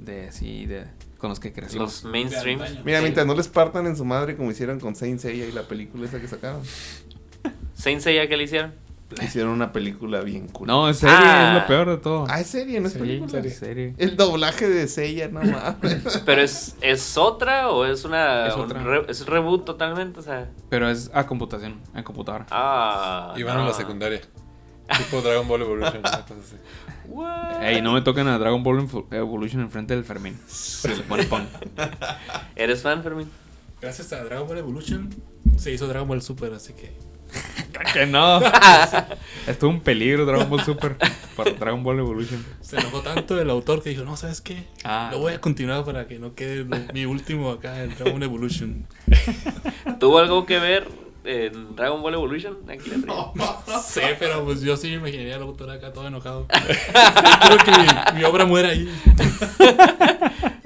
De 0.06 0.32
sí, 0.32 0.66
de. 0.66 0.86
Con 1.18 1.30
los 1.30 1.39
que 1.39 1.51
crecimos. 1.51 2.03
Los 2.03 2.12
mainstream. 2.12 2.60
Mira, 2.84 3.01
mientras 3.01 3.26
no 3.26 3.34
les 3.34 3.47
partan 3.47 3.88
en 3.88 3.95
su 3.97 4.06
madre 4.06 4.36
como 4.38 4.51
hicieron 4.51 4.80
con 4.80 4.95
Saint 4.95 5.20
Seiya 5.20 5.45
y 5.45 5.51
la 5.51 5.64
película 5.64 6.06
esa 6.06 6.20
que 6.22 6.28
sacaron. 6.28 6.62
Saint 7.74 8.01
Seiya, 8.01 8.28
¿qué 8.28 8.38
le 8.38 8.43
hicieron? 8.43 8.74
Hicieron 9.22 9.51
una 9.51 9.72
película 9.72 10.22
bien 10.22 10.47
cool. 10.49 10.68
No, 10.68 10.89
es 10.89 10.97
serie, 10.97 11.16
Ah. 11.18 11.53
es 11.56 11.62
lo 11.62 11.68
peor 11.68 11.89
de 11.89 11.97
todo. 11.97 12.26
Ah, 12.28 12.41
es 12.41 12.47
serie, 12.47 12.80
no 12.82 12.88
es 12.88 12.93
Sí, 12.93 12.99
película. 12.99 13.39
es 13.39 13.56
serie. 13.58 13.93
El 13.97 14.18
doblaje 14.18 14.68
de 14.68 14.88
Seiya, 14.88 15.28
no 15.28 15.41
mames. 15.41 16.22
¿Pero 16.26 16.41
es, 16.41 16.76
es 16.82 17.16
otra 17.18 17.70
o 17.70 17.86
es 17.86 18.03
una. 18.03 18.47
Es 18.47 18.56
un 18.56 18.62
otra. 18.62 18.84
re- 18.84 19.06
es 19.08 19.26
reboot 19.26 19.64
totalmente? 19.64 20.20
O 20.20 20.24
sea. 20.24 20.49
Pero 20.70 20.89
es 20.89 21.12
a 21.14 21.28
computación, 21.28 21.80
en 21.93 22.03
computadora. 22.03 22.47
Ah. 22.49 23.34
Y 23.38 23.43
van 23.43 23.58
a 23.60 23.66
la 23.66 23.74
secundaria. 23.74 24.22
Tipo 24.98 25.22
Dragon 25.22 25.48
Ball 25.48 25.62
Evolution, 25.62 26.00
una 26.00 26.12
cosa 26.12 26.36
así. 26.42 26.56
What? 27.08 27.64
Ey, 27.64 27.82
no 27.82 27.94
me 27.94 28.02
toquen 28.02 28.28
a 28.28 28.38
Dragon 28.38 28.64
Ball 28.64 28.88
Evolution 29.12 29.62
enfrente 29.62 29.96
del 29.96 30.06
Fermín. 30.06 30.38
Se 30.48 30.96
le 30.96 31.04
pone 31.04 31.24
pon. 31.24 31.48
¿Eres 32.56 32.82
fan, 32.82 33.04
Fermín? 33.04 33.30
Gracias 33.82 34.14
a 34.14 34.24
Dragon 34.24 34.48
Ball 34.48 34.60
Evolution 34.60 35.10
se 35.58 35.72
hizo 35.72 35.88
Dragon 35.88 36.08
Ball 36.08 36.22
Super, 36.22 36.54
así 36.54 36.74
que. 36.74 36.94
que 37.94 38.06
no. 38.06 38.40
Estuvo 39.48 39.70
un 39.70 39.82
peligro 39.82 40.26
Dragon 40.26 40.50
Ball 40.50 40.64
Super 40.64 40.98
por 41.36 41.58
Dragon 41.58 41.84
Ball 41.84 42.00
Evolution. 42.00 42.46
Se 42.62 42.78
enojó 42.78 43.02
tanto 43.02 43.40
el 43.40 43.50
autor 43.50 43.82
que 43.82 43.90
dijo, 43.90 44.04
no, 44.04 44.18
¿sabes 44.18 44.42
qué? 44.42 44.66
Ah. 44.84 45.10
Lo 45.12 45.20
voy 45.20 45.34
a 45.34 45.42
continuar 45.42 45.84
para 45.86 46.08
que 46.08 46.20
no 46.20 46.36
quede 46.36 46.66
mi 46.94 47.06
último 47.06 47.52
acá 47.52 47.84
en 47.84 47.96
Dragon 47.96 48.14
Ball 48.14 48.24
Evolution. 48.24 48.88
¿Tuvo 50.00 50.20
algo 50.20 50.46
que 50.46 50.60
ver 50.60 50.88
en 51.26 51.76
Dragon 51.76 52.02
Ball 52.02 52.14
Evolution? 52.14 52.58
Aquí 52.70 52.90
la 52.90 52.98
traigo. 53.02 53.34
No 53.36 53.82
sé, 53.84 54.16
pero 54.20 54.44
pues 54.46 54.62
yo 54.62 54.78
sí 54.78 54.90
me 54.90 54.96
imaginaría 54.96 55.36
al 55.36 55.42
autor 55.44 55.70
acá 55.72 55.92
todo 55.94 56.08
enojado. 56.08 56.48
Quiero 57.42 57.58
que 57.64 57.72
mi, 57.72 58.20
mi 58.20 58.24
obra 58.24 58.46
muera 58.46 58.70
ahí. 58.70 58.90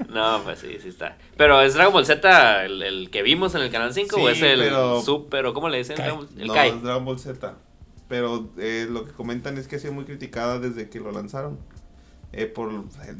No, 0.08 0.40
pues 0.42 0.58
sí, 0.58 0.76
sí 0.82 0.88
está. 0.88 1.16
Pero 1.36 1.60
¿es 1.62 1.74
Dragon 1.74 1.92
Ball 1.92 2.04
Z 2.04 2.64
el, 2.64 2.82
el 2.82 3.10
que 3.10 3.22
vimos 3.22 3.54
en 3.54 3.62
el 3.62 3.70
Canal 3.70 3.94
5 3.94 4.16
o 4.16 4.28
es 4.28 4.42
el 4.42 4.58
pero- 4.58 5.00
Super 5.02 5.46
o 5.46 5.54
cómo 5.54 5.68
le 5.68 5.78
dicen? 5.78 5.96
Kai. 5.96 6.12
El 6.36 6.48
no, 6.48 6.52
Kai. 6.52 6.70
es 6.70 6.82
Dragon 6.82 7.04
Ball 7.04 7.18
Z. 7.20 7.54
Pero 8.08 8.50
eh, 8.58 8.88
lo 8.90 9.04
que 9.04 9.12
comentan 9.12 9.56
es 9.56 9.68
que 9.68 9.76
ha 9.76 9.78
sido 9.78 9.92
muy 9.92 10.04
criticada 10.04 10.58
desde 10.58 10.90
que 10.90 10.98
lo 10.98 11.12
lanzaron. 11.12 11.60
Eh, 12.32 12.46
por, 12.46 12.70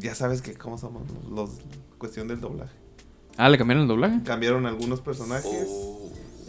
ya 0.01 0.17
sabes 0.17 0.43
que 0.43 0.55
cómo 0.55 0.79
somos 0.79 1.03
los 1.31 1.51
cuestión 1.99 2.27
del 2.27 2.41
doblaje. 2.41 2.75
Ah, 3.37 3.49
¿le 3.49 3.57
cambiaron 3.57 3.83
el 3.83 3.89
doblaje? 3.89 4.23
Cambiaron 4.25 4.67
algunos 4.67 5.01
personajes. 5.01 5.67
Oh. 5.69 6.00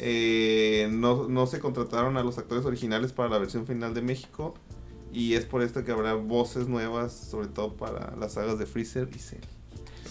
Eh, 0.03 0.89
no, 0.91 1.27
no 1.29 1.45
se 1.47 1.59
contrataron 1.59 2.17
a 2.17 2.23
los 2.23 2.37
actores 2.39 2.65
originales 2.65 3.13
para 3.13 3.29
la 3.29 3.37
versión 3.37 3.67
final 3.67 3.93
de 3.93 4.01
México. 4.01 4.55
Y 5.13 5.35
es 5.35 5.45
por 5.45 5.61
esto 5.61 5.83
que 5.83 5.91
habrá 5.91 6.13
voces 6.15 6.67
nuevas, 6.67 7.11
sobre 7.13 7.47
todo 7.47 7.73
para 7.75 8.15
las 8.15 8.33
sagas 8.33 8.57
de 8.57 8.65
Freezer 8.65 9.09
y 9.15 9.19
Cell. 9.19 9.39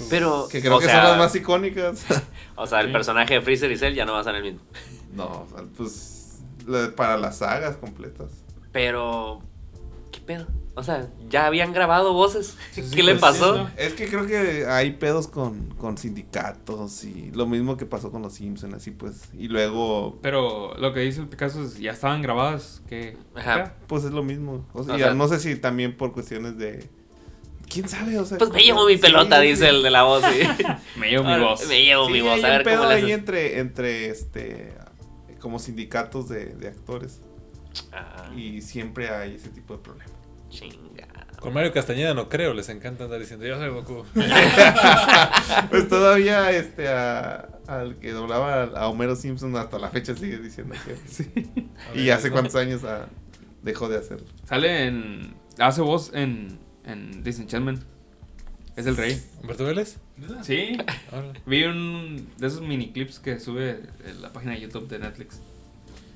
Pero, 0.09 0.47
Que 0.51 0.61
creo 0.61 0.77
o 0.77 0.79
que 0.79 0.85
sea, 0.87 0.97
son 1.03 1.05
las 1.11 1.19
más 1.19 1.35
icónicas. 1.37 2.05
O 2.55 2.67
sea, 2.67 2.81
el 2.81 2.87
Sí. 2.89 2.93
personaje 2.93 3.35
de 3.35 3.41
Freezer 3.41 3.71
y 3.73 3.77
Cell 3.77 3.95
ya 3.95 4.05
no 4.05 4.13
va 4.13 4.21
a 4.21 4.25
ser 4.25 4.35
el 4.37 4.43
mismo. 4.45 4.61
no, 5.15 5.47
pues 5.77 6.39
para 6.97 7.17
las 7.17 7.39
sagas 7.39 7.77
completas. 7.77 8.31
Pero, 8.73 9.41
¿qué 10.13 10.21
pedo? 10.21 10.47
O 10.77 10.83
sea, 10.85 11.09
ya 11.29 11.47
habían 11.47 11.73
grabado 11.73 12.13
voces. 12.13 12.57
Sí, 12.71 12.83
sí, 12.83 12.95
¿Qué 12.97 13.03
le 13.03 13.13
pues, 13.13 13.21
pasó? 13.21 13.55
sí, 13.57 13.63
¿no? 13.65 13.71
Es 13.77 13.93
que 13.95 14.07
creo 14.09 14.27
que 14.27 14.67
hay 14.67 14.93
pedos 14.93 15.27
con, 15.27 15.75
con 15.75 15.99
sindicatos 15.99 17.05
y 17.05 17.33
lo 17.33 17.47
mismo 17.47 17.77
que 17.77 17.87
pasó 17.87 18.11
con 18.13 18.23
los 18.23 18.35
Simpsons, 18.35 18.75
así 18.75 18.91
pues. 18.93 19.29
Y 19.37 19.49
luego, 19.49 20.19
Pero 20.23 20.75
lo 20.79 20.93
que 20.95 21.01
dice 21.01 21.21
el 21.21 21.29
Picasso 21.29 21.63
es 21.65 21.79
ya 21.79 21.91
estaban 21.93 22.23
grabadas. 22.23 22.83
que 22.89 23.17
Ajá. 23.35 23.75
pues 23.89 24.05
es 24.05 24.13
lo 24.13 24.23
mismo. 24.23 24.65
O 24.73 24.85
sea, 24.85 24.95
O 24.95 24.99
ya 24.99 25.07
sea- 25.07 25.15
no 25.15 25.27
sé 25.29 25.39
si 25.41 25.57
también 25.57 25.97
por 25.97 26.13
cuestiones 26.13 26.57
de... 26.57 26.89
¿Quién 27.69 27.89
sabe? 27.89 28.19
O 28.19 28.25
sea, 28.25 28.39
Pues 28.39 28.51
me 28.51 28.63
llevo 28.63 28.87
mi 28.87 28.97
pelota, 28.97 29.41
sí, 29.41 29.49
dice 29.49 29.69
el 29.69 29.83
de 29.83 29.91
la 29.91 30.03
voz. 30.05 30.25
sí. 30.25 30.41
Me 30.99 31.09
llevo 31.11 31.25
mi 31.25 31.39
voz. 31.39 31.67
Me 31.69 31.85
llevo 31.85 32.07
Sí, 32.07 32.13
mi 32.13 32.21
voz. 32.21 32.33
hay 32.35 32.43
A 32.45 32.47
un 32.47 32.53
ver 32.59 32.63
pedo 32.65 32.89
le 32.89 32.95
ahí 32.95 33.13
entre, 33.13 33.59
entre 33.61 34.09
este 34.09 34.73
como 35.41 35.59
sindicatos 35.59 36.29
de, 36.29 36.47
de 36.47 36.69
actores 36.69 37.21
Ah, 37.93 38.29
y 38.37 38.61
siempre 38.63 39.09
hay 39.11 39.35
ese 39.37 39.49
tipo 39.51 39.75
de 39.77 39.83
problemas. 39.83 40.13
Chinga. 40.51 41.09
Con 41.41 41.55
Mario 41.55 41.73
Castañeda 41.73 42.13
no 42.13 42.29
creo, 42.29 42.53
les 42.53 42.69
encanta 42.69 43.05
andar 43.05 43.19
diciendo 43.19 43.47
yo 43.47 43.57
soy 43.59 43.71
Goku. 43.71 44.05
pues 45.71 45.89
todavía 45.89 46.51
este 46.51 46.89
a- 46.89 47.49
al 47.67 47.97
que 47.97 48.11
doblaba 48.13 48.65
a 48.65 48.89
Homero 48.89 49.17
Simpson 49.17 49.57
hasta 49.57 49.79
la 49.79 49.89
fecha 49.91 50.15
sigue 50.15 50.39
diciendo 50.39 50.75
que 50.85 50.97
sí. 51.09 51.31
y 51.95 52.11
hace 52.11 52.31
cuántos 52.31 52.57
años 52.57 52.83
ah, 52.85 53.07
dejó 53.63 53.89
de 53.89 53.99
hacerlo. 53.99 54.27
Sale 54.45 54.87
en. 54.87 55.35
Hace 55.59 55.81
voz 55.81 56.11
en. 56.15 56.59
En 56.85 57.23
Disenchantment. 57.23 57.83
Es 58.77 58.87
el 58.87 58.97
rey. 58.97 59.21
¿Humberto 59.41 59.65
Vélez? 59.65 59.99
Sí. 60.43 60.77
Vi 61.47 61.65
un 61.65 62.29
de 62.39 62.47
esos 62.47 62.63
mini 62.63 62.93
clips 62.93 63.19
que 63.19 63.39
sube 63.39 63.81
en 64.07 64.23
la 64.23 64.33
página 64.33 64.53
de 64.53 64.61
YouTube 64.63 64.89
de 64.89 64.99
Netflix. 64.99 65.41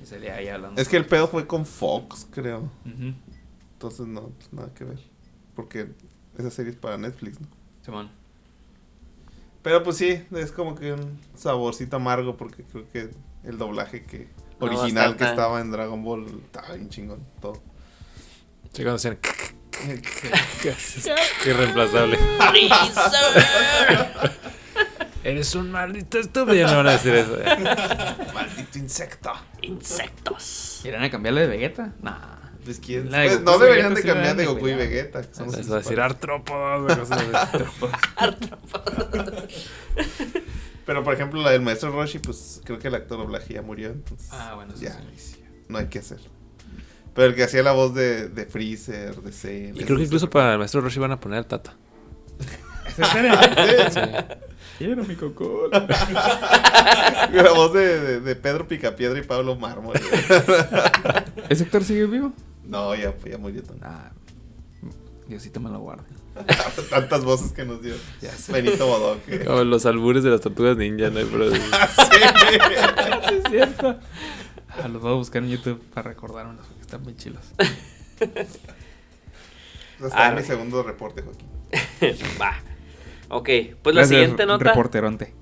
Y 0.01 0.05
salía 0.05 0.35
ahí 0.35 0.47
hablando. 0.49 0.81
Es 0.81 0.87
que 0.89 0.97
el 0.97 1.05
pedo 1.05 1.27
fue 1.27 1.45
con 1.47 1.65
Fox, 1.65 2.27
creo. 2.31 2.71
Ujú. 2.85 3.13
Entonces 3.75 4.07
no, 4.07 4.29
pues, 4.29 4.51
nada 4.53 4.73
que 4.73 4.83
ver. 4.85 4.99
Porque 5.55 5.89
esa 6.37 6.49
serie 6.49 6.71
es 6.71 6.77
para 6.77 6.97
Netflix, 6.97 7.39
¿no? 7.39 7.47
Simón. 7.83 8.09
Pero 9.61 9.83
pues 9.83 9.97
sí, 9.97 10.23
es 10.31 10.51
como 10.51 10.75
que 10.75 10.93
un 10.93 11.19
saborcito 11.35 11.95
amargo 11.95 12.37
porque 12.37 12.63
creo 12.63 12.87
que 12.91 13.09
el 13.43 13.57
doblaje 13.57 14.03
que 14.03 14.27
No 14.59 14.67
original 14.67 15.13
que 15.13 15.19
tan- 15.23 15.29
estaba 15.29 15.59
en 15.59 15.71
Dragon 15.71 16.03
Ball 16.03 16.25
estaba 16.45 16.73
bien 16.75 16.89
chingón 16.89 17.25
todo. 17.41 17.53
Sí, 18.73 18.83
cuando 18.83 18.95
hacían... 18.95 19.17
Irreemplazable. 21.45 22.17
Freezer. 22.49 24.31
Eres 25.23 25.55
un 25.55 25.71
maldito 25.71 26.19
estúpido. 26.19 26.53
Ya 26.55 26.67
no 26.67 26.77
van 26.77 26.87
a 26.87 26.91
decir 26.91 27.13
eso. 27.15 27.35
Maldito 28.33 28.77
insecto. 28.77 29.31
Insectos. 29.61 30.81
¿Irán 30.85 31.03
a 31.03 31.09
cambiarle 31.09 31.41
de 31.41 31.47
Vegeta? 31.47 31.93
Nah. 32.01 32.34
Pues, 32.65 32.79
¿quién? 32.79 33.07
Pues, 33.09 33.41
no 33.41 33.59
deberían 33.59 33.93
Vegeta 33.93 34.07
de 34.07 34.13
cambiar 34.13 34.35
de 34.35 34.45
Goku 34.47 34.67
y. 34.67 34.73
Vegeta. 34.73 35.21
son 35.31 35.53
a 35.53 35.57
decir 35.57 35.69
así. 35.73 35.93
Pero 40.85 41.03
por 41.03 41.13
ejemplo, 41.13 41.41
la 41.41 41.51
del 41.51 41.61
maestro 41.61 41.91
Roshi, 41.91 42.19
pues 42.19 42.61
creo 42.63 42.77
que 42.79 42.87
el 42.89 42.95
actor 42.95 43.17
doblaje 43.17 43.53
ya 43.55 43.61
murió. 43.61 43.89
Entonces, 43.89 44.29
Ah, 44.31 44.53
bueno, 44.55 44.73
eso 44.73 44.83
ya, 44.83 44.99
sí. 45.15 45.43
no 45.67 45.77
hay 45.77 45.87
que 45.87 45.99
hacer. 45.99 46.19
Pero 47.13 47.27
el 47.27 47.35
que 47.35 47.43
hacía 47.43 47.63
la 47.63 47.71
voz 47.71 47.95
de, 47.95 48.27
de 48.29 48.45
Freezer, 48.45 49.15
de 49.15 49.31
Cell. 49.31 49.79
Y 49.79 49.83
creo 49.83 49.97
que 49.97 50.03
incluso 50.03 50.29
para 50.29 50.53
el 50.53 50.59
maestro 50.59 50.81
Roshi 50.81 50.99
van 50.99 51.11
a 51.11 51.19
poner 51.19 51.39
al 51.39 51.47
Tata. 51.47 51.75
Quiero 54.77 55.03
mi 55.05 55.15
cocol. 55.15 55.71
la 57.31 57.51
voz 57.55 57.73
de, 57.73 57.99
de, 57.99 58.19
de 58.19 58.35
Pedro 58.35 58.67
Picapiedra 58.67 59.17
y 59.17 59.23
Pablo 59.23 59.55
Mármol. 59.55 59.95
¿Ese 61.49 61.63
actor 61.63 61.83
sigue 61.83 62.05
vivo? 62.05 62.31
No, 62.67 62.95
ya, 62.95 63.13
ya 63.25 63.37
murió. 63.37 63.61
Ah, 63.81 64.11
Diosito 65.27 65.59
me 65.59 65.69
lo 65.69 65.79
guarde. 65.79 66.03
Tantas 66.89 67.23
voces 67.23 67.51
que 67.51 67.65
nos 67.65 67.81
dio. 67.81 67.95
Benito 68.49 68.85
Bodoque. 68.85 69.45
Como 69.45 69.63
los 69.63 69.85
albures 69.85 70.23
de 70.23 70.29
las 70.31 70.41
tortugas 70.41 70.77
ninja, 70.77 71.09
¿no? 71.09 71.21
Pero, 71.25 71.51
Sí, 71.55 71.59
es 73.35 73.43
cierto. 73.49 73.99
Ah, 74.69 74.87
los 74.87 75.01
voy 75.01 75.11
a 75.13 75.15
buscar 75.15 75.43
en 75.43 75.49
YouTube 75.49 75.81
para 75.93 76.09
recordármelos 76.09 76.65
porque 76.65 76.81
están 76.81 77.03
bien 77.03 77.17
chilos. 77.17 77.43
Arre. 80.13 80.41
mi 80.41 80.47
segundo 80.47 80.83
reporte, 80.83 81.21
Joaquín. 81.21 81.47
Va. 82.39 82.59
Ok, 83.29 83.49
pues 83.81 83.95
la 83.95 84.05
siguiente 84.05 84.45
nota. 84.45 84.63
Reporteronte. 84.65 85.33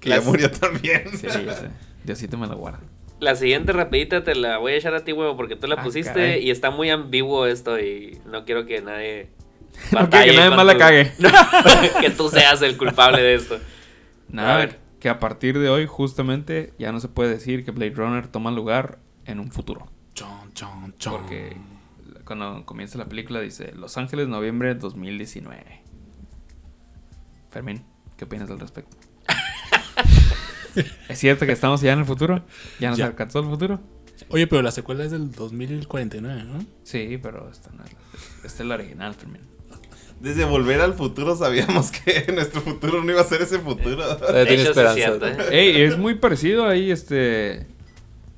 Que 0.00 0.10
ya 0.10 0.20
murió 0.20 0.50
también. 0.50 1.10
Sí, 1.18 1.26
ya 1.26 1.54
sé. 1.54 1.68
Diosito 2.04 2.38
me 2.38 2.46
lo 2.46 2.56
guarda. 2.56 2.80
La 3.18 3.34
siguiente 3.34 3.72
rapidita 3.72 4.22
te 4.24 4.34
la 4.34 4.58
voy 4.58 4.72
a 4.72 4.76
echar 4.76 4.94
a 4.94 5.04
ti, 5.04 5.12
huevo, 5.12 5.36
porque 5.36 5.56
tú 5.56 5.66
la 5.66 5.76
Ah, 5.76 5.82
pusiste 5.82 6.12
caray. 6.12 6.44
y 6.46 6.50
está 6.50 6.70
muy 6.70 6.90
ambiguo 6.90 7.46
esto 7.46 7.78
y 7.80 8.20
no 8.26 8.44
quiero 8.44 8.66
que 8.66 8.80
nadie... 8.82 9.30
No 9.92 10.08
quiero 10.10 10.32
que 10.32 10.36
nadie 10.38 10.50
más 10.56 10.66
la 10.66 10.76
cague. 10.78 11.12
que 12.00 12.10
tú 12.10 12.28
seas 12.28 12.60
el 12.62 12.76
culpable 12.76 13.22
de 13.22 13.34
esto. 13.34 13.58
Nada, 14.28 14.54
A 14.54 14.58
ver. 14.58 14.78
que 15.00 15.08
a 15.08 15.18
partir 15.18 15.58
de 15.58 15.70
hoy, 15.70 15.86
justamente, 15.86 16.72
ya 16.78 16.92
no 16.92 17.00
se 17.00 17.08
puede 17.08 17.30
decir 17.30 17.64
que 17.64 17.70
Blade 17.70 17.94
Runner 17.94 18.28
toma 18.28 18.50
lugar 18.50 18.98
en 19.24 19.40
un 19.40 19.50
futuro. 19.50 19.86
Chon, 20.14 20.52
chon, 20.54 20.94
chon. 20.98 21.12
Porque 21.14 21.56
cuando 22.24 22.64
comienza 22.66 22.98
la 22.98 23.06
película 23.06 23.40
dice 23.40 23.72
Los 23.74 23.96
Ángeles, 23.98 24.28
noviembre 24.28 24.74
2019. 24.74 25.82
Fermín, 27.50 27.84
¿qué 28.16 28.24
opinas 28.24 28.50
al 28.50 28.58
respecto? 28.60 28.96
¿Es 31.08 31.18
cierto 31.18 31.46
que 31.46 31.52
estamos 31.52 31.80
ya 31.80 31.92
en 31.92 32.00
el 32.00 32.04
futuro? 32.04 32.42
¿Ya 32.80 32.90
nos 32.90 32.98
Ya. 32.98 33.06
alcanzó 33.06 33.40
el 33.40 33.46
futuro? 33.46 33.80
Oye, 34.30 34.46
pero 34.46 34.62
la 34.62 34.70
secuela 34.70 35.04
es 35.04 35.10
del 35.10 35.30
2049, 35.32 36.44
¿no? 36.44 36.64
Sí, 36.82 37.18
pero 37.22 37.50
esta 37.50 37.70
no 37.72 37.84
es 37.84 37.92
la, 37.92 37.98
esta 38.46 38.62
es 38.62 38.68
la 38.68 38.74
original, 38.76 39.14
Fermín. 39.14 39.42
Desde 40.20 40.46
volver 40.46 40.80
al 40.80 40.94
futuro 40.94 41.36
sabíamos 41.36 41.90
que 41.90 42.24
nuestro 42.34 42.62
futuro 42.62 43.04
no 43.04 43.12
iba 43.12 43.20
a 43.20 43.24
ser 43.24 43.42
ese 43.42 43.58
futuro. 43.58 44.02
tiene 44.46 44.64
sí 44.72 44.80
es 44.80 44.94
cierto, 44.94 45.26
¿eh? 45.28 45.36
Ey, 45.50 45.82
es 45.82 45.98
muy 45.98 46.14
parecido 46.14 46.66
ahí, 46.66 46.90
este... 46.90 47.66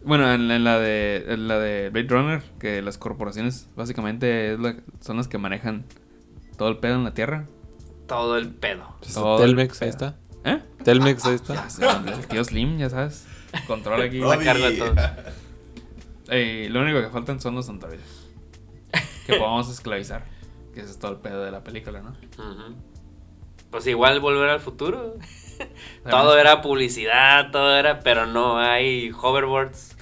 Bueno, 0.04 0.32
en, 0.32 0.50
en 0.50 0.64
la 0.64 0.78
de 0.78 1.24
en 1.28 1.48
la 1.48 1.58
de 1.58 1.90
Blade 1.90 2.08
Runner, 2.08 2.42
que 2.58 2.80
las 2.82 2.98
corporaciones 2.98 3.68
básicamente 3.76 4.54
es 4.54 4.58
la- 4.60 4.76
son 5.00 5.18
las 5.18 5.28
que 5.28 5.38
manejan 5.38 5.84
todo 6.56 6.68
el 6.68 6.78
pedo 6.78 6.94
en 6.94 7.04
la 7.04 7.14
Tierra. 7.14 7.46
Todo 8.06 8.38
el 8.38 8.48
pedo. 8.48 8.96
Pues, 9.00 9.14
Todo 9.14 9.36
el 9.44 9.50
Telmex, 9.50 9.82
ahí 9.82 9.90
pedo. 9.90 9.90
está. 9.90 10.16
¿Eh? 10.48 10.62
Telmex, 10.84 11.24
ahí 11.26 11.34
está. 11.34 11.54
Ya 11.54 11.70
sé, 11.70 11.86
el 11.86 12.26
tío 12.26 12.44
Slim, 12.44 12.78
ya 12.78 12.90
sabes. 12.90 13.26
Controla 13.66 14.04
aquí. 14.04 14.18
La 14.18 14.38
cargo 14.38 14.70
de 14.70 14.76
todo. 14.76 14.94
Ey, 16.28 16.68
lo 16.68 16.80
único 16.80 17.00
que 17.00 17.08
faltan 17.08 17.40
son 17.40 17.54
los 17.54 17.68
androides. 17.68 18.28
Que 19.26 19.34
podamos 19.36 19.70
esclavizar. 19.70 20.24
Que 20.74 20.80
ese 20.80 20.90
es 20.90 20.98
todo 20.98 21.12
el 21.12 21.18
pedo 21.18 21.44
de 21.44 21.50
la 21.50 21.64
película, 21.64 22.00
¿no? 22.00 22.14
Pues 23.70 23.86
igual 23.86 24.20
volver 24.20 24.48
al 24.50 24.60
futuro. 24.60 25.16
Todo 26.08 26.38
era 26.38 26.62
publicidad, 26.62 27.50
todo 27.50 27.76
era, 27.76 28.00
pero 28.00 28.26
no 28.26 28.58
hay 28.58 29.10
hoverboards. 29.10 29.96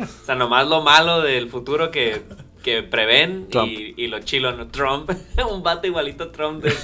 O 0.00 0.24
sea, 0.26 0.34
nomás 0.34 0.68
lo 0.68 0.82
malo 0.82 1.22
del 1.22 1.48
futuro 1.48 1.90
que, 1.90 2.22
que 2.62 2.82
prevén 2.82 3.48
y, 3.50 3.94
y 3.96 4.08
lo 4.08 4.20
chilo, 4.20 4.52
¿no? 4.52 4.68
Trump, 4.68 5.10
un 5.50 5.62
vato 5.62 5.86
igualito 5.86 6.24
a 6.24 6.32
Trump 6.32 6.62
de 6.62 6.74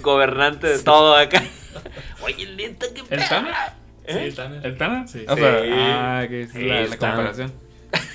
gobernante 0.00 0.66
de 0.66 0.78
todo 0.78 1.14
acá. 1.14 1.42
Oye, 2.22 2.46
neta, 2.56 2.86
qué 2.94 3.02
¿El. 3.14 3.28
Tana? 3.28 3.74
¿Eh? 4.04 4.28
Sí, 4.30 4.36
Tanner. 4.36 4.64
¿El 4.66 4.76
Tana? 4.78 5.06
Sí. 5.08 5.24
O 5.28 5.36
sea, 5.36 5.60
Sí. 5.62 5.68
ah, 5.72 6.24
que 6.28 6.42
es 6.42 6.54
la, 6.54 6.80
la 6.82 6.96
comparación. 6.96 7.52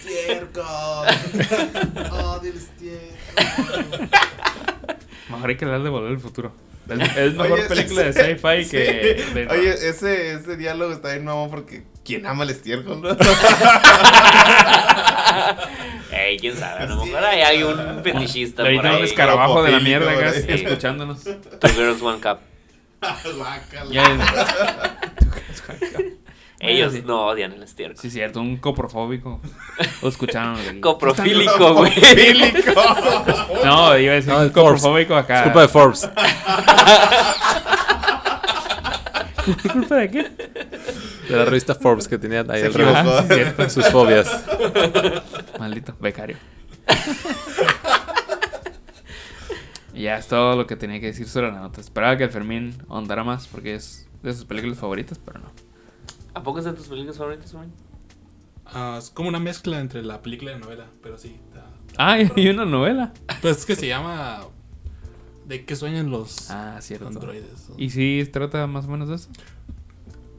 Cierco. 0.02 0.62
Oh, 2.12 2.40
del 2.40 2.54
Mejor 5.30 5.50
hay 5.50 5.56
que 5.58 5.66
hablar 5.66 5.84
de 5.84 5.90
Volver 5.90 6.12
al 6.12 6.20
Futuro. 6.20 6.54
Es, 6.90 7.34
mejor 7.36 7.60
Oye, 7.60 7.64
película 7.70 8.02
de 8.04 8.10
ese- 8.10 8.36
sci-fi 8.38 8.64
sí. 8.66 8.70
que. 8.72 9.26
de- 9.34 9.48
Oye, 9.48 9.70
ese, 9.90 10.34
ese 10.34 10.58
diálogo 10.58 10.92
está 10.92 11.10
bien 11.12 11.24
nuevo 11.26 11.50
porque 11.50 11.84
¿quién 12.04 12.26
ama 12.26 12.44
el 12.44 12.50
estiércol? 12.50 13.02
no? 13.02 13.10
Ey, 16.12 16.38
quién 16.38 16.56
sabe, 16.58 16.84
a 16.84 16.88
lo 16.88 17.06
mejor 17.06 17.24
hay 17.24 17.42
algún 17.42 18.04
fetichista 18.04 18.64
por 18.64 18.66
Ahorita 18.66 18.90
un 18.90 18.96
ahí. 18.98 19.04
escarabajo 19.04 19.64
de 19.64 19.72
la 19.72 19.80
mierda 19.80 20.12
acá 20.12 20.20
¿verdad? 20.32 20.50
escuchándonos. 20.50 21.24
Two 21.24 21.70
girls, 21.76 22.02
one 22.02 22.20
cup. 22.20 22.40
Ellos 26.60 26.94
sí. 26.94 27.02
no 27.04 27.26
odian 27.26 27.54
el 27.54 27.64
estiércol. 27.64 27.98
Sí, 27.98 28.12
cierto, 28.12 28.40
un 28.40 28.58
coprofóbico. 28.58 29.42
Lo 30.04 30.10
escucharon. 30.10 30.56
aquí. 30.60 30.80
Coprofílico, 30.82 31.74
güey. 31.74 31.92
Coprofílico. 31.96 32.72
No, 33.66 33.98
iba 33.98 34.12
a 34.14 34.16
decir 34.16 34.30
No, 34.32 34.38
Forbes. 34.38 34.52
coprofóbico 34.54 35.16
acá. 35.16 35.38
Es 35.38 35.44
culpa 35.46 35.62
de 35.62 35.68
Forbes. 35.68 36.10
¿Culpa 39.74 39.96
de 39.96 40.12
qué? 40.12 40.32
De 41.30 41.36
la 41.36 41.46
revista 41.46 41.74
Forbes 41.74 42.08
que 42.08 42.20
tenía 42.20 42.42
ahí. 42.48 42.62
Ah, 42.86 43.24
sí, 43.28 43.34
cierto. 43.34 43.68
Sus 43.70 43.88
fobias. 43.88 44.30
Maldito 45.58 45.96
becario. 46.00 46.38
Y 49.94 50.04
ya 50.04 50.18
es 50.18 50.28
todo 50.28 50.56
lo 50.56 50.68
que 50.68 50.76
tenía 50.76 51.00
que 51.00 51.08
decir 51.08 51.28
sobre 51.28 51.52
la 51.52 51.60
nota. 51.60 51.82
Esperaba 51.82 52.18
que 52.18 52.24
el 52.24 52.30
Fermín 52.32 52.76
ahondara 52.90 53.24
más 53.24 53.48
porque 53.48 53.76
es 53.76 54.08
de 54.24 54.34
sus 54.34 54.46
películas 54.46 54.78
favoritas, 54.78 55.20
pero 55.24 55.40
no. 55.40 55.52
¿A 56.34 56.44
poco 56.44 56.60
es 56.60 56.66
de 56.66 56.74
tus 56.74 56.88
películas 56.88 57.18
favoritas, 57.18 57.54
güey? 57.54 57.68
Ah, 58.66 58.96
es 58.98 59.10
como 59.10 59.28
una 59.28 59.40
mezcla 59.40 59.80
entre 59.80 60.02
la 60.02 60.22
película 60.22 60.52
y 60.52 60.54
la 60.56 60.60
novela, 60.62 60.86
pero 61.04 61.18
sí. 61.18 61.36
está- 61.50 61.66
Ah, 61.98 62.18
y 62.36 62.48
una 62.48 62.66
novela. 62.66 63.12
Pues 63.42 63.58
es 63.60 63.66
que 63.66 63.76
se 63.76 63.88
llama 63.88 64.46
¿De 65.46 65.66
qué 65.66 65.76
sueñan 65.76 66.10
los 66.10 66.50
Ah, 66.50 66.78
cierto. 66.80 67.08
androides? 67.08 67.70
¿Y 67.78 67.90
si 67.90 68.24
trata 68.32 68.66
más 68.68 68.86
o 68.86 68.90
menos 68.90 69.10
de 69.10 69.16
eso? 69.16 69.30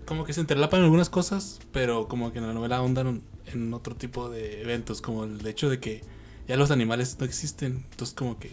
Como 0.07 0.25
que 0.25 0.33
se 0.33 0.41
entrelapan 0.41 0.83
algunas 0.83 1.11
cosas, 1.11 1.61
pero 1.73 2.09
como 2.09 2.33
que 2.33 2.39
en 2.39 2.47
la 2.47 2.55
novela 2.55 2.77
ahondan 2.77 3.21
en 3.47 3.75
otro 3.75 3.95
tipo 3.97 4.31
de 4.31 4.63
eventos, 4.63 5.03
como 5.03 5.25
el 5.25 5.47
hecho 5.47 5.69
de 5.69 5.81
que 5.81 6.01
ya 6.49 6.57
los 6.57 6.71
animales 6.71 7.17
no 7.21 7.27
existen, 7.27 7.85
entonces 7.91 8.15
como 8.15 8.39
que 8.39 8.51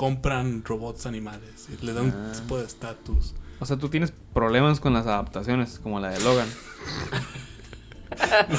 compran 0.00 0.64
robots 0.64 1.04
animales 1.04 1.68
y 1.68 1.84
le 1.84 1.92
dan 1.92 2.10
Ah. 2.16 2.28
un 2.28 2.32
tipo 2.40 2.56
de 2.56 2.64
estatus. 2.64 3.34
O 3.58 3.66
sea, 3.66 3.76
tú 3.76 3.90
tienes 3.90 4.14
problemas 4.32 4.80
con 4.80 4.94
las 4.94 5.06
adaptaciones, 5.06 5.78
como 5.78 6.00
la 6.00 6.08
de 6.08 6.20
Logan. 6.20 6.48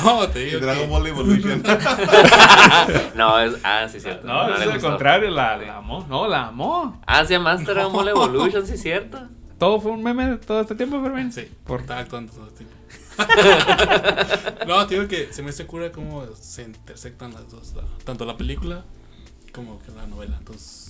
No, 0.04 0.30
te 0.30 0.46
digo 0.46 0.60
Dragon 0.60 0.88
Ball 0.90 1.08
Evolution. 1.08 1.62
No, 3.16 3.40
es. 3.40 3.56
Ah, 3.64 3.88
sí, 3.92 4.00
cierto. 4.00 4.26
le 4.58 4.68
gustó. 4.68 4.98
la, 4.98 5.58
la 5.58 5.78
amó. 5.78 6.06
No, 6.08 6.28
la 6.28 6.48
amó. 6.48 7.02
Ah, 7.06 7.26
se 7.26 7.34
llama 7.34 7.56
Dragon 7.58 7.92
Ball 7.92 8.08
Evolution, 8.10 8.66
sí, 8.66 8.78
cierto. 8.78 9.20
Todo 9.60 9.82
fue 9.82 9.92
un 9.92 10.04
meme 10.04 10.38
todo 10.38 10.62
este 10.62 10.76
tiempo, 10.76 11.02
Fermín. 11.04 11.32
Sí, 11.34 11.52
Por- 11.66 11.82
estar 11.82 11.98
actuando 11.98 12.32
todo 12.32 12.48
tiempo. 12.48 12.76
no, 14.68 14.88
te 14.88 14.96
digo 14.96 15.08
que 15.08 15.34
se 15.34 15.44
me 15.44 15.50
hace 15.50 15.66
cura 15.68 15.92
cómo 15.92 16.26
se 16.40 16.64
intersectan 16.64 17.34
las 17.34 17.50
dos, 17.50 17.74
la- 17.76 17.84
tanto 18.06 18.26
la 18.26 18.38
película 18.38 18.84
como 19.54 19.80
que 19.82 19.92
la 19.92 20.08
novela. 20.08 20.38
Entonces, 20.40 20.81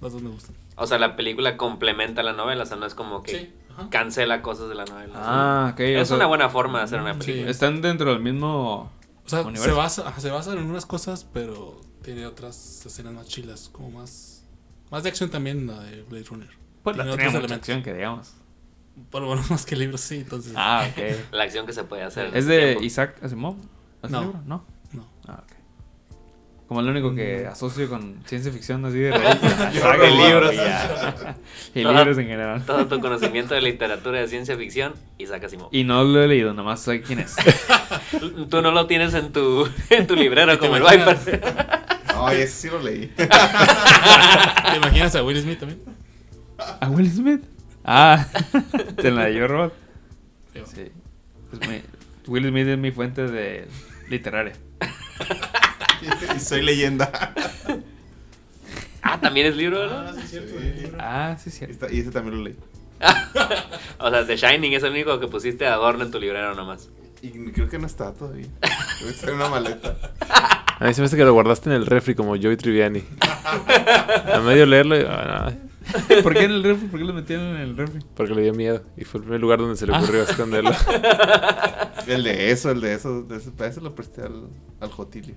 las 0.00 0.12
dos 0.12 0.22
me 0.22 0.30
gustan. 0.30 0.54
O 0.76 0.86
sea, 0.86 0.98
la 0.98 1.16
película 1.16 1.56
complementa 1.56 2.22
la 2.22 2.32
novela, 2.32 2.62
o 2.62 2.66
sea, 2.66 2.76
no 2.76 2.86
es 2.86 2.94
como 2.94 3.22
que 3.22 3.32
Sí, 3.38 3.52
cancela 3.90 4.42
cosas 4.42 4.68
de 4.68 4.74
la 4.74 4.84
novela. 4.84 5.14
Ah, 5.16 5.70
ok. 5.72 5.80
o 5.80 5.82
Es 5.82 6.08
sea, 6.08 6.16
una 6.16 6.26
buena 6.26 6.48
forma 6.48 6.78
de 6.78 6.84
hacer 6.84 7.00
una 7.00 7.14
Sí. 7.14 7.18
película. 7.20 7.50
Están 7.50 7.82
dentro 7.82 8.10
del 8.12 8.20
mismo. 8.22 8.90
O 9.24 9.28
sea, 9.28 9.40
universo. 9.42 9.64
se 9.64 9.72
basa, 9.72 10.20
se 10.20 10.30
basa 10.30 10.52
en 10.54 10.58
unas 10.58 10.86
cosas, 10.86 11.24
pero 11.32 11.80
tiene 12.02 12.26
otras 12.26 12.84
escenas 12.86 13.12
más 13.12 13.26
chilas, 13.28 13.68
como 13.72 13.90
más, 13.90 14.44
más 14.90 15.02
de 15.02 15.10
acción 15.10 15.30
también 15.30 15.66
la 15.66 15.78
de 15.80 16.02
Blade 16.02 16.24
Runner. 16.24 16.48
Pues 16.82 16.96
la 16.96 17.04
Tiene 17.04 17.38
mucha 17.38 17.54
acción 17.54 17.82
que 17.82 17.92
digamos. 17.94 18.32
Bueno, 19.12 19.26
bueno, 19.28 19.42
más 19.50 19.64
que 19.66 19.76
libros, 19.76 20.00
sí, 20.00 20.16
entonces. 20.16 20.52
Ah, 20.56 20.86
ok. 20.90 21.32
La 21.32 21.44
acción 21.44 21.64
que 21.66 21.72
se 21.72 21.84
puede 21.84 22.02
hacer. 22.02 22.34
¿Es 22.36 22.46
de 22.46 22.58
tiempo. 22.60 22.82
Isaac 22.84 23.22
Asimov? 23.22 23.56
¿Ese 24.02 24.12
No. 24.12 24.20
libro? 24.22 24.40
No. 24.46 24.64
No. 24.92 25.06
Ah, 25.28 25.42
ok. 25.44 25.52
Como 26.70 26.82
el 26.82 26.86
único 26.86 27.12
que 27.16 27.48
asocio 27.48 27.88
con 27.88 28.22
ciencia 28.26 28.52
ficción 28.52 28.84
así 28.84 28.98
de 29.00 29.10
Yo 29.74 29.80
saga 29.80 30.08
y 30.08 30.16
no, 30.16 30.24
libros. 30.28 30.52
y 30.52 30.56
ya. 30.56 31.36
y 31.74 31.82
Todo- 31.82 31.94
libros 31.94 32.18
en 32.18 32.26
general. 32.28 32.64
Todo 32.64 32.86
tu 32.86 33.00
conocimiento 33.00 33.54
de 33.54 33.60
literatura 33.60 34.20
de 34.20 34.28
ciencia 34.28 34.56
ficción 34.56 34.94
y 35.18 35.26
saca 35.26 35.48
Simón. 35.48 35.66
Y 35.72 35.82
no 35.82 36.04
lo 36.04 36.22
he 36.22 36.28
leído, 36.28 36.54
nomás 36.54 36.80
sé 36.80 37.02
quién 37.02 37.18
es. 37.18 37.34
Tú 38.50 38.62
no 38.62 38.70
lo 38.70 38.86
tienes 38.86 39.14
en 39.14 39.32
tu, 39.32 39.68
en 39.90 40.06
tu 40.06 40.14
librero 40.14 40.56
como 40.60 40.76
el? 40.76 40.84
Viper. 40.84 41.42
Ay, 42.14 42.42
ese 42.42 42.52
sí 42.52 42.68
lo 42.68 42.80
leí. 42.80 43.08
¿Te 43.16 44.76
imaginas 44.76 45.16
a 45.16 45.24
Will 45.24 45.42
Smith 45.42 45.58
también? 45.58 45.80
¿A 46.80 46.88
Will 46.88 47.10
Smith? 47.10 47.42
Ah, 47.84 48.24
te 48.94 49.10
la 49.10 49.26
dio 49.26 49.48
Rod. 49.48 49.72
Sí. 50.54 50.60
Sí. 50.72 50.82
Es 51.52 51.68
mi- 51.68 51.82
Will 52.28 52.48
Smith 52.48 52.68
es 52.68 52.78
mi 52.78 52.92
fuente 52.92 53.26
de 53.26 53.66
literaria. 54.08 54.52
y 56.36 56.40
soy 56.40 56.62
leyenda. 56.62 57.10
Ah, 59.02 59.18
también 59.20 59.46
es 59.46 59.56
libro, 59.56 59.86
¿no? 59.86 59.96
Ah, 60.98 61.36
sí, 61.38 61.48
Y 61.48 61.52
cierto. 61.52 61.72
esta- 61.86 61.92
Y 61.94 62.00
ese 62.00 62.10
también 62.10 62.36
lo 62.38 62.44
leí. 62.44 62.56
O 63.98 64.10
sea, 64.10 64.26
The 64.26 64.36
Shining 64.36 64.72
es 64.74 64.82
el 64.82 64.92
único 64.92 65.18
que 65.20 65.26
pusiste 65.26 65.66
adorno 65.66 66.04
en 66.04 66.10
tu 66.10 66.18
librero 66.18 66.54
nomás. 66.54 66.88
Y 67.22 67.30
creo 67.52 67.68
que 67.68 67.78
no 67.78 67.86
está 67.86 68.12
todavía. 68.14 68.46
Que 68.98 69.08
está 69.10 69.28
en 69.28 69.34
una 69.36 69.48
maleta. 69.48 69.94
A 70.78 70.86
mí 70.86 70.94
se 70.94 71.02
me 71.02 71.06
hace 71.06 71.16
que 71.18 71.24
lo 71.24 71.34
guardaste 71.34 71.68
en 71.68 71.76
el 71.76 71.84
refri 71.86 72.14
como 72.14 72.30
Joey 72.30 72.56
Triviani. 72.56 73.02
A 74.32 74.40
medio 74.40 74.64
leerlo, 74.64 74.96
y, 74.98 75.04
ah, 75.06 75.52
no, 75.52 75.70
¿Por 76.22 76.32
qué 76.34 76.44
en 76.44 76.52
el 76.52 76.62
refri? 76.62 76.88
¿Por 76.88 77.00
qué 77.00 77.04
lo 77.06 77.12
metieron 77.12 77.48
en 77.56 77.62
el 77.62 77.76
refri? 77.76 78.00
porque 78.14 78.34
le 78.34 78.42
dio 78.42 78.54
miedo. 78.54 78.82
Y 78.96 79.04
fue 79.04 79.18
el 79.18 79.24
primer 79.24 79.40
lugar 79.40 79.58
donde 79.58 79.76
se 79.76 79.86
le 79.86 79.92
ocurrió 79.96 80.22
esconderlo. 80.22 80.70
El 82.06 82.22
de 82.24 82.50
eso, 82.52 82.70
el 82.70 82.80
de 82.80 82.94
eso. 82.94 83.22
De 83.22 83.36
ese, 83.36 83.50
para 83.50 83.68
ese 83.70 83.80
lo 83.82 83.94
presté 83.94 84.22
al, 84.22 84.48
al 84.80 84.90
Jotilio. 84.90 85.34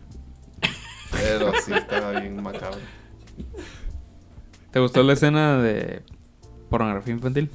Pero 1.13 1.51
sí, 1.63 1.73
estaba 1.73 2.19
bien 2.19 2.41
macabro. 2.41 2.79
¿Te 4.71 4.79
gustó 4.79 5.03
la 5.03 5.13
escena 5.13 5.61
de 5.61 6.01
pornografía 6.69 7.13
infantil? 7.13 7.49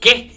¿Qué? 0.00 0.32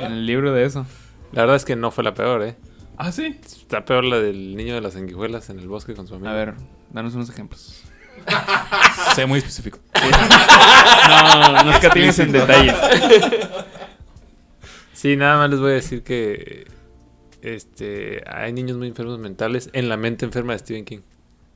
En 0.00 0.12
el 0.12 0.26
libro 0.26 0.52
de 0.52 0.64
eso. 0.64 0.86
La 1.32 1.42
verdad 1.42 1.56
es 1.56 1.64
que 1.64 1.76
no 1.76 1.90
fue 1.90 2.04
la 2.04 2.14
peor, 2.14 2.42
¿eh? 2.42 2.56
Ah, 2.96 3.12
sí. 3.12 3.38
Está 3.44 3.84
peor 3.84 4.04
la 4.04 4.18
del 4.18 4.56
niño 4.56 4.74
de 4.74 4.80
las 4.80 4.94
sanguijuelas 4.94 5.50
en 5.50 5.58
el 5.58 5.68
bosque 5.68 5.94
con 5.94 6.06
su 6.06 6.14
amigo. 6.14 6.30
A 6.30 6.34
ver, 6.34 6.54
danos 6.90 7.14
unos 7.14 7.28
ejemplos. 7.28 7.82
Sé 9.14 9.26
muy 9.26 9.38
específico. 9.38 9.78
No, 11.08 11.64
no 11.64 11.70
es 11.72 11.78
que 11.78 11.88
tienes 11.90 12.18
en 12.18 12.32
detalles. 12.32 12.74
Sí, 14.92 15.16
nada 15.16 15.38
más 15.38 15.50
les 15.50 15.60
voy 15.60 15.70
a 15.70 15.74
decir 15.74 16.02
que 16.02 16.66
este 17.42 18.22
hay 18.26 18.52
niños 18.52 18.76
muy 18.76 18.88
enfermos 18.88 19.18
mentales 19.18 19.70
en 19.72 19.88
la 19.88 19.96
mente 19.96 20.24
enferma 20.24 20.52
de 20.52 20.58
Stephen 20.60 20.84
King. 20.84 21.00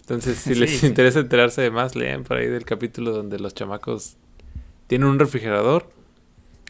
Entonces, 0.00 0.38
si 0.38 0.54
Sí, 0.54 0.60
les 0.60 0.70
sí. 0.80 0.86
interesa 0.86 1.20
enterarse 1.20 1.62
de 1.62 1.70
más, 1.70 1.94
lean 1.96 2.24
por 2.24 2.36
ahí 2.38 2.46
del 2.48 2.64
capítulo 2.64 3.12
donde 3.12 3.38
los 3.38 3.54
chamacos 3.54 4.16
tienen 4.86 5.08
un 5.08 5.18
refrigerador 5.18 5.88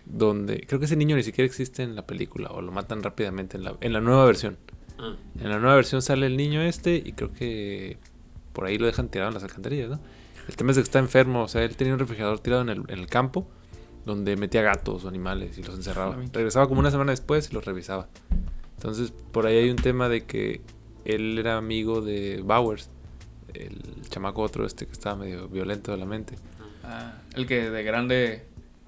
donde 0.05 0.65
creo 0.67 0.79
que 0.79 0.87
ese 0.87 0.97
niño 0.97 1.17
ni 1.17 1.23
siquiera 1.23 1.47
existe 1.47 1.83
en 1.83 1.95
la 1.97 2.07
película 2.07 2.51
o 2.51 2.61
lo 2.61 2.73
matan 2.73 3.03
rápidamente 3.03 3.57
en 3.57 3.65
la, 3.65 3.77
en 3.81 3.93
la 3.93 4.01
nueva 4.01 4.25
versión. 4.27 4.57
Mm. 4.99 5.43
En 5.45 5.51
la 5.51 5.59
nueva 5.59 5.77
versión 5.77 6.03
sale 6.03 6.27
el 6.27 6.37
niño 6.37 6.61
este 6.63 6.97
y 6.97 7.13
creo 7.13 7.33
que 7.33 7.99
por 8.53 8.67
ahí 8.67 8.79
lo 8.79 8.87
dejan 8.87 9.09
tirado 9.09 9.29
en 9.29 9.35
las 9.35 9.43
alcantarillas, 9.45 9.91
¿no? 9.91 10.01
El 10.49 10.57
tema 10.57 10.73
es 10.73 10.77
que 10.77 10.83
está 10.83 10.99
enfermo, 10.99 11.45
o 11.45 11.49
sea, 11.49 11.63
él 11.63 11.77
tenía 11.77 11.93
un 11.95 12.01
refrigerador 12.01 12.41
tirado 12.41 12.63
en 12.63 12.69
el, 12.69 12.83
en 12.89 12.99
el 12.99 13.07
campo 13.07 13.49
donde 14.05 14.37
metía 14.37 14.63
gatos 14.63 15.05
o 15.05 15.09
animales 15.09 15.57
y 15.59 15.63
los 15.63 15.77
encerraba. 15.77 16.17
Ah, 16.19 16.25
Regresaba 16.33 16.67
como 16.67 16.81
una 16.81 16.91
semana 16.91 17.13
después 17.13 17.49
y 17.51 17.55
los 17.55 17.65
revisaba. 17.65 18.09
Entonces, 18.83 19.13
por 19.31 19.47
ahí 19.47 19.59
hay 19.59 19.71
un 19.71 19.77
tema 19.77 20.09
de 20.09 20.25
que 20.25 20.61
él 21.05 21.39
era 21.39 21.57
amigo 21.57 22.01
de 22.01 22.43
Bowers, 22.45 22.91
el 23.55 23.81
chamaco 24.09 24.43
otro 24.43 24.67
este 24.67 24.87
que 24.87 24.93
estaba 24.93 25.15
medio 25.15 25.49
violento 25.49 25.93
de 25.93 25.99
la 25.99 26.05
mente. 26.05 26.35
Ah, 26.83 27.15
el 27.37 27.47
que 27.47 27.71
de 27.71 27.85
grande 27.85 28.45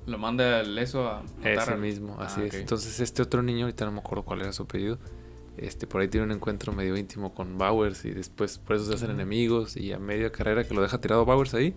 lo 0.06 0.18
manda 0.18 0.62
el 0.62 0.76
eso 0.78 1.08
a 1.08 1.22
matar 1.38 1.58
Ese 1.68 1.76
mismo, 1.76 2.16
así 2.20 2.40
Ah, 2.40 2.44
es. 2.46 2.54
ok. 2.54 2.60
Entonces, 2.60 2.98
este 2.98 3.22
otro 3.22 3.40
niño, 3.44 3.66
ahorita 3.66 3.84
no 3.84 3.92
me 3.92 4.00
acuerdo 4.00 4.24
cuál 4.24 4.40
era 4.40 4.52
su 4.52 4.64
apellido, 4.64 4.98
este, 5.58 5.86
por 5.86 6.00
ahí 6.00 6.08
tiene 6.08 6.26
un 6.26 6.32
encuentro 6.32 6.72
medio 6.72 6.96
íntimo 6.96 7.32
con 7.32 7.56
Bowers 7.56 8.04
y 8.04 8.10
después 8.10 8.58
por 8.58 8.74
eso 8.74 8.86
se 8.86 8.94
hacen 8.94 9.12
enemigos 9.12 9.76
y 9.76 9.92
a 9.92 10.00
media 10.00 10.32
carrera 10.32 10.64
que 10.66 10.74
lo 10.74 10.82
deja 10.82 11.00
tirado 11.00 11.24
Bowers 11.24 11.54
ahí, 11.54 11.72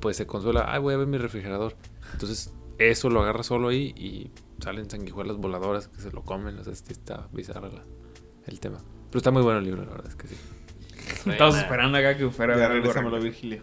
pues 0.00 0.18
se 0.18 0.26
consuela, 0.26 0.66
ay, 0.68 0.78
voy 0.82 0.92
a 0.92 0.98
ver 0.98 1.06
mi 1.06 1.16
refrigerador. 1.16 1.74
Entonces, 2.12 2.52
eso 2.76 3.08
lo 3.08 3.22
agarra 3.22 3.42
solo 3.44 3.68
ahí 3.68 3.94
y 3.96 4.30
salen 4.60 4.88
sanguijuelas 4.90 5.36
voladoras 5.36 5.88
que 5.88 6.00
se 6.00 6.10
lo 6.10 6.22
comen, 6.22 6.58
o 6.58 6.64
sea, 6.64 6.72
este 6.72 6.92
está 6.92 7.28
bizarro 7.32 7.68
la- 7.68 7.84
el 8.46 8.60
tema. 8.60 8.78
Pero 9.10 9.18
está 9.18 9.30
muy 9.30 9.42
bueno 9.42 9.58
el 9.58 9.64
libro, 9.64 9.84
la 9.84 9.90
verdad 9.90 10.08
es 10.08 10.14
que 10.16 10.28
sí. 10.28 10.36
Estamos 11.30 11.56
esperando 11.56 11.98
acá 11.98 12.16
que 12.16 12.28
fuera 12.30 12.54
a 12.54 12.58
Ya 12.58 12.68
regresámoslo. 12.68 13.20
Virgilio. 13.20 13.62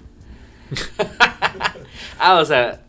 Ah, 2.20 2.40
o 2.40 2.46
sea, 2.46 2.84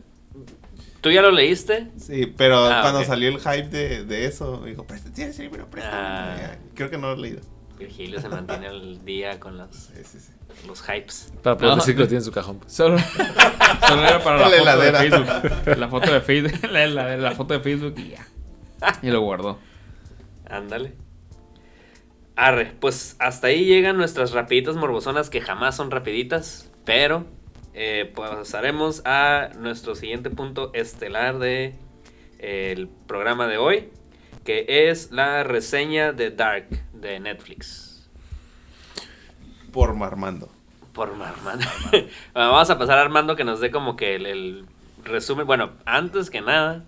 ¿tú 1.01 1.11
ya 1.11 1.23
lo 1.23 1.31
leíste? 1.31 1.91
Sí, 1.97 2.27
pero 2.37 2.67
Ah, 2.67 2.81
cuando 2.83 3.03
salió 3.05 3.29
el 3.29 3.39
hype 3.41 3.69
de, 3.69 4.05
de 4.05 4.27
eso, 4.27 4.61
me 4.61 4.71
dijo, 4.71 4.85
presta, 4.87 5.11
tienes 5.13 5.39
el 5.39 5.47
libro, 5.47 5.69
préstame. 5.71 5.97
Ah. 5.97 6.57
Creo 6.75 6.91
que 6.91 6.99
no 6.99 7.09
lo 7.09 7.15
he 7.15 7.19
leído. 7.19 7.41
Virgilio 7.83 8.21
se 8.21 8.29
mantiene 8.29 8.67
al 8.69 9.05
día 9.05 9.39
con 9.41 9.57
los, 9.59 9.75
Sí, 9.75 10.03
sí, 10.05 10.19
sí. 10.21 10.33
los 10.67 10.83
hypes. 10.83 11.33
Para 11.43 11.57
poder 11.57 11.71
No. 11.71 11.77
decir 11.77 11.95
que 11.95 12.01
lo 12.03 12.07
tiene 12.09 12.19
en 12.21 12.25
su 12.25 12.33
cajón. 12.33 12.59
pues. 12.59 12.73
Solo, 12.73 12.99
solo 12.99 14.03
era 14.03 14.23
para 14.23 14.39
la, 14.39 14.49
La 14.49 14.51
foto 14.51 14.63
heladera. 14.63 15.01
de 15.03 15.11
Facebook. 15.11 15.79
La 15.79 15.89
foto 15.89 16.13
de 16.13 16.21
Facebook. 16.21 16.53
La, 16.71 16.87
la- 16.87 17.17
la 17.17 17.31
foto 17.33 17.55
de 17.55 17.61
Facebook 17.61 17.95
y 17.99 18.11
ya. 18.11 18.27
Y 19.03 19.11
lo 19.11 19.21
guardó. 19.21 19.59
Ándale. 20.49 20.95
Arre, 22.35 22.73
pues 22.81 23.17
hasta 23.19 23.49
ahí 23.49 23.65
llegan 23.65 23.97
nuestras 23.99 24.33
rapiditas 24.33 24.75
morbosonas 24.77 25.29
que 25.31 25.41
jamás 25.41 25.77
son 25.77 25.91
rapiditas, 25.91 26.71
pero 26.85 27.27
eh, 27.75 28.11
pasaremos 28.15 29.03
a 29.05 29.51
nuestro 29.59 29.95
siguiente 29.95 30.31
punto 30.31 30.71
estelar 30.75 31.39
de 31.39 31.75
eh, 32.39 32.73
el 32.75 32.89
programa 32.89 33.47
de 33.49 33.59
hoy, 33.59 33.91
que 34.45 34.67
es 34.89 35.13
la 35.13 35.45
reseña 35.45 36.13
de 36.13 36.31
Dark 36.31 36.69
de 36.93 37.21
Netflix. 37.21 38.09
Por 39.73 39.95
Marmando. 39.95 40.51
Por 40.93 41.11
Armando. 41.11 41.65
Bueno, 41.91 42.09
Vamos 42.35 42.71
a 42.71 42.79
pasar 42.79 42.99
a 42.99 43.03
Armando 43.03 43.37
que 43.37 43.45
nos 43.45 43.61
dé 43.61 43.71
como 43.71 43.97
que 43.97 44.15
el, 44.17 44.27
el 44.27 44.67
resumen. 45.05 45.47
Bueno, 45.47 45.71
antes 45.87 46.29
que 46.29 46.43
nada, 46.43 46.85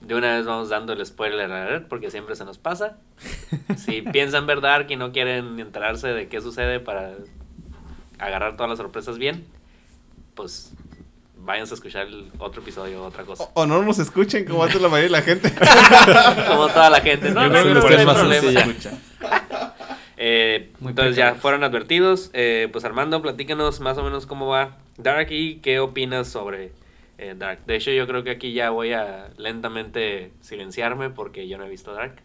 de 0.00 0.14
una 0.14 0.36
vez 0.36 0.46
vamos 0.46 0.68
dando 0.68 0.92
el 0.92 1.04
spoiler 1.04 1.50
alert 1.50 1.88
porque 1.88 2.10
siempre 2.10 2.36
se 2.36 2.44
nos 2.44 2.58
pasa. 2.58 2.98
Si 3.76 4.02
piensan 4.02 4.46
ver 4.46 4.60
Dark 4.60 4.90
y 4.90 4.96
no 4.96 5.12
quieren 5.12 5.58
enterarse 5.60 6.08
de 6.08 6.28
qué 6.28 6.40
sucede 6.40 6.80
para 6.80 7.12
agarrar 8.18 8.56
todas 8.56 8.70
las 8.70 8.78
sorpresas 8.78 9.18
bien, 9.18 9.46
pues 10.34 10.72
váyanse 11.40 11.74
a 11.74 11.76
escuchar 11.76 12.06
el 12.06 12.30
otro 12.38 12.62
episodio 12.62 13.02
o 13.02 13.06
otra 13.06 13.24
cosa. 13.24 13.44
O, 13.54 13.62
o 13.62 13.66
no 13.66 13.82
nos 13.82 13.98
escuchen 13.98 14.44
como 14.44 14.64
hace 14.64 14.78
la 14.80 14.88
mayoría 14.88 15.04
de 15.06 15.10
la 15.10 15.22
gente. 15.22 15.52
Como 16.48 16.68
toda 16.68 16.90
la 16.90 17.00
gente. 17.00 17.30
No, 17.30 17.42
Yo 17.42 17.48
no, 17.48 17.52
creo 17.52 17.64
que 17.64 17.68
no, 17.68 17.80
lo 17.80 17.88
no 17.90 17.96
hay 17.98 18.06
más 18.06 18.16
problema. 18.18 18.60
escucha. 18.60 18.92
Eh, 20.20 20.72
entonces 20.84 21.14
ya 21.14 21.36
fueron 21.36 21.62
advertidos. 21.62 22.30
Eh, 22.32 22.68
pues 22.72 22.84
Armando, 22.84 23.22
platícanos 23.22 23.78
más 23.78 23.96
o 23.98 24.02
menos 24.02 24.26
cómo 24.26 24.48
va 24.48 24.76
Dark 24.96 25.28
y 25.30 25.60
qué 25.60 25.78
opinas 25.78 26.26
sobre 26.26 26.72
eh, 27.18 27.36
Dark. 27.38 27.60
De 27.66 27.76
hecho, 27.76 27.92
yo 27.92 28.04
creo 28.08 28.24
que 28.24 28.30
aquí 28.32 28.52
ya 28.52 28.70
voy 28.70 28.92
a 28.94 29.30
lentamente 29.36 30.32
silenciarme 30.40 31.10
porque 31.10 31.46
yo 31.46 31.56
no 31.56 31.66
he 31.66 31.68
visto 31.70 31.94
Dark. 31.94 32.16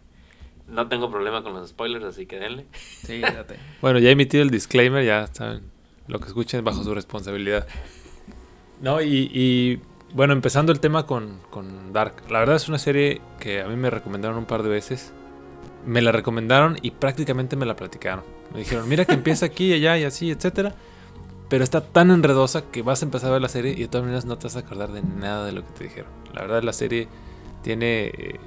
No 0.68 0.88
tengo 0.88 1.12
problema 1.12 1.44
con 1.44 1.54
los 1.54 1.70
spoilers, 1.70 2.04
así 2.06 2.26
que 2.26 2.40
denle. 2.40 2.66
Sí, 3.06 3.22
date. 3.22 3.58
Bueno, 3.80 4.00
ya 4.00 4.10
he 4.10 4.14
emitido 4.14 4.42
el 4.42 4.50
disclaimer, 4.50 5.06
ya 5.06 5.28
saben, 5.28 5.62
lo 6.08 6.20
que 6.20 6.26
escuchen 6.30 6.64
bajo 6.64 6.84
su 6.84 6.96
responsabilidad. 6.96 7.68
No, 8.84 9.02
y, 9.02 9.32
y, 9.34 9.80
bueno, 10.14 10.34
empezando 10.34 10.74
el 10.74 10.82
tema 10.82 11.06
con, 11.06 11.40
con 11.50 11.94
Dark. 11.94 12.16
La 12.30 12.40
verdad 12.40 12.58
es 12.58 12.68
una 12.68 12.78
serie 12.78 13.22
que 13.40 13.62
a 13.62 13.68
mí 13.70 13.78
me 13.78 13.90
recomendaron 13.90 14.38
un 14.38 14.44
par 14.44 14.62
de 14.62 14.68
veces. 14.68 15.14
Me 15.86 16.02
la 16.02 16.12
recomendaron 16.12 16.78
y 16.82 16.92
prácticamente 16.92 17.56
me 17.56 17.66
la 17.66 17.78
platicaron. 17.78 18.26
Me 18.52 18.60
dijeron, 18.60 18.90
mira 18.90 19.06
que 19.06 19.14
empieza 19.14 19.46
aquí 19.46 19.68
y 19.68 19.74
allá 19.74 19.98
y 19.98 20.04
así, 20.04 20.32
etcétera. 20.32 20.76
Pero 21.48 21.64
está 21.64 21.80
tan 21.80 22.12
enredosa 22.12 22.70
que 22.72 22.82
vas 22.82 23.02
a 23.02 23.06
empezar 23.06 23.30
a 23.30 23.34
ver 23.34 23.42
la 23.42 23.48
serie 23.48 23.72
y 23.72 23.84
de 23.84 23.88
todas 23.88 24.04
maneras 24.04 24.26
no 24.26 24.38
te 24.38 24.48
vas 24.48 24.58
a 24.58 24.60
acordar 24.60 24.92
de 24.92 25.02
nada 25.02 25.46
de 25.46 25.54
lo 25.54 25.62
que 25.62 25.72
te 25.78 25.84
dijeron. 25.86 26.12
La 26.34 26.42
verdad 26.42 26.62
la 26.62 26.74
serie 26.74 27.08
tiene 27.62 28.08
eh, 28.08 28.40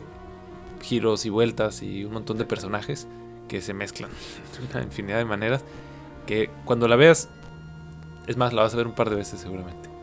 giros 0.82 1.24
y 1.24 1.30
vueltas 1.30 1.82
y 1.82 2.04
un 2.04 2.12
montón 2.12 2.36
de 2.36 2.44
personajes 2.44 3.08
que 3.48 3.62
se 3.62 3.72
mezclan 3.72 4.10
de 4.60 4.66
una 4.70 4.84
infinidad 4.84 5.16
de 5.16 5.24
maneras 5.24 5.64
que 6.26 6.50
cuando 6.66 6.88
la 6.88 6.96
veas, 6.96 7.30
es 8.26 8.36
más, 8.36 8.52
la 8.52 8.60
vas 8.60 8.74
a 8.74 8.76
ver 8.76 8.86
un 8.86 8.94
par 8.94 9.08
de 9.08 9.16
veces 9.16 9.40
seguramente. 9.40 9.95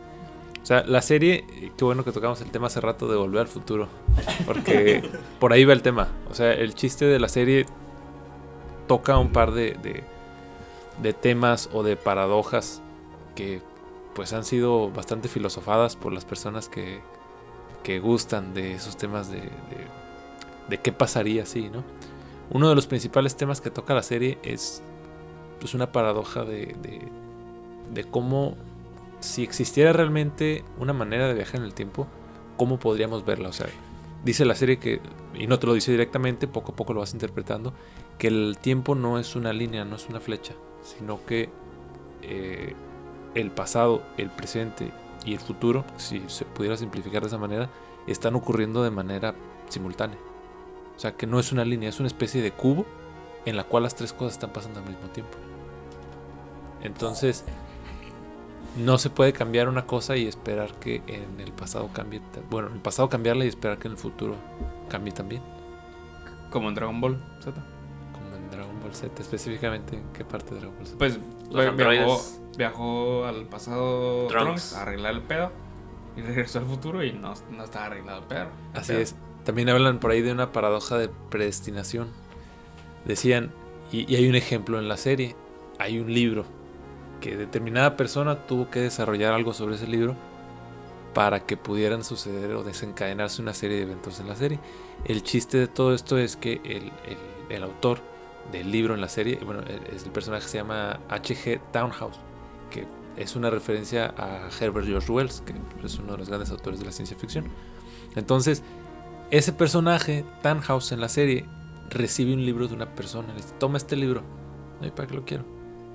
O 0.64 0.66
sea, 0.66 0.82
la 0.84 1.02
serie, 1.02 1.44
qué 1.76 1.84
bueno 1.84 2.04
que 2.04 2.10
tocamos 2.10 2.40
el 2.40 2.50
tema 2.50 2.68
hace 2.68 2.80
rato 2.80 3.06
de 3.06 3.16
volver 3.16 3.42
al 3.42 3.48
futuro, 3.48 3.86
porque 4.46 5.06
por 5.38 5.52
ahí 5.52 5.66
va 5.66 5.74
el 5.74 5.82
tema. 5.82 6.08
O 6.30 6.34
sea, 6.34 6.54
el 6.54 6.74
chiste 6.74 7.04
de 7.04 7.20
la 7.20 7.28
serie 7.28 7.66
toca 8.88 9.18
un 9.18 9.30
par 9.30 9.52
de, 9.52 9.74
de, 9.82 10.02
de 11.02 11.12
temas 11.12 11.68
o 11.70 11.82
de 11.82 11.96
paradojas 11.96 12.80
que 13.34 13.60
pues 14.14 14.32
han 14.32 14.44
sido 14.44 14.90
bastante 14.90 15.28
filosofadas 15.28 15.96
por 15.96 16.14
las 16.14 16.24
personas 16.24 16.70
que, 16.70 17.00
que 17.82 17.98
gustan 17.98 18.54
de 18.54 18.72
esos 18.72 18.96
temas 18.96 19.30
de, 19.30 19.40
de, 19.40 19.50
de 20.70 20.78
qué 20.78 20.92
pasaría 20.92 21.44
si, 21.44 21.68
¿no? 21.68 21.84
Uno 22.50 22.70
de 22.70 22.74
los 22.74 22.86
principales 22.86 23.36
temas 23.36 23.60
que 23.60 23.70
toca 23.70 23.92
la 23.92 24.02
serie 24.02 24.38
es 24.42 24.82
pues, 25.60 25.74
una 25.74 25.92
paradoja 25.92 26.44
de, 26.44 26.74
de, 26.80 27.02
de 27.92 28.04
cómo, 28.04 28.56
si 29.24 29.42
existiera 29.42 29.92
realmente 29.92 30.64
una 30.78 30.92
manera 30.92 31.26
de 31.26 31.34
viajar 31.34 31.56
en 31.56 31.64
el 31.64 31.72
tiempo, 31.72 32.06
¿cómo 32.58 32.78
podríamos 32.78 33.24
verla? 33.24 33.48
O 33.48 33.52
sea, 33.52 33.66
dice 34.22 34.44
la 34.44 34.54
serie 34.54 34.78
que, 34.78 35.00
y 35.32 35.46
no 35.46 35.58
te 35.58 35.66
lo 35.66 35.72
dice 35.72 35.90
directamente, 35.90 36.46
poco 36.46 36.72
a 36.72 36.76
poco 36.76 36.92
lo 36.92 37.00
vas 37.00 37.14
interpretando, 37.14 37.72
que 38.18 38.28
el 38.28 38.58
tiempo 38.60 38.94
no 38.94 39.18
es 39.18 39.34
una 39.34 39.54
línea, 39.54 39.86
no 39.86 39.96
es 39.96 40.08
una 40.10 40.20
flecha, 40.20 40.52
sino 40.82 41.24
que 41.24 41.48
eh, 42.20 42.74
el 43.34 43.50
pasado, 43.50 44.02
el 44.18 44.28
presente 44.28 44.92
y 45.24 45.32
el 45.32 45.40
futuro, 45.40 45.86
si 45.96 46.22
se 46.26 46.44
pudiera 46.44 46.76
simplificar 46.76 47.22
de 47.22 47.28
esa 47.28 47.38
manera, 47.38 47.70
están 48.06 48.34
ocurriendo 48.34 48.84
de 48.84 48.90
manera 48.90 49.34
simultánea. 49.70 50.18
O 50.96 51.00
sea, 51.00 51.16
que 51.16 51.26
no 51.26 51.40
es 51.40 51.50
una 51.50 51.64
línea, 51.64 51.88
es 51.88 51.98
una 51.98 52.08
especie 52.08 52.42
de 52.42 52.52
cubo 52.52 52.84
en 53.46 53.56
la 53.56 53.64
cual 53.64 53.84
las 53.84 53.94
tres 53.94 54.12
cosas 54.12 54.34
están 54.34 54.52
pasando 54.52 54.80
al 54.80 54.86
mismo 54.86 55.08
tiempo. 55.08 55.38
Entonces, 56.82 57.44
no 58.76 58.98
se 58.98 59.10
puede 59.10 59.32
cambiar 59.32 59.68
una 59.68 59.86
cosa 59.86 60.16
y 60.16 60.26
esperar 60.26 60.72
que 60.74 61.02
en 61.06 61.40
el 61.40 61.52
pasado 61.52 61.90
cambie. 61.92 62.20
Bueno, 62.50 62.68
en 62.68 62.74
el 62.74 62.80
pasado 62.80 63.08
cambiarla 63.08 63.44
y 63.44 63.48
esperar 63.48 63.78
que 63.78 63.88
en 63.88 63.92
el 63.92 63.98
futuro 63.98 64.36
cambie 64.88 65.12
también. 65.12 65.42
Como 66.50 66.68
en 66.68 66.74
Dragon 66.74 67.00
Ball 67.00 67.22
Z. 67.40 67.52
Como 68.12 68.36
en 68.36 68.50
Dragon 68.50 68.80
Ball 68.80 68.94
Z, 68.94 69.22
específicamente 69.22 69.96
en 69.96 70.04
qué 70.12 70.24
parte 70.24 70.54
de 70.54 70.60
Dragon 70.60 70.76
Ball 70.76 70.86
Z. 70.86 70.98
Pues 70.98 71.18
Los 71.50 71.76
viajó, 71.76 72.22
viajó 72.56 73.24
al 73.26 73.46
pasado 73.46 74.26
Trunks. 74.26 74.44
Trunks 74.44 74.72
a 74.74 74.82
arreglar 74.82 75.14
el 75.14 75.22
pedo. 75.22 75.52
Y 76.16 76.22
regresó 76.22 76.60
al 76.60 76.66
futuro 76.66 77.02
y 77.02 77.12
no, 77.12 77.34
no 77.50 77.64
estaba 77.64 77.86
arreglado 77.86 78.20
el 78.20 78.26
pedo. 78.26 78.48
el 78.72 78.80
Así 78.80 78.92
pedo. 78.92 79.00
es. 79.00 79.16
También 79.44 79.68
hablan 79.68 79.98
por 80.00 80.10
ahí 80.10 80.22
de 80.22 80.32
una 80.32 80.52
paradoja 80.52 80.96
de 80.96 81.08
predestinación. 81.28 82.08
Decían, 83.04 83.52
y, 83.92 84.10
y 84.10 84.16
hay 84.16 84.28
un 84.28 84.34
ejemplo 84.36 84.78
en 84.78 84.88
la 84.88 84.96
serie, 84.96 85.36
hay 85.78 85.98
un 85.98 86.12
libro 86.12 86.46
que 87.24 87.38
determinada 87.38 87.96
persona 87.96 88.46
tuvo 88.46 88.68
que 88.68 88.80
desarrollar 88.80 89.32
algo 89.32 89.54
sobre 89.54 89.76
ese 89.76 89.86
libro 89.86 90.14
para 91.14 91.40
que 91.40 91.56
pudieran 91.56 92.04
suceder 92.04 92.52
o 92.52 92.62
desencadenarse 92.62 93.40
una 93.40 93.54
serie 93.54 93.78
de 93.78 93.84
eventos 93.84 94.20
en 94.20 94.28
la 94.28 94.36
serie. 94.36 94.60
El 95.06 95.22
chiste 95.22 95.56
de 95.56 95.66
todo 95.66 95.94
esto 95.94 96.18
es 96.18 96.36
que 96.36 96.60
el, 96.64 96.92
el- 97.48 97.62
autor 97.62 98.00
del 98.52 98.70
libro 98.70 98.92
en 98.92 99.00
la 99.00 99.08
serie, 99.08 99.38
bueno, 99.42 99.62
es 99.90 100.04
el 100.04 100.10
personaje 100.10 100.42
que 100.44 100.50
se 100.50 100.58
llama 100.58 101.00
H.G. 101.08 101.62
Townhouse, 101.72 102.18
que 102.70 102.86
es 103.16 103.36
una 103.36 103.48
referencia 103.48 104.12
a 104.18 104.50
Herbert 104.60 104.86
George 104.86 105.10
Wells, 105.10 105.40
que 105.46 105.54
es 105.82 105.98
uno 105.98 106.12
de 106.12 106.18
los 106.18 106.28
grandes 106.28 106.50
autores 106.50 106.78
de 106.78 106.84
la 106.84 106.92
ciencia 106.92 107.16
ficción. 107.16 107.46
Entonces, 108.16 108.62
ese 109.30 109.54
personaje, 109.54 110.26
Tannhaus, 110.42 110.92
en 110.92 111.00
la 111.00 111.08
serie, 111.08 111.46
recibe 111.88 112.34
un 112.34 112.44
libro 112.44 112.68
de 112.68 112.74
una 112.74 112.94
persona. 112.94 113.28
Le 113.28 113.36
dice, 113.36 113.54
toma 113.58 113.78
este 113.78 113.96
libro. 113.96 114.22
¿para 114.94 115.08
qué 115.08 115.14
lo 115.14 115.24
quiero? 115.24 115.53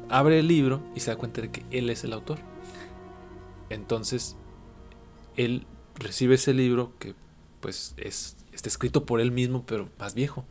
Abre 0.09 0.39
el 0.39 0.47
libro 0.47 0.81
y 0.95 1.01
se 1.01 1.11
da 1.11 1.17
cuenta 1.17 1.41
de 1.41 1.51
que 1.51 1.65
él 1.71 1.89
es 1.89 2.03
el 2.03 2.13
autor. 2.13 2.39
Entonces, 3.69 4.35
él 5.35 5.65
recibe 5.95 6.35
ese 6.35 6.53
libro 6.53 6.93
que, 6.99 7.13
pues, 7.59 7.93
es, 7.97 8.37
está 8.53 8.69
escrito 8.69 9.05
por 9.05 9.21
él 9.21 9.31
mismo, 9.31 9.63
pero 9.65 9.89
más 9.99 10.15
viejo. 10.15 10.45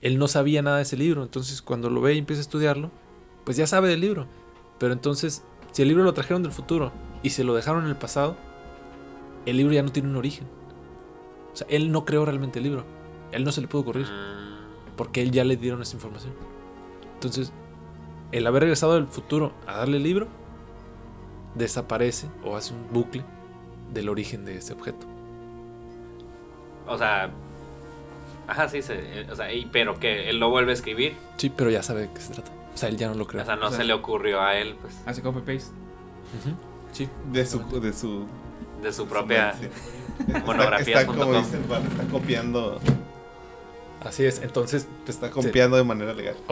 Él 0.00 0.18
no 0.18 0.28
sabía 0.28 0.62
nada 0.62 0.76
de 0.76 0.84
ese 0.84 0.96
libro. 0.96 1.22
Entonces, 1.22 1.62
cuando 1.62 1.90
lo 1.90 2.00
ve 2.00 2.14
y 2.14 2.18
empieza 2.18 2.40
a 2.40 2.42
estudiarlo, 2.42 2.90
pues 3.44 3.56
ya 3.56 3.66
sabe 3.66 3.88
del 3.88 4.00
libro. 4.00 4.26
Pero 4.78 4.92
entonces, 4.92 5.42
si 5.72 5.82
el 5.82 5.88
libro 5.88 6.04
lo 6.04 6.14
trajeron 6.14 6.42
del 6.42 6.52
futuro 6.52 6.92
y 7.22 7.30
se 7.30 7.44
lo 7.44 7.54
dejaron 7.54 7.84
en 7.84 7.90
el 7.90 7.96
pasado, 7.96 8.36
el 9.46 9.56
libro 9.56 9.72
ya 9.72 9.82
no 9.82 9.90
tiene 9.90 10.08
un 10.08 10.16
origen. 10.16 10.46
O 11.52 11.56
sea, 11.56 11.66
él 11.70 11.90
no 11.90 12.04
creó 12.04 12.24
realmente 12.24 12.58
el 12.60 12.64
libro. 12.64 12.84
Él 13.32 13.44
no 13.44 13.52
se 13.52 13.60
le 13.60 13.68
pudo 13.68 13.82
ocurrir. 13.82 14.06
Mm, 14.06 14.96
Porque 14.96 15.22
él 15.22 15.30
ya 15.30 15.44
le 15.44 15.56
dieron 15.56 15.82
esa 15.82 15.96
información. 15.96 16.32
Entonces, 17.14 17.52
el 18.32 18.46
haber 18.46 18.62
regresado 18.62 18.94
del 18.94 19.06
futuro 19.06 19.52
a 19.66 19.76
darle 19.78 19.96
el 19.98 20.02
libro, 20.02 20.28
desaparece 21.54 22.28
o 22.44 22.56
hace 22.56 22.74
un 22.74 22.86
bucle 22.92 23.24
del 23.92 24.08
origen 24.08 24.44
de 24.44 24.56
ese 24.58 24.72
objeto. 24.72 25.06
O 26.86 26.96
sea. 26.98 27.30
Ajá, 28.46 28.68
sí, 28.68 28.80
se, 28.80 29.26
o 29.30 29.36
sea, 29.36 29.52
y- 29.52 29.66
pero 29.66 29.98
que 30.00 30.30
él 30.30 30.38
lo 30.40 30.48
vuelve 30.50 30.70
a 30.70 30.74
escribir. 30.74 31.14
Sí, 31.36 31.50
pero 31.54 31.70
ya 31.70 31.82
sabe 31.82 32.02
de 32.02 32.12
qué 32.12 32.20
se 32.20 32.32
trata. 32.32 32.50
O 32.74 32.78
sea, 32.78 32.88
él 32.88 32.96
ya 32.96 33.08
no 33.08 33.14
lo 33.14 33.26
creó. 33.26 33.42
O 33.42 33.46
sea, 33.46 33.56
no 33.56 33.66
O 33.66 33.68
sea, 33.68 33.78
se 33.78 33.84
le 33.84 33.92
ocurrió 33.92 34.40
a 34.40 34.56
él, 34.56 34.76
pues, 34.80 34.94
Hace 35.04 35.20
copy 35.20 35.40
paste. 35.40 35.72
Sí. 36.92 37.08
De 37.32 37.44
su, 37.44 37.58
de 37.80 37.92
su 37.92 38.26
de 38.82 38.92
su 38.92 39.06
propia. 39.06 39.50
Está, 39.50 40.78
está, 40.78 41.06
como 41.06 41.26
Val, 41.26 41.36
está 41.42 42.04
copiando, 42.10 42.80
Así 44.04 44.24
es. 44.24 44.40
Entonces, 44.42 44.86
pues, 45.04 45.16
está 45.16 45.26
se- 45.28 45.32
copiando 45.32 45.76
de 45.76 45.84
manera 45.84 46.14
legal. 46.14 46.36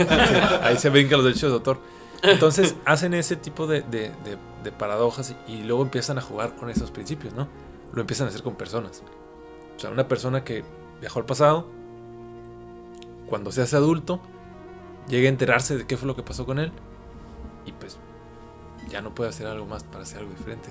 Sí, 0.00 0.34
ahí 0.62 0.76
se 0.78 0.88
brincan 0.90 1.18
los 1.18 1.24
derechos 1.26 1.50
de 1.50 1.54
autor. 1.54 1.78
Entonces 2.22 2.74
hacen 2.84 3.14
ese 3.14 3.36
tipo 3.36 3.66
de, 3.66 3.80
de- 3.82 4.10
de- 4.24 4.38
de 4.62 4.72
paradojas 4.72 5.34
y, 5.48 5.52
y 5.52 5.62
luego 5.62 5.82
empiezan 5.82 6.18
a 6.18 6.20
jugar 6.20 6.54
con 6.56 6.68
esos 6.70 6.90
principios, 6.90 7.32
¿no? 7.34 7.48
Lo 7.92 8.00
empiezan 8.02 8.26
a 8.26 8.30
hacer 8.30 8.42
con 8.42 8.54
personas. 8.56 9.02
O 9.76 9.80
sea, 9.80 9.90
una 9.90 10.06
persona 10.08 10.44
que 10.44 10.62
viajó 11.00 11.18
al 11.18 11.24
pasado, 11.26 11.66
cuando 13.28 13.52
se 13.52 13.62
hace 13.62 13.76
adulto, 13.76 14.20
llega 15.08 15.26
a 15.26 15.30
enterarse 15.30 15.76
de 15.76 15.86
qué 15.86 15.96
fue 15.96 16.06
lo 16.06 16.16
que 16.16 16.22
pasó 16.22 16.44
con 16.46 16.58
él 16.58 16.72
y 17.64 17.72
pues 17.72 17.98
ya 18.88 19.00
no 19.02 19.14
puede 19.14 19.30
hacer 19.30 19.46
algo 19.46 19.66
más 19.66 19.84
para 19.84 20.02
hacer 20.02 20.18
algo 20.18 20.30
diferente. 20.32 20.68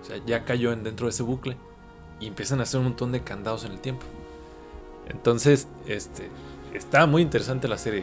O 0.00 0.04
sea, 0.04 0.16
ya 0.26 0.44
cayó 0.44 0.72
en 0.72 0.82
dentro 0.84 1.06
de 1.06 1.10
ese 1.10 1.22
bucle 1.22 1.56
y 2.20 2.26
empiezan 2.26 2.60
a 2.60 2.64
hacer 2.64 2.78
un 2.80 2.84
montón 2.88 3.12
de 3.12 3.22
candados 3.22 3.64
en 3.64 3.72
el 3.72 3.80
tiempo. 3.80 4.04
Entonces, 5.08 5.68
este, 5.86 6.28
está 6.72 7.06
muy 7.06 7.22
interesante 7.22 7.68
la 7.68 7.78
serie. 7.78 8.00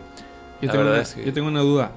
Yo, 0.61 0.67
La 0.67 0.71
tengo 0.73 0.77
verdad 0.85 0.93
una, 0.93 1.01
es 1.01 1.13
que- 1.15 1.25
yo 1.25 1.33
tengo 1.33 1.47
una 1.47 1.61
duda. 1.61 1.91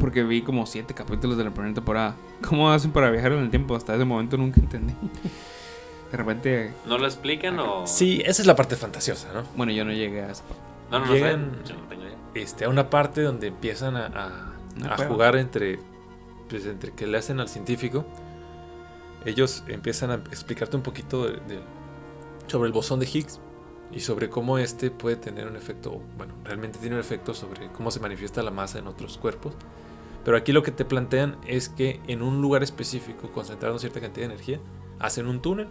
Porque 0.00 0.22
vi 0.24 0.40
como 0.42 0.64
siete 0.66 0.94
capítulos 0.94 1.36
de 1.36 1.44
la 1.44 1.50
primera 1.52 1.74
temporada. 1.74 2.14
¿Cómo 2.48 2.70
hacen 2.70 2.92
para 2.92 3.10
viajar 3.10 3.32
en 3.32 3.40
el 3.40 3.50
tiempo? 3.50 3.76
Hasta 3.76 3.94
ese 3.94 4.04
momento 4.06 4.36
nunca 4.38 4.58
entendí. 4.60 4.94
De 6.10 6.16
repente, 6.16 6.72
¿No 6.86 6.98
lo 6.98 7.04
explican 7.06 7.58
o.? 7.58 7.86
Sí, 7.86 8.22
esa 8.24 8.40
es 8.42 8.46
la 8.46 8.54
parte 8.56 8.76
fantasiosa, 8.76 9.28
¿no? 9.34 9.42
bueno, 9.56 9.72
yo 9.72 9.84
no 9.84 9.92
llegué 9.92 10.22
a 10.22 10.30
esa 10.30 10.44
parte. 10.44 10.62
No, 10.90 11.00
no, 11.00 11.06
no 11.06 11.12
Llegan- 11.14 11.50
sé. 11.64 11.72
Yo 11.72 11.80
no 11.80 11.88
tengo 11.88 12.02
idea. 12.04 12.16
Este, 12.34 12.64
a 12.64 12.68
una 12.68 12.88
parte 12.90 13.22
donde 13.22 13.48
empiezan 13.48 13.96
a, 13.96 14.06
a- 14.06 14.52
Una 14.76 14.94
a 14.94 14.98
jugar 14.98 15.36
entre, 15.36 15.78
pues, 16.48 16.64
entre 16.66 16.92
que 16.92 17.06
le 17.06 17.18
hacen 17.18 17.40
al 17.40 17.48
científico. 17.48 18.04
Ellos 19.24 19.64
empiezan 19.66 20.10
a 20.12 20.14
explicarte 20.14 20.76
un 20.76 20.82
poquito 20.82 21.24
de- 21.26 21.32
de- 21.32 21.60
sobre 22.46 22.68
el 22.68 22.72
bosón 22.72 23.00
de 23.00 23.06
Higgs 23.12 23.40
y 23.92 24.00
sobre 24.00 24.28
cómo 24.28 24.58
este 24.58 24.90
puede 24.90 25.16
tener 25.16 25.46
un 25.46 25.56
efecto, 25.56 26.00
bueno, 26.16 26.34
realmente 26.44 26.78
tiene 26.78 26.96
un 26.96 27.00
efecto 27.00 27.34
sobre 27.34 27.68
cómo 27.72 27.90
se 27.90 28.00
manifiesta 28.00 28.42
la 28.42 28.50
masa 28.50 28.78
en 28.78 28.86
otros 28.86 29.18
cuerpos. 29.18 29.54
Pero 30.24 30.36
aquí 30.36 30.52
lo 30.52 30.62
que 30.62 30.72
te 30.72 30.84
plantean 30.84 31.36
es 31.46 31.68
que 31.68 32.00
en 32.08 32.20
un 32.20 32.42
lugar 32.42 32.62
específico, 32.62 33.30
concentrando 33.32 33.78
cierta 33.78 34.00
cantidad 34.00 34.26
de 34.26 34.34
energía, 34.34 34.60
hacen 34.98 35.26
un 35.28 35.40
túnel, 35.40 35.68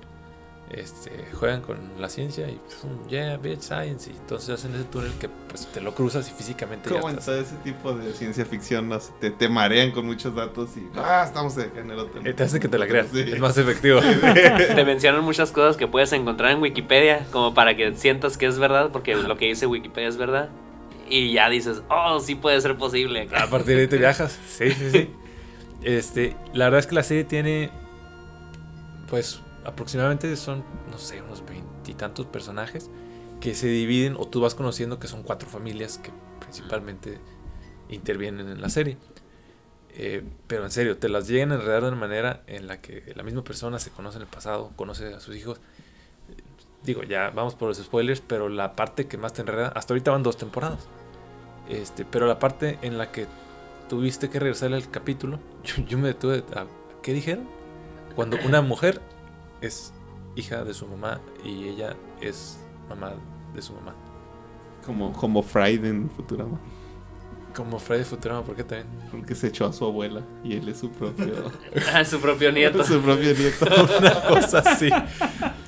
este, 0.72 1.12
juegan 1.34 1.62
con 1.62 1.78
la 2.00 2.10
ciencia 2.10 2.50
y 2.50 2.60
pum, 2.82 3.08
yeah, 3.08 3.38
bitch, 3.38 3.62
science. 3.62 4.10
Y 4.10 4.14
entonces 4.16 4.50
hacen 4.50 4.74
ese 4.76 4.84
túnel 4.86 5.12
que 5.20 5.30
pues 5.30 5.68
te 5.68 5.80
lo 5.80 5.94
cruzas 5.94 6.28
y 6.30 6.34
físicamente 6.34 6.90
ya 6.90 6.96
Como 6.96 7.10
en 7.10 7.20
estás. 7.20 7.26
todo 7.26 7.40
ese 7.42 7.56
tipo 7.64 7.94
de 7.94 8.12
ciencia 8.14 8.46
ficción, 8.46 8.90
te, 9.22 9.30
te 9.32 9.48
marean 9.48 9.92
con 9.92 10.06
muchos 10.06 10.36
datos 10.36 10.70
y 10.76 10.88
ah, 10.98 11.24
estamos 11.26 11.56
en 11.58 11.90
el 11.92 12.00
otro. 12.00 12.22
Eh, 12.26 12.34
Te 12.34 12.44
hace 12.44 12.60
que 12.60 12.68
te 12.68 12.78
la 12.80 12.88
creas. 12.88 13.08
Sí. 13.14 13.22
Es 13.22 13.40
más 13.40 13.58
efectivo. 13.58 14.00
Te 14.76 14.84
mencionan 14.86 15.24
muchas 15.24 15.52
cosas 15.52 15.78
que 15.78 15.88
puedes 15.88 16.12
encontrar 16.14 16.52
en 16.52 16.62
Wikipedia, 16.62 17.26
como 17.32 17.54
para 17.54 17.76
que 17.76 17.96
sientas 17.96 18.38
que 18.38 18.48
es 18.48 18.58
verdad, 18.58 18.90
porque 18.92 19.16
lo 19.16 19.38
que 19.38 19.46
dice 19.46 19.68
Wikipedia 19.68 20.10
es 20.10 20.18
verdad. 20.18 20.50
Y 21.08 21.34
ya 21.34 21.50
dices, 21.50 21.84
oh, 21.90 22.20
sí 22.20 22.34
puede 22.34 22.60
ser 22.62 22.76
posible. 22.78 23.30
A 23.36 23.48
partir 23.48 23.76
de 23.76 23.82
ahí 23.84 23.88
te 23.88 23.98
viajas. 23.98 24.40
Sí, 24.48 24.72
sí, 24.72 24.90
sí. 24.92 25.10
Este, 25.84 26.36
la 26.54 26.66
verdad 26.66 26.80
es 26.80 26.88
que 26.88 26.96
la 26.96 27.04
serie 27.04 27.26
tiene, 27.26 27.70
pues, 29.08 29.40
aproximadamente 29.66 30.36
son, 30.36 30.64
no 30.90 30.98
sé, 30.98 31.22
unos 31.22 31.46
veintitantos 31.46 32.26
personajes 32.26 32.90
que 33.42 33.54
se 33.54 33.68
dividen 33.68 34.16
o 34.18 34.28
tú 34.28 34.42
vas 34.42 34.56
conociendo 34.56 35.00
que 35.00 35.08
son 35.08 35.24
cuatro 35.24 35.50
familias 35.50 35.98
que 35.98 36.12
principalmente 36.40 37.20
intervienen 37.90 38.50
en 38.50 38.62
la 38.62 38.70
serie. 38.70 38.98
Eh, 39.98 40.24
pero 40.48 40.66
en 40.66 40.72
serio, 40.72 40.98
te 40.98 41.08
las 41.08 41.28
llegan 41.28 41.52
a 41.52 41.56
enredar 41.56 41.82
de 41.84 41.88
una 41.90 41.98
manera 41.98 42.44
en 42.48 42.68
la 42.68 42.82
que 42.82 43.14
la 43.16 43.24
misma 43.24 43.44
persona 43.44 43.80
se 43.80 43.92
conoce 43.92 44.18
en 44.18 44.24
el 44.24 44.28
pasado, 44.28 44.72
conoce 44.76 45.14
a 45.14 45.20
sus 45.20 45.36
hijos. 45.36 45.62
Digo, 46.84 47.04
ya 47.04 47.30
vamos 47.30 47.56
por 47.56 47.70
los 47.70 47.78
spoilers, 47.78 48.22
pero 48.22 48.50
la 48.50 48.76
parte 48.76 49.08
que 49.08 49.18
más 49.18 49.34
te 49.34 49.42
enreda, 49.42 49.70
hasta 49.70 49.94
ahorita 49.94 50.12
van 50.12 50.24
dos 50.24 50.38
temporadas. 50.38 50.88
Este, 51.70 52.06
pero 52.06 52.28
la 52.28 52.40
parte 52.40 52.78
en 52.82 52.98
la 52.98 53.12
que 53.12 53.26
tuviste 53.90 54.30
que 54.30 54.40
regresar 54.40 54.74
al 54.74 54.90
capítulo, 54.90 55.40
yo, 55.88 55.98
me 55.98 56.10
detuve 56.10 56.44
a, 56.56 56.66
¿qué 57.02 57.14
dijeron? 57.14 57.48
Cuando 58.16 58.38
una 58.46 58.62
mujer 58.62 59.02
es 59.66 59.94
hija 60.36 60.64
de 60.64 60.74
su 60.74 60.88
mamá 60.88 61.20
y 61.44 61.68
ella 61.68 61.96
es 62.22 62.58
mamá 62.90 63.14
de 63.54 63.62
su 63.62 63.74
mamá. 63.74 63.96
Como, 64.86 65.12
como 65.14 65.42
Friday 65.42 65.90
en 65.90 66.10
Futurama. 66.10 66.60
Como 67.56 67.80
Freddy 67.80 68.04
Futurama, 68.04 68.44
¿por 68.44 68.54
qué 68.56 68.66
también? 68.66 68.88
Porque 69.10 69.34
se 69.34 69.48
echó 69.48 69.66
a 69.66 69.72
su 69.72 69.86
abuela 69.86 70.22
y 70.44 70.58
él 70.58 70.68
es 70.68 70.80
su 70.80 70.92
propio, 70.92 71.34
Ah, 71.94 72.04
su 72.04 72.20
propio 72.20 72.52
nieto. 72.52 72.84
su 72.84 73.00
propio 73.02 73.34
nieto. 73.34 73.66
Una 74.00 74.22
cosa 74.28 74.60
así. 74.60 74.90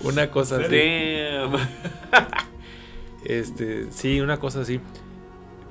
Una 0.04 0.30
cosa 0.30 0.58
así. 0.58 0.76
Damn. 0.76 1.56
Este, 3.24 3.90
sí, 3.92 4.20
una 4.20 4.38
cosa 4.38 4.62
así. 4.62 4.82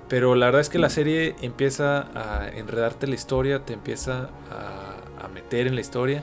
Pero 0.09 0.35
la 0.35 0.47
verdad 0.47 0.63
es 0.63 0.71
que 0.71 0.79
la 0.79 0.89
serie 0.89 1.37
empieza 1.43 2.09
a 2.15 2.49
enredarte 2.49 3.07
la 3.07 3.15
historia, 3.15 3.65
te 3.67 3.75
empieza 3.75 4.31
a, 4.51 5.25
a 5.25 5.29
meter 5.29 5.67
en 5.67 5.75
la 5.75 5.81
historia 5.83 6.23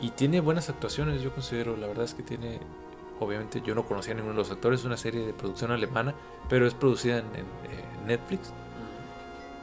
y 0.00 0.10
tiene 0.10 0.40
buenas 0.40 0.68
actuaciones, 0.68 1.22
yo 1.22 1.32
considero. 1.32 1.76
La 1.76 1.86
verdad 1.86 2.04
es 2.04 2.14
que 2.14 2.22
tiene, 2.22 2.60
obviamente 3.20 3.62
yo 3.64 3.74
no 3.74 3.84
conocía 3.84 4.12
a 4.12 4.16
ninguno 4.16 4.34
de 4.34 4.38
los 4.38 4.50
actores, 4.50 4.80
es 4.80 4.86
una 4.86 4.96
serie 4.96 5.24
de 5.24 5.32
producción 5.32 5.70
alemana, 5.70 6.14
pero 6.48 6.66
es 6.66 6.74
producida 6.74 7.18
en, 7.18 7.26
en, 7.26 7.46
eh, 7.70 7.84
Netflix. 8.06 8.52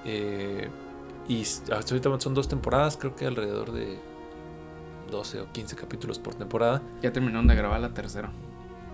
Eh, 0.06 0.70
y 1.28 1.41
hasta 1.41 1.76
ahorita 1.76 2.20
son 2.20 2.34
dos 2.34 2.48
temporadas, 2.48 2.98
creo 2.98 3.16
que 3.16 3.26
alrededor 3.26 3.72
de 3.72 3.99
12 5.12 5.41
o 5.41 5.52
15 5.52 5.76
capítulos 5.76 6.20
por 6.20 6.36
temporada. 6.36 6.82
Ya 7.02 7.12
terminaron 7.12 7.48
de 7.48 7.56
grabar 7.56 7.80
la 7.80 7.94
tercera. 7.94 8.32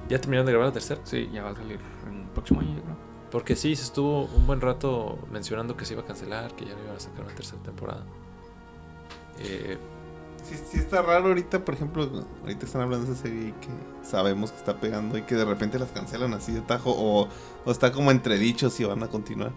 ¿Ya 0.10 0.20
terminaron 0.20 0.46
de 0.46 0.52
grabar 0.52 0.70
la 0.70 0.74
tercera? 0.74 1.02
Sí, 1.04 1.30
ya 1.32 1.44
va 1.44 1.52
a 1.52 1.56
salir 1.56 1.80
en 2.08 2.22
el 2.22 2.30
próximo 2.30 2.60
año, 2.60 2.76
yo 2.76 2.84
creo. 2.84 2.98
Porque 3.32 3.56
sí, 3.56 3.76
se 3.76 3.84
estuvo 3.84 4.24
un 4.24 4.48
buen 4.48 4.62
rato 4.62 5.20
mencionando 5.32 5.76
que 5.76 5.86
se 5.86 5.94
iba 5.94 6.02
a 6.02 6.06
cancelar, 6.06 6.56
que 6.56 6.66
ya 6.66 6.76
no 6.76 6.84
iban 6.84 6.96
a 6.96 7.00
sacar 7.00 7.26
una 7.26 7.36
tercera 7.36 7.62
temporada. 7.62 8.04
Eh, 9.40 9.78
Sí, 10.48 10.56
sí 10.72 10.78
está 10.78 11.02
raro 11.02 11.28
ahorita, 11.28 11.66
por 11.66 11.74
ejemplo, 11.74 12.10
ahorita 12.42 12.66
están 12.66 12.82
hablando 12.82 13.06
de 13.06 13.14
esa 13.14 13.22
serie 13.24 13.50
y 13.50 13.52
que 13.54 13.68
sabemos 14.02 14.52
que 14.52 14.58
está 14.58 14.78
pegando 14.78 15.18
y 15.18 15.24
que 15.24 15.36
de 15.36 15.44
repente 15.46 15.78
las 15.78 15.90
cancelan 15.92 16.34
así 16.34 16.54
de 16.54 16.62
tajo 16.62 16.92
o, 16.98 17.28
o 17.66 17.72
está 17.72 17.92
como 17.92 18.12
entredicho 18.12 18.70
si 18.70 18.86
van 18.86 19.04
a 19.04 19.08
continuar. 19.08 19.52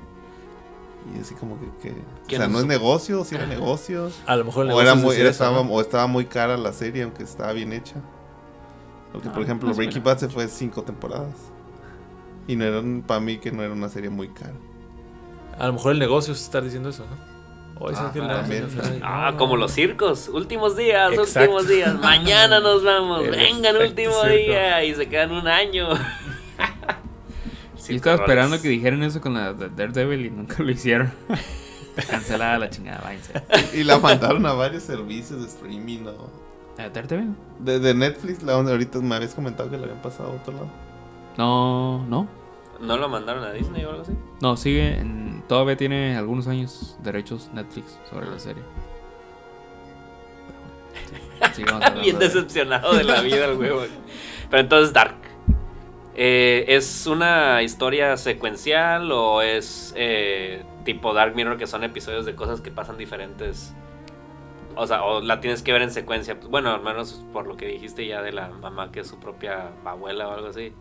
Y 1.17 1.21
así 1.21 1.35
como 1.35 1.59
que, 1.61 1.67
que- 1.81 2.37
o 2.37 2.39
sea, 2.39 2.49
no 2.49 2.59
es 2.59 2.67
negocio, 2.67 3.25
si 3.25 3.35
era 3.37 3.47
negocio. 3.47 4.11
a 4.27 4.37
lo 4.37 4.45
mejor 4.45 4.67
el 4.67 4.73
O, 4.73 4.81
era 4.81 4.91
negocio 4.91 5.03
muy, 5.07 5.11
decir 5.13 5.21
era- 5.27 5.31
eso, 5.31 5.45
estaba, 5.45 5.61
o 5.61 5.81
estaba 5.81 6.07
muy 6.09 6.25
cara 6.27 6.57
la 6.57 6.73
serie, 6.73 7.05
aunque 7.05 7.23
estaba 7.23 7.53
bien 7.53 7.73
hecha. 7.73 7.97
Porque, 9.13 9.29
por 9.31 9.39
Ah, 9.41 9.43
ejemplo, 9.45 9.71
o 9.71 9.75
Breaking. 9.75 10.03
Bad 10.05 10.19
se 10.19 10.29
fue 10.29 10.47
cinco 10.49 10.83
temporadas. 10.83 11.35
Y 12.47 12.57
no 12.57 12.65
eran, 12.65 13.03
para 13.07 13.21
mí, 13.21 13.39
que 13.39 13.51
no 13.53 13.63
era 13.63 13.73
una 13.73 13.89
serie 13.89 14.11
muy 14.11 14.29
cara. 14.29 14.55
A 15.59 15.67
lo 15.69 15.73
mejor 15.75 15.93
el 15.93 15.99
negocio 15.99 16.33
es 16.35 16.41
estar 16.43 16.63
diciendo 16.63 16.89
eso, 16.91 17.05
¿no? 17.07 17.40
Es 17.89 17.97
Ah, 17.99 18.13
también. 18.13 18.69
Ah, 19.03 19.35
como 19.39 19.57
los 19.57 19.73
circos. 19.73 20.29
Últimos 20.29 20.77
días, 20.77 21.13
Exacto. 21.13 21.41
últimos 21.53 21.69
días. 21.69 21.95
Mañana 22.01 22.61
nos 22.61 22.85
vamos. 22.85 23.25
El 23.25 23.31
Vengan, 23.31 23.77
último 23.77 24.13
circo. 24.23 24.29
día. 24.37 24.85
Y 24.85 24.95
se 24.95 25.09
quedan 25.09 25.33
un 25.33 25.49
año. 25.49 25.89
Yo 27.89 27.97
estaba 27.97 28.17
esperando 28.17 28.61
que 28.61 28.69
dijeran 28.69 29.03
eso 29.03 29.21
con 29.21 29.35
la 29.35 29.53
de 29.53 29.69
Daredevil 29.71 30.27
y 30.27 30.31
nunca 30.31 30.63
lo 30.63 30.71
hicieron. 30.71 31.13
Cancelada 32.09 32.59
la 32.59 32.71
chingada, 32.71 33.01
váyanse. 33.03 33.33
Y 33.79 33.83
la 33.85 33.99
mandaron 33.99 34.45
a 34.47 34.53
varios 34.53 34.83
servicios 34.85 35.41
de 35.41 35.47
streaming, 35.49 36.05
¿no? 36.05 36.13
¿La 36.79 36.85
de 36.85 36.91
Daredevil? 36.91 37.35
De, 37.59 37.79
de 37.81 37.95
Netflix, 37.95 38.43
la 38.43 38.53
donde 38.53 38.73
ahorita 38.73 39.01
me 39.01 39.17
habías 39.17 39.35
comentado 39.35 39.71
que 39.71 39.77
la 39.77 39.85
habían 39.85 40.01
pasado 40.03 40.31
a 40.31 40.35
otro 40.35 40.53
lado. 40.53 40.69
No, 41.37 42.05
no. 42.07 42.29
¿No 42.81 42.97
lo 42.97 43.09
mandaron 43.09 43.45
a 43.45 43.53
Disney 43.53 43.85
o 43.85 43.91
algo 43.91 44.03
así? 44.03 44.13
No, 44.41 44.57
sigue. 44.57 44.99
en- 44.99 45.43
todavía 45.49 45.77
tiene 45.77 46.17
algunos 46.17 46.47
años 46.49 46.97
derechos 47.03 47.51
Netflix 47.53 47.99
sobre 48.09 48.27
la 48.31 48.39
serie. 48.39 48.63
Sí, 51.55 51.65
Bien 52.03 52.19
de- 52.19 52.27
decepcionado 52.27 52.95
de 52.95 53.05
la 53.05 53.23
vida 53.23 53.47
el 53.47 53.57
huevo. 53.59 53.83
Pero 54.51 54.61
entonces 54.61 54.93
Dark. 54.93 55.17
Eh, 56.15 56.65
¿Es 56.69 57.07
una 57.07 57.63
historia 57.63 58.17
secuencial 58.19 59.11
o 59.11 59.41
es 59.41 59.95
eh, 59.97 60.63
tipo 60.85 61.15
Dark 61.15 61.35
Mirror 61.35 61.57
que 61.57 61.67
son 61.67 61.83
episodios 61.83 62.27
de 62.27 62.35
cosas 62.35 62.61
que 62.61 62.71
pasan 62.71 62.99
diferentes? 62.99 63.73
O 64.77 64.87
sea, 64.87 65.03
o 65.03 65.21
la 65.23 65.41
tienes 65.41 65.63
que 65.63 65.73
ver 65.73 65.81
en 65.83 65.91
secuencia. 65.91 66.37
Bueno, 66.49 66.73
al 66.75 66.83
menos 66.83 67.25
por 67.33 67.47
lo 67.47 67.57
que 67.57 67.67
dijiste 67.67 68.07
ya 68.07 68.21
de 68.23 68.33
la 68.33 68.49
mamá 68.49 68.93
que 68.93 69.01
es 69.01 69.07
su 69.09 69.19
propia 69.19 69.71
abuela 69.85 70.29
o 70.29 70.33
algo 70.33 70.49
así. 70.49 70.73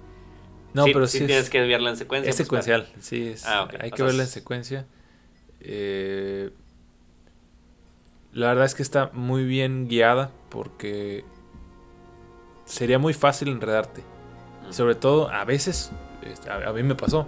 No, 0.74 0.86
sí, 0.86 0.94
pero 0.94 1.08
sí 1.08 1.20
sí, 1.20 1.26
tienes 1.26 1.46
es, 1.46 1.50
que 1.50 1.62
verla 1.62 1.90
en 1.90 1.98
secuencia. 1.98 2.30
es 2.30 2.36
pues, 2.36 2.46
secuencial. 2.46 2.88
Sí, 3.00 3.28
es, 3.28 3.46
Ah, 3.46 3.64
ok. 3.64 3.74
hay 3.82 3.88
O 3.88 3.92
que 3.92 3.98
sea, 3.98 4.06
verla 4.06 4.24
en 4.24 4.30
secuencia. 4.30 4.86
Eh, 5.62 6.52
la 8.34 8.48
verdad 8.48 8.66
es 8.66 8.76
que 8.76 8.84
está 8.84 9.10
muy 9.14 9.44
bien 9.44 9.88
guiada 9.88 10.32
porque 10.50 11.26
sería 12.66 13.00
muy 13.00 13.14
fácil 13.14 13.50
enredarte. 13.50 14.04
Sobre 14.70 14.96
todo, 14.96 15.30
a 15.30 15.46
veces, 15.46 15.92
a, 16.48 16.70
a 16.70 16.74
mí 16.74 16.84
me 16.84 16.96
pasó. 16.96 17.26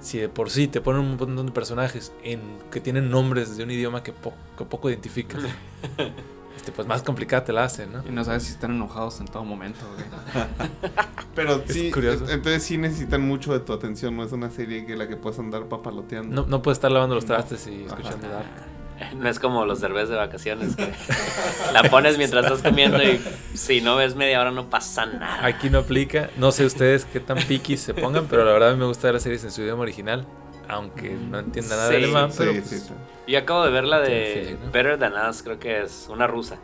Si 0.00 0.18
de 0.18 0.28
por 0.28 0.48
sí 0.50 0.68
te 0.68 0.80
ponen 0.80 1.00
un 1.02 1.16
montón 1.16 1.44
de 1.44 1.50
personajes 1.52 2.12
en, 2.22 2.40
que 2.70 2.80
tienen 2.80 3.10
nombres 3.10 3.56
de 3.56 3.64
un 3.64 3.70
idioma 3.72 4.04
que, 4.04 4.12
po- 4.12 4.34
que 4.56 4.64
poco 4.64 4.88
identificas, 4.88 5.42
este, 6.58 6.72
pues 6.72 6.86
más 6.88 7.02
complicada 7.02 7.44
te 7.44 7.52
la 7.52 7.64
hacen, 7.64 7.92
¿no? 7.92 8.02
Y 8.06 8.10
no 8.10 8.24
sabes 8.24 8.42
si 8.42 8.52
están 8.52 8.72
enojados 8.72 9.20
en 9.20 9.26
todo 9.26 9.44
momento, 9.44 9.80
güey. 9.94 10.46
Pero 11.34 11.62
Es 11.66 11.72
sí, 11.72 11.90
curioso. 11.90 12.28
entonces 12.28 12.62
sí 12.64 12.76
necesitan 12.78 13.22
mucho 13.22 13.52
de 13.52 13.60
tu 13.60 13.72
atención, 13.72 14.16
no 14.16 14.24
es 14.24 14.32
una 14.32 14.50
serie 14.50 14.84
que 14.84 14.96
la 14.96 15.06
que 15.08 15.16
puedes 15.16 15.38
andar 15.38 15.64
papaloteando. 15.66 16.34
No, 16.42 16.48
no 16.48 16.62
puedes 16.62 16.78
estar 16.78 16.90
lavando 16.90 17.14
los 17.14 17.24
No. 17.24 17.34
trastes 17.34 17.66
y 17.68 17.84
escuchando 17.84 18.26
Ajá. 18.26 18.36
Dark. 18.36 19.14
No 19.16 19.28
es 19.28 19.38
como 19.38 19.64
los 19.64 19.80
derbés 19.80 20.08
de 20.08 20.16
vacaciones 20.16 20.74
que 20.74 20.92
la 21.72 21.84
pones 21.84 22.18
mientras 22.18 22.44
estás 22.46 22.62
comiendo 22.62 23.00
y 23.00 23.20
si 23.54 23.80
no 23.80 23.94
ves 23.94 24.16
media 24.16 24.40
hora 24.40 24.50
no 24.50 24.68
pasa 24.68 25.06
nada. 25.06 25.46
Aquí 25.46 25.70
no 25.70 25.78
aplica. 25.78 26.30
No 26.36 26.50
sé 26.50 26.64
ustedes 26.66 27.04
qué 27.04 27.20
tan 27.20 27.38
piquis 27.38 27.78
se 27.80 27.94
pongan, 27.94 28.26
pero 28.26 28.44
la 28.44 28.50
verdad 28.52 28.70
a 28.70 28.72
mí 28.72 28.78
me 28.80 28.86
gusta 28.86 29.06
ver 29.06 29.14
las 29.14 29.22
series 29.22 29.44
en 29.44 29.52
su 29.52 29.62
idioma 29.62 29.82
original. 29.82 30.26
Aunque 30.68 31.10
no 31.10 31.38
entienda 31.38 31.76
nada 31.76 31.88
de 31.88 31.98
Sí. 31.98 32.04
alemán, 32.04 32.30
Sí, 32.30 32.36
pero 32.40 32.52
sí, 32.52 32.58
pues, 32.60 32.82
sí. 32.82 32.92
Yo 33.26 33.38
acabo 33.38 33.64
de 33.64 33.70
ver 33.70 33.84
la 33.84 34.00
de. 34.00 34.56
Better 34.72 34.98
Than 34.98 35.14
Us, 35.28 35.42
creo 35.42 35.58
que 35.58 35.82
es 35.82 36.08
una 36.10 36.26
rusa, 36.26 36.58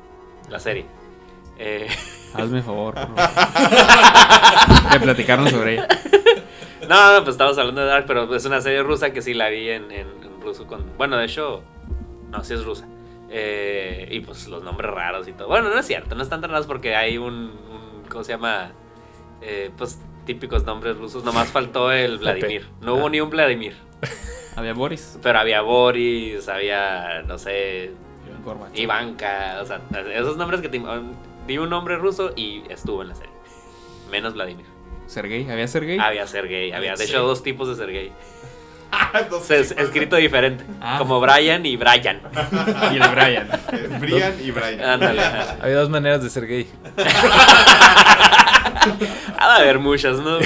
la 0.51 0.59
serie. 0.60 0.86
Eh, 1.59 1.89
Hazme 2.35 2.62
favor. 2.62 2.94
De 4.93 5.01
platicarnos 5.01 5.51
sobre 5.51 5.74
ella. 5.74 5.89
no, 6.89 7.14
no, 7.14 7.24
pues 7.24 7.35
estamos 7.35 7.56
hablando 7.59 7.81
de 7.81 7.86
Dark, 7.86 8.05
pero 8.06 8.35
es 8.35 8.44
una 8.44 8.60
serie 8.60 8.82
rusa 8.82 9.12
que 9.12 9.22
sí 9.22 9.35
la 9.35 9.48
vi 9.48 9.68
en, 9.70 9.90
en, 9.90 10.06
en 10.22 10.40
ruso. 10.43 10.66
Con, 10.66 10.97
bueno, 10.97 11.16
de 11.16 11.26
hecho, 11.26 11.62
no, 12.31 12.43
sí 12.44 12.55
es 12.55 12.64
rusa. 12.64 12.86
Eh, 13.31 14.09
y 14.10 14.20
pues 14.20 14.47
los 14.48 14.62
nombres 14.62 14.90
raros 14.93 15.26
y 15.28 15.32
todo. 15.32 15.48
Bueno, 15.48 15.68
no 15.70 15.78
es 15.78 15.86
cierto, 15.86 16.14
no 16.14 16.22
están 16.22 16.40
tan 16.40 16.51
raros 16.51 16.66
porque 16.66 16.94
hay 16.97 17.18
un, 17.18 17.35
un 17.35 18.02
¿cómo 18.09 18.22
se 18.24 18.32
llama? 18.32 18.72
Eh, 19.40 19.70
pues 19.76 19.98
típicos 20.26 20.64
nombres 20.64 20.97
rusos. 20.97 21.24
Nomás 21.24 21.48
faltó 21.48 21.90
el 21.93 22.18
Vladimir. 22.20 22.66
No 22.81 22.94
hubo 22.94 23.06
Ah. 23.06 23.10
ni 23.10 23.20
un 23.20 23.31
Vladimir. 23.31 23.76
Había 24.56 24.72
Boris. 24.74 25.18
Pero 25.22 25.39
había 25.40 25.60
Boris, 25.62 26.48
había, 26.48 27.22
no 27.26 27.39
sé, 27.39 27.90
Gorbachev. 28.44 28.78
Ivanka, 28.78 29.59
o 29.60 29.66
sea, 29.66 29.81
esos 30.14 30.36
nombres 30.36 30.60
que 30.60 30.68
te... 30.68 30.81
Di 31.47 31.59
un 31.59 31.68
nombre 31.70 31.97
ruso 31.97 32.32
y 32.36 32.62
estuvo 32.70 33.02
en 33.02 33.09
la 33.09 33.14
serie. 33.16 33.32
Menos 34.10 34.35
Vladimir. 34.35 34.64
Sergei. 35.06 35.51
¿Había 35.51 35.66
Sergei? 35.68 35.98
Había 35.98 36.26
Sergey, 36.26 36.72
había 36.72 36.94
de 36.94 37.05
hecho 37.05 37.22
dos 37.26 37.43
tipos 37.43 37.68
de 37.68 37.74
Sergey. 37.74 38.12
Se- 39.43 39.60
escrito 39.60 40.14
diferente, 40.16 40.64
Ah. 40.81 40.97
como 40.98 41.20
Brian 41.20 41.66
y 41.66 41.76
Brian. 41.76 42.20
Y 42.93 42.97
el 42.97 43.09
Brian. 43.10 43.48
Brian 44.01 44.35
y 44.40 44.51
Brian. 44.52 44.81
Ándale. 44.85 45.20
había 45.60 45.76
dos 45.76 45.90
maneras 45.90 46.22
de 46.22 46.31
ser 46.31 46.47
gay. 46.47 46.68
Ha 49.39 49.57
de 49.59 49.63
haber 49.65 49.79
muchas, 49.79 50.19
¿no? 50.21 50.39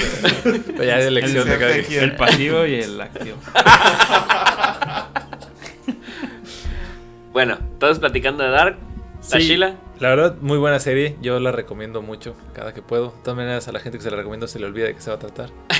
Pero 0.43 0.83
ya 0.83 0.95
hay 0.95 1.03
elección 1.07 1.47
de 1.47 1.57
cada 1.57 1.75
El- 1.75 1.85
quien. 1.85 2.03
El 2.03 2.15
pasivo 2.15 2.65
y 2.65 2.75
el 2.75 2.99
activo. 3.01 3.37
bueno, 7.33 7.57
todos 7.79 7.99
platicando 7.99 8.43
de 8.43 8.49
Dark. 8.49 8.77
Sí, 9.21 9.39
Sheila. 9.39 9.75
La 9.99 10.09
verdad, 10.09 10.35
muy 10.41 10.57
buena 10.57 10.79
serie. 10.79 11.17
Yo 11.21 11.39
la 11.39 11.51
recomiendo 11.51 12.01
mucho 12.01 12.35
cada 12.53 12.73
que 12.73 12.81
puedo. 12.81 13.11
De 13.11 13.21
todas 13.23 13.35
maneras, 13.37 13.67
a 13.67 13.71
la 13.71 13.79
gente 13.79 13.97
que 13.97 14.03
se 14.03 14.11
la 14.11 14.17
recomiendo 14.17 14.47
se 14.47 14.59
le 14.59 14.65
olvida 14.65 14.85
de 14.87 14.95
qué 14.95 15.01
se 15.01 15.09
va 15.09 15.17
a 15.17 15.19
tratar. 15.19 15.49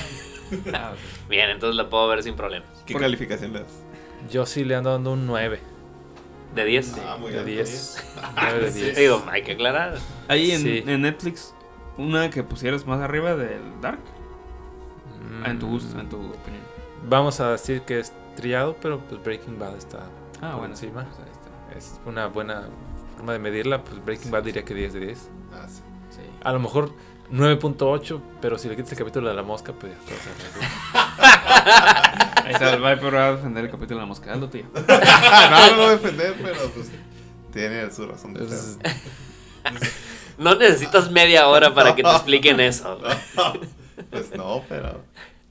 Ah, 0.74 0.94
Bien, 1.30 1.52
entonces 1.52 1.76
la 1.76 1.92
puedo 1.92 2.08
ver 2.08 2.24
sin 2.24 2.36
problemas. 2.36 2.68
¿Qué 2.84 2.96
calificación 2.96 3.54
le 3.54 3.60
das? 3.60 3.84
Yo 4.32 4.48
sí 4.48 4.64
le 4.64 4.74
ando 4.74 4.92
dando 4.92 5.12
un 5.14 5.28
9 5.28 5.60
De 6.56 6.66
10. 6.66 6.96
Ah, 7.06 7.18
muy 7.20 7.32
de 7.32 7.38
alto, 7.38 7.52
10. 7.52 8.04
9 8.36 8.60
de 8.60 8.72
10. 8.72 8.98
Digo, 8.98 9.24
hay 9.30 9.44
que 9.44 9.52
aclarar. 9.52 9.94
Ahí 10.28 10.50
en, 10.50 10.62
Sí. 10.64 10.84
en 10.88 11.04
Netflix, 11.04 11.54
una 12.00 12.30
que 12.30 12.44
pusieras 12.44 12.86
más 12.88 13.02
arriba 13.02 13.36
del 13.36 13.62
Dark. 13.82 14.00
Mm, 15.30 15.46
En 15.46 15.60
tu 15.60 15.68
gusto, 15.68 16.00
en 16.00 16.10
tu 16.10 16.18
opinión. 16.18 16.64
Vamos 17.08 17.40
a 17.40 17.52
decir 17.52 17.82
que 17.84 18.00
es 18.00 18.12
trillado, 18.36 18.76
pero 18.82 19.00
pues 19.02 19.22
Breaking 19.24 19.60
Bad 19.60 19.78
está 19.78 20.00
Ah, 20.42 20.52
por 20.52 20.60
bueno. 20.60 20.74
encima. 20.74 21.04
pues 21.06 21.18
ahí 21.20 21.32
está. 21.32 21.50
Es 21.78 22.00
una 22.06 22.28
buena 22.28 22.68
forma 23.16 23.34
de 23.34 23.40
medirla. 23.40 23.84
Pues 23.84 24.04
Breaking 24.04 24.32
Bad 24.32 24.44
diría 24.44 24.64
que 24.64 24.74
10 24.74 24.94
de 24.94 25.00
10. 25.02 25.30
Ah, 25.54 25.66
sí. 25.68 25.82
Sí. 26.10 26.22
A 26.44 26.52
lo 26.54 26.60
mejor 26.60 26.92
9.8, 27.32 28.20
pero 28.42 28.58
si 28.58 28.68
le 28.70 28.76
quitas 28.76 28.92
el 28.94 28.98
capítulo 28.98 29.30
de 29.30 29.36
la 29.36 29.44
mosca, 29.44 29.72
pues 29.74 29.94
ya 29.94 30.00
todo 30.00 30.18
se 30.18 30.30
arregla. 30.32 30.68
Ahí 32.46 32.54
está, 32.54 32.74
el 32.74 32.82
Viper 32.82 33.14
va 33.16 33.28
a 33.28 33.32
defender 33.36 33.66
el 33.66 33.70
capítulo 33.72 33.98
de 34.00 34.02
la 34.02 34.08
mosca. 34.08 34.34
Hazlo, 34.34 34.50
tío. 34.50 34.64
no, 34.74 34.82
no 35.70 35.76
lo 35.76 35.78
voy 35.78 35.86
a 35.86 35.90
defender, 35.92 36.34
pero 36.42 36.58
pues 36.74 36.90
tiene 37.54 37.92
su 37.92 38.08
razón 38.08 38.34
de 38.34 38.40
Entonces, 38.42 38.80
ser. 38.82 38.96
No 40.40 40.56
necesitas 40.56 41.12
media 41.12 41.48
hora 41.48 41.74
para 41.76 41.94
que 41.96 42.02
te 42.04 42.10
expliquen 42.10 42.60
eso. 42.60 43.00
Pues 44.10 44.32
no, 44.36 44.64
pero. 44.70 45.02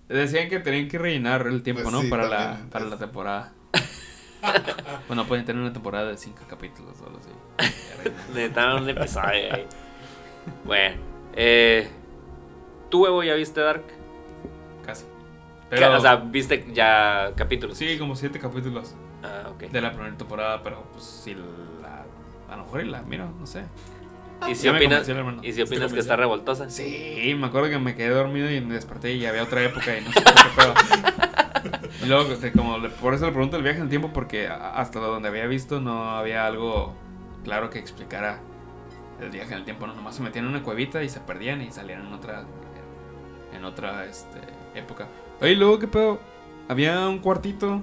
Decían 0.09 0.49
que 0.49 0.59
tenían 0.59 0.89
que 0.89 0.99
rellenar 0.99 1.47
el 1.47 1.63
tiempo, 1.63 1.83
Pues 1.83 1.93
¿no? 1.95 2.01
sí, 2.01 2.09
para, 2.09 2.27
la, 2.29 2.61
para 2.71 2.87
es- 2.87 2.91
la 2.91 2.97
temporada. 2.99 3.53
Bueno, 5.09 5.27
pueden 5.27 5.45
tener 5.45 5.61
una 5.61 5.73
temporada 5.73 6.07
de 6.09 6.17
5 6.17 6.45
capítulos 6.49 6.97
o 7.03 7.07
algo 7.07 7.19
así. 7.19 8.11
Necesitaban 8.35 8.83
un 8.85 8.89
episodio 8.89 9.55
ahí. 9.55 9.67
Bueno, 10.65 10.97
eh, 11.35 11.89
¿tú, 12.89 13.03
huevo, 13.05 13.23
ya 13.23 13.35
viste 13.35 13.61
Dark? 13.61 13.83
Casi. 14.87 15.05
Pero, 15.69 15.97
o 15.97 16.01
sea, 16.01 16.17
¿viste 16.17 16.67
ya 16.73 17.33
capítulos? 17.37 17.77
sí, 17.77 17.99
como 17.99 18.17
7 18.17 18.39
capítulos 18.39 18.95
Ah, 19.23 19.51
ok. 19.51 19.71
de 19.71 19.81
la 19.81 19.91
primera 19.93 20.17
temporada, 20.17 20.63
pero 20.63 20.85
pues 20.93 21.05
si 21.05 21.35
la. 21.83 22.05
A 22.53 22.57
lo 22.57 22.65
mejor 22.65 22.81
y 22.83 22.89
la 22.89 23.03
miro, 23.03 23.29
no 23.39 23.47
sé. 23.47 23.65
¿Y 24.47 24.55
si 24.55 24.65
Ya 24.67 24.73
opinas. 24.73 25.09
¿y 25.43 25.53
si 25.53 25.63
opinas 25.63 25.93
que 25.93 26.01
está 26.01 26.17
revoltosa? 26.17 26.71
Sí, 26.71 27.35
me 27.39 27.47
acuerdo 27.47 27.69
que 27.71 27.79
me 27.79 27.95
quedé 27.95 28.11
dormido 28.11 28.51
y 28.51 28.61
me 28.61 28.75
desperté 28.75 29.15
y 29.15 29.27
había 29.27 29.43
otra 29.43 29.63
época 29.65 29.97
y 29.99 30.03
no 30.05 30.13
sé 30.13 30.21
qué 30.23 30.51
pedo. 30.57 30.75
Y 32.03 32.07
luego, 32.07 32.31
este, 32.33 32.53
como 32.53 32.79
le- 32.79 32.89
por 32.91 33.15
eso 33.15 33.27
le 33.27 33.33
pregunto 33.33 33.57
el 33.57 33.63
viaje 33.65 33.79
en 33.79 33.85
el 33.85 33.89
tiempo, 33.91 34.11
porque 34.13 34.47
hasta 34.47 35.01
donde 35.01 35.29
había 35.29 35.47
visto 35.47 35.81
no 35.81 36.11
había 36.11 36.47
algo 36.47 36.95
claro 37.45 37.69
que 37.71 37.79
explicara 37.81 38.39
el 39.21 39.31
viaje 39.31 39.53
en 39.53 39.59
el 39.59 39.65
tiempo. 39.65 39.87
No, 39.87 39.95
nomás 39.95 40.15
se 40.15 40.23
metían 40.23 40.45
en 40.45 40.53
una 40.53 40.63
cuevita 40.63 41.03
y 41.03 41.09
se 41.09 41.19
perdían 41.21 41.61
y 41.61 41.73
salían 41.73 42.07
en 42.07 42.13
otra, 42.13 42.45
en 43.53 43.65
otra 43.65 44.05
este, 44.07 44.39
época. 44.77 45.09
Oye, 45.41 45.53
y 45.53 45.57
luego, 45.57 45.81
¿qué 45.81 45.89
pedo? 45.89 46.21
Había 46.69 47.09
un 47.09 47.19
cuartito 47.19 47.81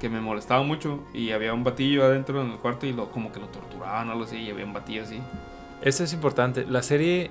que 0.00 0.08
me 0.08 0.20
molestaba 0.20 0.64
mucho 0.64 1.04
y 1.14 1.30
había 1.30 1.54
un 1.54 1.62
batillo 1.62 2.04
adentro 2.04 2.42
en 2.42 2.50
el 2.50 2.58
cuarto 2.58 2.86
y 2.86 2.92
lo, 2.92 3.10
como 3.12 3.30
que 3.30 3.38
lo 3.38 3.46
torturaban 3.46 4.08
o 4.08 4.12
algo 4.12 4.24
así 4.24 4.38
y 4.38 4.50
había 4.50 4.64
un 4.64 4.72
batillo 4.72 5.04
así. 5.04 5.20
Eso 5.82 6.04
es 6.04 6.12
importante. 6.12 6.64
La 6.68 6.82
serie 6.82 7.30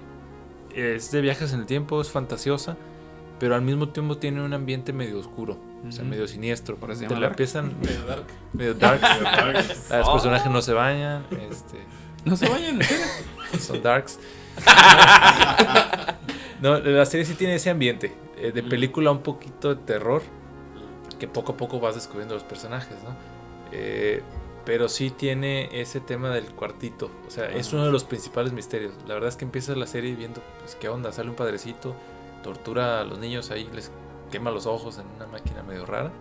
es 0.75 1.11
de 1.11 1.21
viajes 1.21 1.53
en 1.53 1.61
el 1.61 1.65
tiempo, 1.65 2.01
es 2.01 2.09
fantasiosa, 2.11 2.77
pero 3.39 3.55
al 3.55 3.61
mismo 3.61 3.89
tiempo 3.89 4.17
tiene 4.17 4.41
un 4.43 4.53
ambiente 4.53 4.93
medio 4.93 5.19
oscuro, 5.19 5.57
o 5.87 5.91
sea, 5.91 6.03
medio 6.03 6.27
siniestro. 6.27 6.75
Por 6.75 6.91
eso 6.91 7.03
la 7.03 7.09
Dark. 7.09 7.25
empiezan 7.31 7.73
Medio 7.81 8.03
dark. 8.05 8.25
medio 8.53 8.73
dark. 8.73 9.01
Los 9.89 10.07
Oh. 10.07 10.13
personajes 10.13 10.51
no 10.51 10.61
se 10.61 10.73
bañan, 10.73 11.25
este, 11.49 11.77
No 12.25 12.35
se 12.35 12.47
vayan, 12.47 12.75
¿en 12.75 12.83
serio? 12.83 13.05
son 13.59 13.81
darks. 13.81 14.19
No, 16.61 16.79
la 16.79 17.05
serie 17.07 17.25
sí 17.25 17.33
tiene 17.33 17.55
ese 17.55 17.69
ambiente 17.71 18.13
eh, 18.37 18.51
de 18.51 18.61
película 18.61 19.09
un 19.11 19.23
poquito 19.23 19.73
de 19.73 19.81
terror 19.81 20.21
que 21.19 21.27
poco 21.27 21.53
a 21.53 21.57
poco 21.57 21.79
vas 21.79 21.95
descubriendo 21.95 22.35
los 22.35 22.43
personajes, 22.43 22.95
¿no? 23.03 23.15
Eh, 23.71 24.21
pero 24.65 24.89
sí 24.89 25.09
tiene 25.09 25.69
ese 25.81 25.99
tema 25.99 26.29
del 26.29 26.45
cuartito, 26.53 27.09
o 27.27 27.31
sea, 27.31 27.49
es 27.49 27.73
uno 27.73 27.85
de 27.85 27.91
los 27.91 28.03
principales 28.03 28.53
misterios. 28.53 28.93
La 29.07 29.13
verdad 29.13 29.29
es 29.29 29.35
que 29.35 29.45
empiezas 29.45 29.77
la 29.77 29.87
serie 29.87 30.15
viendo, 30.15 30.41
pues, 30.59 30.75
qué 30.75 30.89
onda, 30.89 31.11
sale 31.11 31.29
un 31.29 31.35
padrecito, 31.35 31.95
tortura 32.43 33.01
a 33.01 33.03
los 33.03 33.19
niños 33.19 33.51
ahí, 33.51 33.69
les 33.73 33.91
quema 34.31 34.51
los 34.51 34.65
ojos 34.65 34.97
en 34.97 35.05
una 35.15 35.27
máquina 35.27 35.61
medio 35.63 35.85
rara 35.85 36.11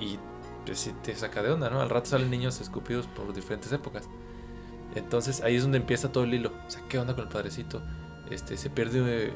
y 0.00 0.18
pues 0.66 0.78
sí 0.80 0.94
te 1.02 1.14
saca 1.14 1.42
de 1.42 1.52
onda, 1.52 1.70
¿no? 1.70 1.80
Al 1.80 1.90
rato 1.90 2.10
salen 2.10 2.30
niños 2.30 2.60
escupidos 2.60 3.06
por 3.06 3.32
diferentes 3.34 3.70
épocas. 3.72 4.08
Entonces 4.94 5.42
ahí 5.42 5.56
es 5.56 5.62
donde 5.62 5.78
empieza 5.78 6.10
todo 6.10 6.24
el 6.24 6.34
hilo. 6.34 6.52
O 6.66 6.70
sea, 6.70 6.82
¿qué 6.88 6.98
onda 6.98 7.14
con 7.14 7.24
el 7.24 7.30
padrecito? 7.30 7.82
Este, 8.30 8.56
se 8.56 8.70
pierde 8.70 9.26
eh, 9.26 9.32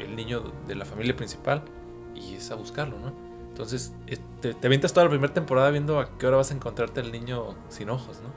el 0.00 0.16
niño 0.16 0.52
de 0.66 0.74
la 0.74 0.84
familia 0.84 1.14
principal 1.14 1.62
y 2.14 2.34
es 2.34 2.50
a 2.50 2.56
buscarlo, 2.56 2.98
¿no? 2.98 3.12
Entonces 3.52 3.92
es- 4.06 4.20
te, 4.40 4.54
te 4.54 4.78
toda 4.78 5.04
la 5.04 5.10
primera 5.10 5.34
temporada 5.34 5.70
viendo 5.70 6.00
a 6.00 6.16
qué 6.16 6.26
hora 6.26 6.38
vas 6.38 6.50
a 6.50 6.54
encontrarte 6.54 7.00
al 7.00 7.12
niño 7.12 7.54
sin 7.68 7.90
ojos, 7.90 8.20
¿no? 8.22 8.30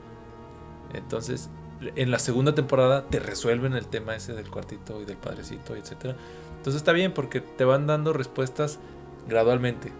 Entonces 0.96 1.48
en 1.94 2.10
la 2.10 2.18
segunda 2.18 2.54
temporada 2.54 3.06
te 3.08 3.18
resuelven 3.18 3.72
el 3.74 3.86
tema 3.86 4.14
ese 4.14 4.34
del 4.34 4.50
cuartito 4.50 5.00
y 5.00 5.04
del 5.06 5.16
padrecito, 5.16 5.74
etcétera. 5.74 6.16
Entonces 6.58 6.76
está 6.80 6.92
bien 6.92 7.12
porque 7.14 7.40
te 7.40 7.64
van 7.64 7.86
dando 7.86 8.12
respuestas 8.12 8.78
gradualmente. 9.26 9.90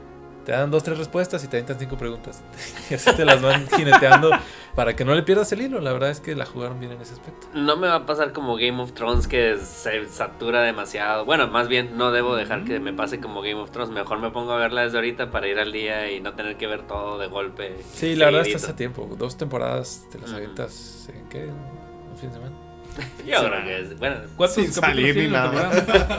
Te 0.46 0.52
dan 0.52 0.70
dos, 0.70 0.84
tres 0.84 0.96
respuestas 0.96 1.42
y 1.42 1.48
te 1.48 1.56
avientan 1.56 1.76
cinco 1.76 1.98
preguntas. 1.98 2.40
y 2.90 2.94
así 2.94 3.12
te 3.16 3.24
las 3.24 3.42
van 3.42 3.66
jineteando 3.68 4.30
para 4.76 4.94
que 4.94 5.04
no 5.04 5.12
le 5.16 5.24
pierdas 5.24 5.50
el 5.50 5.60
hilo. 5.60 5.80
La 5.80 5.92
verdad 5.92 6.10
es 6.10 6.20
que 6.20 6.36
la 6.36 6.46
jugaron 6.46 6.78
bien 6.78 6.92
en 6.92 7.00
ese 7.02 7.14
aspecto. 7.14 7.48
No 7.52 7.76
me 7.76 7.88
va 7.88 7.96
a 7.96 8.06
pasar 8.06 8.32
como 8.32 8.54
Game 8.54 8.80
of 8.80 8.92
Thrones 8.92 9.26
que 9.26 9.58
se 9.58 10.08
satura 10.08 10.62
demasiado. 10.62 11.24
Bueno, 11.24 11.48
más 11.48 11.66
bien 11.66 11.98
no 11.98 12.12
debo 12.12 12.36
dejar 12.36 12.62
que 12.62 12.78
me 12.78 12.92
pase 12.92 13.18
como 13.18 13.42
Game 13.42 13.56
of 13.56 13.72
Thrones. 13.72 13.92
Mejor 13.92 14.20
me 14.20 14.30
pongo 14.30 14.52
a 14.52 14.56
verla 14.58 14.82
desde 14.82 14.98
ahorita 14.98 15.32
para 15.32 15.48
ir 15.48 15.58
al 15.58 15.72
día 15.72 16.12
y 16.12 16.20
no 16.20 16.34
tener 16.34 16.56
que 16.56 16.68
ver 16.68 16.86
todo 16.86 17.18
de 17.18 17.26
golpe. 17.26 17.76
Sí, 17.92 18.14
la 18.14 18.26
verdad 18.26 18.46
estás 18.46 18.68
a 18.68 18.76
tiempo. 18.76 19.08
Dos 19.18 19.36
temporadas 19.36 20.06
te 20.12 20.20
las 20.20 20.28
Ujú. 20.28 20.36
avientas 20.36 21.08
en 21.12 21.28
qué? 21.28 21.46
Un 21.46 22.16
fin 22.16 22.28
de 22.28 22.34
semana. 22.36 22.56
Yo 23.26 23.48
creo 23.48 23.64
que 23.64 23.80
es. 23.80 23.98
Bueno, 23.98 24.16
¿Cuántos 24.36 24.54
Sin 24.62 24.72
salir 24.72 25.16
ni 25.16 25.26
nada. 25.26 25.72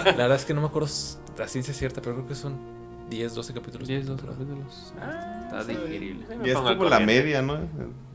La 0.04 0.12
verdad 0.12 0.36
es 0.36 0.44
que 0.44 0.54
no 0.54 0.60
me 0.60 0.68
acuerdo 0.68 0.90
la 1.38 1.48
ciencia 1.48 1.74
cierta, 1.74 2.02
pero 2.02 2.16
creo 2.16 2.28
que 2.28 2.36
son 2.36 2.77
10, 3.10 3.36
12 3.36 3.54
capítulos. 3.54 3.88
10, 3.88 4.06
por 4.08 4.16
12 4.18 4.24
temporada. 4.24 4.46
capítulos. 4.46 4.94
Ah, 5.00 5.42
Está 5.46 5.64
digerible. 5.64 6.26
Y 6.44 6.50
es 6.50 6.56
como 6.58 6.84
la 6.86 7.00
media, 7.00 7.42
¿no? 7.42 7.56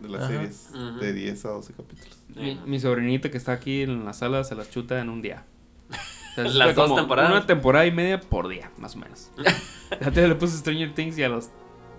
De 0.00 0.08
las 0.08 0.22
Ajá. 0.22 0.32
series. 0.32 0.70
De 1.00 1.12
10 1.12 1.44
a 1.44 1.48
12 1.50 1.72
capítulos. 1.72 2.18
Mi, 2.34 2.60
mi 2.66 2.78
sobrinita 2.80 3.30
que 3.30 3.36
está 3.38 3.52
aquí 3.52 3.82
en 3.82 4.04
la 4.04 4.12
sala 4.12 4.44
se 4.44 4.54
las 4.54 4.70
chuta 4.70 5.00
en 5.00 5.08
un 5.08 5.22
día. 5.22 5.44
O 6.32 6.34
sea, 6.34 6.44
Las 6.44 6.74
dos 6.74 6.96
temporadas. 6.96 7.30
Una 7.30 7.44
temporada 7.46 7.84
y 7.84 7.92
media 7.92 8.18
por 8.18 8.48
día, 8.48 8.70
más 8.78 8.96
o 8.96 8.98
menos. 9.00 9.30
Ya 10.14 10.26
le 10.26 10.34
puse 10.34 10.56
Stranger 10.56 10.94
Things 10.94 11.18
y 11.18 11.22
a 11.22 11.28
los 11.28 11.50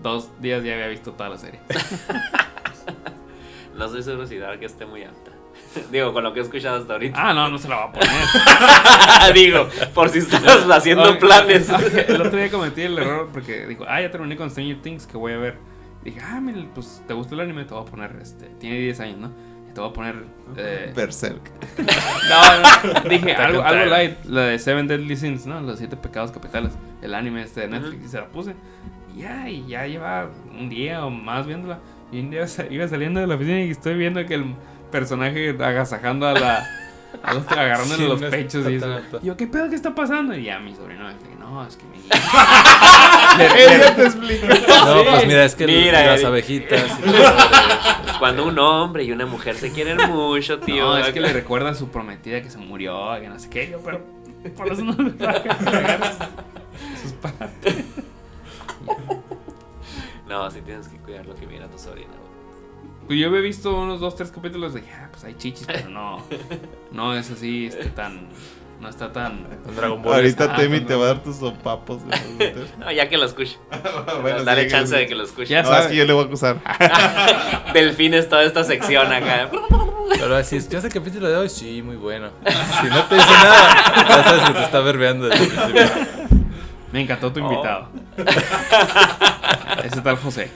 dos 0.02 0.28
días 0.40 0.64
ya 0.64 0.74
había 0.74 0.88
visto 0.88 1.12
toda 1.12 1.28
la 1.28 1.38
serie. 1.38 1.60
No 3.76 3.84
estoy 3.86 4.02
seguro 4.02 4.26
si 4.26 4.38
Dark 4.38 4.60
esté 4.64 4.86
muy 4.86 5.04
alta. 5.04 5.30
Digo, 5.92 6.12
con 6.12 6.24
lo 6.24 6.32
que 6.32 6.40
he 6.40 6.42
escuchado 6.42 6.80
hasta 6.80 6.92
ahorita. 6.94 7.18
Ah, 7.30 7.34
no, 7.34 7.48
no 7.48 7.58
se 7.58 7.68
la 7.68 7.76
va 7.76 7.84
a 7.84 7.92
poner. 7.92 8.08
Digo, 9.34 9.68
por 9.94 10.08
si 10.08 10.18
estás 10.18 10.42
haciendo 10.70 11.18
planes. 11.18 11.68
El 11.68 12.20
otro 12.20 12.38
día 12.38 12.50
cometí 12.50 12.82
el 12.82 12.98
error 12.98 13.28
porque 13.32 13.66
dijo, 13.66 13.84
ah, 13.88 14.00
ya 14.00 14.10
terminé 14.10 14.36
con 14.36 14.50
Stranger 14.50 14.80
Things, 14.82 15.06
que 15.06 15.16
voy 15.16 15.32
a 15.32 15.38
ver. 15.38 15.58
dije, 16.04 16.20
ah, 16.22 16.40
mira, 16.40 16.64
pues 16.74 17.02
te 17.06 17.14
gustó 17.14 17.34
el 17.34 17.40
anime, 17.40 17.64
te 17.64 17.74
voy 17.74 17.82
a 17.82 17.86
poner, 17.86 18.16
este, 18.20 18.46
tiene 18.60 18.78
10 18.78 19.00
años, 19.00 19.18
¿no? 19.18 19.32
Y 19.68 19.72
te 19.74 19.80
voy 19.80 19.90
a 19.90 19.92
poner... 19.92 20.24
eh, 20.56 20.92
Berserk. 20.94 21.50
No, 21.78 22.92
no, 23.02 23.08
dije 23.08 23.34
algo, 23.34 23.62
algo 23.62 23.84
light, 23.86 24.24
la 24.24 24.42
de 24.42 24.58
Seven 24.58 24.86
Deadly 24.86 25.16
Sins, 25.16 25.46
¿no? 25.46 25.60
Los 25.60 25.78
siete 25.78 25.96
pecados 25.96 26.30
capitales, 26.30 26.72
el 27.02 27.14
anime 27.14 27.42
este 27.42 27.62
de 27.62 27.68
Netflix, 27.68 28.04
y 28.04 28.08
se 28.08 28.18
la 28.18 28.26
puse. 28.28 28.54
Y 29.14 29.20
ya, 29.20 29.48
y 29.48 29.66
ya 29.66 29.86
lleva 29.86 30.28
un 30.58 30.68
día 30.68 31.04
o 31.04 31.10
más 31.10 31.46
viéndola. 31.46 31.78
Y 32.12 32.20
un 32.20 32.30
día 32.30 32.46
iba 32.70 32.86
saliendo 32.86 33.20
de 33.20 33.26
la 33.26 33.34
oficina 33.34 33.60
y 33.62 33.70
estoy 33.70 33.94
viendo 33.94 34.24
que 34.26 34.34
el 34.34 34.54
personaje 34.98 35.50
agasajando 35.60 36.28
a 36.28 36.32
la. 36.34 36.64
A 37.22 37.32
los, 37.34 37.46
agarrándole 37.48 38.02
Sí, 38.02 38.08
los 38.08 38.20
no 38.20 38.28
pechos 38.30 38.68
y 38.70 38.74
alto. 38.82 39.20
yo, 39.22 39.36
¿qué 39.36 39.46
pedo 39.46 39.68
que 39.70 39.76
está 39.76 39.94
pasando? 39.94 40.36
Y 40.36 40.44
ya 40.44 40.58
mi 40.58 40.74
sobrino 40.74 41.04
me 41.04 41.14
dice, 41.14 41.26
no, 41.38 41.64
es 41.66 41.76
que 41.76 41.84
mi 41.86 41.98
Ella 43.56 43.94
te 43.96 44.02
explica. 44.04 44.46
No, 44.84 45.04
pues 45.10 45.26
mira, 45.26 45.44
es 45.44 45.54
que 45.54 45.66
Mira, 45.66 46.04
las 46.06 46.14
Eric. 46.16 46.26
abejitas. 46.26 46.98
y 46.98 47.02
todo, 47.10 48.18
Cuando 48.18 48.44
un 48.46 48.58
hombre 48.58 49.04
y 49.04 49.12
una 49.12 49.26
mujer 49.26 49.54
se 49.56 49.70
quieren 49.72 49.96
mucho, 50.10 50.58
tío. 50.60 50.84
No, 50.84 50.96
es 50.98 51.08
que 51.12 51.20
le 51.20 51.32
recuerda 51.32 51.70
a 51.70 51.74
su 51.74 51.88
prometida 51.88 52.42
que 52.42 52.50
se 52.50 52.58
murió, 52.58 53.14
que 53.20 53.28
no 53.28 53.38
sé 53.38 53.48
qué, 53.48 53.70
yo, 53.70 53.80
pero 53.84 54.00
por 54.56 54.72
eso 54.72 54.82
no 54.84 54.92
le 54.92 55.10
sus 57.02 57.12
partes. 57.12 57.76
No, 60.28 60.50
sí 60.50 60.60
tienes 60.62 60.88
que 60.88 60.96
cuidar 60.98 61.26
lo 61.26 61.34
que 61.36 61.46
mira 61.46 61.68
tu 61.68 61.78
sobrina. 61.78 62.12
Pues 63.06 63.18
yo 63.18 63.28
había 63.28 63.40
visto 63.40 63.74
unos 63.76 64.00
dos, 64.00 64.16
tres 64.16 64.30
capítulos 64.30 64.72
de, 64.74 64.80
ah, 64.80 65.08
pues 65.10 65.24
hay 65.24 65.34
chichis, 65.34 65.66
pero 65.66 65.88
no, 65.90 66.22
no 66.92 67.14
es 67.14 67.30
así, 67.30 67.66
este, 67.66 67.84
tan, 67.90 68.28
no 68.80 68.88
está 68.88 69.12
tan... 69.12 69.44
Con 69.64 69.76
Dragon 69.76 70.02
Ball. 70.02 70.14
Ahorita 70.14 70.44
Ah, 70.52 70.56
Temi 70.56 70.80
te 70.80 70.94
va 70.94 71.04
a 71.04 71.06
dar 71.08 71.22
tus 71.22 71.36
sopapos. 71.36 72.00
No, 72.78 72.90
ya 72.90 73.08
que 73.08 73.16
lo 73.18 73.24
escuche. 73.26 73.58
Bueno, 74.22 74.42
Dale 74.44 74.64
sí, 74.64 74.70
chance 74.70 74.94
sí. 74.94 75.00
de 75.00 75.06
que 75.06 75.14
lo 75.14 75.24
escuche. 75.24 75.48
Ya 75.50 75.62
No, 75.62 75.76
es 75.76 75.86
que 75.88 75.96
yo 75.96 76.04
le 76.06 76.12
voy 76.14 76.24
a 76.24 76.26
acusar. 76.26 76.60
Delfines 77.74 78.28
toda 78.28 78.42
esta 78.44 78.64
sección 78.64 79.12
acá. 79.12 79.50
Pero 80.18 80.36
así 80.36 80.56
es, 80.56 80.68
¿ya 80.68 80.78
el 80.78 80.88
capítulo 80.92 81.28
de 81.28 81.36
hoy? 81.36 81.48
Sí, 81.50 81.82
muy 81.82 81.96
bueno. 81.96 82.30
Si 82.80 82.86
no 82.88 83.04
te 83.04 83.14
dice 83.16 83.26
nada, 83.32 83.94
ya 84.08 84.24
sabes 84.24 84.44
que 84.48 84.52
te 84.54 84.62
está 84.64 84.80
verbeando 84.80 85.26
desde 85.28 85.44
el 85.44 85.50
principio. 85.50 85.84
Me 86.92 87.00
encantó 87.02 87.32
tu 87.32 87.44
Oh. 87.44 87.50
invitado. 87.52 87.88
Ese 89.84 90.00
tal 90.00 90.16
José. 90.16 90.50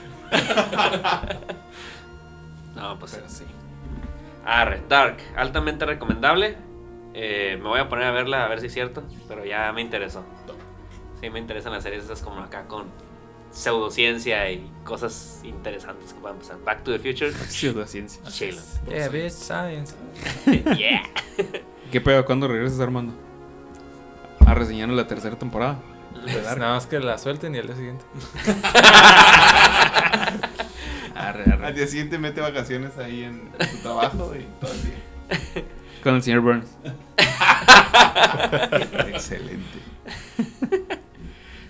No, 2.79 2.97
pues 2.99 3.19
sí. 3.27 3.43
Arre, 4.45 4.81
Dark, 4.87 5.17
altamente 5.35 5.85
recomendable. 5.85 6.57
Eh, 7.13 7.57
me 7.61 7.67
voy 7.67 7.79
a 7.79 7.89
poner 7.89 8.05
a 8.05 8.11
verla 8.11 8.45
a 8.45 8.47
ver 8.47 8.59
si 8.61 8.67
es 8.67 8.73
cierto, 8.73 9.03
pero 9.27 9.43
ya 9.45 9.71
me 9.73 9.81
interesó. 9.81 10.23
Sí, 11.21 11.29
me 11.29 11.39
interesan 11.39 11.73
las 11.73 11.83
series 11.83 12.05
esas 12.05 12.21
como 12.21 12.39
acá 12.41 12.65
con 12.67 12.85
pseudociencia 13.51 14.49
y 14.51 14.71
cosas 14.85 15.41
interesantes 15.43 16.13
que 16.13 16.19
puedan 16.21 16.37
pasar. 16.37 16.57
Back 16.63 16.83
to 16.83 16.91
the 16.91 16.99
Future, 16.99 17.31
Pseudociencia. 17.47 18.21
chilo. 18.29 18.61
Yeah, 18.87 19.09
bitch, 19.09 19.31
science. 19.31 19.95
Yeah. 20.77 21.03
¿Qué 21.91 21.99
pedo? 21.99 22.23
¿Cuándo 22.25 22.47
regresas, 22.47 22.79
Armando? 22.79 23.13
A 24.45 24.53
reseñar 24.53 24.89
la 24.89 25.07
tercera 25.07 25.37
temporada. 25.37 25.79
Pues 26.23 26.57
nada 26.57 26.73
más 26.73 26.85
que 26.85 26.99
la 26.99 27.17
suelten 27.17 27.55
y 27.55 27.59
al 27.59 27.67
día 27.67 27.75
siguiente. 27.75 28.05
Arre, 31.19 31.43
Al 31.43 31.51
arre. 31.63 31.73
día 31.73 31.85
siguiente 31.85 32.17
mete 32.17 32.39
vacaciones 32.39 32.97
ahí 32.97 33.23
en 33.23 33.51
tu 33.51 33.77
trabajo 33.81 34.33
y 34.35 34.45
todo 34.61 34.71
el 34.71 34.83
día. 34.83 35.65
Con 36.03 36.15
el 36.15 36.23
señor 36.23 36.39
Burns. 36.39 36.77
Excelente. 39.07 39.79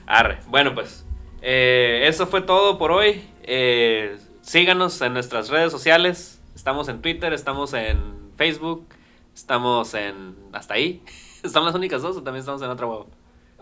Arre, 0.06 0.38
bueno 0.48 0.76
pues, 0.76 1.04
eh, 1.42 2.04
eso 2.06 2.28
fue 2.28 2.42
todo 2.42 2.78
por 2.78 2.92
hoy. 2.92 3.28
Eh, 3.44 4.18
síganos 4.42 5.02
en 5.02 5.14
nuestras 5.14 5.50
redes 5.50 5.72
sociales. 5.72 6.40
Estamos 6.56 6.88
en 6.88 7.02
Twitter, 7.02 7.34
estamos 7.34 7.74
en 7.74 8.32
Facebook, 8.38 8.88
estamos 9.34 9.96
en... 9.96 10.36
Hasta 10.54 10.76
ahí. 10.76 11.02
¿Estamos 11.44 11.68
las 11.68 11.76
únicas 11.76 12.02
dos 12.04 12.18
o 12.18 12.22
también 12.24 12.42
estamos 12.42 12.62
en 12.62 12.70
otra 12.70 12.86
huevo? 12.86 13.10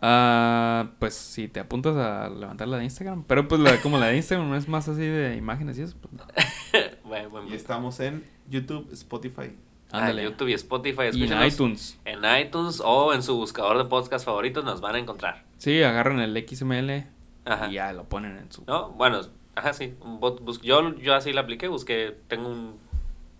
Ah, 0.02 0.92
pues 1.00 1.14
si 1.16 1.48
te 1.48 1.60
apuntas 1.60 1.96
a 1.98 2.30
levantar 2.30 2.68
la 2.68 2.78
de 2.78 2.84
Instagram. 2.84 3.24
Pero 3.26 3.48
pues 3.48 3.62
la, 3.62 3.80
como 3.82 3.98
la 3.98 4.08
de 4.08 4.18
Instagram 4.18 4.50
no 4.50 4.56
es 4.56 4.68
más 4.68 4.88
así 4.88 5.02
de 5.02 5.36
imágenes 5.36 5.78
y 5.80 5.84
eso, 5.84 5.96
pues 6.02 6.14
no. 6.14 6.24
Bueno, 7.04 7.30
buen 7.30 7.48
Y 7.48 7.54
estamos 7.54 8.00
en 8.00 8.26
YouTube, 8.50 8.90
Spotify. 8.92 9.56
Ah, 9.92 10.00
Ándale. 10.00 10.24
YouTube 10.24 10.50
y 10.50 10.54
Spotify. 10.54 11.04
y 11.14 11.24
en 11.32 11.44
iTunes. 11.44 12.00
En 12.06 12.20
iTunes 12.40 12.82
o 12.84 13.14
en 13.14 13.24
su 13.24 13.36
buscador 13.38 13.78
de 13.78 13.86
podcast 13.86 14.26
favoritos 14.26 14.64
nos 14.66 14.82
van 14.82 14.96
a 14.96 15.00
encontrar. 15.00 15.46
Sí, 15.58 15.82
agarran 15.82 16.20
el 16.20 16.36
XML 16.48 17.06
Ajá. 17.46 17.70
y 17.70 17.74
ya 17.76 17.94
lo 17.94 18.04
ponen 18.04 18.38
en 18.38 18.52
su... 18.52 18.64
¿No? 18.68 18.90
Bueno, 18.90 19.22
ajá, 19.56 19.72
sí. 19.74 19.96
un 20.02 20.20
bot- 20.20 20.42
bus- 20.42 20.62
yo, 20.62 20.94
yo 20.98 21.16
así 21.16 21.32
la 21.32 21.42
apliqué, 21.42 21.70
busqué, 21.70 22.18
tengo 22.28 22.50
un 22.50 22.78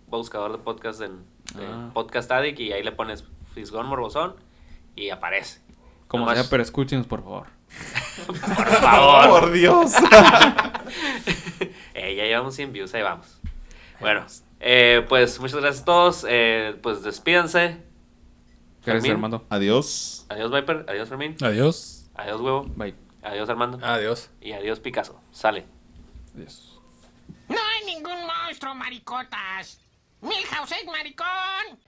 buscador 0.08 0.52
de 0.52 0.58
podcast 0.58 1.02
en 1.02 1.18
de 1.54 1.66
Ah. 1.66 1.90
Podcast 1.94 2.30
Addict 2.32 2.58
y 2.60 2.72
ahí 2.72 2.82
le 2.82 2.92
pones 2.92 3.24
Fisgón 3.54 3.86
Morbosón 3.86 4.34
y 4.96 5.10
aparece. 5.10 5.60
Como 6.08 6.24
Nomás- 6.24 6.40
sea, 6.40 6.50
pero 6.50 6.62
escúchenos 6.62 7.06
por 7.06 7.22
favor. 7.22 7.46
Por 8.26 8.36
favor. 8.36 9.28
¡Por 9.40 9.52
Dios! 9.52 9.92
Eh, 11.94 12.14
ya 12.14 12.24
llevamos 12.24 12.54
100 12.54 12.72
views, 12.72 12.94
ahí 12.94 13.02
vamos. 13.02 13.40
Bueno, 14.00 14.24
eh, 14.60 15.04
pues 15.08 15.38
muchas 15.40 15.60
gracias 15.60 15.82
a 15.82 15.84
todos. 15.84 16.24
eh, 16.28 16.78
pues 16.82 17.02
despídanse. 17.02 17.82
Gracias, 18.84 19.02
Fermín. 19.02 19.12
Armando. 19.12 19.44
Adiós. 19.50 20.24
Adiós, 20.28 20.50
Viper. 20.52 20.86
Adiós, 20.88 21.08
Fermín. 21.08 21.36
Adiós. 21.42 22.08
Adiós, 22.14 22.40
Huevo. 22.40 22.64
Bye. 22.76 22.94
Adiós, 23.22 23.48
Armando. 23.50 23.84
Adiós. 23.84 24.30
Y 24.40 24.52
adiós, 24.52 24.78
Picasso. 24.80 25.20
Sale. 25.32 25.66
Adiós. 26.34 26.78
No 27.48 27.56
hay 27.56 27.84
ningún 27.94 28.24
monstruo, 28.26 28.74
maricotas. 28.74 29.80
Milhouse 30.22 30.72
es 30.72 30.86
maricón. 30.86 31.78